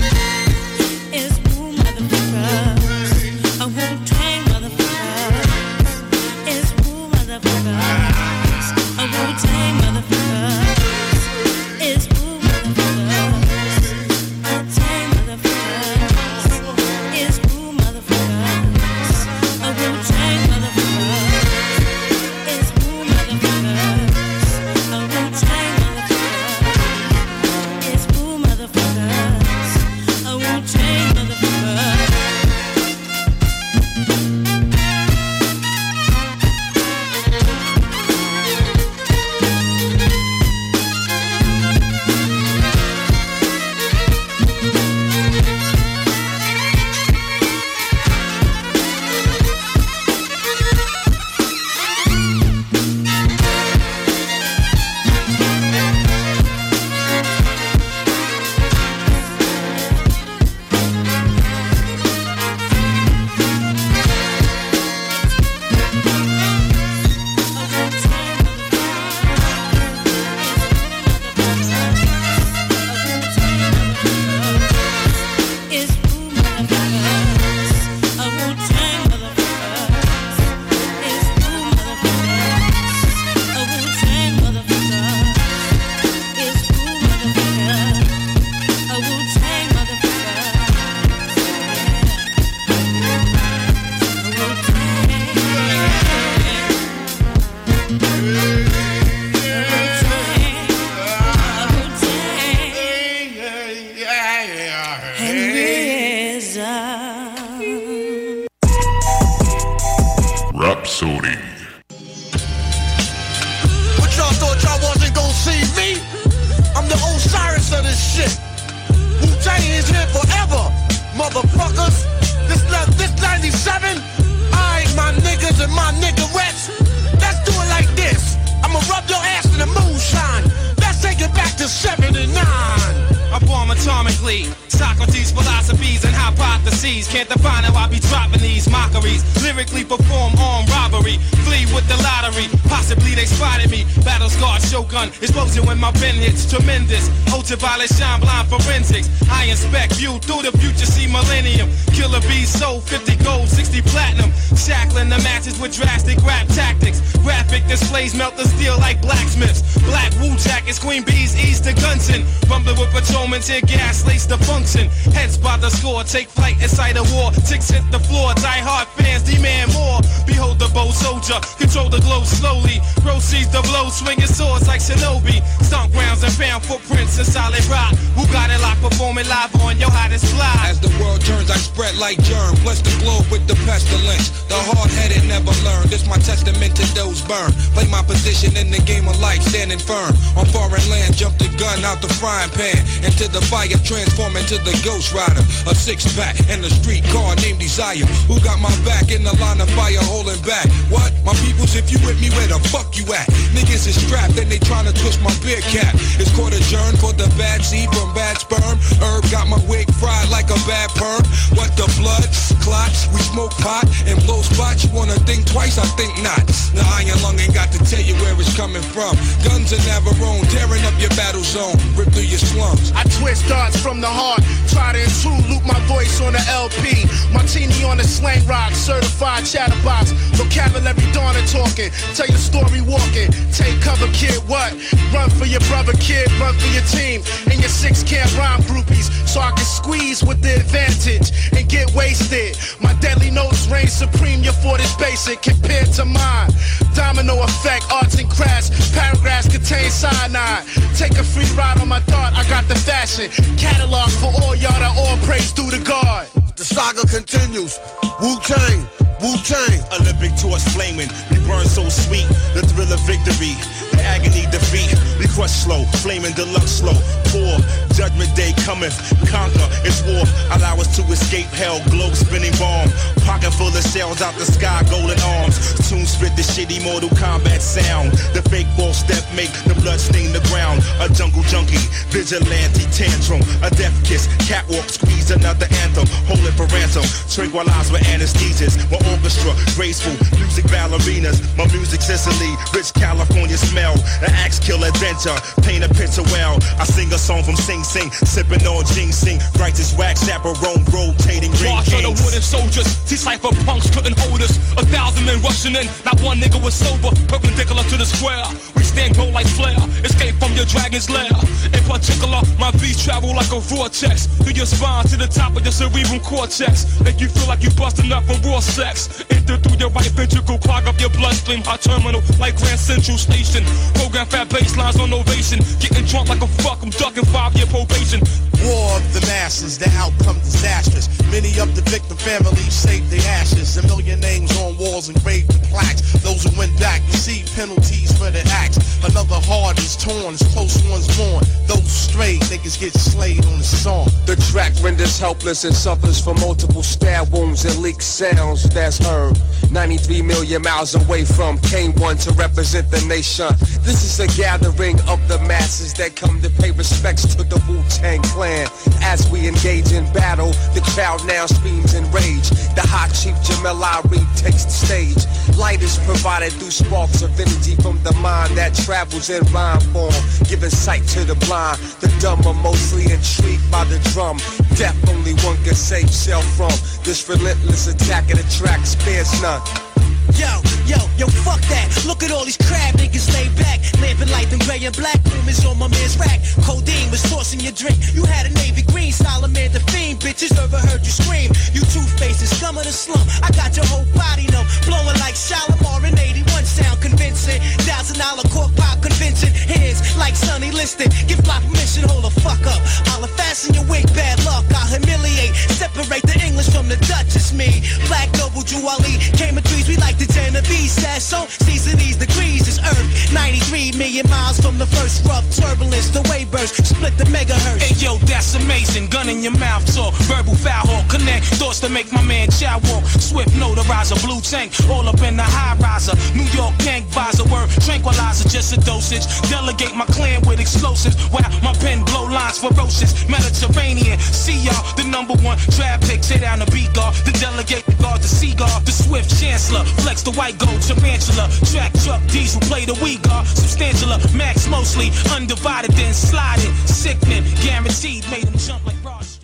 Atomically. 133.82 134.46
Socrates' 134.70 135.32
philosophies 135.32 136.04
and 136.04 136.14
hypotheses 136.14 137.08
can't 137.08 137.28
define 137.28 137.64
how 137.64 137.74
I 137.74 137.88
be 137.88 137.98
dropping 137.98 138.40
these 138.40 138.68
mockeries. 138.70 139.22
Lyrically 139.42 139.84
perform 139.84 140.34
armed 140.38 140.70
robbery, 140.70 141.18
flee 141.46 141.66
with 141.74 141.86
the 141.88 141.98
lottery. 142.02 142.46
Possibly 142.68 143.14
they 143.14 143.26
spotted 143.26 143.70
me. 143.70 143.84
Battle 144.04 144.30
scarred 144.30 144.62
shogun, 144.62 145.08
explosion 145.20 145.66
when 145.66 145.78
my 145.78 145.92
pen 145.92 146.14
hits. 146.14 146.48
Tremendous. 146.50 147.10
Ultraviolet 147.32 147.90
shine 147.90 148.20
blind 148.20 148.48
forensics. 148.48 149.10
I 149.30 149.46
inspect 149.46 149.94
view 149.94 150.18
through 150.18 150.42
the 150.46 150.56
future, 150.58 150.86
see 150.86 151.06
millennium. 151.06 151.68
Killer 151.92 152.20
bees 152.30 152.48
sold 152.48 152.84
50 152.84 153.16
gold, 153.24 153.48
60 153.48 153.82
platinum. 153.82 154.30
Shackling 154.56 155.08
the 155.08 155.18
matches 155.26 155.58
with 155.58 155.74
drastic 155.74 156.18
rap 156.22 156.46
tactics. 156.48 157.00
Graphic 157.22 157.66
displays 157.66 158.14
melt 158.14 158.36
the 158.36 158.46
steel 158.46 158.78
like 158.78 159.02
blacksmiths. 159.02 159.62
Black 159.82 160.12
wool 160.20 160.36
jackets, 160.36 160.78
queen 160.78 161.02
bees 161.02 161.34
ease 161.36 161.60
to 161.60 161.72
Gunson. 161.74 162.22
Rumbling 162.48 162.78
with 162.78 162.90
patrolmen, 162.90 163.42
gas, 163.72 164.04
lace 164.06 164.26
the 164.26 164.36
function. 164.44 164.88
Heads 165.16 165.38
by 165.38 165.56
the 165.56 165.70
score, 165.70 166.04
take 166.04 166.28
flight 166.28 166.60
inside 166.62 166.96
a 166.96 167.04
war. 167.14 167.32
Ticks 167.48 167.70
hit 167.72 167.84
the 167.90 167.98
floor, 167.98 168.34
die 168.36 168.60
hard 168.60 168.86
fans 169.00 169.24
demand 169.24 169.72
more. 169.72 170.00
Behold 170.28 170.58
the 170.58 170.68
bold 170.76 170.94
soldier, 170.94 171.40
control 171.56 171.88
the 171.88 172.00
glow 172.04 172.22
slowly. 172.22 172.78
Proceeds 173.00 173.48
the 173.48 173.62
blow, 173.72 173.88
swinging 173.88 174.28
swords 174.28 174.68
like 174.68 174.80
shinobi. 174.80 175.40
Stomp 175.64 175.92
grounds 175.92 176.22
and 176.22 176.32
found 176.32 176.62
footprints 176.62 177.18
in 177.18 177.24
solid 177.24 177.64
rock. 177.66 177.96
Who 178.14 178.28
got 178.28 178.50
it 178.52 178.60
locked, 178.60 178.82
performing 178.82 179.26
live 179.26 179.54
on 179.64 179.80
your 179.80 179.90
hottest 179.90 180.26
fly? 180.34 180.68
As 180.68 180.78
the 180.78 180.92
world 181.00 181.20
turns, 181.24 181.50
I 181.50 181.56
spread 181.56 181.96
like 181.96 182.20
germ. 182.22 182.54
Bless 182.62 182.80
the 182.84 182.92
globe 183.00 183.26
with 183.32 183.48
the 183.48 183.56
pestilence. 183.64 184.30
The 184.52 184.58
hard-headed 184.70 185.24
never 185.26 185.54
learn. 185.64 185.88
This 185.88 186.04
my 186.06 186.20
testament 186.20 186.76
to 186.76 186.84
those 186.94 187.22
burn. 187.24 187.52
Play 187.72 187.88
my 187.88 188.02
position 188.02 188.56
in 188.56 188.70
the 188.70 188.82
game 188.84 189.08
of 189.08 189.18
life, 189.20 189.42
standing 189.42 189.80
firm. 189.80 190.12
On 190.36 190.44
foreign 190.52 190.84
land, 190.92 191.16
jump 191.16 191.38
the 191.38 191.48
gun 191.56 191.80
out 191.84 192.02
the 192.02 192.10
frying 192.20 192.50
pan. 192.50 192.78
Into 193.02 193.28
the 193.32 193.40
fire, 193.40 193.61
transform 193.70 194.36
into 194.36 194.58
the 194.66 194.74
ghost 194.82 195.12
rider. 195.14 195.42
A 195.70 195.74
six-pack 195.74 196.34
and 196.50 196.64
a 196.64 196.70
street 196.70 197.04
car 197.14 197.36
named 197.36 197.60
Desire. 197.60 198.06
Who 198.26 198.40
got 198.40 198.58
my 198.58 198.72
back 198.82 199.12
in 199.12 199.22
the 199.22 199.34
line 199.38 199.60
of 199.60 199.70
fire 199.70 200.02
holding 200.02 200.40
back? 200.42 200.66
What? 200.90 201.12
My 201.22 201.34
peoples, 201.46 201.76
if 201.76 201.92
you 201.92 202.02
with 202.02 202.18
me, 202.18 202.30
where 202.34 202.48
the 202.48 202.58
fuck 202.74 202.98
you 202.98 203.06
at? 203.14 203.28
Niggas 203.54 203.86
is 203.86 203.94
strapped 203.94 204.38
and 204.38 204.50
they 204.50 204.58
tryna 204.58 204.90
twist 204.98 205.22
my 205.22 205.30
beer 205.44 205.60
cap. 205.70 205.94
It's 206.18 206.32
court 206.34 206.54
adjourned 206.54 206.98
for 206.98 207.12
the 207.12 207.30
bad 207.38 207.62
seed 207.62 207.86
from 207.94 208.10
bad 208.14 208.38
sperm. 208.38 208.78
Herb 208.98 209.22
got 209.30 209.46
my 209.46 209.60
wig 209.70 209.86
fried 210.00 210.28
like 210.30 210.50
a 210.50 210.58
bad 210.66 210.90
perm. 210.98 211.22
What 211.54 211.70
the 211.78 211.86
blood? 212.00 212.26
Clots, 212.64 213.06
we 213.14 213.20
smoke 213.22 213.54
pot 213.62 213.86
and 214.06 214.18
blow 214.26 214.42
spots. 214.42 214.84
You 214.84 214.90
wanna 214.90 215.18
think 215.22 215.46
twice? 215.46 215.78
I 215.78 215.86
think 215.94 216.10
not. 216.22 216.42
The 216.74 216.82
iron 216.98 217.20
lung 217.22 217.38
ain't 217.38 217.54
got 217.54 217.70
to 217.72 217.78
tell 217.86 218.02
you 218.02 218.14
where 218.24 218.34
it's 218.34 218.56
coming 218.56 218.82
from. 218.82 219.14
Guns 219.44 219.70
never 219.86 220.10
own, 220.24 220.42
tearing 220.50 220.82
up 220.84 220.96
your 220.98 221.12
battle 221.14 221.44
zone. 221.44 221.76
Rip 221.94 222.10
through 222.10 222.26
your 222.26 222.40
slums. 222.40 222.92
I 222.96 223.04
twist 223.20 223.50
darts 223.52 223.76
from 223.76 224.00
the 224.00 224.08
heart. 224.08 224.40
Try 224.72 224.96
to 224.96 225.00
intrude, 225.04 225.44
loop 225.52 225.64
my 225.68 225.78
voice 225.84 226.20
on 226.24 226.32
the 226.32 226.40
LP. 226.48 227.04
Martini 227.36 227.84
on 227.84 227.98
the 227.98 228.04
slang 228.04 228.40
rock, 228.46 228.72
certified 228.72 229.44
chatterbox. 229.44 230.12
Vocabulary 230.40 231.06
dawning 231.12 231.44
talking. 231.44 231.92
Tell 232.16 232.26
your 232.26 232.40
story 232.40 232.80
walking. 232.80 233.28
Take 233.52 233.76
cover, 233.84 234.08
kid. 234.16 234.40
What? 234.48 234.72
Run 235.12 235.28
for 235.28 235.44
your 235.44 235.60
brother, 235.68 235.92
kid. 236.00 236.32
Run 236.40 236.56
for 236.56 236.70
your 236.72 236.86
team. 236.88 237.20
And 237.52 237.60
your 237.60 237.68
six 237.68 238.02
camp 238.02 238.32
rhyme 238.40 238.62
groupies. 238.64 239.12
So 239.28 239.40
I 239.40 239.52
can 239.52 239.64
squeeze 239.64 240.24
with 240.24 240.40
the 240.40 240.56
advantage 240.56 241.32
and 241.52 241.68
get 241.68 241.92
wasted. 241.92 242.56
My 242.80 242.94
deadly 243.04 243.30
notes 243.30 243.68
reign 243.68 243.88
supreme. 243.88 244.42
Your 244.42 244.56
fort 244.64 244.80
is 244.80 244.94
basic 244.96 245.42
compared 245.42 245.92
to 246.00 246.04
mine. 246.04 246.50
Domino 246.94 247.42
effect, 247.42 247.84
arts 247.92 248.18
and 248.18 248.28
crafts. 248.30 248.68
Paragraphs 248.92 249.48
contain 249.48 249.90
cyanide. 249.90 250.64
Take 250.96 251.16
a 251.18 251.24
free 251.24 251.48
ride 251.56 251.80
on 251.80 251.88
my 251.88 252.00
thought. 252.00 252.32
I 252.34 252.48
got 252.48 252.68
the 252.68 252.76
fashion. 252.76 253.28
Catalog 253.58 254.10
for 254.10 254.30
all 254.42 254.54
y'all 254.56 254.78
that 254.80 254.94
all 254.96 255.16
praise 255.26 255.52
due 255.52 255.70
to 255.70 255.78
God. 255.80 256.26
The 256.56 256.64
saga 256.64 257.06
continues. 257.06 257.78
Wu 258.20 258.38
Tang, 258.40 258.86
Wu 259.22 259.38
Tang. 259.46 259.78
Olympic 259.94 260.34
torch 260.34 260.62
flaming, 260.74 261.08
we 261.30 261.38
burn 261.46 261.64
so 261.64 261.88
sweet. 261.88 262.26
The 262.58 262.66
thrill 262.66 262.90
of 262.90 262.98
victory, 263.06 263.54
the 263.94 264.02
agony 264.02 264.50
defeat. 264.50 264.90
We 265.18 265.30
crush 265.30 265.54
slow, 265.54 265.86
flaming 266.02 266.34
deluxe 266.34 266.82
slow. 266.82 266.98
Poor 267.30 267.54
judgment 267.94 268.34
day 268.34 268.52
cometh, 268.66 268.98
conquer. 269.30 269.68
It's 269.86 270.02
war. 270.02 270.26
Allow 270.50 270.82
us 270.82 270.90
to 270.98 271.02
escape 271.12 271.46
hell. 271.54 271.78
Globe 271.86 272.18
spinning 272.18 272.52
bomb, 272.58 272.90
pocket 273.22 273.54
full 273.54 273.70
of 273.70 273.84
shells 273.94 274.20
out 274.20 274.34
the 274.34 274.44
sky, 274.44 274.82
golden 274.90 275.20
arms. 275.38 275.54
Tune 275.88 276.04
spit 276.04 276.34
the 276.34 276.42
shitty 276.42 276.82
Mortal 276.82 277.10
Kombat 277.14 277.60
sound. 277.62 278.10
The 278.34 278.42
fake 278.50 278.68
ball 278.76 278.92
step 278.92 279.22
make 279.38 279.52
the 279.70 279.78
blood 279.78 280.00
stain 280.00 280.32
the 280.32 280.42
ground. 280.50 280.82
A 280.98 281.06
jungle 281.08 281.46
junkie, 281.46 281.78
vigilante 282.10 282.90
tantrum, 282.90 283.42
a 283.62 283.70
death 283.70 283.94
kiss, 284.02 284.26
catwalk 284.42 284.90
squeeze 284.90 285.30
another 285.30 285.70
anthem. 285.86 286.10
Hold 286.26 286.42
it 286.42 286.58
for 286.58 286.66
ransom, 286.74 287.06
tranquilize 287.30 287.92
with 287.92 288.02
anesthesias. 288.10 288.74
Orchestra, 289.12 289.52
graceful, 289.76 290.16
music 290.40 290.64
ballerinas. 290.72 291.38
My 291.56 291.66
music 291.72 292.00
Sicily, 292.00 292.56
rich 292.74 292.92
California 292.94 293.56
smell. 293.56 293.94
An 294.24 294.32
axe 294.40 294.58
kill 294.58 294.82
adventure, 294.84 295.36
paint 295.62 295.84
a 295.84 295.88
picture 295.92 296.24
well. 296.32 296.56
I 296.80 296.84
sing 296.84 297.12
a 297.12 297.18
song 297.18 297.42
from 297.42 297.56
Sing 297.56 297.84
Sing, 297.84 298.10
sipping 298.10 298.64
on 298.66 298.84
ginseng. 298.86 299.38
Righteous 299.60 299.94
wax, 299.96 300.24
chaperone, 300.26 300.84
rotating 300.88 301.52
ring 301.60 301.72
March 301.76 301.92
of 301.92 302.02
the 302.02 302.12
wooden 302.24 302.42
soldiers. 302.42 302.88
These 303.08 303.20
cypher 303.20 303.52
punks 303.64 303.90
couldn't 303.90 304.18
hold 304.18 304.40
us. 304.42 304.56
A 304.78 304.84
thousand 304.86 305.26
men 305.26 305.40
rushing 305.42 305.76
in. 305.76 305.86
Not 306.04 306.20
one 306.20 306.38
nigga 306.40 306.62
was 306.62 306.74
sober. 306.74 307.14
Perpendicular 307.28 307.84
to 307.84 307.96
the 307.96 308.06
square. 308.06 308.44
We 308.74 308.82
stand 308.82 309.14
cold 309.16 309.32
like 309.32 309.46
flare. 309.46 309.78
Escape 310.04 310.36
from 310.36 310.52
your 310.54 310.64
dragon's 310.66 311.10
lair. 311.10 311.30
In 311.72 311.82
particular, 311.84 312.40
my 312.58 312.70
beats 312.72 313.04
travel 313.04 313.34
like 313.34 313.52
a 313.52 313.60
vortex. 313.60 314.26
Through 314.42 314.54
your 314.54 314.66
spine 314.66 315.04
to 315.06 315.16
the 315.16 315.28
top 315.28 315.56
of 315.56 315.62
your 315.62 315.72
cerebral 315.72 316.20
cortex. 316.20 317.00
Make 317.00 317.20
you 317.20 317.28
feel 317.28 317.46
like 317.46 317.62
you 317.62 317.70
busting 317.70 318.10
up 318.12 318.24
from 318.24 318.40
raw 318.42 318.60
sex. 318.60 319.01
Enter 319.30 319.56
through 319.56 319.78
your 319.78 319.90
right 319.90 320.10
ventricle, 320.12 320.58
clog 320.58 320.86
up 320.86 320.98
your 321.00 321.10
bloodstream. 321.10 321.62
Hot 321.62 321.80
terminal 321.80 322.22
like 322.38 322.56
Grand 322.56 322.78
Central 322.78 323.18
Station. 323.18 323.64
Program 323.94 324.26
fat 324.26 324.48
baselines 324.48 324.98
on 325.00 325.12
ovation. 325.12 325.58
Getting 325.80 326.04
drunk 326.06 326.28
like 326.28 326.42
a 326.42 326.50
fuck. 326.62 326.82
I'm 326.82 326.90
ducking 326.90 327.24
five 327.26 327.54
year 327.56 327.66
probation. 327.66 328.20
War 328.62 328.96
of 328.96 329.04
the 329.12 329.20
masses, 329.26 329.78
the 329.78 329.90
outcome 329.98 330.38
disastrous. 330.38 331.08
Many 331.30 331.58
of 331.58 331.74
the 331.74 331.82
victim 331.90 332.16
families 332.16 332.72
saved 332.72 333.10
their 333.10 333.26
ashes. 333.40 333.76
A 333.76 333.82
million 333.86 334.20
names 334.20 334.54
on 334.58 334.78
walls 334.78 335.08
engraved 335.08 335.48
with 335.48 335.64
plaques. 335.70 336.00
Those 336.22 336.44
who 336.44 336.56
went 336.56 336.78
back 336.78 337.02
receive 337.08 337.46
penalties 337.56 338.16
for 338.16 338.30
their 338.30 338.46
acts. 338.46 338.78
Another 339.02 339.40
heart 339.42 339.78
is 339.78 339.96
torn, 339.96 340.34
as 340.34 340.42
close 340.54 340.78
ones 340.86 341.10
mourn. 341.18 341.42
Those 341.66 341.90
stray 341.90 342.38
niggas 342.52 342.78
get 342.78 342.92
slayed 342.92 343.44
on 343.46 343.58
the 343.58 343.64
song. 343.64 344.06
The 344.26 344.36
track 344.52 344.72
renders 344.80 345.18
helpless 345.18 345.64
and 345.64 345.74
suffers 345.74 346.20
from 346.20 346.38
multiple 346.38 346.82
stab 346.84 347.32
wounds 347.32 347.64
and 347.64 347.76
leaked 347.78 348.02
sounds 348.02 348.68
that's 348.92 349.06
heard. 349.06 349.38
93 349.70 350.22
million 350.22 350.62
miles 350.62 350.94
away 350.94 351.24
from 351.24 351.56
K1 351.58 352.22
to 352.24 352.32
represent 352.32 352.90
the 352.90 353.00
nation. 353.06 353.48
This 353.82 354.04
is 354.04 354.20
a 354.20 354.28
gathering 354.36 355.00
of 355.08 355.26
the 355.28 355.38
masses 355.48 355.94
that 355.94 356.14
come 356.14 356.40
to 356.42 356.50
pay 356.50 356.72
respects 356.72 357.34
to 357.34 357.42
the 357.42 357.56
Wu-Tang 357.68 358.20
Clan. 358.22 358.68
As 359.00 359.28
we 359.30 359.48
engage 359.48 359.92
in 359.92 360.04
battle, 360.12 360.52
the 360.74 360.82
crowd 360.92 361.26
now 361.26 361.46
screams 361.46 361.94
in 361.94 362.04
rage. 362.10 362.50
The 362.76 362.84
hot 362.84 363.08
chief 363.16 363.34
Jamel 363.46 363.80
Ari 363.80 364.20
takes 364.36 364.64
the 364.64 364.70
stage. 364.70 365.56
Light 365.56 365.82
is 365.82 365.98
provided 366.04 366.52
through 366.52 366.70
sparks 366.70 367.22
of 367.22 367.38
energy 367.40 367.76
from 367.76 368.02
the 368.02 368.12
mind 368.20 368.56
that 368.56 368.74
travels 368.74 369.30
in 369.30 369.42
rhyme 369.52 369.80
form, 369.92 370.12
giving 370.48 370.70
sight 370.70 371.06
to 371.16 371.24
the 371.24 371.34
blind. 371.46 371.78
The 372.00 372.12
dumb 372.20 372.44
are 372.46 372.60
mostly 372.62 373.04
intrigued 373.04 373.70
by 373.70 373.84
the 373.84 373.98
drum. 374.12 374.36
Death 374.76 375.08
only 375.10 375.34
one 375.44 375.56
can 375.64 375.74
save 375.74 376.10
self 376.10 376.44
from. 376.56 376.72
This 377.04 377.28
relentless 377.28 377.88
attack 377.88 378.30
of 378.32 378.38
the 378.38 378.56
track 378.56 378.86
spares 378.86 379.30
none. 379.42 379.91
Yo, 380.38 380.62
yo, 380.86 380.98
yo, 381.18 381.26
fuck 381.44 381.60
that. 381.68 381.86
Look 382.06 382.22
at 382.22 382.30
all 382.30 382.44
these 382.44 382.56
crab 382.56 382.94
niggas 382.96 383.32
laid 383.32 383.54
back. 383.56 383.80
Lamping 384.00 384.30
light 384.30 384.52
in 384.52 384.58
gray 384.60 384.82
and 384.84 384.96
black. 384.96 385.18
Rumors 385.32 385.64
on 385.64 385.78
my 385.78 385.88
man's 385.88 386.18
rack. 386.18 386.40
Codeine 386.64 387.10
was 387.10 387.22
tossing 387.22 387.60
your 387.60 387.72
drink. 387.72 387.98
You 388.14 388.24
had 388.24 388.46
a 388.46 388.52
navy 388.54 388.82
green, 388.82 389.12
Solomon 389.12 389.72
the 389.72 389.80
fiend. 389.92 390.20
Bitches 390.20 390.54
never 390.56 390.78
heard 390.78 391.04
you 391.04 391.12
scream. 391.12 391.50
You 391.72 391.80
two 391.92 392.04
faces, 392.20 392.50
scum 392.56 392.78
of 392.78 392.84
the 392.84 392.92
slum. 392.92 393.22
I 393.42 393.50
got 393.52 393.76
your 393.76 393.86
whole 393.86 394.06
body 394.14 394.46
numb. 394.52 394.66
Blowing 394.84 395.18
like 395.20 395.36
Shalimar 395.36 396.04
in 396.06 396.18
81 396.18 396.64
sound 396.64 397.00
convincing. 397.00 397.60
Thousand 397.88 398.18
dollar 398.18 398.44
cork 398.48 398.74
pop 398.76 399.02
convincing. 399.02 399.52
Hands 399.52 399.98
like 400.16 400.36
Sonny 400.36 400.70
Liston. 400.70 401.08
Give 401.26 401.40
block 401.44 401.62
permission, 401.64 402.08
hold 402.08 402.24
the 402.24 402.32
fuck 402.40 402.62
up. 402.66 402.80
I'll 403.12 403.26
fasten 403.38 403.74
your 403.74 403.84
wig, 403.86 404.06
bad 404.14 404.42
luck. 404.44 404.64
I'll 404.72 404.88
humiliate. 404.88 405.54
Separate 405.76 406.22
the 406.22 406.38
English 406.44 406.70
from 406.70 406.88
the 406.88 406.96
Dutch. 407.08 407.34
It's 407.36 407.52
me. 407.52 407.82
Black 408.08 408.32
Noble 408.38 408.62
Juwali. 408.62 409.20
Came 409.36 409.58
in 409.58 409.64
trees, 409.64 409.88
we 409.88 409.96
like 409.96 410.21
the 410.26 410.32
Genovese. 410.32 410.92
Sasso, 410.92 411.46
season 411.64 411.98
these 411.98 412.16
degrees. 412.16 412.68
It's 412.68 412.78
Earth. 412.78 413.32
93 413.32 413.92
million 413.98 414.28
miles 414.28 414.60
from 414.60 414.78
the 414.78 414.86
first 414.86 415.24
rough 415.26 415.44
turbulence, 415.50 416.10
the 416.10 416.22
wave 416.30 416.50
burst, 416.50 416.86
split 416.86 417.16
the 417.16 417.24
megahertz. 417.24 417.82
Hey 417.82 417.94
yo, 417.98 418.18
that's 418.28 418.54
amazing. 418.54 419.08
Gun 419.08 419.28
in 419.28 419.42
your 419.42 419.56
mouth, 419.58 419.84
talk. 419.94 420.14
Verbal 420.30 420.54
foul 420.54 420.86
hawk. 420.86 421.08
Connect 421.08 421.44
thoughts 421.58 421.80
to 421.80 421.88
make 421.88 422.12
my 422.12 422.22
man 422.22 422.50
chow 422.50 422.78
walk. 422.92 423.04
Swift 423.04 423.50
notarizer, 423.56 424.20
blue 424.22 424.40
tank. 424.40 424.72
All 424.90 425.08
up 425.08 425.20
in 425.22 425.36
the 425.36 425.42
high 425.42 425.76
riser. 425.80 426.14
New 426.36 426.46
York 426.52 426.76
gang 426.78 427.04
visor. 427.10 427.44
Word 427.48 427.68
tranquilizer, 427.82 428.48
just 428.48 428.72
a 428.76 428.80
dosage. 428.80 429.26
Delegate 429.50 429.94
my 429.96 430.06
clan 430.06 430.40
with 430.46 430.60
explosives. 430.60 431.16
Wow, 431.32 431.48
my 431.62 431.72
pen 431.80 432.04
blow 432.04 432.24
lines 432.24 432.58
ferocious. 432.58 433.26
Mediterranean. 433.28 434.18
See 434.18 434.58
y'all, 434.60 434.84
the 434.96 435.04
number 435.04 435.34
one 435.42 435.58
trap 435.74 436.00
pick. 436.02 436.22
Say 436.22 436.38
down 436.38 436.60
the 436.60 436.66
B 436.70 436.86
guard. 436.92 437.14
The 437.24 437.32
delegate, 437.40 437.84
the 437.86 437.94
guard, 438.02 438.20
the 438.20 438.28
seagull. 438.28 438.80
The 438.84 438.92
swift 438.92 439.28
chancellor. 439.40 439.84
The 440.20 440.30
white 440.32 440.58
gold 440.58 440.80
tarantula. 440.82 441.48
Track 441.72 441.92
truck 442.04 442.20
diesel. 442.28 442.60
Play 442.60 442.84
the 442.84 442.92
we 443.02 443.16
guard. 443.16 443.46
Substantial. 443.46 444.10
Max 444.36 444.68
mostly. 444.68 445.10
Undivided 445.34 445.90
then 445.92 446.12
sliding. 446.12 446.72
Sickening. 446.84 447.42
Guaranteed. 447.62 448.22
Made 448.30 448.44
him 448.44 448.56
jump 448.58 448.84
like 448.86 449.02
Ross. 449.02 449.40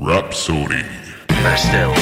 Rapsodie. 0.00 0.86
But 1.28 1.56
still, 1.56 1.92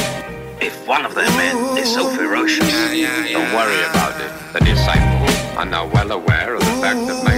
if 0.61 0.87
one 0.87 1.05
of 1.05 1.15
the 1.15 1.23
men 1.23 1.77
is 1.77 1.93
so 1.93 2.09
ferocious, 2.09 2.71
Don't 2.71 3.53
worry 3.53 3.83
about 3.91 4.19
it. 4.21 4.31
The 4.53 4.61
disciples 4.61 5.35
are 5.59 5.67
now 5.67 5.87
well 5.93 6.13
aware 6.13 6.55
of 6.55 6.61
the 6.61 6.77
fact 6.81 7.05
that 7.09 7.32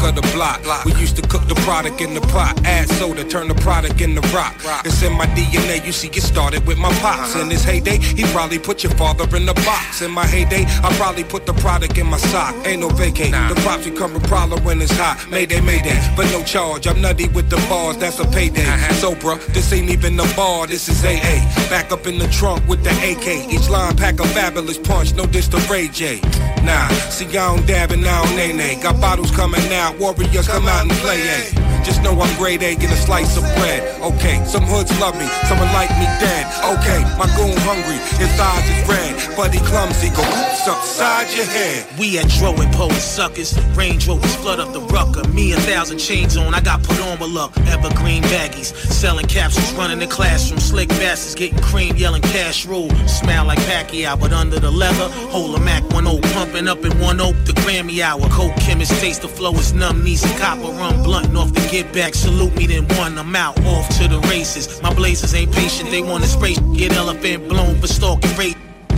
Product 0.00 0.18
of 0.18 0.30
the 0.30 0.36
block. 0.36 0.84
We 0.84 0.94
used 0.94 1.16
to 1.16 1.22
cook 1.22 1.46
the 1.46 1.54
product 1.56 2.00
in 2.00 2.14
the 2.14 2.20
pot, 2.20 2.58
add 2.64 2.88
soda, 2.88 3.22
turn 3.22 3.48
the 3.48 3.54
product 3.54 4.00
into 4.00 4.22
rock. 4.34 4.54
It's 4.84 5.02
in 5.02 5.12
my 5.12 5.26
DNA. 5.26 5.84
You 5.84 5.92
see, 5.92 6.08
it 6.08 6.22
started 6.22 6.66
with 6.66 6.78
my 6.78 6.90
pops. 7.00 7.36
In 7.36 7.50
his 7.50 7.64
heyday, 7.64 7.98
he 7.98 8.24
probably 8.32 8.58
put 8.58 8.82
your 8.82 8.92
father 8.94 9.24
in 9.36 9.44
the 9.44 9.54
box. 9.54 10.00
In 10.00 10.10
my 10.10 10.26
heyday, 10.26 10.64
I 10.82 10.88
probably 10.96 11.24
put 11.24 11.44
the 11.44 11.52
product 11.54 11.98
in 11.98 12.06
my 12.06 12.16
sock. 12.16 12.54
Ain't 12.66 12.80
no 12.80 12.88
vacate. 12.88 13.32
The 13.32 13.60
props 13.62 13.84
become 13.84 14.16
a 14.16 14.20
problem 14.20 14.64
when 14.64 14.80
it's 14.80 14.92
hot. 14.92 15.26
Mayday, 15.30 15.60
mayday, 15.60 16.00
but 16.16 16.26
no 16.32 16.42
charge. 16.44 16.86
I'm 16.86 17.00
nutty 17.00 17.28
with 17.28 17.50
the 17.50 17.56
bars. 17.68 17.98
That's 17.98 18.18
a 18.20 18.26
payday. 18.26 18.64
So, 18.94 19.14
bruh, 19.14 19.44
this 19.52 19.72
ain't 19.72 19.90
even 19.90 20.18
a 20.18 20.24
bar. 20.34 20.66
This 20.66 20.88
is 20.88 21.04
AA. 21.04 21.44
Back 21.68 21.92
up 21.92 22.06
in 22.06 22.18
the 22.18 22.28
trunk 22.28 22.66
with 22.66 22.82
the 22.84 22.90
AK. 22.90 23.52
Each 23.52 23.68
line 23.68 23.96
pack 23.96 24.18
a 24.18 24.26
fabulous 24.28 24.78
punch. 24.78 25.14
No 25.14 25.26
diss 25.26 25.48
to 25.48 25.58
Ray 25.70 25.88
J. 25.88 26.20
Nah, 26.64 26.88
see, 27.10 27.26
I 27.26 27.54
don't 27.54 27.66
dab 27.66 27.90
and 27.90 28.06
I 28.06 28.24
don't 28.24 28.36
nay 28.36 28.52
nay. 28.52 28.80
Got 28.82 29.00
bottles 29.00 29.30
coming 29.30 29.60
out. 29.90 29.98
Warriors 29.98 30.48
come 30.48 30.66
out 30.66 30.82
and 30.82 30.92
play. 31.02 31.20
A. 31.20 31.70
Just 31.84 32.02
know 32.02 32.12
I'm 32.20 32.36
grade 32.36 32.62
A, 32.62 32.74
get 32.76 32.92
a 32.92 32.96
slice 32.96 33.36
of 33.36 33.42
bread. 33.56 34.00
Okay, 34.02 34.44
some 34.44 34.64
hoods 34.64 34.92
love 35.00 35.16
me, 35.16 35.26
someone 35.48 35.72
like 35.72 35.90
me 35.98 36.04
dead. 36.20 36.44
Okay, 36.76 37.00
my 37.16 37.24
goon 37.36 37.56
hungry, 37.64 37.96
his 38.20 38.30
eyes 38.38 38.68
is 38.68 38.88
red. 38.88 39.36
Buddy 39.36 39.58
clumsy, 39.64 40.10
go 40.10 40.20
oops 40.20 40.68
upside 40.68 41.32
your 41.34 41.46
head. 41.46 41.86
We 41.98 42.18
at 42.18 42.28
Dro 42.28 42.52
and 42.52 42.92
suckers. 42.92 43.58
Range 43.74 44.06
Rovers 44.06 44.36
flood 44.36 44.60
up 44.60 44.72
the 44.72 44.80
rucker. 44.92 45.26
Me 45.28 45.52
a 45.52 45.56
thousand 45.56 45.98
chains 45.98 46.36
on, 46.36 46.54
I 46.54 46.60
got 46.60 46.82
put 46.82 47.00
on 47.00 47.18
with 47.18 47.30
luck. 47.30 47.56
Evergreen 47.68 48.22
baggies, 48.24 48.74
selling 48.92 49.26
capsules, 49.26 49.72
running 49.72 49.98
the 49.98 50.06
classroom. 50.06 50.60
Slick 50.60 50.88
bastards 50.90 51.34
getting 51.34 51.58
cream, 51.60 51.96
yelling 51.96 52.22
cash 52.22 52.66
rule. 52.66 52.90
Smell 53.08 53.46
like 53.46 53.58
Pacquiao, 53.60 54.20
but 54.20 54.32
under 54.32 54.60
the 54.60 54.70
leather, 54.70 55.08
hold 55.30 55.56
a 55.56 55.60
Mac 55.60 55.82
10 55.88 56.04
pumping 56.34 56.68
up 56.68 56.84
in 56.84 56.92
one 57.00 57.20
oak. 57.20 57.34
The 57.44 57.52
Grammy 57.52 58.00
hour, 58.00 58.28
coke 58.28 58.54
chemist 58.56 58.92
taste 59.00 59.22
the 59.22 59.28
flow 59.28 59.54
is 59.54 59.72
numb. 59.80 60.04
Knees 60.04 60.22
and 60.22 60.38
copper 60.38 60.70
run 60.78 61.02
blunt 61.02 61.34
off 61.36 61.52
the 61.52 61.66
get 61.70 61.92
back. 61.92 62.14
Salute 62.14 62.54
me 62.54 62.66
then 62.66 62.86
one. 62.98 63.18
I'm 63.18 63.34
out 63.34 63.58
off 63.64 63.88
to 63.98 64.06
the 64.06 64.20
races. 64.28 64.80
My 64.82 64.94
blazers 64.94 65.34
ain't 65.34 65.52
patient, 65.52 65.90
they 65.90 66.02
want 66.02 66.22
to 66.22 66.28
spray. 66.28 66.54
Get 66.76 66.92
elephant 66.92 67.48
blown 67.48 67.80
for 67.80 67.88
stalking 67.88 68.36
rape. 68.36 68.56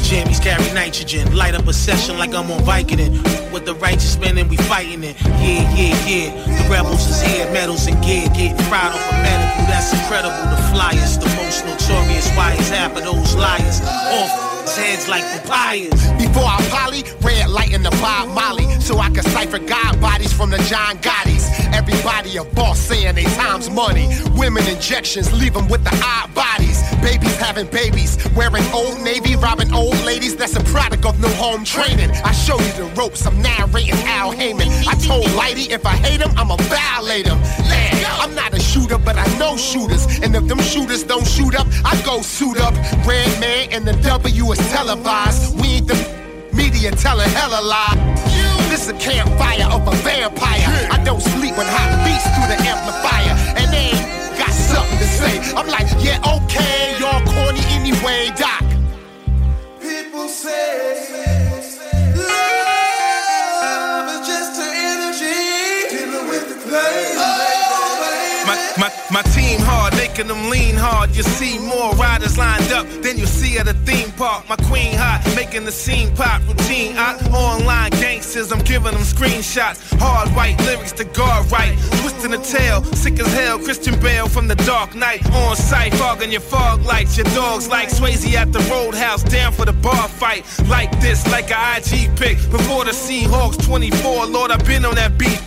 Jammies 0.08 0.42
carry 0.42 0.68
nitrogen, 0.74 1.34
light 1.34 1.54
up 1.54 1.66
a 1.68 1.72
session 1.72 2.18
like 2.18 2.34
I'm 2.34 2.50
on 2.50 2.60
Vicodin. 2.62 3.12
With 3.52 3.64
the 3.64 3.74
righteous 3.76 4.18
men 4.18 4.36
and 4.36 4.50
we 4.50 4.56
fighting 4.56 5.04
it. 5.04 5.16
Yeah, 5.22 5.62
yeah, 5.78 5.94
yeah. 6.10 6.28
The 6.58 6.68
rebels 6.68 7.06
is 7.06 7.22
here, 7.22 7.50
medals 7.52 7.86
and 7.86 7.96
gear, 8.04 8.26
getting 8.34 8.58
fried 8.68 8.92
off 8.92 9.12
a 9.12 9.14
medical. 9.22 9.64
That's 9.70 9.92
incredible. 9.94 10.42
The 10.50 10.60
flyers, 10.74 11.16
the 11.16 11.30
most 11.38 11.64
notorious. 11.64 12.28
Why 12.36 12.52
is 12.54 12.68
half 12.68 12.96
of 12.96 13.04
those 13.04 13.34
liars 13.36 13.80
off 13.80 14.61
his 14.62 14.76
heads 14.76 15.08
like 15.08 15.24
papayas? 15.24 16.18
Before 16.18 16.44
I 16.44 16.58
poly, 16.70 17.02
red 17.20 17.50
light 17.50 17.72
in 17.72 17.82
the 17.82 17.90
Bob 18.02 18.28
Molly, 18.30 18.68
so 18.80 18.98
I 18.98 19.10
can 19.10 19.22
cipher 19.24 19.58
God 19.58 20.00
bodies 20.00 20.32
from 20.32 20.50
the 20.50 20.58
John 20.70 20.96
Gottis. 20.98 21.50
Everybody 21.72 22.36
a 22.36 22.44
boss 22.44 22.78
saying 22.78 23.14
they 23.14 23.24
time's 23.24 23.70
money. 23.70 24.08
Women 24.36 24.66
injections 24.68 25.32
leave 25.32 25.54
them 25.54 25.68
with 25.68 25.84
the 25.84 25.94
odd 26.04 26.34
bodies. 26.34 26.82
Babies 27.02 27.36
having 27.36 27.66
babies, 27.66 28.16
wearing 28.36 28.64
old 28.72 29.00
navy, 29.02 29.36
robbing 29.36 29.72
old 29.74 29.98
ladies. 30.04 30.36
That's 30.36 30.56
a 30.56 30.64
product 30.64 31.04
of 31.04 31.20
no 31.20 31.28
home 31.28 31.64
training. 31.64 32.10
I 32.24 32.32
show 32.32 32.58
you 32.58 32.72
the 32.72 32.90
ropes, 32.96 33.26
I'm 33.26 33.40
narrating 33.42 33.94
Al 34.06 34.32
Heyman. 34.32 34.68
I 34.86 34.94
told 34.94 35.26
Lighty 35.38 35.70
if 35.70 35.84
I 35.84 35.96
hate 35.96 36.20
him, 36.20 36.30
I'ma 36.36 36.56
violate 36.56 37.26
him. 37.26 37.38
I'm 38.22 38.34
not 38.34 38.54
a 38.54 38.60
shooter, 38.60 38.98
but 38.98 39.16
I 39.18 39.26
know 39.38 39.56
shooters. 39.56 40.06
And 40.22 40.34
if 40.36 40.46
them 40.46 40.60
shooters 40.60 41.02
don't 41.02 41.26
shoot 41.26 41.54
up, 41.56 41.66
I 41.84 42.00
go 42.06 42.22
suit 42.22 42.58
up. 42.58 42.74
Red 43.04 43.28
man 43.40 43.68
and 43.72 43.84
the 43.84 43.92
W 44.02 44.51
is 44.52 44.58
televised. 44.70 45.58
We 45.60 45.80
ain't 45.80 45.88
the 45.88 45.96
media 46.52 46.90
telling 46.90 47.28
hella 47.30 47.60
lie. 47.62 47.96
This 48.68 48.88
a 48.88 48.94
campfire 48.94 49.68
of 49.70 49.86
a 49.86 49.94
vampire. 50.02 50.68
I 50.90 51.02
don't 51.04 51.20
sleep 51.20 51.56
when 51.56 51.66
hot 51.66 51.90
beats 52.04 52.26
through 52.32 52.48
the 52.52 52.58
amplifier. 52.72 53.34
And 53.58 53.72
they 53.72 53.92
ain't 53.96 54.38
got 54.38 54.52
something 54.52 54.98
to 54.98 55.08
say. 55.18 55.40
I'm 55.56 55.68
like, 55.68 55.88
yeah, 56.04 56.34
okay, 56.36 56.96
y'all 57.00 57.22
corny 57.32 57.64
anyway, 57.78 58.30
Doc. 58.36 58.64
People 59.80 60.28
say 60.28 61.08
love 63.62 64.08
is 64.14 64.26
just 64.26 64.60
an 64.60 64.72
energy 64.90 65.40
dealing 65.90 66.28
with 66.28 66.48
the. 66.48 66.62
My, 68.46 68.56
my, 68.78 68.90
my 69.10 69.22
making 70.22 70.36
them 70.36 70.50
lean 70.50 70.76
hard. 70.76 71.14
You 71.16 71.22
see 71.22 71.58
more 71.58 71.92
riders 71.94 72.38
lined 72.38 72.70
up 72.72 72.86
than 73.02 73.18
you 73.18 73.26
see 73.26 73.58
at 73.58 73.66
a 73.66 73.74
theme 73.74 74.10
park. 74.12 74.48
My 74.48 74.56
queen 74.56 74.94
hot, 74.94 75.22
making 75.34 75.64
the 75.64 75.72
scene 75.72 76.14
pop 76.14 76.40
routine. 76.46 76.96
I, 76.96 77.16
online 77.32 77.90
gangsters, 77.90 78.52
I'm 78.52 78.60
giving 78.60 78.92
them 78.92 79.02
screenshots. 79.02 79.80
Hard 79.98 80.28
white 80.30 80.58
lyrics 80.60 80.92
to 80.92 81.04
guard 81.04 81.50
right. 81.50 81.76
Twisting 82.00 82.30
the 82.30 82.38
tail, 82.38 82.84
sick 82.94 83.18
as 83.18 83.32
hell. 83.34 83.58
Christian 83.58 83.98
Bale 84.00 84.28
from 84.28 84.48
the 84.48 84.56
dark 84.56 84.94
night. 84.94 85.24
On 85.32 85.56
sight, 85.56 85.94
fogging 85.94 86.30
your 86.30 86.40
fog 86.40 86.84
lights. 86.84 87.16
Your 87.16 87.26
dogs 87.34 87.68
like 87.68 87.88
Swayze 87.88 88.32
at 88.34 88.52
the 88.52 88.60
roadhouse, 88.70 89.22
down 89.22 89.52
for 89.52 89.64
the 89.64 89.72
bar 89.72 90.08
fight. 90.08 90.44
Like 90.68 90.90
this, 91.00 91.26
like 91.30 91.50
a 91.50 91.76
IG 91.76 92.14
pic. 92.16 92.36
Before 92.50 92.84
the 92.84 92.92
Seahawks 92.92 93.64
24, 93.64 94.26
Lord, 94.26 94.50
I've 94.50 94.64
been 94.66 94.84
on 94.84 94.94
that 94.94 95.18
beat. 95.18 95.42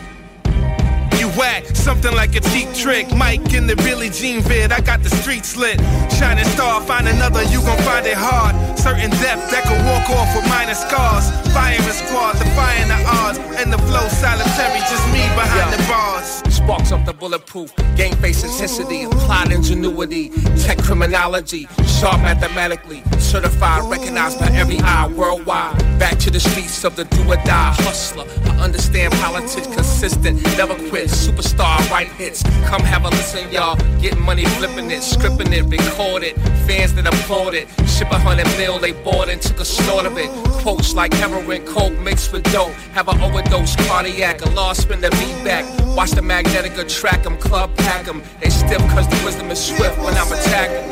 Whack, 1.37 1.65
something 1.75 2.13
like 2.15 2.35
a 2.35 2.39
cheap 2.39 2.73
trick. 2.73 3.13
Mike 3.15 3.53
in 3.53 3.67
the 3.67 3.75
Billie 3.77 4.09
Jean 4.09 4.41
vid, 4.41 4.71
I 4.71 4.79
got 4.79 5.03
the 5.03 5.09
street 5.09 5.43
slit. 5.43 5.79
Shining 6.17 6.45
star, 6.45 6.81
find 6.81 7.07
another, 7.07 7.43
you 7.43 7.59
gon' 7.61 7.77
find 7.79 8.05
it 8.05 8.15
hard. 8.15 8.55
Certain 8.79 9.09
depth 9.21 9.51
that 9.51 9.63
could 9.67 9.81
walk 9.83 10.09
off 10.15 10.35
with 10.35 10.47
minor 10.47 10.75
scars. 10.75 11.29
Firing 11.53 11.81
squad, 11.91 12.33
defying 12.33 12.87
the 12.87 12.99
odds. 13.07 13.37
And 13.59 13.71
the 13.71 13.77
flow 13.79 14.07
solitary, 14.07 14.79
just 14.87 15.05
me 15.11 15.23
behind 15.35 15.73
the 15.73 15.81
bars. 15.87 16.43
Sparks 16.53 16.91
up 16.91 17.05
the 17.05 17.13
bulletproof, 17.13 17.75
game 17.95 18.15
face 18.17 18.43
intensity, 18.43 19.03
applied 19.03 19.51
ingenuity, 19.51 20.29
tech 20.57 20.77
criminology, 20.79 21.67
sharp 21.85 22.21
mathematically, 22.21 23.03
certified, 23.19 23.83
recognized 23.89 24.39
by 24.39 24.47
every 24.47 24.79
eye 24.79 25.07
worldwide. 25.07 25.77
Back 25.99 26.17
to 26.19 26.31
the 26.31 26.39
streets 26.39 26.83
of 26.83 26.95
the 26.95 27.05
do 27.05 27.21
or 27.31 27.35
die 27.37 27.73
hustler. 27.79 28.25
I 28.45 28.63
understand 28.63 29.13
politics, 29.13 29.67
consistent, 29.67 30.41
never 30.57 30.75
quit, 30.89 31.09
superstar, 31.25 31.77
write 31.89 32.07
hits. 32.19 32.43
Come 32.65 32.81
have 32.81 33.05
a 33.05 33.09
listen, 33.09 33.51
y'all. 33.51 33.75
Get 34.01 34.17
money 34.19 34.45
flipping 34.57 34.91
it, 34.91 35.01
scripting 35.01 35.51
it, 35.51 35.63
record 35.63 36.23
it. 36.23 36.35
Fans 36.67 36.93
that 36.95 37.07
applaud 37.07 37.53
it, 37.53 37.67
ship 37.87 38.11
a 38.11 38.19
hundred 38.19 38.47
mil, 38.57 38.79
they 38.79 38.91
bought 38.91 39.29
and 39.29 39.41
took 39.41 39.59
a 39.59 39.65
snort 39.65 40.05
of 40.05 40.17
it. 40.17 40.29
Quotes 40.61 40.93
like 40.93 41.13
heroin, 41.13 41.65
coke 41.65 41.97
mixed 41.99 42.31
with 42.31 42.43
dope. 42.51 42.73
Have 42.93 43.07
an 43.07 43.21
overdose, 43.21 43.75
cardiac, 43.87 44.41
a 44.45 44.49
lost 44.51 44.83
spin 44.83 45.01
the 45.01 45.09
beat 45.11 45.43
back. 45.43 45.65
Watch 45.95 46.11
the 46.11 46.21
magnetic 46.21 46.73
track 46.87 47.25
'em, 47.25 47.37
club 47.37 47.75
pack 47.77 48.07
'em. 48.07 48.21
They 48.41 48.49
stiff 48.49 48.81
cause 48.89 49.07
the 49.07 49.19
wisdom 49.25 49.49
is 49.51 49.59
swift 49.59 49.97
when 49.99 50.15
I'm 50.15 50.31
attacking. 50.31 50.85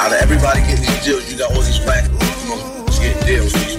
Out 0.00 0.12
of 0.12 0.18
everybody 0.20 0.60
getting 0.60 0.84
these 0.84 1.04
deals, 1.04 1.32
you 1.32 1.38
got 1.38 1.50
all 1.54 1.62
these 1.62 1.78
black, 1.78 2.04
deals. 3.26 3.74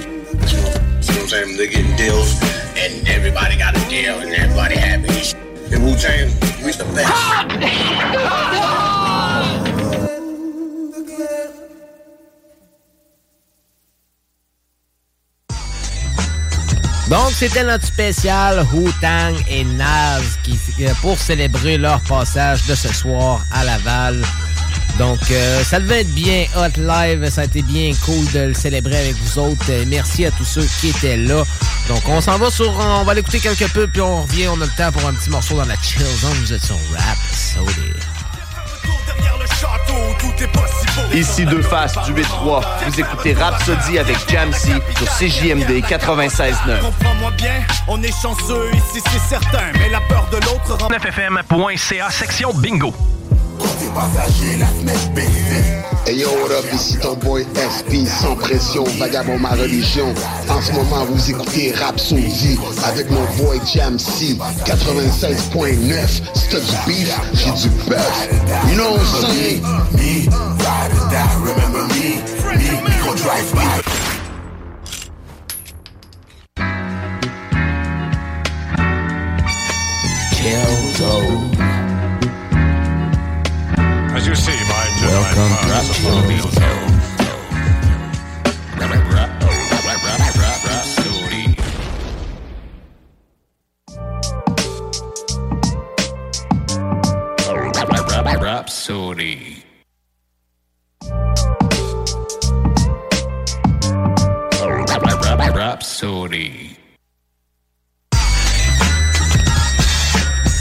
Donc, 17.07 17.31
c'était 17.33 17.63
notre 17.63 17.85
spécial 17.85 18.65
Wu 18.73 18.91
Tang 18.99 19.35
et 19.47 19.63
Naz 19.63 20.23
qui, 20.43 20.59
pour 21.01 21.17
célébrer 21.19 21.77
leur 21.77 22.01
passage 22.01 22.65
de 22.65 22.73
ce 22.73 22.91
soir 22.91 23.41
à 23.51 23.63
Laval. 23.63 24.23
Donc, 24.97 25.19
euh, 25.31 25.63
ça 25.63 25.79
devait 25.79 26.01
être 26.01 26.13
bien 26.13 26.45
hot 26.55 26.79
live. 26.79 27.29
Ça 27.29 27.41
a 27.41 27.43
été 27.45 27.61
bien 27.61 27.91
cool 28.05 28.31
de 28.31 28.39
le 28.39 28.53
célébrer 28.53 28.97
avec 28.97 29.15
vous 29.15 29.39
autres. 29.39 29.65
Euh, 29.69 29.83
merci 29.87 30.25
à 30.25 30.31
tous 30.31 30.45
ceux 30.45 30.65
qui 30.79 30.89
étaient 30.89 31.17
là. 31.17 31.43
Donc, 31.89 32.01
on 32.07 32.21
s'en 32.21 32.37
va 32.37 32.49
sur... 32.49 32.71
On 32.77 33.03
va 33.03 33.13
l'écouter 33.13 33.39
quelque 33.39 33.65
peu, 33.65 33.87
puis 33.87 34.01
on 34.01 34.21
revient. 34.21 34.47
On 34.47 34.61
a 34.61 34.65
le 34.65 34.71
temps 34.77 34.91
pour 34.91 35.07
un 35.07 35.13
petit 35.13 35.29
morceau 35.29 35.57
dans 35.57 35.65
la 35.65 35.75
chill 35.81 36.01
zone. 36.01 36.33
Vous 36.41 36.53
êtes 36.53 36.63
sur 36.63 36.77
Rap 36.93 37.17
Sody. 37.33 37.91
Ici 41.13 41.45
deux 41.45 41.61
faces 41.61 41.93
du 42.05 42.13
8-3. 42.13 42.61
Vous 42.87 42.99
écoutez 42.99 43.33
Rhapsody 43.33 43.99
avec 43.99 44.17
Jamsey 44.29 44.73
sur 44.97 45.07
CJMD 45.07 45.81
96.9. 45.81 46.81
Comprends-moi 46.81 47.31
bien, 47.37 47.53
on 47.87 48.01
est 48.03 48.21
chanceux 48.21 48.69
ici, 48.73 49.01
c'est 49.11 49.29
certain. 49.29 49.71
Mais 49.73 49.89
la 49.89 50.01
peur 50.01 50.27
de 50.31 50.37
l'autre 50.37 50.75
rend... 50.77 50.89
9fm.ca 50.89 52.09
section 52.09 52.53
bingo. 52.53 52.93
Hey 56.05 56.15
yo, 56.17 56.29
what 56.41 56.51
up, 56.51 56.65
ici 56.73 56.97
ton 56.99 57.15
boy 57.15 57.43
FP, 57.55 58.05
sans 58.05 58.35
pression, 58.35 58.83
vagabond 58.99 59.39
ma 59.39 59.49
religion. 59.49 60.13
En 60.49 60.61
ce 60.61 60.71
moment, 60.73 61.05
vous 61.05 61.31
écoutez 61.31 61.71
Rhapsody 61.71 62.59
avec 62.85 63.09
mon 63.09 63.23
boy 63.37 63.59
Jam 63.73 63.97
C, 63.97 64.37
96.9. 64.65 66.21
C'est 66.33 66.59
du 66.59 66.75
beef, 66.85 67.19
j'ai 67.33 67.51
du 67.51 67.69
bœuf. 67.89 68.29
You 68.69 68.75
know 68.75 68.91
what 68.91 68.99
I'm 68.99 69.31
saying? 69.31 69.61
Me, 69.93 70.27
ride 70.59 70.91
or 70.93 71.09
die, 71.09 71.35
remember 71.41 71.87
me, 71.95 72.21
me, 72.55 72.93
go 73.03 73.15
drive 73.15 73.53
me. 73.55 73.61
Killzone. 80.35 81.55
As 81.57 81.74
you 84.35 84.41
see, 84.41 84.59
my 84.67 84.85
Welcome 85.01 85.53
to 85.55 85.69
Rapsodie. 85.71 86.35
Rapsodie. 97.77 98.35
Rapsodie. 98.41 99.64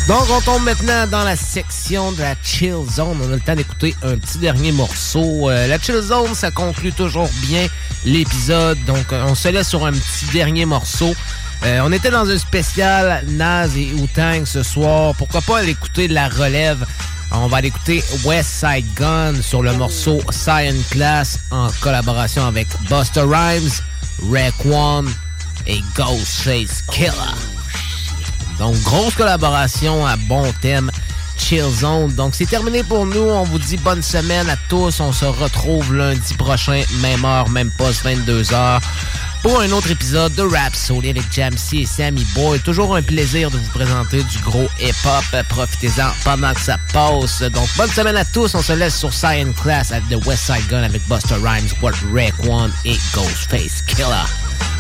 Donc, 0.07 0.25
on 0.31 0.41
tombe 0.43 0.65
maintenant 0.65 1.07
dans 1.07 1.25
la 1.25 1.35
section 1.35 2.13
de 2.13 2.21
la 2.21 2.35
Chill 2.43 2.77
Zone. 2.91 3.19
On 3.23 3.33
a 3.33 3.37
le 3.37 3.41
temps 3.41 3.55
d'écouter 3.55 3.97
un 4.03 4.19
petit 4.19 4.37
dernier 4.37 4.71
morceau. 4.71 5.49
Euh, 5.49 5.67
la 5.67 5.79
Chill 5.79 5.99
Zone, 5.99 6.35
ça 6.35 6.51
conclut 6.51 6.93
toujours 6.93 7.31
bien 7.41 7.67
l'épisode. 8.05 8.77
Donc, 8.85 9.13
euh, 9.13 9.25
on 9.27 9.35
se 9.35 9.49
laisse 9.49 9.69
sur 9.69 9.87
un 9.87 9.93
petit 9.93 10.27
dernier 10.31 10.67
morceau. 10.67 11.15
Euh, 11.65 11.81
on 11.83 11.91
était 11.91 12.11
dans 12.11 12.29
un 12.29 12.37
spécial 12.37 13.25
Naz 13.29 13.79
et 13.79 13.93
Wu-Tang 13.95 14.45
ce 14.45 14.63
soir. 14.63 15.15
Pourquoi 15.15 15.41
pas 15.41 15.61
aller 15.61 15.71
écouter 15.71 16.07
de 16.07 16.13
la 16.13 16.29
relève? 16.29 16.85
On 17.33 17.47
va 17.47 17.57
aller 17.57 17.69
écouter 17.69 18.05
West 18.25 18.51
Side 18.61 18.87
Gun 18.95 19.41
sur 19.41 19.63
le 19.63 19.73
morceau 19.73 20.21
Cyan 20.31 20.75
Class 20.91 21.39
en 21.51 21.69
collaboration 21.81 22.47
avec 22.47 22.69
Buster 22.91 23.23
Rhymes, 23.23 23.71
Raekwon 24.31 25.07
et 25.67 25.81
Ghostface 25.97 26.83
Killer. 26.93 27.54
Donc, 28.59 28.81
grosse 28.83 29.15
collaboration 29.15 30.07
à 30.07 30.17
bon 30.17 30.53
thème. 30.61 30.91
Chill 31.39 31.69
Zone. 31.69 32.13
Donc, 32.15 32.35
c'est 32.35 32.47
terminé 32.47 32.83
pour 32.83 33.07
nous. 33.07 33.21
On 33.21 33.45
vous 33.45 33.59
dit 33.59 33.77
bonne 33.77 34.03
semaine 34.03 34.49
à 34.49 34.57
tous. 34.69 35.01
On 35.01 35.13
se 35.13 35.25
retrouve 35.25 35.95
lundi 35.95 36.35
prochain, 36.35 36.83
même 37.01 37.25
heure, 37.25 37.49
même 37.49 37.71
poste, 37.73 38.05
22h, 38.05 38.81
pour 39.43 39.61
un 39.61 39.71
autre 39.73 39.91
épisode 39.91 40.35
de 40.37 40.43
Rap 40.43 40.75
Soul 40.75 41.05
avec 41.07 41.25
Jamsey 41.33 41.79
et 41.79 41.87
Sammy 41.87 42.25
Boy. 42.35 42.61
Toujours 42.61 42.97
un 42.97 43.03
plaisir 43.03 43.51
de 43.51 43.59
vous 43.59 43.71
présenter 43.71 44.23
du 44.23 44.39
gros 44.39 44.69
hip-hop. 44.81 45.45
Profitez-en 45.49 46.11
pendant 46.25 46.55
que 46.55 46.61
ça 46.61 46.79
passe. 46.93 47.43
Donc, 47.43 47.69
bonne 47.77 47.91
semaine 47.91 48.17
à 48.17 48.25
tous. 48.25 48.55
On 48.55 48.63
se 48.63 48.73
laisse 48.73 48.97
sur 48.97 49.13
Cyan 49.13 49.53
Class 49.61 49.93
avec 49.93 50.09
The 50.09 50.25
West 50.27 50.45
Side 50.47 50.67
Gun 50.69 50.83
avec 50.83 51.07
Buster 51.09 51.37
Rhymes, 51.43 51.69
What 51.83 51.93
One 52.49 52.73
et 52.85 52.97
Ghostface 53.13 53.83
Killer. 53.83 54.25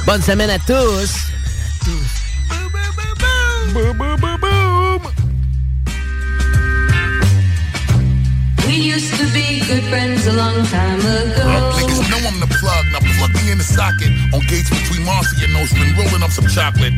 Bonne 0.06 0.22
semaine 0.22 0.50
à 0.50 0.58
tous. 0.60 1.10
Boom, 3.74 3.98
boom, 3.98 4.20
boom, 4.20 4.38
boom. 4.38 5.02
We 8.68 8.74
used 8.78 9.18
to 9.18 9.26
be 9.34 9.66
good 9.66 9.82
friends 9.90 10.28
a 10.28 10.32
long 10.32 10.62
time 10.66 11.00
ago. 11.00 11.74
Niggas 11.74 12.06
know 12.06 12.22
I'm 12.22 12.38
the 12.38 12.46
plug, 12.54 12.84
now 12.94 13.02
plug 13.18 13.34
me 13.34 13.50
in 13.50 13.58
the 13.58 13.66
socket. 13.66 14.14
On 14.30 14.38
gates 14.46 14.70
between 14.70 15.04
Marcy 15.04 15.42
and 15.42 15.52
Nostrand, 15.54 15.98
rolling 15.98 16.22
up 16.22 16.30
some 16.30 16.46
chocolate. 16.46 16.94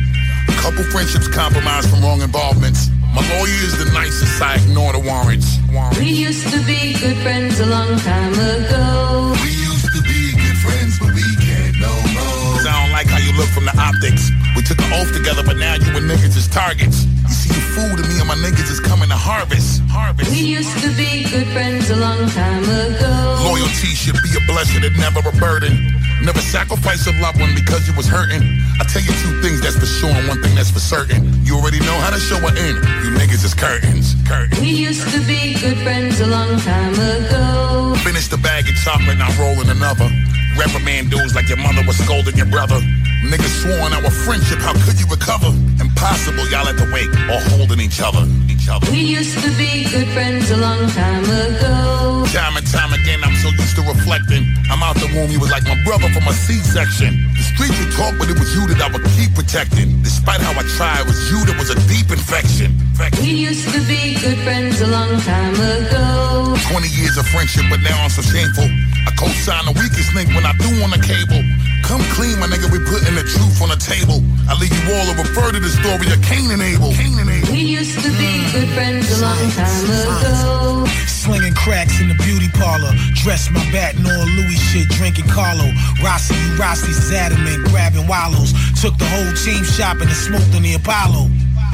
A 0.49 0.53
couple 0.61 0.83
friendships 0.93 1.27
compromised 1.27 1.89
from 1.89 2.03
wrong 2.03 2.21
involvements. 2.21 2.89
My 3.09 3.25
lawyer 3.25 3.57
is 3.65 3.73
the 3.83 3.89
nicest, 3.91 4.39
I 4.39 4.61
ignore 4.61 4.93
the 4.93 4.99
warrants. 5.01 5.57
warrants. 5.73 5.97
We 5.97 6.13
used 6.13 6.45
to 6.53 6.61
be 6.61 6.93
good 6.93 7.17
friends 7.25 7.59
a 7.59 7.65
long 7.65 7.97
time 8.05 8.33
ago. 8.37 9.33
We 9.41 9.49
used 9.49 9.89
to 9.97 10.01
be 10.05 10.29
good 10.37 10.57
friends, 10.61 10.99
but 11.01 11.09
we 11.09 11.25
can't 11.41 11.73
no 11.81 11.89
more. 12.13 12.61
I 12.61 12.85
don't 12.85 12.93
like 12.93 13.07
how 13.07 13.17
you 13.17 13.33
look 13.33 13.49
from 13.49 13.65
the 13.65 13.73
optics. 13.81 14.29
We 14.57 14.65
took 14.65 14.81
an 14.81 14.89
oath 14.97 15.13
together, 15.13 15.45
but 15.45 15.61
now 15.61 15.77
you 15.77 15.93
and 15.93 16.09
niggas 16.09 16.33
is 16.33 16.49
targets. 16.49 17.05
You 17.05 17.29
see, 17.29 17.53
you 17.53 17.61
fool 17.77 17.93
to 17.93 18.01
me 18.01 18.17
and 18.17 18.25
my 18.25 18.33
niggas 18.41 18.73
is 18.73 18.81
coming 18.81 19.07
to 19.07 19.15
harvest. 19.15 19.85
Harvest. 19.85 20.33
We 20.33 20.41
used 20.41 20.73
to 20.81 20.89
be 20.97 21.29
good 21.29 21.45
friends 21.53 21.93
a 21.93 21.95
long 21.95 22.25
time 22.33 22.65
ago. 22.65 23.37
Loyalty 23.45 23.93
should 23.93 24.17
be 24.17 24.33
a 24.33 24.41
blessing 24.49 24.81
and 24.81 24.97
never 24.97 25.21
a 25.21 25.31
burden. 25.37 25.93
Never 26.25 26.41
sacrifice 26.41 27.05
a 27.05 27.13
loved 27.21 27.39
one 27.39 27.53
because 27.53 27.85
you 27.85 27.93
was 27.93 28.09
hurting. 28.09 28.41
I 28.81 28.83
tell 28.89 29.05
you 29.05 29.13
two 29.21 29.37
things 29.45 29.61
that's 29.61 29.77
for 29.77 29.85
sure 29.85 30.09
and 30.09 30.27
one 30.27 30.41
thing 30.41 30.55
that's 30.57 30.73
for 30.73 30.81
certain. 30.81 31.21
You 31.45 31.61
already 31.61 31.77
know 31.85 31.93
how 32.01 32.09
to 32.09 32.17
show 32.17 32.41
an 32.41 32.57
end. 32.57 32.81
You 33.05 33.13
niggas 33.13 33.45
is 33.45 33.53
curtains. 33.53 34.17
Curtains. 34.25 34.57
We 34.59 34.73
used 34.73 35.05
to 35.13 35.21
be 35.29 35.53
good 35.53 35.77
friends 35.85 36.19
a 36.19 36.25
long 36.25 36.57
time 36.65 36.97
ago. 36.97 37.93
Finish 38.01 38.33
the 38.33 38.41
bag 38.41 38.65
of 38.65 38.73
chocolate, 38.81 39.21
now 39.21 39.29
rolling 39.37 39.69
another. 39.69 40.09
Reprimand 40.57 41.11
dudes 41.11 41.35
like 41.35 41.47
your 41.49 41.61
mother 41.61 41.85
was 41.85 41.97
scolding 41.97 42.35
your 42.35 42.49
brother. 42.49 42.81
Niggas 43.21 43.61
sworn 43.61 43.93
our 43.93 44.09
friendship, 44.25 44.57
how 44.57 44.73
could 44.85 44.97
you 44.99 45.05
recover? 45.05 45.53
Impossible, 45.77 46.49
y'all 46.49 46.65
at 46.65 46.77
the 46.81 46.89
wake 46.89 47.13
or 47.29 47.37
holding 47.53 47.79
each 47.79 48.01
other. 48.01 48.25
Each 48.49 48.65
other. 48.65 48.89
We 48.89 49.05
used 49.05 49.37
to 49.37 49.49
be 49.53 49.85
good 49.85 50.09
friends 50.17 50.49
a 50.49 50.57
long 50.57 50.89
time 50.97 51.25
ago. 51.25 52.25
Time 52.33 52.57
and 52.57 52.65
time 52.73 52.89
again, 52.93 53.21
I'm 53.21 53.37
so 53.37 53.49
used 53.53 53.75
to 53.77 53.85
reflecting. 53.85 54.49
I'm 54.69 54.81
out 54.81 54.97
the 54.97 55.05
womb, 55.13 55.29
you 55.29 55.39
was 55.39 55.51
like 55.51 55.63
my 55.69 55.77
brother 55.85 56.09
from 56.09 56.25
a 56.25 56.33
C-section. 56.33 57.21
The 57.37 57.43
streets 57.53 57.77
would 57.77 57.93
talk, 57.93 58.17
but 58.17 58.29
it 58.29 58.37
was 58.37 58.49
you 58.57 58.65
that 58.73 58.81
I 58.81 58.89
would 58.89 59.05
keep 59.13 59.37
protecting. 59.37 60.01
Despite 60.01 60.41
how 60.41 60.57
I 60.57 60.65
tried, 60.73 61.05
it 61.05 61.07
was 61.07 61.21
you 61.29 61.37
that 61.45 61.57
was 61.57 61.69
a 61.69 61.77
deep 61.85 62.09
infection. 62.09 62.73
We 63.21 63.45
used 63.45 63.69
to 63.69 63.79
be 63.85 64.17
good 64.17 64.41
friends 64.41 64.81
a 64.81 64.87
long 64.87 65.21
time 65.21 65.53
ago. 65.53 66.57
20 66.73 66.89
years 66.97 67.17
of 67.17 67.29
friendship, 67.29 67.69
but 67.69 67.81
now 67.85 67.93
I'm 68.01 68.09
so 68.09 68.25
shameful. 68.25 68.65
I 69.07 69.11
co-sign 69.15 69.63
the 69.63 69.71
weakest 69.71 70.11
link 70.11 70.27
when 70.35 70.43
I 70.43 70.51
do 70.59 70.67
on 70.83 70.91
the 70.91 70.99
cable. 70.99 71.39
Come 71.87 72.03
clean, 72.11 72.35
my 72.43 72.51
nigga, 72.51 72.67
we 72.67 72.83
putting 72.83 73.15
the 73.15 73.23
truth 73.23 73.63
on 73.63 73.71
the 73.71 73.79
table. 73.79 74.19
I 74.51 74.53
leave 74.59 74.75
you 74.75 74.83
all 74.91 75.07
to 75.07 75.15
refer 75.15 75.55
to 75.55 75.63
the 75.63 75.71
story 75.71 76.11
of 76.11 76.19
Cain 76.27 76.51
and 76.51 76.59
Abel. 76.59 76.91
Cain 76.91 77.15
and 77.15 77.31
Abel. 77.31 77.55
We 77.55 77.63
used 77.63 77.95
to 78.03 78.11
be 78.19 78.43
good 78.51 78.67
friends 78.75 79.07
a 79.15 79.23
long 79.23 79.47
time 79.55 79.87
ago. 79.87 80.83
Slinging 81.07 81.55
cracks 81.55 82.03
in 82.03 82.11
the 82.11 82.19
beauty 82.19 82.51
parlor. 82.51 82.91
Dress 83.15 83.47
my 83.47 83.63
bat 83.71 83.95
in 83.95 84.03
all 84.03 84.27
Louis 84.27 84.59
shit, 84.75 84.91
drinking 84.99 85.31
Carlo. 85.31 85.71
Rossi, 86.03 86.35
you 86.35 86.59
Rossi's 86.59 87.07
adamant, 87.07 87.63
grabbing 87.71 88.11
wallows. 88.11 88.51
Took 88.75 88.99
the 88.99 89.07
whole 89.07 89.31
team 89.39 89.63
shopping 89.63 90.11
and 90.11 90.19
smoked 90.19 90.51
on 90.51 90.67
the 90.67 90.75
Apollo. 90.75 91.31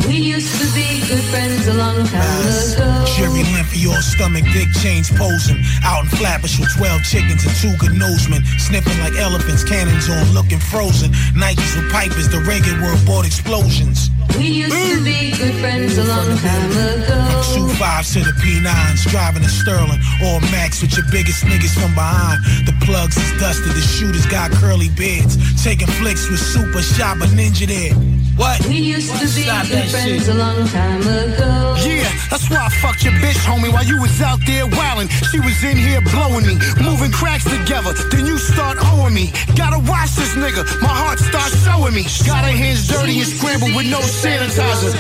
We 0.08 0.18
used 0.18 0.54
to 0.60 0.68
be 0.74 1.02
good 1.08 1.24
friends 1.32 1.68
a 1.68 1.74
long 1.74 2.06
time 2.06 2.40
ago. 2.42 3.06
Jerry 3.16 3.44
all 3.88 4.02
stomach, 4.02 4.44
big 4.54 4.72
chains 4.82 5.10
posing. 5.10 5.60
Out 5.84 6.04
in 6.04 6.10
Flatbush 6.10 6.60
with 6.60 6.72
12 6.78 7.04
chickens 7.04 7.46
and 7.46 7.56
two 7.58 7.76
good 7.78 7.96
nosemen. 7.98 8.46
Sniffing 8.60 9.00
like 9.00 9.16
elephants, 9.16 9.64
cannons 9.64 10.10
on, 10.10 10.32
looking 10.34 10.60
frozen. 10.60 11.12
Nikes 11.36 11.76
with 11.76 11.92
pipers, 11.92 12.30
the 12.30 12.38
reggae 12.48 12.76
world 12.82 13.00
bought 13.06 13.26
explosions. 13.26 14.10
We 14.38 14.48
used 14.66 14.74
to 14.74 15.04
be 15.04 15.32
good 15.32 15.56
friends 15.60 15.98
a 15.98 16.06
long 16.06 16.38
time 16.38 16.72
ago. 16.72 17.44
Two 17.54 17.68
fives 17.76 18.14
to 18.14 18.20
the 18.20 18.34
P9s, 18.40 19.10
driving 19.10 19.44
a 19.44 19.50
Sterling 19.50 20.00
or 20.24 20.40
Max 20.54 20.82
with 20.82 20.96
your 20.96 21.06
biggest 21.12 21.44
niggas 21.46 21.74
from 21.74 21.94
behind. 21.94 22.44
The 22.66 22.74
plugs 22.86 23.18
is 23.18 23.32
dusted, 23.40 23.74
the 23.74 23.82
shooters 23.82 24.26
got 24.26 24.52
curly 24.52 24.90
beards. 24.90 25.38
Taking 25.64 25.88
flicks 26.00 26.30
with 26.30 26.40
super 26.40 26.82
shop 26.82 27.18
a 27.18 27.28
ninja 27.36 27.68
there. 27.68 27.94
What? 28.36 28.66
We 28.66 28.78
used 28.78 29.14
to 29.14 29.26
be 29.38 29.46
Stop 29.46 29.68
good 29.68 29.83
a 29.92 30.34
long 30.34 30.66
time 30.68 31.02
ago. 31.02 31.76
Yeah, 31.84 32.08
that's 32.32 32.48
why 32.50 32.64
I 32.64 32.70
fucked 32.80 33.04
your 33.04 33.12
bitch, 33.20 33.36
homie, 33.44 33.68
while 33.68 33.84
you 33.84 34.00
was 34.00 34.22
out 34.22 34.40
there 34.48 34.66
wildin'. 34.66 35.12
She 35.28 35.40
was 35.44 35.60
in 35.64 35.76
here 35.76 36.00
blowing 36.00 36.48
me, 36.48 36.56
moving 36.80 37.12
cracks 37.12 37.44
together. 37.44 37.92
Then 38.08 38.26
you 38.26 38.38
start 38.38 38.78
owing 38.96 39.14
me. 39.14 39.34
Gotta 39.56 39.80
watch 39.84 40.16
this 40.16 40.36
nigga, 40.40 40.64
my 40.80 40.88
heart 40.88 41.20
starts 41.20 41.60
showing 41.68 41.94
me. 41.94 42.08
Got 42.24 42.48
her 42.48 42.56
hands 42.56 42.88
dirty 42.88 43.20
and 43.20 43.28
scrambled 43.28 43.76
with 43.76 43.92
no 43.92 44.00
sanitizer. 44.00 44.96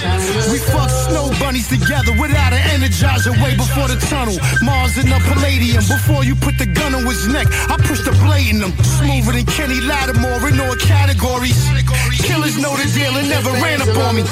We 0.52 0.60
fucked 0.60 0.92
snow 1.08 1.32
bunnies 1.40 1.70
together 1.70 2.12
without 2.20 2.52
an 2.52 2.64
energizer 2.76 3.32
way 3.40 3.56
before 3.56 3.88
the 3.88 3.96
tunnel. 4.12 4.36
Mars 4.64 4.98
in 4.98 5.08
the 5.08 5.20
Palladium, 5.32 5.84
before 5.88 6.26
you 6.26 6.36
put 6.36 6.58
the 6.58 6.68
gun 6.68 6.94
on 6.94 7.06
his 7.06 7.28
neck, 7.32 7.48
I 7.72 7.80
pushed 7.88 8.04
the 8.04 8.12
blade 8.20 8.52
in 8.52 8.60
him. 8.60 8.76
Smoother 9.00 9.32
than 9.32 9.46
Kenny 9.48 9.80
Lattimore 9.80 10.44
in 10.52 10.60
all 10.60 10.76
categories. 10.76 11.56
Killers 12.24 12.58
know 12.58 12.76
the 12.76 12.88
deal 12.96 13.16
and 13.18 13.28
never 13.30 13.52
ran 13.60 13.82
up 13.82 13.96
on 14.00 14.16
me. 14.16 14.24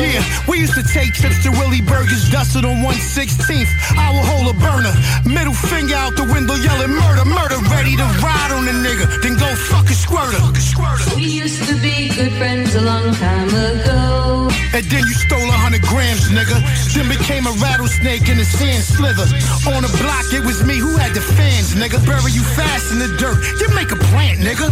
Yeah, 0.00 0.24
we 0.48 0.58
used 0.58 0.74
to 0.74 0.82
take 0.82 1.12
trips 1.12 1.42
to 1.44 1.50
Willie 1.50 1.82
Burgers, 1.82 2.28
dusted 2.30 2.64
on 2.64 2.82
116th. 2.82 3.68
I 3.96 4.10
will 4.12 4.24
hold 4.24 4.48
a 4.48 4.56
burner, 4.58 4.92
middle 5.28 5.52
finger 5.52 5.94
out 5.94 6.16
the 6.16 6.24
window, 6.24 6.54
yelling 6.54 6.96
murder, 6.96 7.24
murder, 7.28 7.58
ready 7.68 7.96
to 7.96 8.06
ride 8.24 8.52
on 8.52 8.64
the 8.64 8.72
nigga, 8.72 9.06
then 9.22 9.36
go 9.36 9.46
fuck 9.68 9.88
a 9.90 9.94
squirter. 9.94 10.40
We 11.14 11.24
used 11.24 11.68
to 11.68 11.74
be 11.80 12.08
good 12.08 12.32
friends 12.40 12.74
a 12.74 12.80
long 12.80 13.12
time 13.14 13.48
ago. 13.48 14.48
And 14.72 14.84
then 14.86 15.02
you 15.02 15.14
stole 15.14 15.48
a 15.50 15.58
hundred 15.58 15.82
grams, 15.82 16.30
nigga. 16.30 16.56
Then 16.94 17.08
became 17.10 17.46
a 17.46 17.52
rattlesnake 17.58 18.28
in 18.28 18.38
the 18.38 18.44
sand 18.44 18.84
slither. 18.84 19.26
On 19.74 19.82
the 19.82 19.90
block, 19.98 20.32
it 20.32 20.46
was 20.46 20.64
me 20.64 20.78
who 20.78 20.96
had 20.96 21.12
the 21.12 21.20
fans, 21.20 21.74
nigga. 21.74 21.98
Bury 22.06 22.30
you 22.32 22.42
fast 22.54 22.92
in 22.92 22.98
the 23.02 23.10
dirt. 23.18 23.42
You 23.58 23.68
make 23.74 23.90
a 23.90 23.98
plant, 24.14 24.38
nigga. 24.40 24.70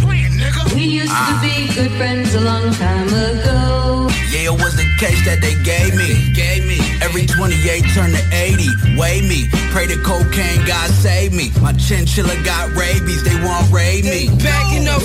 We 0.73 0.83
used 0.83 1.11
to 1.11 1.35
be 1.43 1.67
good 1.75 1.91
friends 1.99 2.33
a 2.33 2.39
long 2.39 2.71
time 2.75 3.09
ago. 3.09 4.07
Yeah, 4.31 4.51
it 4.51 4.57
was 4.63 4.73
the 4.77 4.87
case 5.03 5.19
that 5.27 5.39
they 5.41 5.55
gave 5.67 5.91
me. 5.99 6.31
Gave 6.33 6.63
me. 6.65 6.79
Every 7.03 7.25
28 7.25 7.59
turned 7.93 8.15
to 8.15 8.23
80. 8.31 8.95
Weigh 8.95 9.19
me. 9.19 9.49
Pray 9.75 9.85
the 9.85 9.99
cocaine, 9.99 10.63
God 10.65 10.89
save 10.91 11.33
me. 11.33 11.51
My 11.61 11.73
chinchilla 11.73 12.35
got 12.45 12.71
rabies, 12.71 13.23
they 13.27 13.35
won't 13.43 13.67
raid 13.69 14.05
me. 14.05 14.31
Backing 14.39 14.87
up 14.87 15.03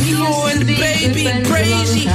and 0.55 0.63
the 0.63 0.77
baby 0.79 1.27
crazy. 1.51 2.07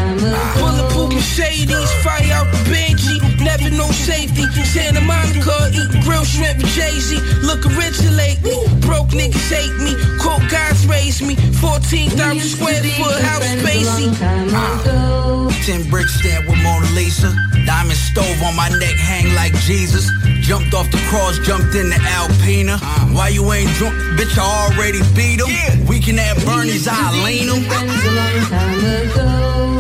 Bulletproof 0.56 1.12
Mercedes, 1.12 1.92
fire 2.00 2.32
out 2.32 2.48
the 2.54 2.62
Benji. 2.72 3.29
Never 3.42 3.70
no 3.72 3.88
safety. 3.92 4.44
Santa 4.64 5.02
Monica, 5.02 5.72
eat 5.72 6.04
grilled 6.04 6.28
shrimp 6.28 6.58
with 6.58 6.68
Jay-Z. 6.76 7.20
Looking 7.42 7.76
rich 7.76 8.00
lately. 8.12 8.56
Broke 8.82 9.10
niggas 9.10 9.50
hate 9.50 9.76
me. 9.80 9.96
Coke 10.20 10.44
guys 10.50 10.86
raise 10.88 11.22
me. 11.22 11.36
14,000 11.36 12.40
square 12.42 12.84
foot 12.84 13.22
house 13.22 13.44
spacey. 13.44 14.12
Ah. 14.54 15.50
Ten 15.66 15.90
bricks 15.90 16.16
stand 16.20 16.48
with 16.48 16.58
Mona 16.64 16.86
Lisa. 16.92 17.34
Diamond 17.66 17.98
stove 17.98 18.42
on 18.44 18.56
my 18.56 18.70
neck, 18.80 18.96
hang 18.96 19.34
like 19.36 19.54
Jesus. 19.60 20.10
Jumped 20.42 20.74
off 20.74 20.90
the 20.92 20.98
cross, 21.10 21.38
jumped 21.40 21.76
in 21.76 21.90
the 21.90 22.00
Alpina. 22.18 22.78
Ah. 22.82 23.10
Why 23.14 23.30
you 23.30 23.52
ain't 23.54 23.70
drunk? 23.76 23.96
Bitch, 24.18 24.38
I 24.38 24.72
already 24.72 25.00
beat 25.16 25.40
him. 25.40 25.86
Weekend 25.88 26.20
at 26.20 26.38
Bernie's, 26.46 26.88
I 26.88 27.12
lean 27.24 27.48
him. 27.48 27.64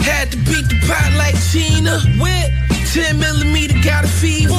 Had 0.01 0.31
to 0.31 0.37
beat 0.37 0.67
the 0.69 0.79
pot 0.87 1.11
like 1.17 1.35
Tina. 1.51 1.99
Whip. 2.21 2.68
10 2.93 3.19
millimeter 3.19 3.77
got 3.83 4.03
a 4.03 4.07
fever. 4.07 4.57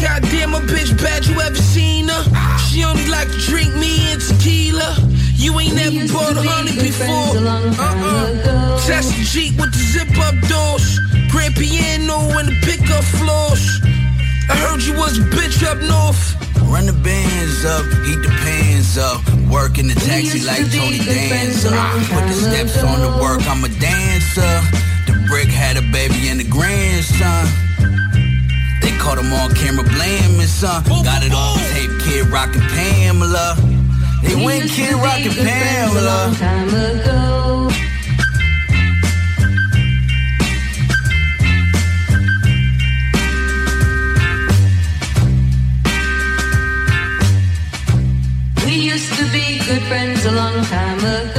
Goddamn, 0.00 0.52
my 0.52 0.60
bitch 0.60 0.96
bad, 0.96 1.26
you 1.26 1.38
ever 1.38 1.54
seen 1.54 2.08
her? 2.08 2.24
She 2.64 2.82
only 2.82 3.06
like 3.08 3.28
to 3.28 3.38
drink 3.44 3.74
me 3.74 4.12
and 4.12 4.20
tequila. 4.22 4.96
You 5.36 5.52
ain't 5.60 5.74
never 5.74 6.08
bought 6.08 6.36
a 6.36 6.42
honey 6.48 6.72
before. 6.72 7.36
Uh-uh. 7.36 8.80
Test 8.86 9.12
the 9.12 9.22
Jeep 9.22 9.60
with 9.60 9.72
the 9.72 9.84
zip 9.92 10.08
up 10.16 10.34
doors. 10.48 10.98
Grand 11.28 11.56
piano 11.56 12.16
and 12.40 12.48
the 12.48 12.56
pickup 12.64 13.04
floors. 13.20 13.80
I 14.48 14.56
heard 14.64 14.80
you 14.80 14.96
was 14.96 15.18
a 15.18 15.22
bitch 15.28 15.60
up 15.68 15.76
north. 15.84 16.40
Run 16.72 16.86
the 16.86 16.94
bands 16.94 17.66
up, 17.66 17.84
heat 18.08 18.22
the 18.24 18.32
pans 18.48 18.96
up. 18.96 19.20
Work 19.52 19.76
in 19.76 19.88
the 19.88 19.94
taxi 19.94 20.40
like 20.40 20.64
Tony 20.72 21.04
Danza. 21.04 21.68
Put 22.08 22.24
the 22.28 22.36
steps 22.48 22.82
on 22.82 23.00
the 23.04 23.12
work, 23.20 23.44
I'm 23.44 23.62
a 23.62 23.68
dancer. 23.68 24.87
Brick 25.28 25.48
had 25.48 25.76
a 25.76 25.82
baby 25.92 26.28
and 26.28 26.40
a 26.40 26.44
grandson. 26.44 27.46
They 28.80 28.92
caught 28.96 29.18
him 29.18 29.30
on 29.32 29.54
camera 29.54 29.84
blaming 29.84 30.46
son. 30.46 30.82
Got 31.04 31.22
it 31.22 31.34
on 31.34 31.58
tape, 31.72 31.90
kid 32.00 32.26
rockin' 32.28 32.62
Pamela. 32.62 33.56
They 34.22 34.34
went 34.34 34.70
kid 34.70 34.94
rockin' 34.94 35.32
Pamela. 35.32 36.34
We 48.64 48.72
used 48.72 49.12
to 49.18 49.24
be 49.30 49.58
good 49.66 49.82
friends 49.88 50.24
a 50.24 50.32
long 50.32 50.64
time 50.64 50.98
ago. 50.98 51.37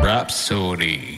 Rapsodie. 0.00 1.17